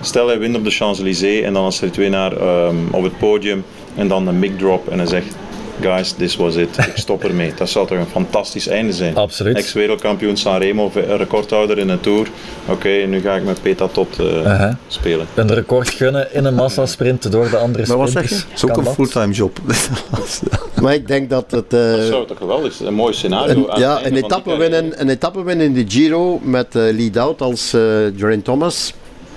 stel 0.02 0.28
hij 0.28 0.40
wint 0.40 0.56
op 0.56 0.64
de 0.64 0.72
Champs-Élysées 0.72 1.44
en 1.44 1.54
dan 1.54 1.64
als 1.64 1.82
ritwinnaar 1.82 2.38
ehm 2.38 2.76
op 2.92 3.04
het 3.04 3.18
podium 3.18 3.64
en 3.96 4.08
dan 4.08 4.28
een 4.28 4.40
mic 4.40 4.58
drop 4.58 4.88
en 4.88 4.98
hij 4.98 5.08
zegt, 5.08 5.36
guys, 5.82 6.12
this 6.12 6.36
was 6.36 6.56
it, 6.56 6.78
ik 6.78 6.92
stop 6.96 7.24
ermee. 7.24 7.54
Dat 7.58 7.70
zou 7.70 7.88
toch 7.88 7.98
een 7.98 8.06
fantastisch 8.06 8.68
einde 8.68 8.94
zijn. 8.94 9.16
Absoluut. 9.16 9.56
Ex-wereldkampioen 9.58 10.38
Sanremo, 10.38 10.92
recordhouder 11.18 11.78
in 11.78 11.90
een 11.90 12.00
Tour. 12.00 12.28
Oké, 12.66 12.90
nu 12.90 13.22
ga 13.22 13.36
ik 13.36 13.44
met 13.44 13.62
Peta 13.62 13.88
tot 13.88 14.20
eh, 14.20 14.70
spelen. 14.88 15.28
Een 15.36 15.54
record 15.54 15.90
gunnen 15.90 16.34
in 16.34 16.46
een 16.46 16.56
massasprint 16.56 17.32
door 17.32 17.50
de 17.50 17.58
andere 17.58 17.88
Maar 17.88 17.98
wat 17.98 18.10
sprinters. 18.10 18.40
zeg 18.40 18.48
je? 18.48 18.54
Het 18.54 18.64
is 18.64 18.70
ook 18.70 18.78
een 18.78 18.84
dat? 18.84 18.94
fulltime 18.94 19.34
job. 19.34 19.60
Maar 20.82 20.94
ik 20.94 21.08
denk 21.08 21.30
dat 21.30 21.52
het... 21.52 21.74
eh, 21.74 21.80
Dat 21.92 22.02
zou 22.06 22.28
toch 22.28 22.38
geweldig 22.38 22.74
zijn, 22.74 22.88
een 22.88 22.94
mooi 22.94 23.14
scenario. 23.14 23.68
Een, 23.70 23.80
ja, 23.80 24.06
een 24.06 24.16
etappe, 24.16 24.58
winnen, 24.58 25.02
een 25.02 25.10
etappe 25.10 25.44
winnen 25.44 25.66
in 25.66 25.74
de 25.74 25.86
Giro 25.88 26.40
met 26.44 26.76
eh 26.76 26.82
lead 26.96 27.18
out 27.18 27.42
als 27.42 27.74
eh 27.74 27.82
Geraint 28.18 28.44
Thomas. 28.44 28.94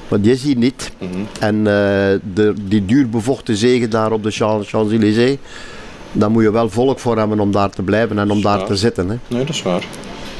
Maar 0.08 0.20
die 0.20 0.32
is 0.32 0.42
hier 0.42 0.56
niet. 0.56 0.90
Mhm. 0.98 1.10
En 1.40 1.56
eh, 1.58 1.64
de, 2.34 2.52
die 2.62 2.84
duur 2.84 3.08
bevochten 3.08 3.56
zegen 3.56 3.90
daar 3.90 4.12
op 4.12 4.22
de 4.22 4.30
Champs- 4.30 4.70
Daar 6.18 6.30
moet 6.30 6.42
je 6.42 6.50
wel 6.50 6.68
volk 6.70 6.98
voor 6.98 7.18
hebben 7.18 7.40
om 7.40 7.52
daar 7.52 7.70
te 7.70 7.82
blijven 7.82 8.18
en 8.18 8.30
om 8.30 8.42
daar 8.42 8.58
Ja. 8.58 8.64
te 8.64 8.76
zitten. 8.76 9.08
Hè. 9.08 9.16
Nee, 9.28 9.44
dat 9.44 9.54
is 9.54 9.62
waar. 9.62 9.84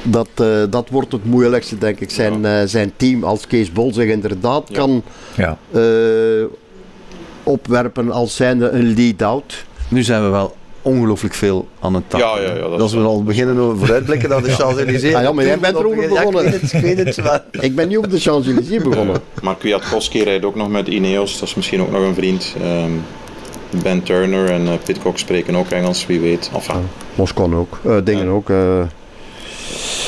Dat, 0.03 0.29
eh, 0.35 0.47
dat 0.71 0.89
wordt 0.91 1.13
het 1.13 1.25
moeilijkste, 1.25 1.79
denk 1.79 2.01
ik. 2.01 2.11
Zijn, 2.11 2.45
eh, 2.45 2.53
zijn 2.65 2.93
team 2.97 3.25
als 3.25 3.47
Kees 3.47 3.73
Bol 3.73 3.93
zich 3.93 4.11
inderdaad 4.11 4.65
Ja. 4.69 4.75
kan 4.77 5.03
Ja. 5.37 5.59
eh, 5.73 5.83
opwerpen 7.43 8.11
als 8.11 8.37
zijnde 8.37 8.69
een 8.69 8.95
lead-out. 8.95 9.65
Nu 9.89 10.03
zijn 10.03 10.23
we 10.23 10.29
wel 10.29 10.57
ongelooflijk 10.83 11.35
veel 11.35 11.69
aan 11.81 11.95
het 11.95 12.05
tappen. 12.11 12.29
Ja, 12.43 12.49
ja, 12.49 12.55
ja, 12.55 12.61
dat 12.61 12.73
is 12.75 12.81
Als 12.81 12.93
we 12.93 13.01
al 13.01 13.23
beginnen 13.23 13.59
over 13.59 13.79
vooruitblikken 13.79 14.29
naar 14.29 14.43
de 14.43 14.51
Champs-Élysées. 14.51 15.15
Ah 15.15 15.23
ja, 15.23 15.33
maar 15.33 15.45
jij 15.45 15.59
bent 15.59 15.77
erover 15.77 15.97
Ja, 15.99 16.03
ik 16.05 16.09
begonnen. 16.09 16.43
weet 16.45 16.61
het, 16.61 16.73
ik 16.73 16.81
weet 16.81 16.99
het. 16.99 17.25
maar- 17.25 17.45
Ik 17.61 17.75
ben 17.75 17.89
niet 17.89 17.99
op 17.99 18.11
de 18.11 18.19
Champs-Élysées 18.21 18.83
begonnen. 18.83 19.17
Maar 19.43 19.57
Kwiatkowski 19.57 20.23
rijdt 20.23 20.45
ook 20.45 20.55
nog 20.55 20.69
met 20.69 20.89
Ineos, 20.89 21.39
dat 21.39 21.49
is 21.49 21.55
misschien 21.55 21.81
ook 21.81 21.91
nog 21.91 22.01
een 22.03 22.15
vriend. 22.15 22.55
Ehm, 22.63 22.91
ben 23.83 24.03
Turner 24.03 24.51
en 24.51 24.67
eh, 24.69 24.73
Pitcock 24.85 25.19
spreken 25.19 25.57
ook 25.57 25.71
Engels, 25.71 26.07
wie 26.07 26.21
weet. 26.21 26.51
Enfin, 26.55 26.89
Moscon 27.15 27.55
ook. 27.55 27.79
Eh, 27.87 27.97
dingen 28.05 28.25
Ja. 28.25 28.31
ook. 28.31 28.51
eh 28.51 28.83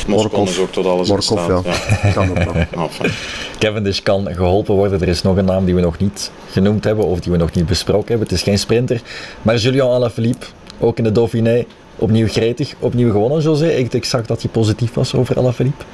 Moscon 0.06 0.48
is 0.48 0.58
ook 0.58 0.72
tot 0.72 0.86
alles 0.86 1.08
in 1.08 1.14
Morkov, 1.14 1.44
staat. 1.62 1.64
ja. 2.02 2.10
Kan 2.14 2.30
ook 2.30 2.44
nog. 2.44 2.54
Enfin, 2.56 3.10
Cavendish 3.58 4.00
kan 4.00 4.28
geholpen 4.34 4.74
worden. 4.74 5.00
Er 5.00 5.08
is 5.08 5.22
nog 5.22 5.36
een 5.36 5.44
naam 5.44 5.64
die 5.64 5.74
we 5.74 5.80
nog 5.80 5.98
niet 5.98 6.30
genoemd 6.50 6.84
hebben 6.84 7.04
of 7.04 7.20
die 7.20 7.32
we 7.32 7.38
nog 7.38 7.52
niet 7.52 7.66
besproken 7.66 8.08
hebben. 8.08 8.26
Het 8.26 8.36
is 8.36 8.42
geen 8.42 8.58
sprinter. 8.58 9.00
Maar 9.42 9.56
Julian 9.56 9.90
Alaphilippe, 9.90 10.46
ook 10.80 10.98
in 10.98 11.04
de 11.04 11.12
Dauphiné, 11.12 11.64
opnieuw 11.98 12.28
gretig, 12.28 12.74
opnieuw 12.78 13.10
gewonnen, 13.10 13.40
José. 13.40 13.66
Ik, 13.68 13.92
ik 13.92 14.04
zag 14.04 14.26
dat 14.26 14.42
je 14.42 14.48
positief 14.48 14.94
was 14.94 15.14
over 15.14 15.38
Alaphilippe. 15.38 15.84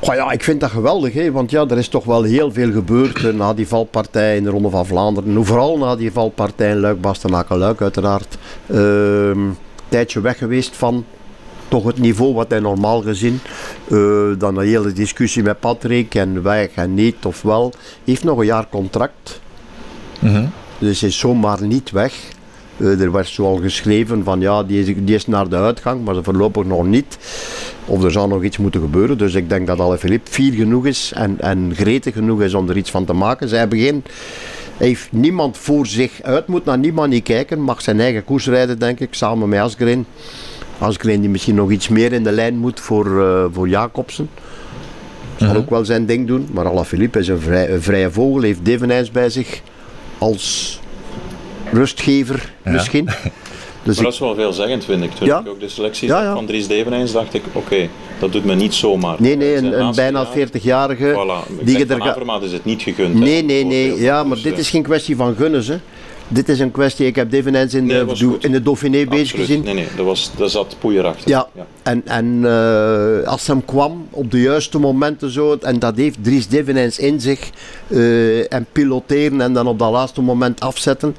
Goh 0.00 0.14
ja, 0.14 0.30
ik 0.30 0.44
vind 0.44 0.60
dat 0.60 0.70
geweldig, 0.70 1.12
hè, 1.12 1.32
want 1.32 1.50
ja, 1.50 1.66
er 1.68 1.78
is 1.78 1.88
toch 1.88 2.04
wel 2.04 2.22
heel 2.22 2.52
veel 2.52 2.72
gebeurd 2.72 3.24
eh, 3.24 3.32
na 3.32 3.54
die 3.54 3.68
valpartij 3.68 4.36
in 4.36 4.44
de 4.44 4.50
Ronde 4.50 4.70
van 4.70 4.86
Vlaanderen. 4.86 5.44
Vooral 5.44 5.78
na 5.78 5.96
die 5.96 6.12
valpartij 6.12 6.70
in 6.70 6.80
Luik, 6.80 7.00
Bastenaken, 7.00 7.58
Luik 7.58 7.82
uiteraard. 7.82 8.38
Ehm 8.66 9.40
tijdje 9.88 10.20
weg 10.20 10.38
geweest 10.38 10.76
van 10.76 11.04
toch 11.68 11.84
het 11.84 11.98
niveau 11.98 12.34
wat 12.34 12.50
hij 12.50 12.60
normaal 12.60 13.02
gezien. 13.02 13.40
Eh, 13.90 13.98
dan 14.38 14.56
een 14.56 14.66
hele 14.66 14.92
discussie 14.92 15.42
met 15.42 15.60
Patrick 15.60 16.14
en 16.14 16.42
weg 16.42 16.68
en 16.74 16.94
niet 16.94 17.24
of 17.24 17.42
wel. 17.42 17.72
Heeft 18.04 18.24
nog 18.24 18.38
een 18.38 18.46
jaar 18.46 18.68
contract. 18.68 19.40
Dus 20.78 21.00
hij 21.00 21.08
is 21.08 21.18
zomaar 21.18 21.62
niet 21.62 21.90
weg. 21.90 22.14
Eh, 22.76 23.00
er 23.00 23.12
werd 23.12 23.28
zoal 23.28 23.56
geschreven 23.56 24.24
van 24.24 24.40
ja, 24.40 24.62
die 24.62 24.80
is, 24.80 24.86
die 24.86 25.14
is 25.14 25.26
naar 25.26 25.48
de 25.48 25.56
uitgang, 25.56 26.04
maar 26.04 26.22
voorlopig 26.22 26.64
nog 26.64 26.86
niet. 26.86 27.18
Of 27.84 28.04
er 28.04 28.10
zou 28.10 28.28
nog 28.28 28.42
iets 28.42 28.58
moeten 28.58 28.80
gebeuren. 28.80 29.18
Dus 29.18 29.34
ik 29.34 29.48
denk 29.48 29.66
dat 29.66 29.80
Alaphilippe 29.80 30.30
fier 30.30 30.52
genoeg 30.52 30.86
is 30.86 31.12
en, 31.14 31.40
en 31.40 31.72
gretig 31.74 32.14
genoeg 32.14 32.42
is 32.42 32.54
om 32.54 32.68
er 32.68 32.76
iets 32.76 32.90
van 32.90 33.04
te 33.04 33.12
maken. 33.12 33.48
Zij 33.48 33.58
hebben 33.58 33.78
geen, 33.78 34.04
heeft 34.76 35.12
niemand 35.12 35.58
voor 35.58 35.86
zich 35.86 36.22
uit, 36.22 36.46
moet 36.46 36.64
naar 36.64 36.78
niemand 36.78 37.10
niet 37.10 37.22
kijken. 37.22 37.60
Mag 37.60 37.82
zijn 37.82 38.00
eigen 38.00 38.24
koers 38.24 38.46
rijden, 38.46 38.78
denk 38.78 39.00
ik, 39.00 39.14
samen 39.14 39.48
met 39.48 39.60
Asgreen. 39.60 40.06
Asgreen 40.78 41.20
die 41.20 41.30
misschien 41.30 41.54
nog 41.54 41.70
iets 41.70 41.88
meer 41.88 42.12
in 42.12 42.24
de 42.24 42.32
lijn 42.32 42.56
moet 42.56 42.80
voor, 42.80 43.22
eh, 43.22 43.44
voor 43.52 43.68
Jacobsen. 43.68 44.28
Zal 45.36 45.56
ook 45.56 45.70
wel 45.70 45.84
zijn 45.84 46.06
ding 46.06 46.26
doen. 46.26 46.48
Maar 46.52 46.66
Alaphilippe 46.66 47.18
is 47.18 47.28
een, 47.28 47.40
vrij, 47.40 47.70
een 47.70 47.82
vrije 47.82 48.10
vogel, 48.10 48.42
heeft 48.42 48.64
Devenijns 48.64 49.10
bij 49.10 49.30
zich 49.30 49.62
als 50.18 50.80
rustgever 51.72 52.52
misschien. 52.64 53.08
Dus 53.82 53.94
Maar 53.94 54.04
dat 54.04 54.12
is 54.14 54.18
wel 54.20 54.34
veelzeggend, 54.34 54.84
vind 54.84 55.02
ik. 55.02 55.10
Toen 55.10 55.26
Ja. 55.26 55.38
ik 55.40 55.48
ook 55.48 55.60
de 55.60 55.68
selectie 55.68 56.08
Ja, 56.08 56.32
van 56.34 56.46
Dries 56.46 56.66
Devenijns, 56.68 57.12
dacht 57.12 57.34
ik, 57.34 57.42
oké, 57.52 57.88
dat 58.18 58.32
doet 58.32 58.44
me 58.44 58.54
niet 58.54 58.74
zomaar. 58.74 59.16
nee, 59.18 59.36
nee, 59.36 59.56
een, 59.56 59.94
bijna 59.94 60.26
jaar- 60.34 60.48
40-jarige 60.48 61.04
Voilà. 61.12 61.62
Die 61.64 61.78
je 61.78 61.86
er 61.86 61.96
is 62.42 62.52
het 62.52 62.64
niet 62.64 62.82
gegund. 62.82 63.14
hè, 63.14 63.18
Nee, 63.20 63.42
nee, 63.44 63.64
nee. 63.64 64.00
Ja, 64.00 64.22
maar 64.24 64.34
Dus, 64.34 64.42
dit 64.42 64.58
is 64.58 64.70
geen 64.70 64.82
kwestie 64.82 65.16
van 65.16 65.34
gunnen, 65.36 65.64
hè. 65.66 65.76
Dit 66.28 66.48
is 66.48 66.58
een 66.60 66.70
kwestie, 66.70 67.06
ik 67.06 67.16
heb 67.16 67.30
Devenens 67.30 67.74
in, 67.74 67.86
Nee, 67.86 68.04
de, 68.04 68.36
in 68.40 68.52
de 68.52 68.62
Dauphiné 68.62 69.04
bezig 69.04 69.38
gezien. 69.40 69.62
Nee, 69.62 69.74
nee, 69.74 69.86
dat, 69.96 70.06
was, 70.06 70.30
dat 70.36 70.50
zat 70.50 70.76
poeier 70.78 71.04
achter. 71.06 71.28
Ja, 71.30 71.48
en, 71.82 72.02
en 72.06 72.40
eh, 72.44 73.28
als 73.28 73.46
hem 73.46 73.64
kwam 73.64 74.06
op 74.10 74.30
de 74.30 74.40
juiste 74.40 74.78
momenten 74.78 75.30
zo, 75.30 75.56
en 75.60 75.78
dat 75.78 75.96
heeft 75.96 76.16
Dries 76.20 76.48
Devenens 76.48 76.98
in 76.98 77.20
zich, 77.20 77.50
eh, 77.88 78.52
en 78.52 78.66
piloteren 78.72 79.40
en 79.40 79.52
dan 79.52 79.66
op 79.66 79.78
dat 79.78 79.90
laatste 79.92 80.20
moment 80.22 80.60
afzetten, 80.60 81.16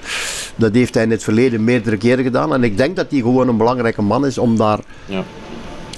dat 0.56 0.74
heeft 0.76 0.94
hij 0.94 1.04
in 1.04 1.12
het 1.12 1.24
verleden 1.24 1.64
meerdere 1.64 1.98
keren 1.98 2.24
gedaan. 2.24 2.54
En 2.54 2.64
ik 2.64 2.78
denk 2.78 2.96
dat 2.96 3.06
hij 3.10 3.20
gewoon 3.20 3.48
een 3.48 3.58
belangrijke 3.58 4.02
man 4.02 4.26
is 4.26 4.38
om 4.38 4.58
daar, 4.58 4.80
Ja. 5.06 5.24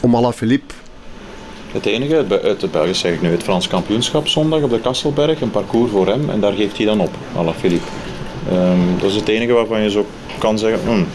om 0.02 0.16
Alaphilippe, 0.16 0.74
Het 1.72 1.86
enige 1.86 2.16
uit 2.16 2.28
Be- 2.28 2.42
uit 2.42 2.62
het 2.62 2.72
Belgisch 2.72 3.00
zeg 3.00 3.14
ik 3.14 3.22
nu, 3.22 3.30
het 3.32 3.44
Frans 3.44 3.68
kampioenschap 3.68 4.28
zondag 4.28 4.62
op 4.62 4.70
de 4.70 4.80
Kasselberg, 4.80 5.42
een 5.42 5.52
parcours 5.52 5.92
voor 5.92 6.08
hem 6.08 6.30
en 6.30 6.40
daar 6.40 6.54
geeft 6.54 6.78
hij 6.78 6.86
dan 6.86 7.00
op, 7.00 7.12
Alaphilippe. 7.38 7.88
Ehm 8.50 8.78
dat 9.02 9.10
is 9.10 9.16
het 9.16 9.28
enige 9.28 9.54
waarvan 9.54 9.82
je 9.82 9.90
zo 9.90 10.06
kan 10.38 10.58
zeggen, 10.60 10.80
hmm, 10.86 11.06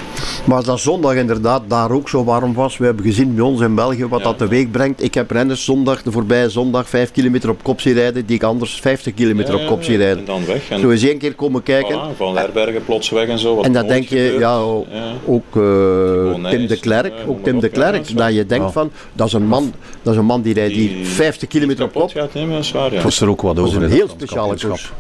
Maar 0.45 0.57
als 0.57 0.66
dat 0.66 0.80
zondag 0.80 1.14
inderdaad 1.14 1.62
daar 1.68 1.91
ook 1.91 2.09
zo 2.09 2.24
warm 2.24 2.55
was, 2.55 2.76
we 2.76 2.85
hebben 2.85 3.05
gezien 3.05 3.35
bij 3.35 3.45
ons 3.45 3.61
in 3.61 3.74
België 3.74 4.07
wat 4.07 4.18
Ja. 4.18 4.24
dat 4.24 4.39
teweeg 4.39 4.70
brengt. 4.70 5.03
Ik 5.03 5.14
heb 5.14 5.30
renners 5.30 5.64
zondag, 5.64 6.03
de 6.03 6.12
voorbije 6.12 6.51
zondag, 6.51 6.89
5 6.89 7.11
kilometer 7.12 7.51
op 7.51 7.62
kop 7.62 7.80
zien 7.80 7.95
rijden, 7.95 8.26
die 8.26 8.37
ik 8.37 8.43
anders 8.43 8.80
50 8.80 9.14
kilometer 9.14 9.55
ja, 9.57 9.61
op 9.62 9.66
kop 9.66 9.82
zie 9.85 9.95
En 9.95 10.01
rijden. 10.01 10.24
dan 10.24 10.47
weg. 10.47 10.70
En, 10.70 10.80
Zo 10.80 10.91
eens 10.91 11.03
één 11.03 11.18
keer 11.18 11.35
komen 11.35 11.62
kijken. 11.62 11.99
voilà, 11.99 12.16
van 12.16 12.32
Lerbergen 12.32 12.85
plots 12.85 13.11
weg 13.11 13.28
en 13.28 13.39
zo. 13.39 13.55
wat 13.57 13.64
En 13.64 13.72
dan 13.72 13.87
denk 13.87 14.09
je, 14.09 14.16
gebeurt. 14.16 14.39
ja, 14.41 14.57
ook, 14.57 14.87
Ja. 14.93 15.12
ook 15.26 15.57
eh, 15.57 16.51
Tim 16.51 16.66
de 16.66 16.78
Klerk, 16.80 17.14
eh, 17.18 17.20
ook 17.20 17.26
noem 17.26 17.43
Tim 17.43 17.61
de 17.61 17.66
op, 17.66 17.74
ja, 17.74 17.80
dat 17.80 17.91
Klerk, 17.91 18.16
dat 18.16 18.35
je 18.35 18.47
denkt 18.47 18.64
Ja. 18.64 18.70
van, 18.72 18.91
dat 19.12 19.26
is 19.26 19.32
een 19.32 19.47
man, 19.47 19.72
dat 20.03 20.12
is 20.12 20.18
een 20.18 20.24
man 20.26 20.43
die 20.43 20.55
rijdt 20.55 20.74
Die- 20.74 20.89
hier 20.89 21.07
50 21.07 21.49
kilometer 21.49 21.85
op 21.85 21.93
kop. 21.93 22.11
gaat 22.11 22.32
dat 22.32 22.43
is 22.59 22.72
waar, 22.72 22.89
ja. 22.89 22.95
Het 22.95 23.03
was 23.03 23.20
er 23.20 23.28
ook 23.28 23.43
wat 23.43 23.57
Dat 23.57 23.66
is 23.66 23.70
over. 23.70 23.82
een 23.85 23.91
heel 23.91 24.09
speciale 24.09 24.57
koers. 24.61 24.93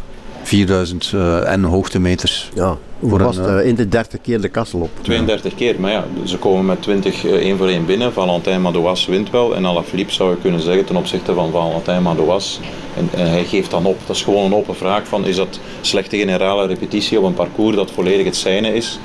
4000 0.44 1.10
eh, 1.14 1.52
en 1.52 1.62
hoogtemeters. 1.62 2.50
Ja, 2.54 2.76
hoe 2.98 3.10
Voor 3.10 3.22
was 3.22 3.36
het? 3.36 3.46
eh, 3.46 3.66
in 3.66 3.74
de 3.74 3.88
30 3.88 4.20
keer 4.20 4.40
de 4.40 4.48
kassel 4.48 4.80
op. 4.80 4.90
32 5.00 5.54
keer, 5.54 5.80
maar 5.80 5.90
ja, 5.90 6.04
ze 6.24 6.38
komen 6.38 6.64
met 6.64 6.82
20 6.82 7.24
eh, 7.24 7.32
één 7.32 7.56
voor 7.56 7.68
één 7.68 7.86
binnen. 7.86 8.12
Valentin 8.12 8.60
Madouas 8.60 9.06
wint 9.06 9.30
wel 9.30 9.54
en 9.56 9.66
Alaphilippe 9.66 10.12
zou 10.12 10.30
je 10.30 10.36
kunnen 10.36 10.60
zeggen 10.60 10.84
ten 10.84 10.96
opzichte 10.96 11.34
van 11.34 11.50
Valentin 11.50 12.02
Madouas. 12.02 12.60
En, 12.96 13.08
en 13.20 13.30
hij 13.30 13.44
geeft 13.44 13.70
dan 13.70 13.84
op. 13.86 13.98
Dat 14.06 14.16
is 14.16 14.22
gewoon 14.22 14.44
een 14.44 14.54
open 14.54 14.76
vraag 14.76 15.06
van 15.06 15.26
is 15.26 15.36
dat 15.36 15.58
slechte 15.80 16.16
generale 16.16 16.66
repetitie 16.66 17.18
op 17.18 17.24
een 17.24 17.34
parcours 17.34 17.76
dat 17.76 17.90
volledig 17.90 18.24
het 18.24 18.36
zijne 18.36 18.74
is. 18.74 18.98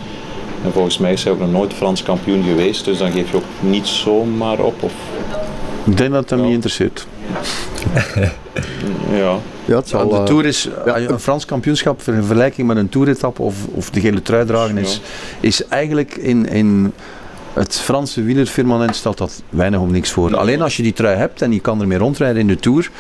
En 0.64 0.72
volgens 0.72 0.98
mij 0.98 1.12
is 1.14 1.24
hij 1.24 1.34
ook 1.34 1.40
nog 1.40 1.52
nooit 1.52 1.74
Frans 1.74 2.04
kampioen 2.04 2.44
geweest, 2.44 2.86
dus 2.86 2.98
dan 2.98 3.12
geef 3.12 3.32
je 3.32 3.38
ook 3.38 3.44
niet 3.60 3.88
zomaar 3.88 4.60
op. 4.60 4.84
Of, 4.84 4.94
Ik 5.84 5.98
denk 5.98 6.12
dat 6.12 6.20
het 6.22 6.30
hem 6.30 6.42
niet 6.42 6.54
interesseert. 6.54 7.08
ja. 9.22 9.38
Ja, 9.66 9.76
het 9.76 9.90
zal, 9.90 10.10
de 10.10 10.16
eh, 10.16 10.24
Tour 10.24 10.46
is, 10.46 10.70
een 10.86 11.20
Frans 11.20 11.46
kampioenschap 11.46 12.02
in 12.02 12.14
vergelijking 12.14 12.68
met 12.68 12.78
een 12.78 12.90
toeretappe 12.90 13.42
of, 13.42 13.56
of 13.72 13.90
de 13.90 14.00
gele 14.00 14.22
trui 14.22 14.46
dragen 14.46 14.78
is, 14.78 15.02
is 15.40 15.68
eigenlijk 15.68 16.16
in, 16.16 16.50
in 16.50 16.94
het 17.54 17.76
Franse 17.76 18.24
wielerfirmament 18.24 18.96
stelt 18.96 19.18
dat 19.18 19.44
weinig 19.50 19.80
of 19.80 19.90
niks 19.90 20.12
voor. 20.12 20.38
Alleen 20.38 20.62
als 20.62 20.78
je 20.78 20.84
die 20.84 20.94
trui 20.94 21.18
hebt 21.18 21.42
en 21.42 21.52
je 21.52 21.60
kan 21.60 21.82
ermee 21.82 21.98
rondrijden 21.98 22.42
in 22.42 22.48
de 22.48 22.56
Tour, 22.56 22.92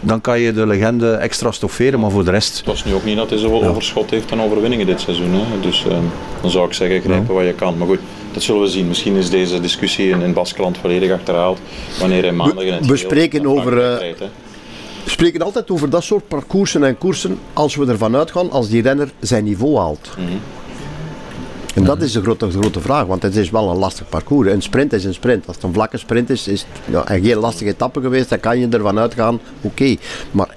dan 0.00 0.20
kan 0.20 0.40
je 0.40 0.52
de 0.52 0.66
legende 0.66 1.12
extra 1.12 1.50
stofferen, 1.50 2.00
maar 2.00 2.10
voor 2.10 2.24
de 2.24 2.30
rest... 2.30 2.56
Het 2.56 2.66
was 2.66 2.84
nu 2.84 2.94
ook 2.94 3.04
niet 3.04 3.16
dat 3.16 3.30
hij 3.30 3.38
zoveel 3.38 3.64
overschot 3.64 4.10
heeft 4.10 4.32
aan 4.32 4.40
overwinningen 4.40 4.86
dit 4.86 5.00
seizoen. 5.00 5.32
Hè. 5.32 5.60
Dus 5.60 5.86
eh, 5.86 5.96
dan 6.40 6.50
zou 6.50 6.66
ik 6.66 6.72
zeggen, 6.72 7.00
grijpen 7.00 7.34
wat 7.34 7.44
je 7.44 7.54
kan. 7.54 7.78
Maar 7.78 7.86
goed, 7.86 8.00
dat 8.36 8.44
zullen 8.44 8.62
we 8.62 8.68
zien. 8.68 8.88
Misschien 8.88 9.14
is 9.14 9.30
deze 9.30 9.60
discussie 9.60 10.08
in, 10.08 10.20
in 10.20 10.32
Baskeland 10.32 10.78
volledig 10.78 11.12
achterhaald. 11.12 11.58
Wanneer 12.00 12.22
hij 12.22 12.32
maandag 12.32 12.64
in 12.64 12.72
het 12.72 12.86
we 12.86 12.96
spreken 12.96 13.46
over, 13.46 13.72
eh, 13.72 13.98
rijdt. 13.98 14.18
We 15.04 15.10
spreken 15.10 15.42
altijd 15.42 15.70
over 15.70 15.90
dat 15.90 16.04
soort 16.04 16.28
parcoursen 16.28 16.84
en 16.84 16.98
koersen 16.98 17.38
als 17.52 17.76
we 17.76 17.86
ervan 17.86 18.16
uitgaan 18.16 18.50
als 18.50 18.68
die 18.68 18.82
renner 18.82 19.10
zijn 19.20 19.44
niveau 19.44 19.76
haalt. 19.76 20.10
Mhm. 20.16 20.28
En 21.74 21.84
dat 21.84 22.02
is 22.02 22.12
de 22.12 22.22
grote, 22.22 22.50
grote 22.50 22.80
vraag, 22.80 23.06
want 23.06 23.22
het 23.22 23.36
is 23.36 23.50
wel 23.50 23.70
een 23.70 23.76
lastig 23.76 24.08
parcours. 24.08 24.50
Een 24.50 24.62
sprint 24.62 24.92
is 24.92 25.04
een 25.04 25.14
sprint. 25.14 25.46
Als 25.46 25.56
het 25.56 25.64
een 25.64 25.72
vlakke 25.72 25.98
sprint 25.98 26.30
is, 26.30 26.48
is 26.48 26.60
het 26.60 26.94
ja, 26.94 27.10
een 27.10 27.24
geen 27.24 27.36
lastige 27.36 27.70
etappe 27.70 28.00
geweest, 28.00 28.28
dan 28.28 28.40
kan 28.40 28.58
je 28.58 28.68
ervan 28.68 28.98
uitgaan, 28.98 29.40
oké. 29.60 29.96
Maar 30.30 30.54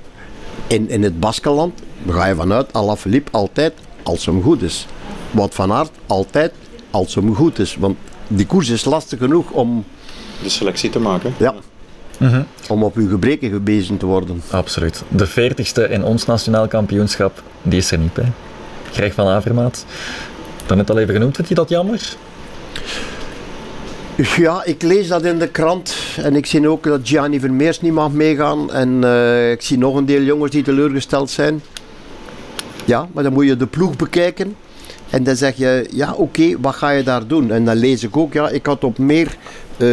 in, 0.68 0.90
in 0.90 1.04
het 1.04 1.20
Baskeland 1.20 1.82
ga 2.10 2.26
je 2.26 2.36
vanuit 2.36 2.74
Alaphilippe 2.74 3.32
altijd 3.32 3.74
als 4.04 4.26
hem 4.26 4.42
goed 4.42 4.62
is. 4.62 4.88
Wout 5.32 5.56
van 5.56 5.72
Aert 5.72 5.92
altijd 6.08 6.54
als 6.92 7.16
hem 7.16 7.36
goed 7.36 7.60
is. 7.60 7.76
Want 7.80 7.98
die 8.28 8.46
koers 8.46 8.70
is 8.70 8.86
lastig 8.86 9.20
genoeg 9.20 9.52
om, 9.52 9.86
De 10.44 10.50
selectie 10.50 10.90
te 10.90 11.00
maken. 11.00 11.34
ja, 11.38 11.56
om 12.70 12.84
op 12.84 12.96
uw 12.96 13.10
gebreken 13.10 13.50
gewezen 13.50 13.98
te 13.98 14.06
worden. 14.06 14.42
Absoluut. 14.50 15.04
De 15.08 15.28
40ste 15.30 15.92
in 15.92 16.04
ons 16.04 16.26
nationaal 16.26 16.68
kampioenschap, 16.68 17.44
die 17.62 17.80
is 17.80 17.92
er 17.92 17.98
niet 17.98 18.14
bij. 18.14 18.32
Greg 18.92 19.14
van 19.14 19.28
Avermaat. 19.28 19.86
Daarnet 20.66 20.90
al 20.90 20.98
even 20.98 21.14
genoemd, 21.14 21.36
vind 21.36 21.48
je 21.48 21.56
dat 21.56 21.70
jammer? 21.70 22.16
Ja, 24.38 24.64
ik 24.66 24.82
lees 24.82 25.08
dat 25.08 25.24
in 25.24 25.40
de 25.40 25.48
krant 25.48 25.96
en 26.18 26.36
ik 26.36 26.46
zie 26.46 26.70
ook 26.70 26.84
dat 26.84 27.00
Gianni 27.04 27.40
Vermeers 27.40 27.82
niet 27.82 27.94
mag 27.94 28.12
meegaan. 28.12 28.72
En 28.72 29.04
eh, 29.04 29.52
ik 29.52 29.62
zie 29.62 29.78
nog 29.78 29.96
een 29.96 30.06
deel 30.06 30.22
jongens 30.22 30.52
die 30.52 30.64
teleurgesteld 30.64 31.30
zijn. 31.30 31.62
Ja, 32.86 33.08
maar 33.14 33.24
dan 33.24 33.34
moet 33.34 33.46
je 33.46 33.58
de 33.58 33.66
ploeg 33.66 33.96
bekijken. 33.96 34.56
En 35.10 35.24
dan 35.24 35.36
zeg 35.36 35.56
je, 35.58 35.88
ja 35.92 36.14
oké, 36.14 36.56
wat 36.62 36.76
ga 36.76 36.90
je 36.90 37.04
daar 37.04 37.28
doen? 37.28 37.52
En 37.52 37.66
dan 37.66 37.76
lees 37.78 38.04
ik 38.04 38.18
ook, 38.18 38.34
ja, 38.34 38.50
ik 38.50 38.66
had 38.66 38.84
op 38.84 38.98
meer 38.98 39.36
eh, 39.78 39.88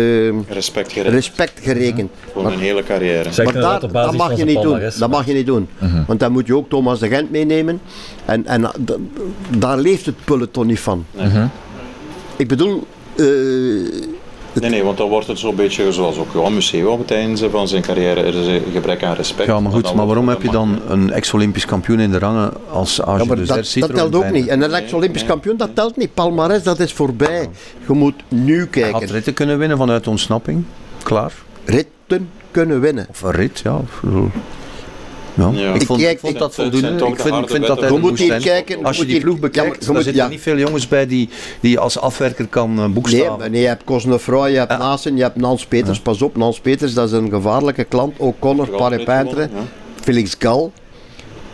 Respect 0.48 0.92
gerekend 0.92 1.14
respect 1.14 1.60
gerekend. 1.62 2.10
voor 2.32 2.42
mijn 2.42 2.58
hele 2.58 2.82
carrière. 2.82 3.32
Zeg 3.32 3.44
Maar 3.44 3.54
inderdaad 3.54 3.92
daar, 3.92 4.04
dat 4.04 4.16
mag 4.16 4.36
je 4.36 4.44
niet 4.44 4.62
doen. 4.62 4.80
Dat 4.98 5.10
mag 5.10 5.26
je 5.26 5.32
niet 5.34 5.46
doen. 5.46 5.68
Want 6.06 6.20
dan 6.20 6.32
moet 6.32 6.46
je 6.46 6.56
ook 6.56 6.68
Thomas 6.68 6.98
de 6.98 7.08
Gent 7.08 7.30
meenemen. 7.30 7.80
En, 8.24 8.46
en 8.46 8.62
d- 8.84 8.96
daar 9.58 9.78
leeft 9.78 10.06
het 10.06 10.24
peloton 10.24 10.66
niet 10.66 10.80
van. 10.80 11.04
Ik 12.36 12.48
bedoel, 12.48 12.86
eh, 13.16 13.24
Nee, 14.60 14.70
nee, 14.70 14.84
want 14.84 14.98
dan 14.98 15.08
wordt 15.08 15.26
het 15.26 15.38
zo'n 15.38 15.54
beetje 15.54 15.92
zoals 15.92 16.16
ook 16.18 16.32
Johan 16.32 16.54
Museeuw 16.54 16.88
op 16.88 16.98
het 16.98 17.10
einde 17.10 17.50
van 17.50 17.68
zijn 17.68 17.82
carrière. 17.82 18.20
Er 18.20 18.34
is 18.34 18.46
een 18.46 18.72
gebrek 18.72 19.02
aan 19.02 19.14
respect. 19.14 19.48
Ja, 19.48 19.60
maar 19.60 19.72
goed, 19.72 19.94
maar 19.94 20.06
waarom 20.06 20.28
heb 20.28 20.42
je 20.42 20.50
dan 20.50 20.80
een 20.88 21.12
ex-Olympisch 21.12 21.64
kampioen 21.64 22.00
in 22.00 22.10
de 22.10 22.18
rangen 22.18 22.52
als 22.70 23.02
Age 23.02 23.18
Ja, 23.18 23.24
maar 23.24 23.36
de 23.36 23.44
dat, 23.44 23.66
Zer 23.66 23.80
dat 23.80 23.94
telt 23.94 24.14
ook 24.14 24.30
niet. 24.30 24.46
En 24.46 24.62
een 24.62 24.72
ex-Olympisch 24.72 25.20
nee. 25.20 25.30
kampioen, 25.30 25.56
dat 25.56 25.70
telt 25.74 25.96
niet. 25.96 26.14
Palmares, 26.14 26.62
dat 26.62 26.80
is 26.80 26.92
voorbij. 26.92 27.48
Je 27.86 27.92
moet 27.92 28.22
nu 28.28 28.60
Had 28.60 28.70
kijken. 28.70 29.06
ritten 29.06 29.34
kunnen 29.34 29.58
winnen 29.58 29.76
vanuit 29.76 30.06
ontsnapping. 30.06 30.64
Klaar. 31.02 31.32
Ritten 31.64 32.30
kunnen 32.50 32.80
winnen. 32.80 33.06
Of 33.10 33.22
een 33.22 33.30
rit, 33.30 33.58
ja. 33.58 33.80
Ja. 35.36 35.50
Ja. 35.52 35.72
Ik 35.74 35.82
vond, 35.86 36.00
Ik- 36.00 36.10
ik 36.10 36.18
vond 36.18 36.32
ik- 36.32 36.38
dat 36.38 36.54
zijn 36.54 36.72
voldoende. 36.72 36.96
Ik 37.06 37.20
vind, 37.20 37.20
vind 37.22 37.30
dat 37.32 37.50
wetten. 37.50 37.76
hij 37.78 37.86
Je 37.88 37.94
er 37.94 38.00
moet 38.00 38.10
moest 38.10 38.22
hier 38.22 38.40
kijken, 38.40 38.84
Als 38.84 38.96
je 38.96 39.02
moet 39.02 39.10
die 39.12 39.20
hier- 39.20 39.24
ploeg 39.24 39.34
ja, 39.34 39.40
maar 39.40 39.50
bekijkt, 39.50 39.84
zitten 39.84 40.14
ja. 40.14 40.24
er 40.24 40.30
niet 40.30 40.40
veel 40.40 40.58
jongens 40.58 40.88
bij 40.88 41.06
die, 41.06 41.28
die 41.60 41.78
als 41.78 41.98
afwerker 41.98 42.46
kan 42.46 42.70
eh, 42.70 42.76
Nee, 42.78 42.88
boekstaven. 42.88 43.50
nee, 43.50 43.60
je 43.60 43.66
hebt 43.66 43.84
Cosnefroy, 43.84 44.48
je 44.50 44.56
hebt 44.58 44.70
Ja. 44.70 44.78
Nasen, 44.78 45.16
je 45.16 45.22
hebt 45.22 45.36
Nans 45.36 45.66
Peters. 45.66 46.00
Pas 46.00 46.22
op, 46.22 46.36
Nans 46.36 46.60
Peters, 46.60 46.94
dat 46.94 47.06
is 47.06 47.12
een 47.12 47.30
gevaarlijke 47.30 47.84
klant. 47.84 48.14
O'Connor, 48.18 48.68
Paré 48.68 49.04
Peintre, 49.04 49.40
Ja. 49.40 49.48
Felix 50.00 50.34
Gal. 50.38 50.72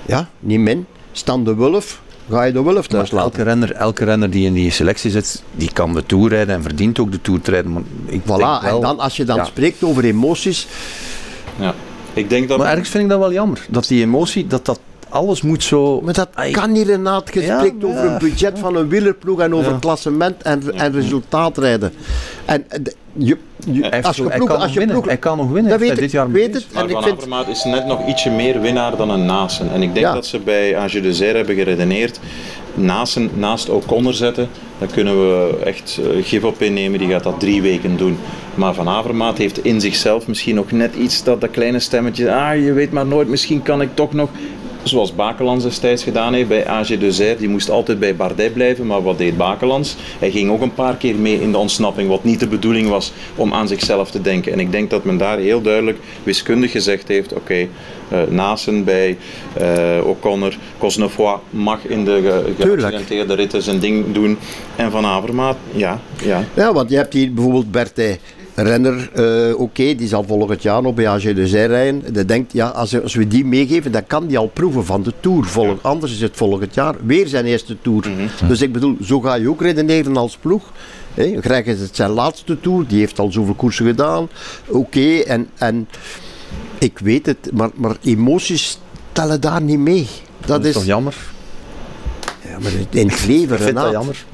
Ja, 0.07 0.29
niet 0.41 0.59
min. 0.61 0.87
Stan 1.13 1.45
de 1.45 1.55
Wulf. 1.55 2.01
Ga 2.31 2.43
je 2.45 2.53
de 2.53 2.63
Wulf 2.63 2.87
thuis 2.87 3.11
Maar 3.11 3.21
laten? 3.23 3.39
elke, 3.39 3.51
renner, 3.51 3.73
elke 3.73 4.05
renner 4.05 4.31
die 4.31 4.47
in 4.47 4.53
die 4.53 4.71
selectie 4.71 5.11
zit, 5.11 5.43
die 5.53 5.71
kan 5.73 5.95
de 5.95 6.07
Tour 6.07 6.29
rijden 6.29 6.55
en 6.55 6.63
verdient 6.63 6.99
ook 6.99 7.13
de 7.13 7.21
Tour 7.21 7.41
te 7.41 7.51
rijden. 7.51 7.73
Maar 7.73 7.83
ik 8.07 8.21
Voilà, 8.23 8.27
wel- 8.27 8.61
en 8.63 8.81
dan 8.81 8.99
als 8.99 9.17
je 9.17 9.25
dan 9.25 9.37
ja. 9.37 9.45
spreekt 9.45 9.83
over 9.85 10.05
emoties, 10.05 10.67
Ja. 11.59 11.75
Ik 12.15 12.31
denk 12.31 12.49
dat... 12.49 12.59
Maar 12.59 12.71
ergens 12.71 12.89
vind 12.89 13.03
ik 13.05 13.09
dat 13.11 13.19
wel 13.19 13.33
jammer. 13.33 13.67
Dat 13.69 13.89
die 13.89 14.03
emotie, 14.03 14.47
dat 14.47 14.67
dat 14.67 14.81
alles 15.09 15.43
moet 15.43 15.63
zo... 15.63 16.01
Maar 16.01 16.15
dat 16.15 16.29
kan 16.51 16.73
niet, 16.73 16.87
Renaat. 16.87 17.31
Je 17.35 17.41
Ja, 17.41 17.59
spreekt 17.59 17.85
over 17.85 18.05
ja. 18.05 18.13
een 18.13 18.19
budget 18.19 18.59
van 18.59 18.77
een 18.77 18.89
wielerploeg 18.89 19.41
en 19.41 19.55
over 19.55 19.73
Ja. 19.73 19.79
klassement 19.79 20.43
en, 20.43 20.63
en 20.75 20.93
resultaatrijden. 20.93 21.93
En 22.45 22.65
eh, 22.69 22.79
je, 23.13 23.37
je, 23.73 23.87
Hij, 23.87 24.03
als 24.03 24.17
je 24.17 24.23
ploeg, 24.23 24.49
kan 24.49 24.61
als 24.61 24.73
je 24.73 24.79
winnen. 24.79 24.97
ploeg, 24.97 25.07
Hij 25.09 25.17
kan 25.17 25.37
nog 25.37 25.51
winnen. 25.51 25.71
dat 25.71 25.81
weet 25.81 25.91
ik, 25.91 25.99
dit 25.99 26.11
jaar 26.11 26.31
weet 26.31 26.55
het. 26.55 26.67
Maar 26.73 26.83
En 26.83 26.89
ik 26.89 26.95
Van 26.95 27.03
vind, 27.05 27.17
Avermaat 27.17 27.49
is 27.49 27.65
net 27.65 27.87
nog 27.87 28.07
ietsje 28.09 28.31
meer 28.31 28.61
winnaar 28.61 28.97
dan 28.97 29.11
een 29.11 29.27
Nasen. 29.27 29.71
En 29.73 29.83
ik 29.83 29.95
denk 29.95 30.07
Ja. 30.07 30.13
dat 30.13 30.27
ze 30.27 30.39
bij 30.39 30.77
Age 30.77 31.01
de 31.01 31.15
Zer 31.15 31.37
hebben 31.37 31.55
geredeneerd. 31.55 32.21
Nasen 32.75 33.31
naast 33.35 33.69
O'Connor 33.69 34.15
zetten, 34.15 34.49
daar 34.79 34.89
kunnen 34.89 35.15
we 35.21 35.59
echt 35.65 36.01
eh, 36.03 36.25
gif 36.25 36.45
op 36.45 36.63
innemen. 36.63 36.99
Die 36.99 37.09
gaat 37.09 37.23
dat 37.23 37.41
drie 37.41 37.63
weken 37.63 37.97
doen. 37.97 38.19
Maar 38.55 38.75
Van 38.75 38.89
Avermaat 38.89 39.39
heeft 39.39 39.65
in 39.65 39.81
zichzelf 39.81 40.27
misschien 40.27 40.55
nog 40.55 40.71
net 40.71 40.95
iets 40.95 41.25
dat 41.25 41.41
dat 41.41 41.51
kleine 41.51 41.79
stemmetje. 41.79 42.33
Ah, 42.33 42.65
je 42.65 42.73
weet 42.73 42.93
maar 42.93 43.07
nooit, 43.07 43.29
misschien 43.29 43.63
kan 43.63 43.81
ik 43.81 43.89
toch 43.95 44.13
nog. 44.13 44.31
Zoals 44.83 45.15
Bakelans 45.15 45.63
destijds 45.63 46.03
gedaan 46.03 46.35
heeft 46.35 46.49
bij 46.49 46.67
AG 46.67 46.87
Deuzer. 46.99 47.37
Die 47.39 47.49
moest 47.49 47.71
altijd 47.71 47.99
bij 47.99 48.17
Bardet 48.17 48.53
blijven, 48.55 48.87
maar 48.87 49.03
wat 49.03 49.19
deed 49.19 49.37
Bakelans? 49.37 49.97
Hij 50.19 50.31
ging 50.31 50.51
ook 50.51 50.61
een 50.61 50.75
paar 50.75 50.97
keer 50.97 51.15
mee 51.15 51.41
in 51.41 51.51
de 51.53 51.59
ontsnapping, 51.59 52.09
wat 52.09 52.25
niet 52.25 52.41
de 52.41 52.47
bedoeling 52.47 52.89
was 52.89 53.13
om 53.37 53.53
aan 53.53 53.69
zichzelf 53.69 54.11
te 54.11 54.21
denken. 54.21 54.53
En 54.53 54.61
ik 54.61 54.73
denk 54.73 54.91
dat 54.91 55.05
men 55.05 55.17
daar 55.19 55.39
heel 55.39 55.61
duidelijk 55.63 55.99
wiskundig 56.23 56.71
gezegd 56.71 57.09
heeft, 57.09 57.33
oké, 57.35 57.55
eh 58.09 58.19
Nasen 58.29 58.85
bij 58.85 59.17
eh, 59.57 59.67
O'Connor, 60.05 60.55
Cosnefoy 60.79 61.37
mag 61.51 61.79
in 61.87 62.05
de 62.05 62.21
ge- 62.23 62.63
Tuurlijk. 62.63 62.81
geaccidenteerde 62.81 63.35
ritten 63.35 63.63
zijn 63.63 63.79
ding 63.79 64.05
doen. 64.13 64.39
En 64.77 64.91
Van 64.91 65.05
Avermaat, 65.05 65.57
ja, 65.73 66.01
ja. 66.25 66.45
Ja, 66.55 66.73
want 66.73 66.91
je 66.91 66.97
hebt 66.97 67.13
hier 67.13 67.33
bijvoorbeeld 67.33 67.71
Bertij. 67.71 68.19
Renner, 68.55 69.11
eh, 69.13 69.61
oké, 69.61 69.95
die 69.95 70.09
zal 70.09 70.25
volgend 70.25 70.63
jaar 70.63 70.83
nog 70.83 70.95
bij 70.95 71.09
AG 71.09 71.23
de 71.23 71.47
Zij 71.47 71.67
rijden. 71.67 72.13
Die 72.13 72.25
denkt, 72.25 72.53
ja, 72.53 72.69
als, 72.69 73.03
als 73.03 73.15
we 73.15 73.29
die 73.29 73.45
meegeven, 73.45 73.93
dan 73.93 74.07
kan 74.07 74.27
die 74.27 74.39
al 74.39 74.47
proeven 74.47 74.85
van 74.85 75.03
de 75.03 75.13
Tour. 75.21 75.45
Volg, 75.45 75.83
Anders 75.83 76.13
is 76.13 76.21
het 76.21 76.37
volgend 76.37 76.75
jaar 76.75 76.95
weer 77.05 77.27
zijn 77.29 77.45
eerste 77.45 77.77
Tour. 77.83 78.11
Dus 78.49 78.63
ik 78.63 78.73
bedoel, 78.73 78.97
zo 79.03 79.21
ga 79.21 79.35
je 79.35 79.49
ook 79.49 79.61
redeneren 79.63 80.17
als 80.17 80.37
ploeg. 80.37 80.73
Hè, 81.15 81.41
Greg 81.41 81.65
is 81.65 81.81
het 81.81 81.97
zijn 81.97 82.11
laatste 82.11 82.61
Tour, 82.61 82.87
die 82.87 82.99
heeft 82.99 83.19
al 83.19 83.33
zoveel 83.33 83.55
koersen 83.55 83.87
gedaan. 83.87 84.29
Oké, 84.67 85.19
en, 85.19 85.49
en 85.55 85.89
ik 86.79 86.99
weet 86.99 87.27
het, 87.27 87.51
maar, 87.53 87.71
maar 87.75 87.97
emoties 88.03 88.79
tellen 89.13 89.41
daar 89.41 89.63
niet 89.63 89.79
mee. 89.79 90.07
Dat, 90.39 90.49
Dat 90.49 90.61
is 90.61 90.67
is, 90.69 90.75
toch 90.75 90.85
jammer? 90.85 91.15
ja, 92.49 92.59
maar 92.59 92.73
in 92.91 93.09
het 93.09 93.27
leven, 93.27 93.57
Ik 93.57 93.63
vind 93.63 93.77
dat 93.77 93.93
jammer. 93.93 94.25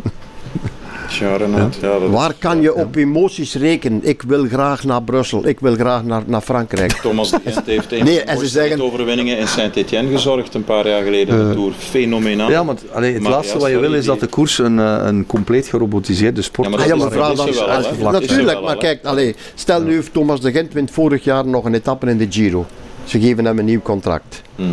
Ja, 1.09 1.39
dat 1.39 2.03
is- 2.03 2.09
Waar 2.11 2.33
kan 2.39 2.61
je 2.61 2.75
op 2.75 2.97
emoties 2.97 3.55
rekenen? 3.55 4.01
Ik 4.03 4.23
wil 4.23 4.45
graag 4.47 4.85
naar 4.85 5.03
Brussel, 5.03 5.47
ik 5.47 5.61
wil 5.61 5.75
graag 5.75 6.05
naar, 6.05 6.23
naar 6.27 6.41
Frankrijk. 6.41 6.93
Thomas 6.93 7.31
de 7.31 7.41
Gent 7.45 7.67
heeft 7.67 7.93
een 7.93 8.05
Nee, 8.05 8.07
van 8.07 8.15
de 8.15 8.21
en 8.21 8.29
ze 8.29 8.35
mooiste 8.35 8.59
zeggen- 8.59 8.81
overwinningen 8.81 9.39
in 9.39 9.49
Saint-Etienne 9.49 10.11
gezorgd 10.11 10.55
een 10.55 10.65
paar 10.65 10.89
jaar 10.89 11.03
geleden 11.03 11.39
in 11.41 11.49
de 11.49 11.55
Tour. 11.55 11.73
Fenomenaal. 11.79 12.51
Ja, 12.51 12.63
maar 12.63 12.75
allee, 12.93 13.13
het 13.13 13.23
Maar 13.23 13.31
laatste 13.33 13.55
ja, 13.55 13.61
wat 13.61 13.71
je 13.71 13.79
wil 13.79 13.95
is 13.95 14.05
dat 14.05 14.21
de 14.21 14.27
koers 14.27 14.59
een, 14.59 14.79
eh, 14.79 14.99
een 15.05 15.27
compleet 15.27 15.69
gerobotiseerde 15.69 16.43
sport 16.43 16.69
Ja, 16.69 16.75
maar 16.77 16.85
Ah, 16.85 16.89
dat 16.91 16.99
ja, 16.99 17.05
is- 17.07 17.11
maar 17.11 17.19
vraag 17.25 17.37
dat 17.37 17.37
dan. 17.37 17.49
is 17.49 17.87
is 18.21 18.29
Natuurlijk, 18.29 18.59
wel, 18.59 18.63
maar 18.63 18.77
kijk, 18.77 19.05
allee, 19.05 19.35
stel 19.55 19.83
nu 19.83 19.95
heeft 19.95 20.13
Thomas 20.13 20.41
de 20.41 20.53
Gent 20.53 20.73
wint 20.73 20.91
vorig 20.91 21.25
jaar 21.25 21.47
nog 21.47 21.65
een 21.65 21.75
etappe 21.75 22.07
in 22.07 22.19
de 22.19 22.27
Giro. 22.31 22.67
Ze 23.05 23.21
geven 23.21 23.45
hem 23.45 23.59
een 23.59 23.65
nieuw 23.65 23.83
contract. 23.83 24.43
Mhm. 24.57 24.69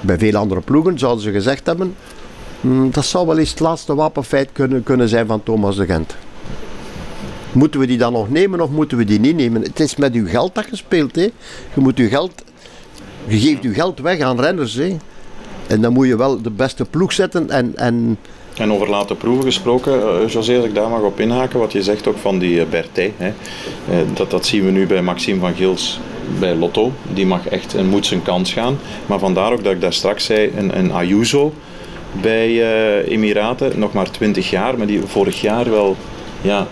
Bij 0.00 0.18
veel 0.18 0.34
andere 0.36 0.60
ploegen 0.60 0.98
zouden 0.98 1.22
ze 1.22 1.30
gezegd 1.30 1.66
hebben, 1.66 1.86
"Hmm, 1.86 1.96
dat 2.90 3.04
zou 3.04 3.26
wel 3.26 3.38
eens 3.38 3.50
het 3.50 3.60
laatste 3.60 3.94
wapenfeit 3.94 4.48
kunnen, 4.52 4.82
kunnen 4.82 5.08
zijn 5.08 5.26
van 5.26 5.42
Thomas 5.42 5.76
de 5.76 5.86
Gent. 5.86 6.16
Moeten 7.52 7.80
we 7.80 7.86
die 7.86 7.98
dan 7.98 8.12
nog 8.12 8.30
nemen 8.30 8.60
of 8.60 8.70
moeten 8.70 8.98
we 8.98 9.04
die 9.04 9.20
niet 9.20 9.36
nemen? 9.36 9.62
Het 9.62 9.80
is 9.80 9.96
met 9.96 10.14
uw 10.14 10.26
geld 10.26 10.54
dat 10.54 10.66
gespeeld. 10.66 11.16
Hè? 11.16 11.22
Je, 11.74 11.80
moet 11.80 11.98
uw 11.98 12.08
geld, 12.08 12.32
je 13.26 13.38
geeft 13.38 13.62
uw 13.62 13.72
geld 13.72 14.00
weg 14.00 14.20
aan 14.20 14.40
renners. 14.40 14.74
Hè? 14.74 14.96
En 15.66 15.80
dan 15.80 15.92
moet 15.92 16.06
je 16.06 16.16
wel 16.16 16.42
de 16.42 16.50
beste 16.50 16.84
ploeg 16.84 17.12
zetten 17.12 17.50
en, 17.50 17.76
en 17.76 18.18
En 18.56 18.72
over 18.72 18.90
laten 18.90 19.16
proeven 19.16 19.44
gesproken, 19.44 19.92
eh, 19.92 20.28
José, 20.28 20.56
als 20.56 20.64
ik 20.64 20.74
daar 20.74 20.88
mag 20.88 21.00
op 21.00 21.20
inhaken, 21.20 21.58
wat 21.58 21.72
je 21.72 21.82
zegt 21.82 22.06
ook 22.06 22.18
van 22.18 22.38
die 22.38 22.60
uh, 22.60 22.66
Berthet. 22.70 23.12
Hè. 23.16 23.26
Eh, 23.26 23.98
dat, 24.14 24.30
dat 24.30 24.46
zien 24.46 24.64
we 24.64 24.70
nu 24.70 24.86
bij 24.86 25.02
Maxime 25.02 25.40
van 25.40 25.54
Gils 25.54 26.00
bij 26.38 26.54
Lotto. 26.54 26.92
Die 27.12 27.26
mag 27.26 27.48
echt 27.48 27.74
en 27.74 27.86
moet 27.86 28.06
zijn 28.06 28.22
kans 28.22 28.52
gaan. 28.52 28.78
Maar 29.06 29.18
vandaar 29.18 29.52
ook 29.52 29.64
dat 29.64 29.72
ik 29.72 29.80
daar 29.80 29.92
straks 29.92 30.24
zei, 30.24 30.52
een, 30.56 30.78
een 30.78 30.92
Ayuso 30.92 31.52
bij 32.20 32.48
eh, 32.48 33.12
Emiraten, 33.12 33.78
nog 33.78 33.92
maar 33.92 34.10
20 34.10 34.50
jaar, 34.50 34.78
maar 34.78 34.86
die 34.86 35.00
vorig 35.06 35.40
jaar 35.40 35.70
wel 35.70 35.96
ja, 36.40 36.66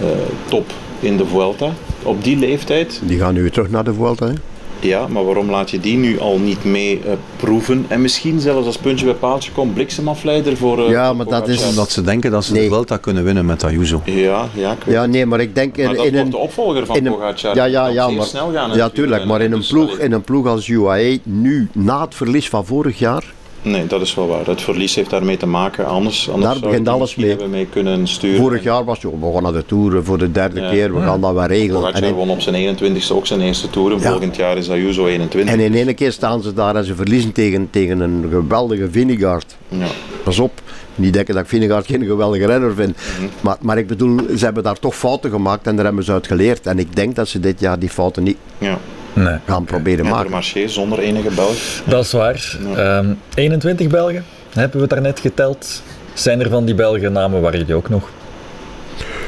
eh, 0.00 0.06
top 0.48 0.70
in 1.00 1.16
de 1.16 1.26
Vuelta. 1.26 1.70
Op 2.02 2.24
die 2.24 2.36
leeftijd 2.36 3.00
die 3.04 3.18
gaan 3.18 3.34
nu 3.34 3.40
weer 3.42 3.50
terug 3.52 3.70
naar 3.70 3.84
de 3.84 3.94
Vuelta. 3.94 4.26
Hè? 4.26 4.32
ja, 4.80 5.06
maar 5.08 5.24
waarom 5.24 5.50
laat 5.50 5.70
je 5.70 5.80
die 5.80 5.96
nu 5.96 6.18
al 6.20 6.38
niet 6.38 6.64
mee 6.64 7.00
eh, 7.06 7.12
proeven? 7.36 7.84
En 7.88 8.00
misschien 8.00 8.40
zelfs 8.40 8.66
als 8.66 8.76
puntje 8.78 9.04
bij 9.04 9.14
paaltje 9.14 9.52
komt, 9.52 9.74
bliksemafleider 9.74 10.56
voor. 10.56 10.84
eh, 10.84 10.90
Ja, 10.90 11.12
maar 11.12 11.26
dat 11.26 11.48
is-. 11.48 11.68
Omdat 11.68 11.90
ze 11.90 12.02
denken 12.02 12.30
dat 12.30 12.44
ze 12.44 12.52
Nee. 12.52 12.62
de 12.62 12.68
Vuelta 12.68 12.96
kunnen 12.96 13.24
winnen 13.24 13.46
met 13.46 13.64
Ayuso. 13.64 14.00
Ja, 14.04 14.48
ja, 14.54 14.72
ik 14.72 14.78
weet 14.84 14.94
Ja, 14.94 15.06
nee, 15.06 15.26
maar 15.26 15.40
ik 15.40 15.54
denk 15.54 15.76
in, 15.76 15.84
dat 15.84 15.92
in 15.94 16.00
wordt 16.00 16.16
een... 16.16 16.30
de 16.30 16.36
opvolger 16.36 16.86
van 16.86 16.96
in 16.96 17.06
een- 17.06 17.12
Pogacar. 17.12 17.54
Ja, 17.56 17.64
ja, 17.64 17.86
ja, 17.88 18.08
maar, 18.10 18.26
snel 18.26 18.52
gaan. 18.52 18.74
ja, 18.76 18.88
tuurlijk. 18.88 19.24
Maar 19.24 19.40
in 19.42 19.52
een, 19.52 19.58
Dus, 19.58 19.68
ploeg, 19.68 19.98
in 19.98 20.12
een 20.12 20.22
ploeg 20.22 20.46
als 20.46 20.68
UAE, 20.68 21.20
nu, 21.22 21.68
na 21.72 22.00
het 22.04 22.14
verlies 22.14 22.48
van 22.48 22.66
vorig 22.66 22.98
jaar, 22.98 23.24
Nee, 23.64 23.86
dat 23.86 24.00
is 24.00 24.14
wel 24.14 24.26
waar. 24.26 24.46
Het 24.46 24.62
verlies 24.62 24.94
heeft 24.94 25.10
daarmee 25.10 25.36
te 25.36 25.46
maken. 25.46 25.86
Anders, 25.86 26.30
anders 26.30 26.52
Daar 26.52 26.60
begint 26.68 26.88
alles 26.88 27.14
mee. 27.16 27.36
mee 27.48 27.66
kunnen 27.66 28.06
sturen. 28.08 28.40
vorig 28.40 28.62
jaar 28.62 28.84
was 28.84 29.00
je, 29.00 29.08
we 29.20 29.30
gaan 29.34 29.42
naar 29.42 29.52
de 29.52 29.66
Tour 29.66 30.04
voor 30.04 30.18
de 30.18 30.32
derde 30.32 30.60
Ja. 30.60 30.70
keer, 30.70 30.94
we 30.94 31.00
gaan 31.00 31.20
dat 31.20 31.32
wel 31.32 31.46
regelen. 31.46 31.74
En 31.76 31.80
Pogacar 31.80 32.08
in, 32.08 32.14
won 32.14 32.30
op 32.30 32.40
zijn 32.40 32.54
21ste 32.54 33.12
ook 33.14 33.26
zijn 33.26 33.40
eerste 33.40 33.70
Tour. 33.70 33.92
En 33.92 33.98
Ja. 34.00 34.10
volgend 34.10 34.36
jaar 34.36 34.56
is 34.56 34.70
Ayuso 34.70 35.06
21. 35.06 35.54
en 35.54 35.60
in 35.60 35.74
ene 35.74 35.94
keer 35.94 36.12
staan 36.12 36.42
ze 36.42 36.52
daar 36.54 36.76
en 36.76 36.84
ze 36.84 36.94
verliezen 36.94 37.32
tegen, 37.32 37.68
tegen 37.70 38.00
een 38.00 38.26
geweldige 38.30 38.88
Vinegaard. 38.90 39.56
Ja. 39.68 39.86
Pas 40.24 40.38
op, 40.38 40.52
niet 40.94 41.12
denken 41.12 41.34
dat 41.34 41.42
ik 41.42 41.48
Vinegaard 41.48 41.86
geen 41.86 42.04
geweldige 42.04 42.46
renner 42.46 42.74
vind. 42.74 42.96
Mhm. 43.18 43.26
maar, 43.40 43.56
maar 43.60 43.78
ik 43.78 43.86
bedoel, 43.86 44.20
ze 44.36 44.44
hebben 44.44 44.62
daar 44.62 44.78
toch 44.78 44.96
fouten 44.96 45.30
gemaakt 45.30 45.66
en 45.66 45.76
daar 45.76 45.84
hebben 45.84 46.04
ze 46.04 46.12
uit 46.12 46.26
geleerd. 46.26 46.66
En 46.66 46.78
ik 46.78 46.96
denk 46.96 47.14
dat 47.14 47.28
ze 47.28 47.40
dit 47.40 47.60
jaar 47.60 47.78
die 47.78 47.88
fouten 47.88 48.22
niet 48.22 48.36
Ja. 48.58 48.78
Nee, 49.14 49.36
gaan 49.46 49.64
proberen 49.64 50.04
maken. 50.04 50.18
Intermarché 50.18 50.68
zonder 50.68 50.98
enige 50.98 51.30
Belg. 51.34 51.56
dat 51.86 52.04
is 52.04 52.12
waar. 52.12 52.56
Ehm, 52.76 53.06
21 53.34 53.88
Belgen 53.88 54.24
hebben 54.52 54.80
we 54.80 54.86
daarnet 54.86 55.20
geteld. 55.20 55.82
Zijn 56.14 56.40
er 56.40 56.48
van 56.50 56.64
die 56.64 56.74
Belgen 56.74 57.12
namen 57.12 57.40
waar 57.40 57.56
jullie 57.56 57.74
ook 57.74 57.88
nog 57.88 58.10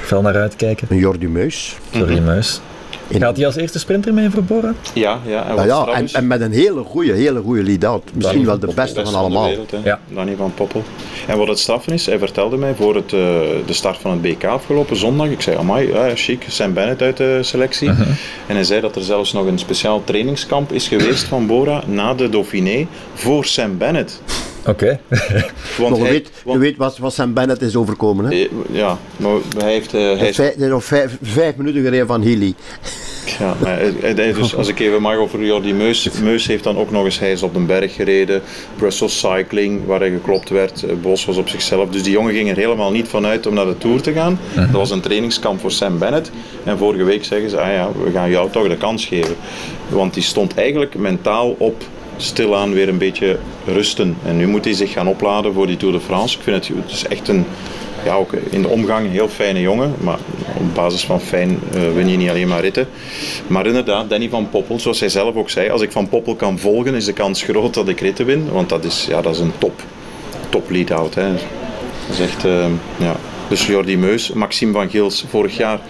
fel 0.02 0.22
naar 0.22 0.36
uitkijken? 0.36 0.86
Een 0.90 0.98
Jordi 0.98 1.28
Meus. 1.28 1.76
Sorry, 1.94 2.18
Muis. 2.18 2.60
In- 3.08 3.20
Gaat 3.20 3.36
hij 3.36 3.46
als 3.46 3.56
eerste 3.56 3.78
sprinter 3.78 4.14
mee 4.14 4.30
voor 4.30 4.42
Bora? 4.42 4.74
Ja, 4.94 5.18
ja. 5.26 5.48
En 5.48 5.54
Nou 5.54 5.66
ja, 5.68 5.80
straf 5.80 5.96
en, 5.96 6.04
is- 6.04 6.12
en 6.12 6.26
met 6.26 6.40
een 6.40 6.52
hele 6.52 6.82
goede, 6.82 7.12
hele 7.12 7.40
goede 7.40 7.62
lead-out. 7.62 8.02
Misschien 8.14 8.44
wel 8.44 8.58
de 8.58 8.66
beste 8.66 8.80
Beste 8.82 9.04
van 9.04 9.14
allemaal. 9.14 9.42
de 9.42 9.48
wereld, 9.48 9.70
hè. 9.70 9.78
Ja. 9.84 10.00
Danny 10.14 10.34
van 10.36 10.52
Poppel. 10.54 10.82
En 11.26 11.38
wat 11.38 11.48
het 11.48 11.58
straffen 11.58 11.92
is, 11.92 12.06
hij 12.06 12.18
vertelde 12.18 12.56
mij 12.56 12.74
voor 12.74 12.94
het, 12.94 13.04
eh, 13.12 13.18
de 13.66 13.72
start 13.72 13.98
van 13.98 14.10
het 14.10 14.22
BK 14.22 14.44
afgelopen 14.44 14.96
zondag. 14.96 15.26
Ik 15.28 15.40
zei, 15.40 15.56
amai, 15.56 15.92
ja, 15.92 16.10
chic, 16.14 16.44
Sam 16.48 16.72
Bennett 16.72 17.02
uit 17.02 17.16
de 17.16 17.38
selectie. 17.42 17.88
Mhm. 17.90 18.00
En 18.46 18.54
hij 18.54 18.64
zei 18.64 18.80
dat 18.80 18.96
er 18.96 19.02
zelfs 19.02 19.32
nog 19.32 19.46
een 19.46 19.58
speciaal 19.58 20.02
trainingskamp 20.04 20.72
is 20.72 20.88
geweest 20.88 21.24
van 21.24 21.46
Bora 21.46 21.82
na 21.86 22.14
de 22.14 22.28
Dauphiné 22.28 22.86
voor 23.14 23.44
Sam 23.44 23.78
Bennett. 23.78 24.20
Oké. 24.66 25.00
Want 25.78 25.96
hij- 25.98 26.10
weet, 26.10 26.30
je 26.44 26.58
weet 26.58 26.76
wat, 26.76 26.98
wat 26.98 27.14
Sam 27.14 27.32
Bennett 27.34 27.62
is 27.62 27.76
overkomen. 27.76 28.24
Hè? 28.24 28.30
eh, 28.30 28.48
Ja, 28.70 28.98
maar 29.16 29.32
hij 29.58 29.72
heeft... 29.72 29.94
eh, 29.94 30.00
hij 30.00 30.28
is 30.28 30.36
Vijf, 30.36 30.54
hij 30.56 30.64
is 30.64 30.70
nog 30.70 30.84
vijf, 30.84 31.16
vijf 31.22 31.56
minuten 31.56 31.82
gereden 31.82 32.06
van 32.06 32.22
Healy. 32.22 32.54
Ja, 33.38 33.54
hij- 33.64 34.14
dus 34.32 34.54
als 34.56 34.68
ik 34.68 34.78
even 34.80 35.02
mag 35.02 35.16
over 35.16 35.44
Jordi 35.44 35.74
Meus. 35.74 36.08
Meus 36.22 36.46
heeft 36.46 36.64
dan 36.64 36.76
ook 36.78 36.90
nog 36.90 37.04
eens, 37.04 37.18
hij 37.18 37.32
is 37.32 37.42
op 37.42 37.54
den 37.54 37.66
berg 37.66 37.94
gereden. 37.94 38.42
Brussels 38.76 39.18
Cycling, 39.18 39.86
waar 39.86 40.00
hij 40.00 40.10
geklopt 40.10 40.48
werd. 40.48 40.82
Eh, 40.82 40.90
Bos 41.02 41.24
was 41.24 41.36
op 41.36 41.48
zichzelf. 41.48 41.88
Dus 41.90 42.02
die 42.02 42.12
jongen 42.12 42.34
ging 42.34 42.50
er 42.50 42.56
helemaal 42.56 42.90
niet 42.90 43.08
vanuit 43.08 43.46
om 43.46 43.54
naar 43.54 43.66
de 43.66 43.78
Tour 43.78 44.00
te 44.00 44.12
gaan. 44.12 44.38
Dat 44.54 44.70
was 44.70 44.90
een 44.90 45.00
trainingskamp 45.00 45.60
voor 45.60 45.70
Sam 45.72 45.98
Bennett. 45.98 46.30
En 46.64 46.78
vorige 46.78 47.04
week 47.04 47.24
zeggen 47.24 47.50
ze, 47.50 47.60
ah 47.60 47.72
ja, 47.72 47.88
we 48.04 48.10
gaan 48.10 48.30
jou 48.30 48.50
toch 48.50 48.68
de 48.68 48.76
kans 48.76 49.04
geven. 49.04 49.36
Want 49.88 50.14
die 50.14 50.22
stond 50.22 50.54
eigenlijk 50.54 50.94
mentaal 50.94 51.54
op 51.58 51.84
stilaan 52.16 52.72
weer 52.72 52.88
een 52.88 52.98
beetje 52.98 53.38
rusten. 53.66 54.16
En 54.24 54.36
nu 54.36 54.46
moet 54.46 54.64
hij 54.64 54.74
zich 54.74 54.92
gaan 54.92 55.08
opladen 55.08 55.52
voor 55.52 55.66
die 55.66 55.76
Tour 55.76 55.94
de 55.94 56.00
France. 56.00 56.36
Ik 56.36 56.42
vind 56.42 56.68
het, 56.68 56.90
het 56.90 57.08
echt 57.08 57.28
een, 57.28 57.44
ja, 58.04 58.14
ook 58.14 58.32
in 58.32 58.62
de 58.62 58.68
omgang 58.68 59.06
een 59.06 59.12
heel 59.12 59.28
fijne 59.28 59.60
jongen. 59.60 59.94
Maar 60.00 60.18
op 60.58 60.74
basis 60.74 61.04
van 61.04 61.20
fijn 61.20 61.58
eh, 61.72 61.80
win 61.94 62.08
je 62.08 62.16
niet 62.16 62.28
alleen 62.28 62.48
maar 62.48 62.60
ritten. 62.60 62.88
Maar 63.46 63.66
inderdaad, 63.66 64.10
Danny 64.10 64.28
van 64.28 64.48
Poppel, 64.50 64.80
zoals 64.80 65.00
hij 65.00 65.08
zelf 65.08 65.34
ook 65.34 65.50
zei, 65.50 65.70
als 65.70 65.82
ik 65.82 65.92
van 65.92 66.08
Poppel 66.08 66.34
kan 66.34 66.58
volgen, 66.58 66.94
is 66.94 67.04
de 67.04 67.12
kans 67.12 67.42
groot 67.42 67.74
dat 67.74 67.88
ik 67.88 68.00
ritten 68.00 68.26
win. 68.26 68.50
Want 68.52 68.68
dat 68.68 68.84
is, 68.84 69.06
ja, 69.08 69.20
dat 69.22 69.34
is 69.34 69.40
een 69.40 69.52
top, 69.58 69.82
top 70.48 70.70
lead-out. 70.70 71.14
Dat 71.14 71.24
is 72.10 72.20
echt, 72.20 72.44
eh, 72.44 72.66
ja. 72.96 73.16
Dus 73.48 73.66
Jordi 73.66 73.96
Meus, 73.96 74.32
Maxime 74.32 74.72
van 74.72 74.90
Gils, 74.90 75.24
vorig 75.28 75.56
jaar 75.56 75.80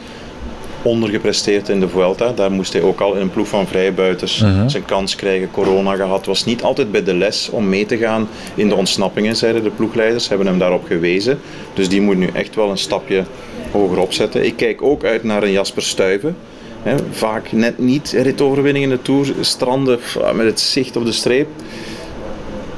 ondergepresteerd 0.87 1.69
in 1.69 1.81
de 1.81 1.89
Vuelta. 1.89 2.33
Daar 2.33 2.53
moest 2.53 2.73
hij 2.73 2.83
ook 2.83 3.01
al 3.01 3.15
in 3.15 3.21
een 3.21 3.31
ploeg 3.31 3.49
van 3.49 3.67
vrijbuiters 3.67 4.45
zijn 4.67 4.85
kans 4.85 5.15
krijgen. 5.15 5.51
Corona 5.51 5.95
gehad. 5.95 6.27
Was 6.27 6.45
niet 6.45 6.63
altijd 6.63 6.91
bij 6.91 7.03
de 7.03 7.15
les 7.15 7.49
om 7.51 7.69
mee 7.69 7.87
te 7.87 7.97
gaan 7.97 8.29
in 8.55 8.69
de 8.69 8.75
ontsnappingen, 8.75 9.37
zeiden 9.37 9.63
de 9.63 9.71
ploegleiders. 9.71 10.29
Hebben 10.29 10.47
hem 10.47 10.59
daarop 10.59 10.85
gewezen. 10.85 11.39
Dus 11.75 11.89
die 11.89 12.01
moet 12.01 12.17
nu 12.17 12.29
echt 12.33 12.55
wel 12.55 12.71
een 12.71 12.79
stapje 12.79 13.25
hoger 13.71 13.99
opzetten. 13.99 14.45
Ik 14.45 14.57
kijk 14.57 14.83
ook 14.83 15.05
uit 15.05 15.25
naar 15.25 15.43
een 15.43 15.53
Jasper 15.53 15.83
Stuyven. 15.83 16.37
Vaak 17.11 17.53
net 17.53 17.79
niet 17.79 18.15
ritoverwinning 18.23 18.85
in 18.85 18.91
de 18.91 19.03
Tour. 19.03 19.35
Stranden 19.41 19.99
met 20.35 20.47
het 20.47 20.61
zicht 20.61 20.97
op 20.97 21.05
de 21.05 21.13
streep 21.13 21.49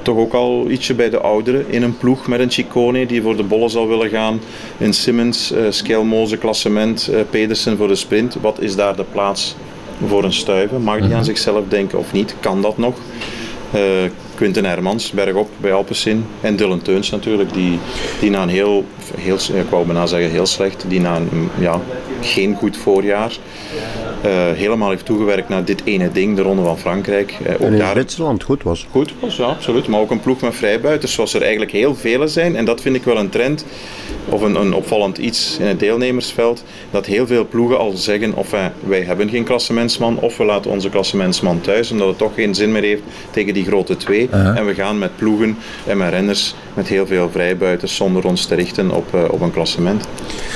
toch 0.08 0.18
ook 0.18 0.32
al 0.32 0.70
ietsje 0.70 0.94
bij 0.94 1.10
de 1.10 1.20
ouderen 1.20 1.64
in 1.70 1.82
een 1.82 1.96
ploeg 1.96 2.26
met 2.26 2.40
een 2.40 2.50
Ciccone 2.50 3.06
die 3.06 3.22
voor 3.22 3.36
de 3.36 3.42
bollen 3.42 3.70
zal 3.70 3.88
willen 3.88 4.08
gaan. 4.08 4.40
Een 4.78 4.92
Simmons, 4.92 5.52
uh, 5.52 5.58
Skelmoze 5.70 6.36
klassement, 6.36 7.08
uh, 7.12 7.20
Pedersen 7.30 7.76
voor 7.76 7.88
de 7.88 7.94
sprint. 7.94 8.36
Wat 8.40 8.60
is 8.60 8.76
daar 8.76 8.96
de 8.96 9.04
plaats 9.12 9.56
voor 10.06 10.24
een 10.24 10.32
stuiven? 10.32 10.82
Mag 10.82 11.00
die 11.00 11.14
aan 11.14 11.24
zichzelf 11.24 11.64
denken 11.68 11.98
of 11.98 12.12
niet? 12.12 12.34
Kan 12.40 12.62
dat 12.62 12.78
nog? 12.78 12.94
Uh, 13.74 13.80
Quinten 14.34 14.64
Hermans, 14.64 15.10
bergop 15.10 15.48
bij 15.56 15.72
Alpecin. 15.72 16.24
En 16.40 16.56
Dylan 16.56 16.82
Teuns 16.82 17.10
natuurlijk, 17.10 17.52
die, 17.52 17.78
die 18.20 18.30
na 18.30 18.42
een 18.42 18.48
heel, 18.48 18.84
heel, 19.16 19.34
ik 19.34 19.70
wou 19.70 19.86
bijna 19.86 20.06
zeggen 20.06 20.30
heel 20.30 20.46
slecht, 20.46 20.84
die 20.88 21.00
na 21.00 21.16
een 21.16 21.50
ja, 21.58 21.80
geen 22.20 22.54
goed 22.54 22.76
voorjaar 22.76 23.30
eh, 23.30 24.07
helemaal 24.54 24.90
heeft 24.90 25.04
toegewerkt 25.04 25.48
naar 25.48 25.64
dit 25.64 25.82
ene 25.84 26.12
ding, 26.12 26.36
de 26.36 26.42
Ronde 26.42 26.62
van 26.62 26.78
Frankrijk. 26.78 27.36
Eh, 27.44 27.52
ook 27.52 27.60
En 27.60 27.72
in 27.72 27.78
daar 27.78 27.92
Zwitserland 27.92 28.42
goed 28.42 28.62
was. 28.62 28.86
goed 28.90 29.12
was, 29.20 29.36
ja, 29.36 29.44
absoluut. 29.44 29.88
Maar 29.88 30.00
ook 30.00 30.10
een 30.10 30.20
ploeg 30.20 30.40
met 30.40 30.54
vrijbuiters, 30.54 31.12
zoals 31.12 31.34
er 31.34 31.40
eigenlijk 31.42 31.70
heel 31.70 31.94
vele 31.94 32.26
zijn. 32.26 32.56
En 32.56 32.64
dat 32.64 32.80
vind 32.80 32.96
ik 32.96 33.04
wel 33.04 33.18
een 33.18 33.28
trend, 33.28 33.64
of 34.28 34.40
een, 34.40 34.54
een 34.54 34.74
opvallend 34.74 35.18
iets 35.18 35.56
in 35.60 35.66
het 35.66 35.80
deelnemersveld, 35.80 36.64
dat 36.90 37.06
heel 37.06 37.26
veel 37.26 37.46
ploegen 37.46 37.78
al 37.78 37.92
zeggen, 37.92 38.34
of 38.34 38.52
eh, 38.52 38.66
wij 38.80 39.02
hebben 39.02 39.28
geen 39.28 39.44
klassementsman, 39.44 40.18
of 40.18 40.36
we 40.36 40.44
laten 40.44 40.70
onze 40.70 40.88
klassementsman 40.88 41.60
thuis, 41.60 41.90
omdat 41.90 42.08
het 42.08 42.18
toch 42.18 42.34
geen 42.34 42.54
zin 42.54 42.72
meer 42.72 42.82
heeft 42.82 43.02
tegen 43.30 43.54
die 43.54 43.64
grote 43.64 43.96
twee. 43.96 44.28
En 44.30 44.66
we 44.66 44.74
gaan 44.74 44.98
met 44.98 45.16
ploegen 45.16 45.56
en 45.86 45.98
met 45.98 46.10
renners 46.10 46.54
met 46.74 46.88
heel 46.88 47.06
veel 47.06 47.30
vrijbuiters, 47.30 47.96
zonder 47.96 48.24
ons 48.24 48.46
te 48.46 48.54
richten 48.54 48.90
op, 48.90 49.14
eh, 49.14 49.24
op 49.30 49.40
een 49.40 49.50
klassement. 49.50 50.08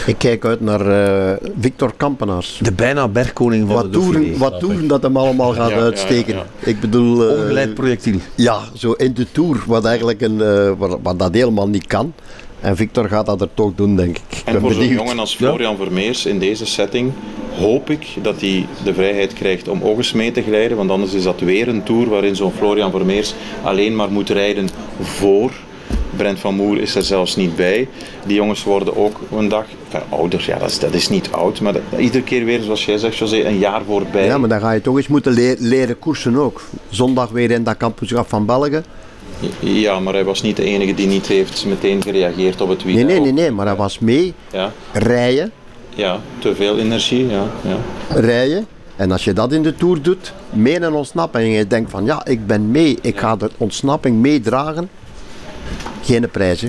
Ik 0.07 0.19
kijk 0.19 0.45
uit 0.45 0.61
naar 0.61 0.87
eh, 0.87 1.49
Victor 1.61 1.93
Kampenaars. 1.97 2.59
De 2.63 2.73
bijna 2.73 3.09
bergkoning 3.09 3.52
van 3.61 3.75
Wat 3.75 3.93
de 3.93 3.99
toeren, 3.99 4.39
wat 4.39 4.61
toeren 4.61 4.87
dat 4.87 5.03
hem 5.03 5.17
allemaal 5.17 5.53
gaat 5.53 5.71
Ja, 5.71 5.77
ja, 5.77 5.83
uitsteken. 5.83 6.35
ja, 6.35 6.45
Ik 6.59 6.81
bedoel... 6.81 7.29
eh, 7.31 7.41
Ongeleid 7.41 7.75
projectiel. 7.75 8.19
Ja, 8.35 8.59
zo 8.75 8.93
in 8.93 9.15
de 9.15 9.27
Tour, 9.33 9.63
wat 9.67 9.85
eigenlijk 9.85 10.21
een, 10.21 10.41
eh, 10.41 10.73
wat, 10.79 10.99
wat 11.03 11.19
dat 11.19 11.35
helemaal 11.35 11.69
niet 11.69 11.87
kan. 11.87 12.13
En 12.61 12.77
Victor 12.77 13.09
gaat 13.09 13.27
dat 13.27 13.41
er 13.41 13.49
toch 13.55 13.73
doen, 13.75 13.97
denk 13.97 14.17
ik. 14.17 14.43
En 14.45 14.53
ben 14.53 14.61
voor 14.61 14.73
zo'n 14.73 14.87
jongen 14.89 15.19
als 15.19 15.35
Florian 15.35 15.77
Vermeers 15.77 16.27
in 16.27 16.39
deze 16.39 16.67
setting 16.67 17.13
hoop 17.59 17.91
ik 17.91 18.07
dat 18.23 18.41
hij 18.41 18.67
de 18.85 18.95
vrijheid 18.95 19.33
krijgt 19.33 19.69
om 19.69 19.83
ook 19.83 19.97
eens 19.97 20.13
mee 20.13 20.31
te 20.33 20.43
glijden. 20.43 20.77
Want 20.77 20.91
anders 20.91 21.13
is 21.13 21.23
dat 21.23 21.41
weer 21.41 21.69
een 21.69 21.83
tour 21.83 22.09
waarin 22.09 22.37
zo'n 22.37 22.53
Florian 22.59 22.91
Vermeers 22.91 23.35
alleen 23.63 23.97
maar 23.97 24.11
moet 24.11 24.31
rijden 24.31 24.69
voor. 25.01 25.51
Brent 26.17 26.39
van 26.39 26.55
Moer 26.55 26.79
is 26.81 26.95
er 26.95 27.03
zelfs 27.03 27.37
niet 27.37 27.57
bij. 27.57 27.89
Die 28.27 28.37
jongens 28.37 28.65
worden 28.65 28.97
ook 28.97 29.21
een 29.37 29.49
dag 29.49 29.65
enfin, 29.93 30.19
ouder. 30.19 30.45
Ja, 30.47 30.59
dat 30.59 30.71
is, 30.71 30.79
dat 30.79 30.95
is 30.95 31.09
niet 31.09 31.31
oud, 31.31 31.61
maar 31.61 31.73
dat- 31.73 31.83
iedere 31.99 32.25
keer 32.25 32.45
weer, 32.45 32.63
zoals 32.63 32.85
jij 32.85 32.99
zegt, 32.99 33.17
José, 33.17 33.45
een 33.45 33.59
jaar 33.59 33.83
voorbij. 33.87 34.25
Ja, 34.25 34.39
maar 34.39 34.49
dan 34.49 34.61
ga 34.61 34.71
je 34.73 34.81
toch 34.81 34.97
eens 34.97 35.07
moeten 35.09 35.33
le- 35.33 35.57
leren 35.59 35.99
koersen 35.99 36.37
ook. 36.37 36.63
Zondag 36.89 37.31
weer 37.31 37.51
in 37.51 37.65
dat 37.65 37.77
kampioenschap 37.77 38.29
van 38.29 38.47
België. 38.47 38.83
Ja, 39.61 40.01
maar 40.01 40.13
hij 40.15 40.25
was 40.25 40.43
niet 40.43 40.57
de 40.57 40.65
enige 40.65 40.95
die 40.95 41.07
niet 41.07 41.27
heeft 41.27 41.65
meteen 41.67 42.03
gereageerd 42.03 42.61
op 42.61 42.69
het 42.69 42.85
Nee, 42.85 42.95
wiel. 42.95 43.07
nee, 43.07 43.21
nee, 43.21 43.33
nee, 43.33 43.51
maar 43.51 43.67
hij 43.67 43.77
was 43.77 43.99
mee 43.99 44.35
Ja, 44.53 44.73
rijden, 44.93 45.51
ja, 45.95 46.21
te 46.39 46.55
veel 46.55 46.79
energie. 46.79 47.27
Ja, 47.27 47.45
ja. 47.63 47.77
rijden. 48.21 48.67
En 48.97 49.11
als 49.13 49.25
je 49.25 49.33
dat 49.33 49.53
in 49.53 49.63
de 49.63 49.75
Tour 49.75 50.03
doet, 50.03 50.33
mee 50.51 50.81
een 50.83 50.93
ontsnapping, 50.93 51.45
en 51.45 51.51
je 51.51 51.67
denkt 51.67 51.91
van 51.91 52.05
ja, 52.05 52.25
ik 52.25 52.47
ben 52.47 52.71
mee, 52.71 52.99
ik 53.03 53.19
ga 53.19 53.37
de 53.37 53.51
ontsnapping 53.57 54.17
meedragen. 54.21 54.89
Geen 56.05 56.31
prijs, 56.31 56.61
hè. 56.61 56.69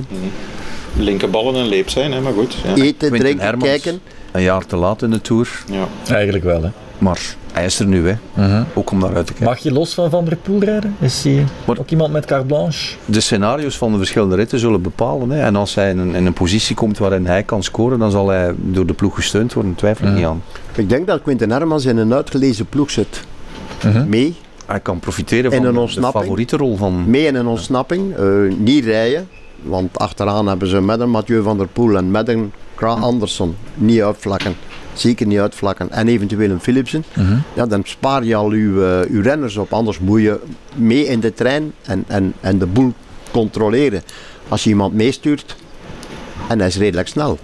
Linkerballen 0.96 1.56
en 1.56 1.66
leep 1.68 1.90
zijn, 1.90 2.12
hè, 2.12 2.22
maar 2.22 2.34
goed. 2.34 2.54
Ja. 2.54 2.70
Eten, 2.70 2.76
Quinten 2.98 3.20
drinken, 3.20 3.46
Hermans, 3.46 3.70
kijken. 3.70 4.00
Een 4.32 4.42
jaar 4.42 4.66
te 4.66 4.76
laat 4.76 5.02
in 5.02 5.10
de 5.10 5.22
Tour. 5.22 5.64
Ja. 5.72 5.88
Eigenlijk 6.14 6.44
wel, 6.44 6.64
hè. 6.64 6.70
Maar 6.98 7.36
hij 7.54 7.66
is 7.66 7.80
er 7.80 7.86
nu, 7.86 8.08
hè. 8.08 8.16
Ook 8.74 8.92
om 8.92 9.00
naar 9.00 9.16
uit 9.16 9.26
te 9.26 9.32
kijken. 9.34 9.50
Mag 9.50 9.58
je 9.64 9.72
los 9.72 9.94
van 9.94 10.10
Van 10.10 10.26
der 10.26 10.36
Poel 10.38 10.60
rijden? 10.60 10.96
Is 11.00 11.24
hij 11.24 11.46
Maar- 11.66 11.80
ook 11.80 11.90
iemand 11.90 12.12
met 12.12 12.26
carte 12.26 12.46
blanche? 12.46 12.96
de 13.06 13.20
scenario's 13.20 13.78
van 13.78 13.92
de 13.92 13.98
verschillende 13.98 14.36
ritten 14.36 14.60
zullen 14.60 14.82
bepalen. 14.82 15.30
Hè. 15.30 15.42
En 15.42 15.56
als 15.56 15.76
hij 15.76 15.90
in 15.90 15.98
een, 15.98 16.16
in 16.16 16.26
een 16.26 16.34
positie 16.34 16.76
komt 16.76 16.98
waarin 16.98 17.26
hij 17.26 17.44
kan 17.44 17.64
scoren, 17.64 18.00
dan 18.00 18.12
zal 18.12 18.30
hij 18.30 18.54
door 18.58 18.86
de 18.86 18.94
ploeg 18.94 19.16
gesteund 19.16 19.54
worden. 19.54 19.76
Twijfel 19.76 20.08
ik 20.08 20.14
niet 20.14 20.26
aan. 20.26 20.44
Ik 20.76 20.90
denk 20.90 21.08
dat 21.08 21.22
Quinten 21.22 21.52
Hermans 21.52 21.86
in 21.86 21.98
een 21.98 22.14
uitgelezen 22.14 22.66
ploeg 22.66 22.92
zit. 22.92 23.24
Mee, 24.08 24.36
Hij 24.66 24.80
kan 24.80 25.00
profiteren 25.00 25.52
En 25.52 25.64
van 25.64 25.76
een 25.78 25.86
de- 25.96 26.02
favoriete 26.02 26.58
rol 26.58 26.78
van... 26.78 27.10
mee 27.10 27.26
in 27.26 27.36
een 27.36 27.48
ontsnapping, 27.48 28.16
eh, 28.16 28.26
niet 28.58 28.86
rijden. 28.86 29.28
Want 29.64 30.00
achteraan 30.00 30.48
hebben 30.48 30.68
ze 30.68 30.82
met 30.82 31.00
een 31.00 31.10
Mathieu 31.10 31.42
van 31.42 31.58
der 31.58 31.68
Poel 31.68 31.98
en 31.98 32.12
met 32.12 32.28
een 32.28 32.52
Kra 32.76 32.90
Anderson 32.90 33.56
niet 33.74 34.02
uitvlakken. 34.02 34.56
Zeker 34.94 35.28
niet 35.28 35.40
uitvlakken. 35.40 35.92
En 35.92 36.08
eventueel 36.08 36.50
een 36.50 36.60
Philipsen. 36.60 37.04
Ja, 37.54 37.66
dan 37.66 37.82
spaar 37.86 38.24
je 38.24 38.36
al 38.36 38.50
uw, 38.50 38.84
eh, 38.84 39.10
uw 39.10 39.22
renners 39.22 39.58
op. 39.58 39.74
Anders 39.74 40.00
moet 40.00 40.22
je 40.22 40.40
mee 40.76 41.06
in 41.06 41.20
de 41.20 41.34
trein 41.34 41.74
en, 41.82 42.04
en, 42.08 42.34
en 42.42 42.58
de 42.58 42.66
boel 42.66 42.94
controleren. 43.32 44.04
Als 44.48 44.64
je 44.64 44.70
iemand 44.70 44.94
meestuurt 44.94 45.56
en 46.48 46.60
hij 46.60 46.68
is 46.68 46.78
redelijk 46.78 47.08
snel. 47.08 47.38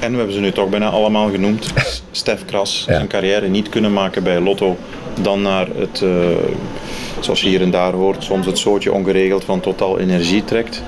En 0.00 0.10
we 0.10 0.16
hebben 0.16 0.34
ze 0.34 0.40
nu 0.40 0.52
toch 0.52 0.68
bijna 0.68 0.88
allemaal 0.88 1.30
genoemd. 1.30 1.72
Stef 2.10 2.44
Kras, 2.44 2.84
Ja. 2.88 2.94
zijn 2.94 3.06
carrière 3.08 3.48
niet 3.48 3.68
kunnen 3.68 3.92
maken 3.92 4.22
bij 4.22 4.40
Lotto. 4.40 4.76
Dan 5.22 5.42
naar 5.42 5.66
het, 5.76 6.02
eh, 6.02 6.10
zoals 7.20 7.40
je 7.40 7.48
hier 7.48 7.60
en 7.62 7.70
daar 7.70 7.92
hoort, 7.92 8.24
soms 8.24 8.46
het 8.46 8.58
zootje 8.58 8.92
ongeregeld 8.92 9.44
van 9.44 9.60
Total 9.60 9.98
Energie 9.98 10.44
trekt. 10.44 10.82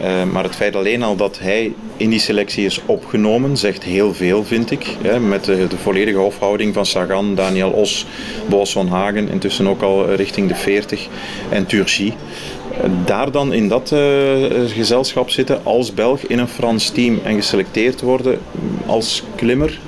Eh, 0.00 0.22
maar 0.32 0.42
het 0.44 0.54
feit 0.54 0.76
alleen 0.76 1.02
al 1.02 1.16
dat 1.16 1.38
hij 1.42 1.72
in 1.96 2.10
die 2.10 2.18
selectie 2.18 2.64
is 2.64 2.80
opgenomen, 2.86 3.56
zegt 3.56 3.82
heel 3.84 4.14
veel, 4.14 4.44
vind 4.44 4.70
ik. 4.70 4.96
Hè, 5.02 5.20
met 5.20 5.44
de, 5.44 5.66
de 5.66 5.76
volledige 5.76 6.18
hofhouding 6.18 6.74
van 6.74 6.86
Sagan, 6.86 7.34
Daniel 7.34 7.70
Os, 7.70 8.06
Boas 8.48 8.72
van 8.72 8.88
Hagen, 8.88 9.28
intussen 9.28 9.66
ook 9.66 9.82
al 9.82 10.08
eh, 10.08 10.16
richting 10.16 10.48
de 10.48 10.54
40, 10.54 11.08
en 11.50 11.66
Turgi. 11.66 12.14
Daar 13.04 13.30
dan 13.30 13.52
in 13.52 13.68
dat 13.68 13.92
eh, 13.92 14.00
gezelschap 14.66 15.30
zitten 15.30 15.60
als 15.62 15.94
Belg 15.94 16.20
in 16.20 16.38
een 16.38 16.48
Frans 16.48 16.90
team 16.90 17.20
en 17.24 17.34
geselecteerd 17.34 18.00
worden 18.00 18.38
als 18.86 19.22
klimmer. 19.36 19.78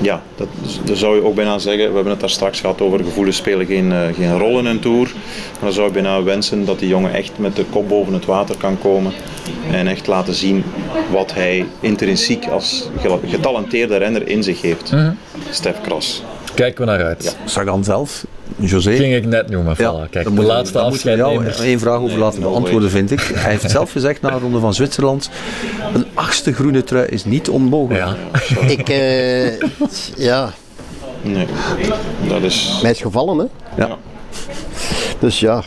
Ja, 0.00 0.22
dat, 0.36 0.48
dat 0.84 0.98
zou 0.98 1.16
je 1.16 1.24
ook 1.24 1.34
bijna 1.34 1.58
zeggen. 1.58 1.88
We 1.88 1.94
hebben 1.94 2.12
het 2.12 2.20
daar 2.20 2.30
straks 2.30 2.60
gehad 2.60 2.80
over 2.80 3.04
gevoelens 3.04 3.36
spelen 3.36 3.66
geen, 3.66 3.92
eh, 3.92 4.14
geen 4.14 4.38
rol 4.38 4.58
in 4.58 4.66
een 4.66 4.80
tour. 4.80 5.12
Maar 5.52 5.60
dan 5.60 5.72
zou 5.72 5.86
je 5.86 5.92
bijna 5.92 6.22
wensen 6.22 6.64
dat 6.64 6.78
die 6.78 6.88
jongen 6.88 7.12
echt 7.12 7.32
met 7.36 7.56
de 7.56 7.64
kop 7.64 7.88
boven 7.88 8.12
het 8.12 8.24
water 8.24 8.56
kan 8.56 8.78
komen. 8.78 9.12
En 9.70 9.86
echt 9.86 10.06
laten 10.06 10.34
zien 10.34 10.64
wat 11.10 11.34
hij 11.34 11.66
intrinsiek 11.80 12.46
als 12.46 12.88
getalenteerde 13.26 13.96
renner 13.96 14.28
in 14.28 14.42
zich 14.42 14.62
heeft. 14.62 14.92
Stef 15.50 15.80
Kras. 15.80 16.22
Kijken 16.54 16.84
we 16.84 16.90
naar 16.90 17.04
uit. 17.04 17.36
Sagan 17.44 17.84
zelf, 17.84 18.24
José. 18.60 18.92
Ging 18.92 19.14
ik 19.14 19.26
net 19.26 19.50
noemen. 19.50 19.74
Ja, 19.78 20.06
Voilà. 20.06 20.10
Kijk, 20.10 20.36
de 20.36 20.42
laatste 20.42 20.98
we 21.02 21.16
jou 21.16 21.46
één 21.46 21.78
vraag 21.78 21.98
over 21.98 22.18
laten 22.18 22.40
no 22.40 22.50
beantwoorden, 22.50 22.90
vind 22.90 23.10
ik. 23.10 23.20
Hij 23.20 23.50
heeft 23.50 23.70
zelf 23.70 23.92
gezegd 23.92 24.20
na 24.20 24.30
de 24.30 24.38
Ronde 24.38 24.58
van 24.58 24.74
Zwitserland: 24.74 25.30
een 25.94 26.06
achtste 26.14 26.52
groene 26.52 26.84
trui 26.84 27.06
is 27.06 27.24
niet 27.24 27.48
onmogelijk. 27.48 28.04
Ja. 28.04 28.16
Ik, 28.76 28.88
eh, 28.88 29.60
ja, 30.16 30.52
Nee, 31.22 31.46
dat 32.28 32.42
is... 32.42 32.78
mij 32.82 32.90
is 32.90 33.00
gevallen 33.00 33.38
hè. 33.38 33.44
Ja. 33.84 33.96
Dus 35.18 35.40
ja, 35.40 35.62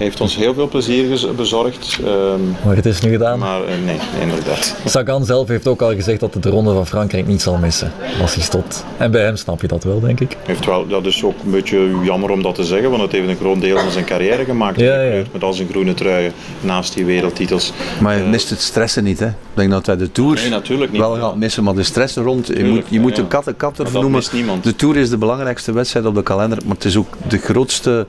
Heeft 0.00 0.20
ons 0.20 0.36
heel 0.36 0.54
veel 0.54 0.68
plezier 0.68 1.20
bezorgd. 1.36 1.98
ehm, 2.04 2.40
Maar 2.66 2.76
het 2.76 2.86
is 2.86 3.00
nu 3.00 3.10
gedaan. 3.10 3.38
maar 3.38 3.64
eh, 3.64 3.74
nee, 3.84 3.96
inderdaad. 4.20 4.76
Sagan 4.84 5.24
zelf 5.24 5.48
heeft 5.48 5.66
ook 5.66 5.82
al 5.82 5.94
gezegd 5.94 6.20
dat 6.20 6.32
hij 6.32 6.42
de 6.42 6.48
ronde 6.48 6.72
van 6.72 6.86
Frankrijk 6.86 7.26
niet 7.26 7.42
zal 7.42 7.56
missen 7.56 7.92
als 8.20 8.34
hij 8.34 8.42
stopt. 8.44 8.84
En 8.96 9.10
bij 9.10 9.22
hem 9.22 9.36
snap 9.36 9.60
je 9.60 9.66
dat 9.66 9.84
wel, 9.84 10.00
denk 10.00 10.20
ik. 10.20 10.36
Heeft 10.46 10.66
wel, 10.66 10.86
dat 10.86 11.06
is 11.06 11.24
ook 11.24 11.34
een 11.44 11.50
beetje 11.50 11.90
jammer 12.02 12.30
om 12.30 12.42
dat 12.42 12.54
te 12.54 12.64
zeggen, 12.64 12.90
want 12.90 13.02
het 13.02 13.12
heeft 13.12 13.28
een 13.28 13.36
groot 13.36 13.60
deel 13.60 13.78
van 13.78 13.90
zijn 13.90 14.04
carrière 14.04 14.44
gemaakt. 14.44 14.80
Ja, 14.80 15.00
ja. 15.02 15.22
Met 15.32 15.42
al 15.42 15.52
zijn 15.52 15.68
groene 15.68 15.94
truien 15.94 16.32
naast 16.60 16.94
die 16.94 17.04
wereldtitels. 17.04 17.72
Maar 18.00 18.16
je 18.18 18.24
mist 18.24 18.50
het 18.50 18.60
stressen 18.60 19.04
niet, 19.04 19.18
hè? 19.18 19.26
Ik 19.26 19.34
denk 19.54 19.70
dat 19.70 19.86
hij 19.86 19.96
de 19.96 20.12
Tour 20.12 20.34
Nee, 20.34 20.48
natuurlijk 20.48 20.92
niet. 20.92 21.00
wel 21.00 21.14
gaat 21.16 21.36
missen, 21.36 21.64
maar 21.64 21.74
de 21.74 21.82
stress 21.82 22.16
er 22.16 22.22
rond, 22.22 22.46
je 22.46 22.52
Tuurlijk, 22.52 22.74
moet, 22.74 22.84
je 22.90 23.00
moet 23.00 23.16
ja. 23.16 23.22
een 23.22 23.28
kat 23.28 23.46
een 23.46 23.56
kat 23.56 23.78
ervan 23.78 24.00
noemen. 24.00 24.22
De 24.62 24.76
Tour 24.76 24.96
is 24.96 25.10
de 25.10 25.18
belangrijkste 25.18 25.72
wedstrijd 25.72 26.06
op 26.06 26.14
de 26.14 26.22
kalender, 26.22 26.58
maar 26.66 26.74
het 26.74 26.84
is 26.84 26.96
ook 26.96 27.08
de 27.28 27.38
grootste 27.38 28.06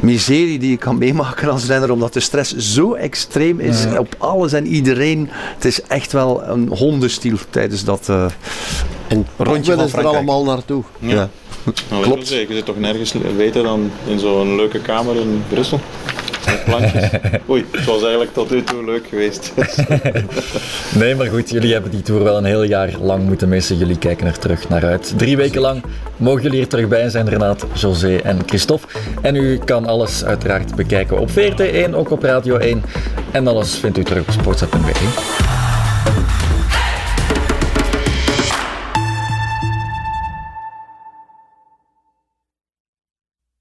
miserie 0.00 0.58
die 0.58 0.70
je 0.70 0.76
kan 0.82 0.98
meemaken 0.98 1.50
als 1.50 1.66
renner, 1.66 1.90
omdat 1.90 2.12
de 2.12 2.20
stress 2.20 2.56
zo 2.56 2.94
extreem 2.94 3.60
is 3.60 3.84
op 3.98 4.14
alles 4.18 4.52
en 4.52 4.66
iedereen. 4.66 5.28
Het 5.32 5.64
is 5.64 5.82
echt 5.82 6.12
wel 6.12 6.42
een 6.42 6.68
hondenstiel 6.68 7.36
tijdens 7.50 7.84
dat 7.84 8.08
eh, 8.08 8.24
en 9.08 9.26
Rondje 9.36 9.64
van 9.74 9.80
ze 9.80 9.84
er 9.84 9.88
Frankrijk. 9.88 10.16
allemaal 10.16 10.44
naartoe. 10.44 10.82
Ja. 10.98 11.14
Nou, 11.64 12.02
Klopt. 12.02 12.06
Klopt. 12.06 12.28
Je 12.28 12.46
zit 12.50 12.64
toch 12.64 12.78
nergens 12.78 13.14
beter 13.36 13.62
dan 13.62 13.90
in 14.06 14.18
zo'n 14.18 14.56
leuke 14.56 14.80
kamer 14.80 15.16
in 15.16 15.42
Brussel? 15.48 15.80
Met 16.46 16.64
plantjes. 16.64 17.04
Oei, 17.50 17.64
het 17.70 17.84
was 17.84 18.00
eigenlijk 18.00 18.32
tot 18.32 18.50
nu 18.50 18.62
toe 18.62 18.84
leuk 18.84 19.06
geweest. 19.08 19.52
Nee, 20.94 21.14
maar 21.14 21.26
goed, 21.26 21.50
jullie 21.50 21.72
hebben 21.72 21.90
die 21.90 22.02
tour 22.02 22.24
wel 22.24 22.36
een 22.36 22.44
heel 22.44 22.62
jaar 22.62 22.90
lang 23.00 23.24
moeten 23.24 23.48
missen. 23.48 23.78
Jullie 23.78 23.98
kijken 23.98 24.26
er 24.26 24.38
terug 24.38 24.68
naar 24.68 24.84
uit. 24.84 25.14
Drie 25.16 25.36
weken 25.36 25.60
lang 25.60 25.82
mogen 26.16 26.42
jullie 26.42 26.60
er 26.60 26.68
terug 26.68 26.88
bij 26.88 27.08
zijn, 27.08 27.28
Renaat, 27.28 27.66
José 27.72 28.16
en 28.16 28.38
Christophe. 28.46 28.86
En 29.22 29.36
u 29.36 29.58
kan 29.58 29.86
alles 29.86 30.24
uiteraard 30.24 30.74
bekijken 30.74 31.18
op 31.18 31.30
VRT1, 31.30 31.94
ook 31.94 32.10
op 32.10 32.22
Radio 32.22 32.56
1. 32.56 32.82
En 33.30 33.46
alles 33.46 33.74
vindt 33.74 33.98
u 33.98 34.04
terug 34.04 34.22
op 34.22 34.30
sportza.be. 34.30 35.51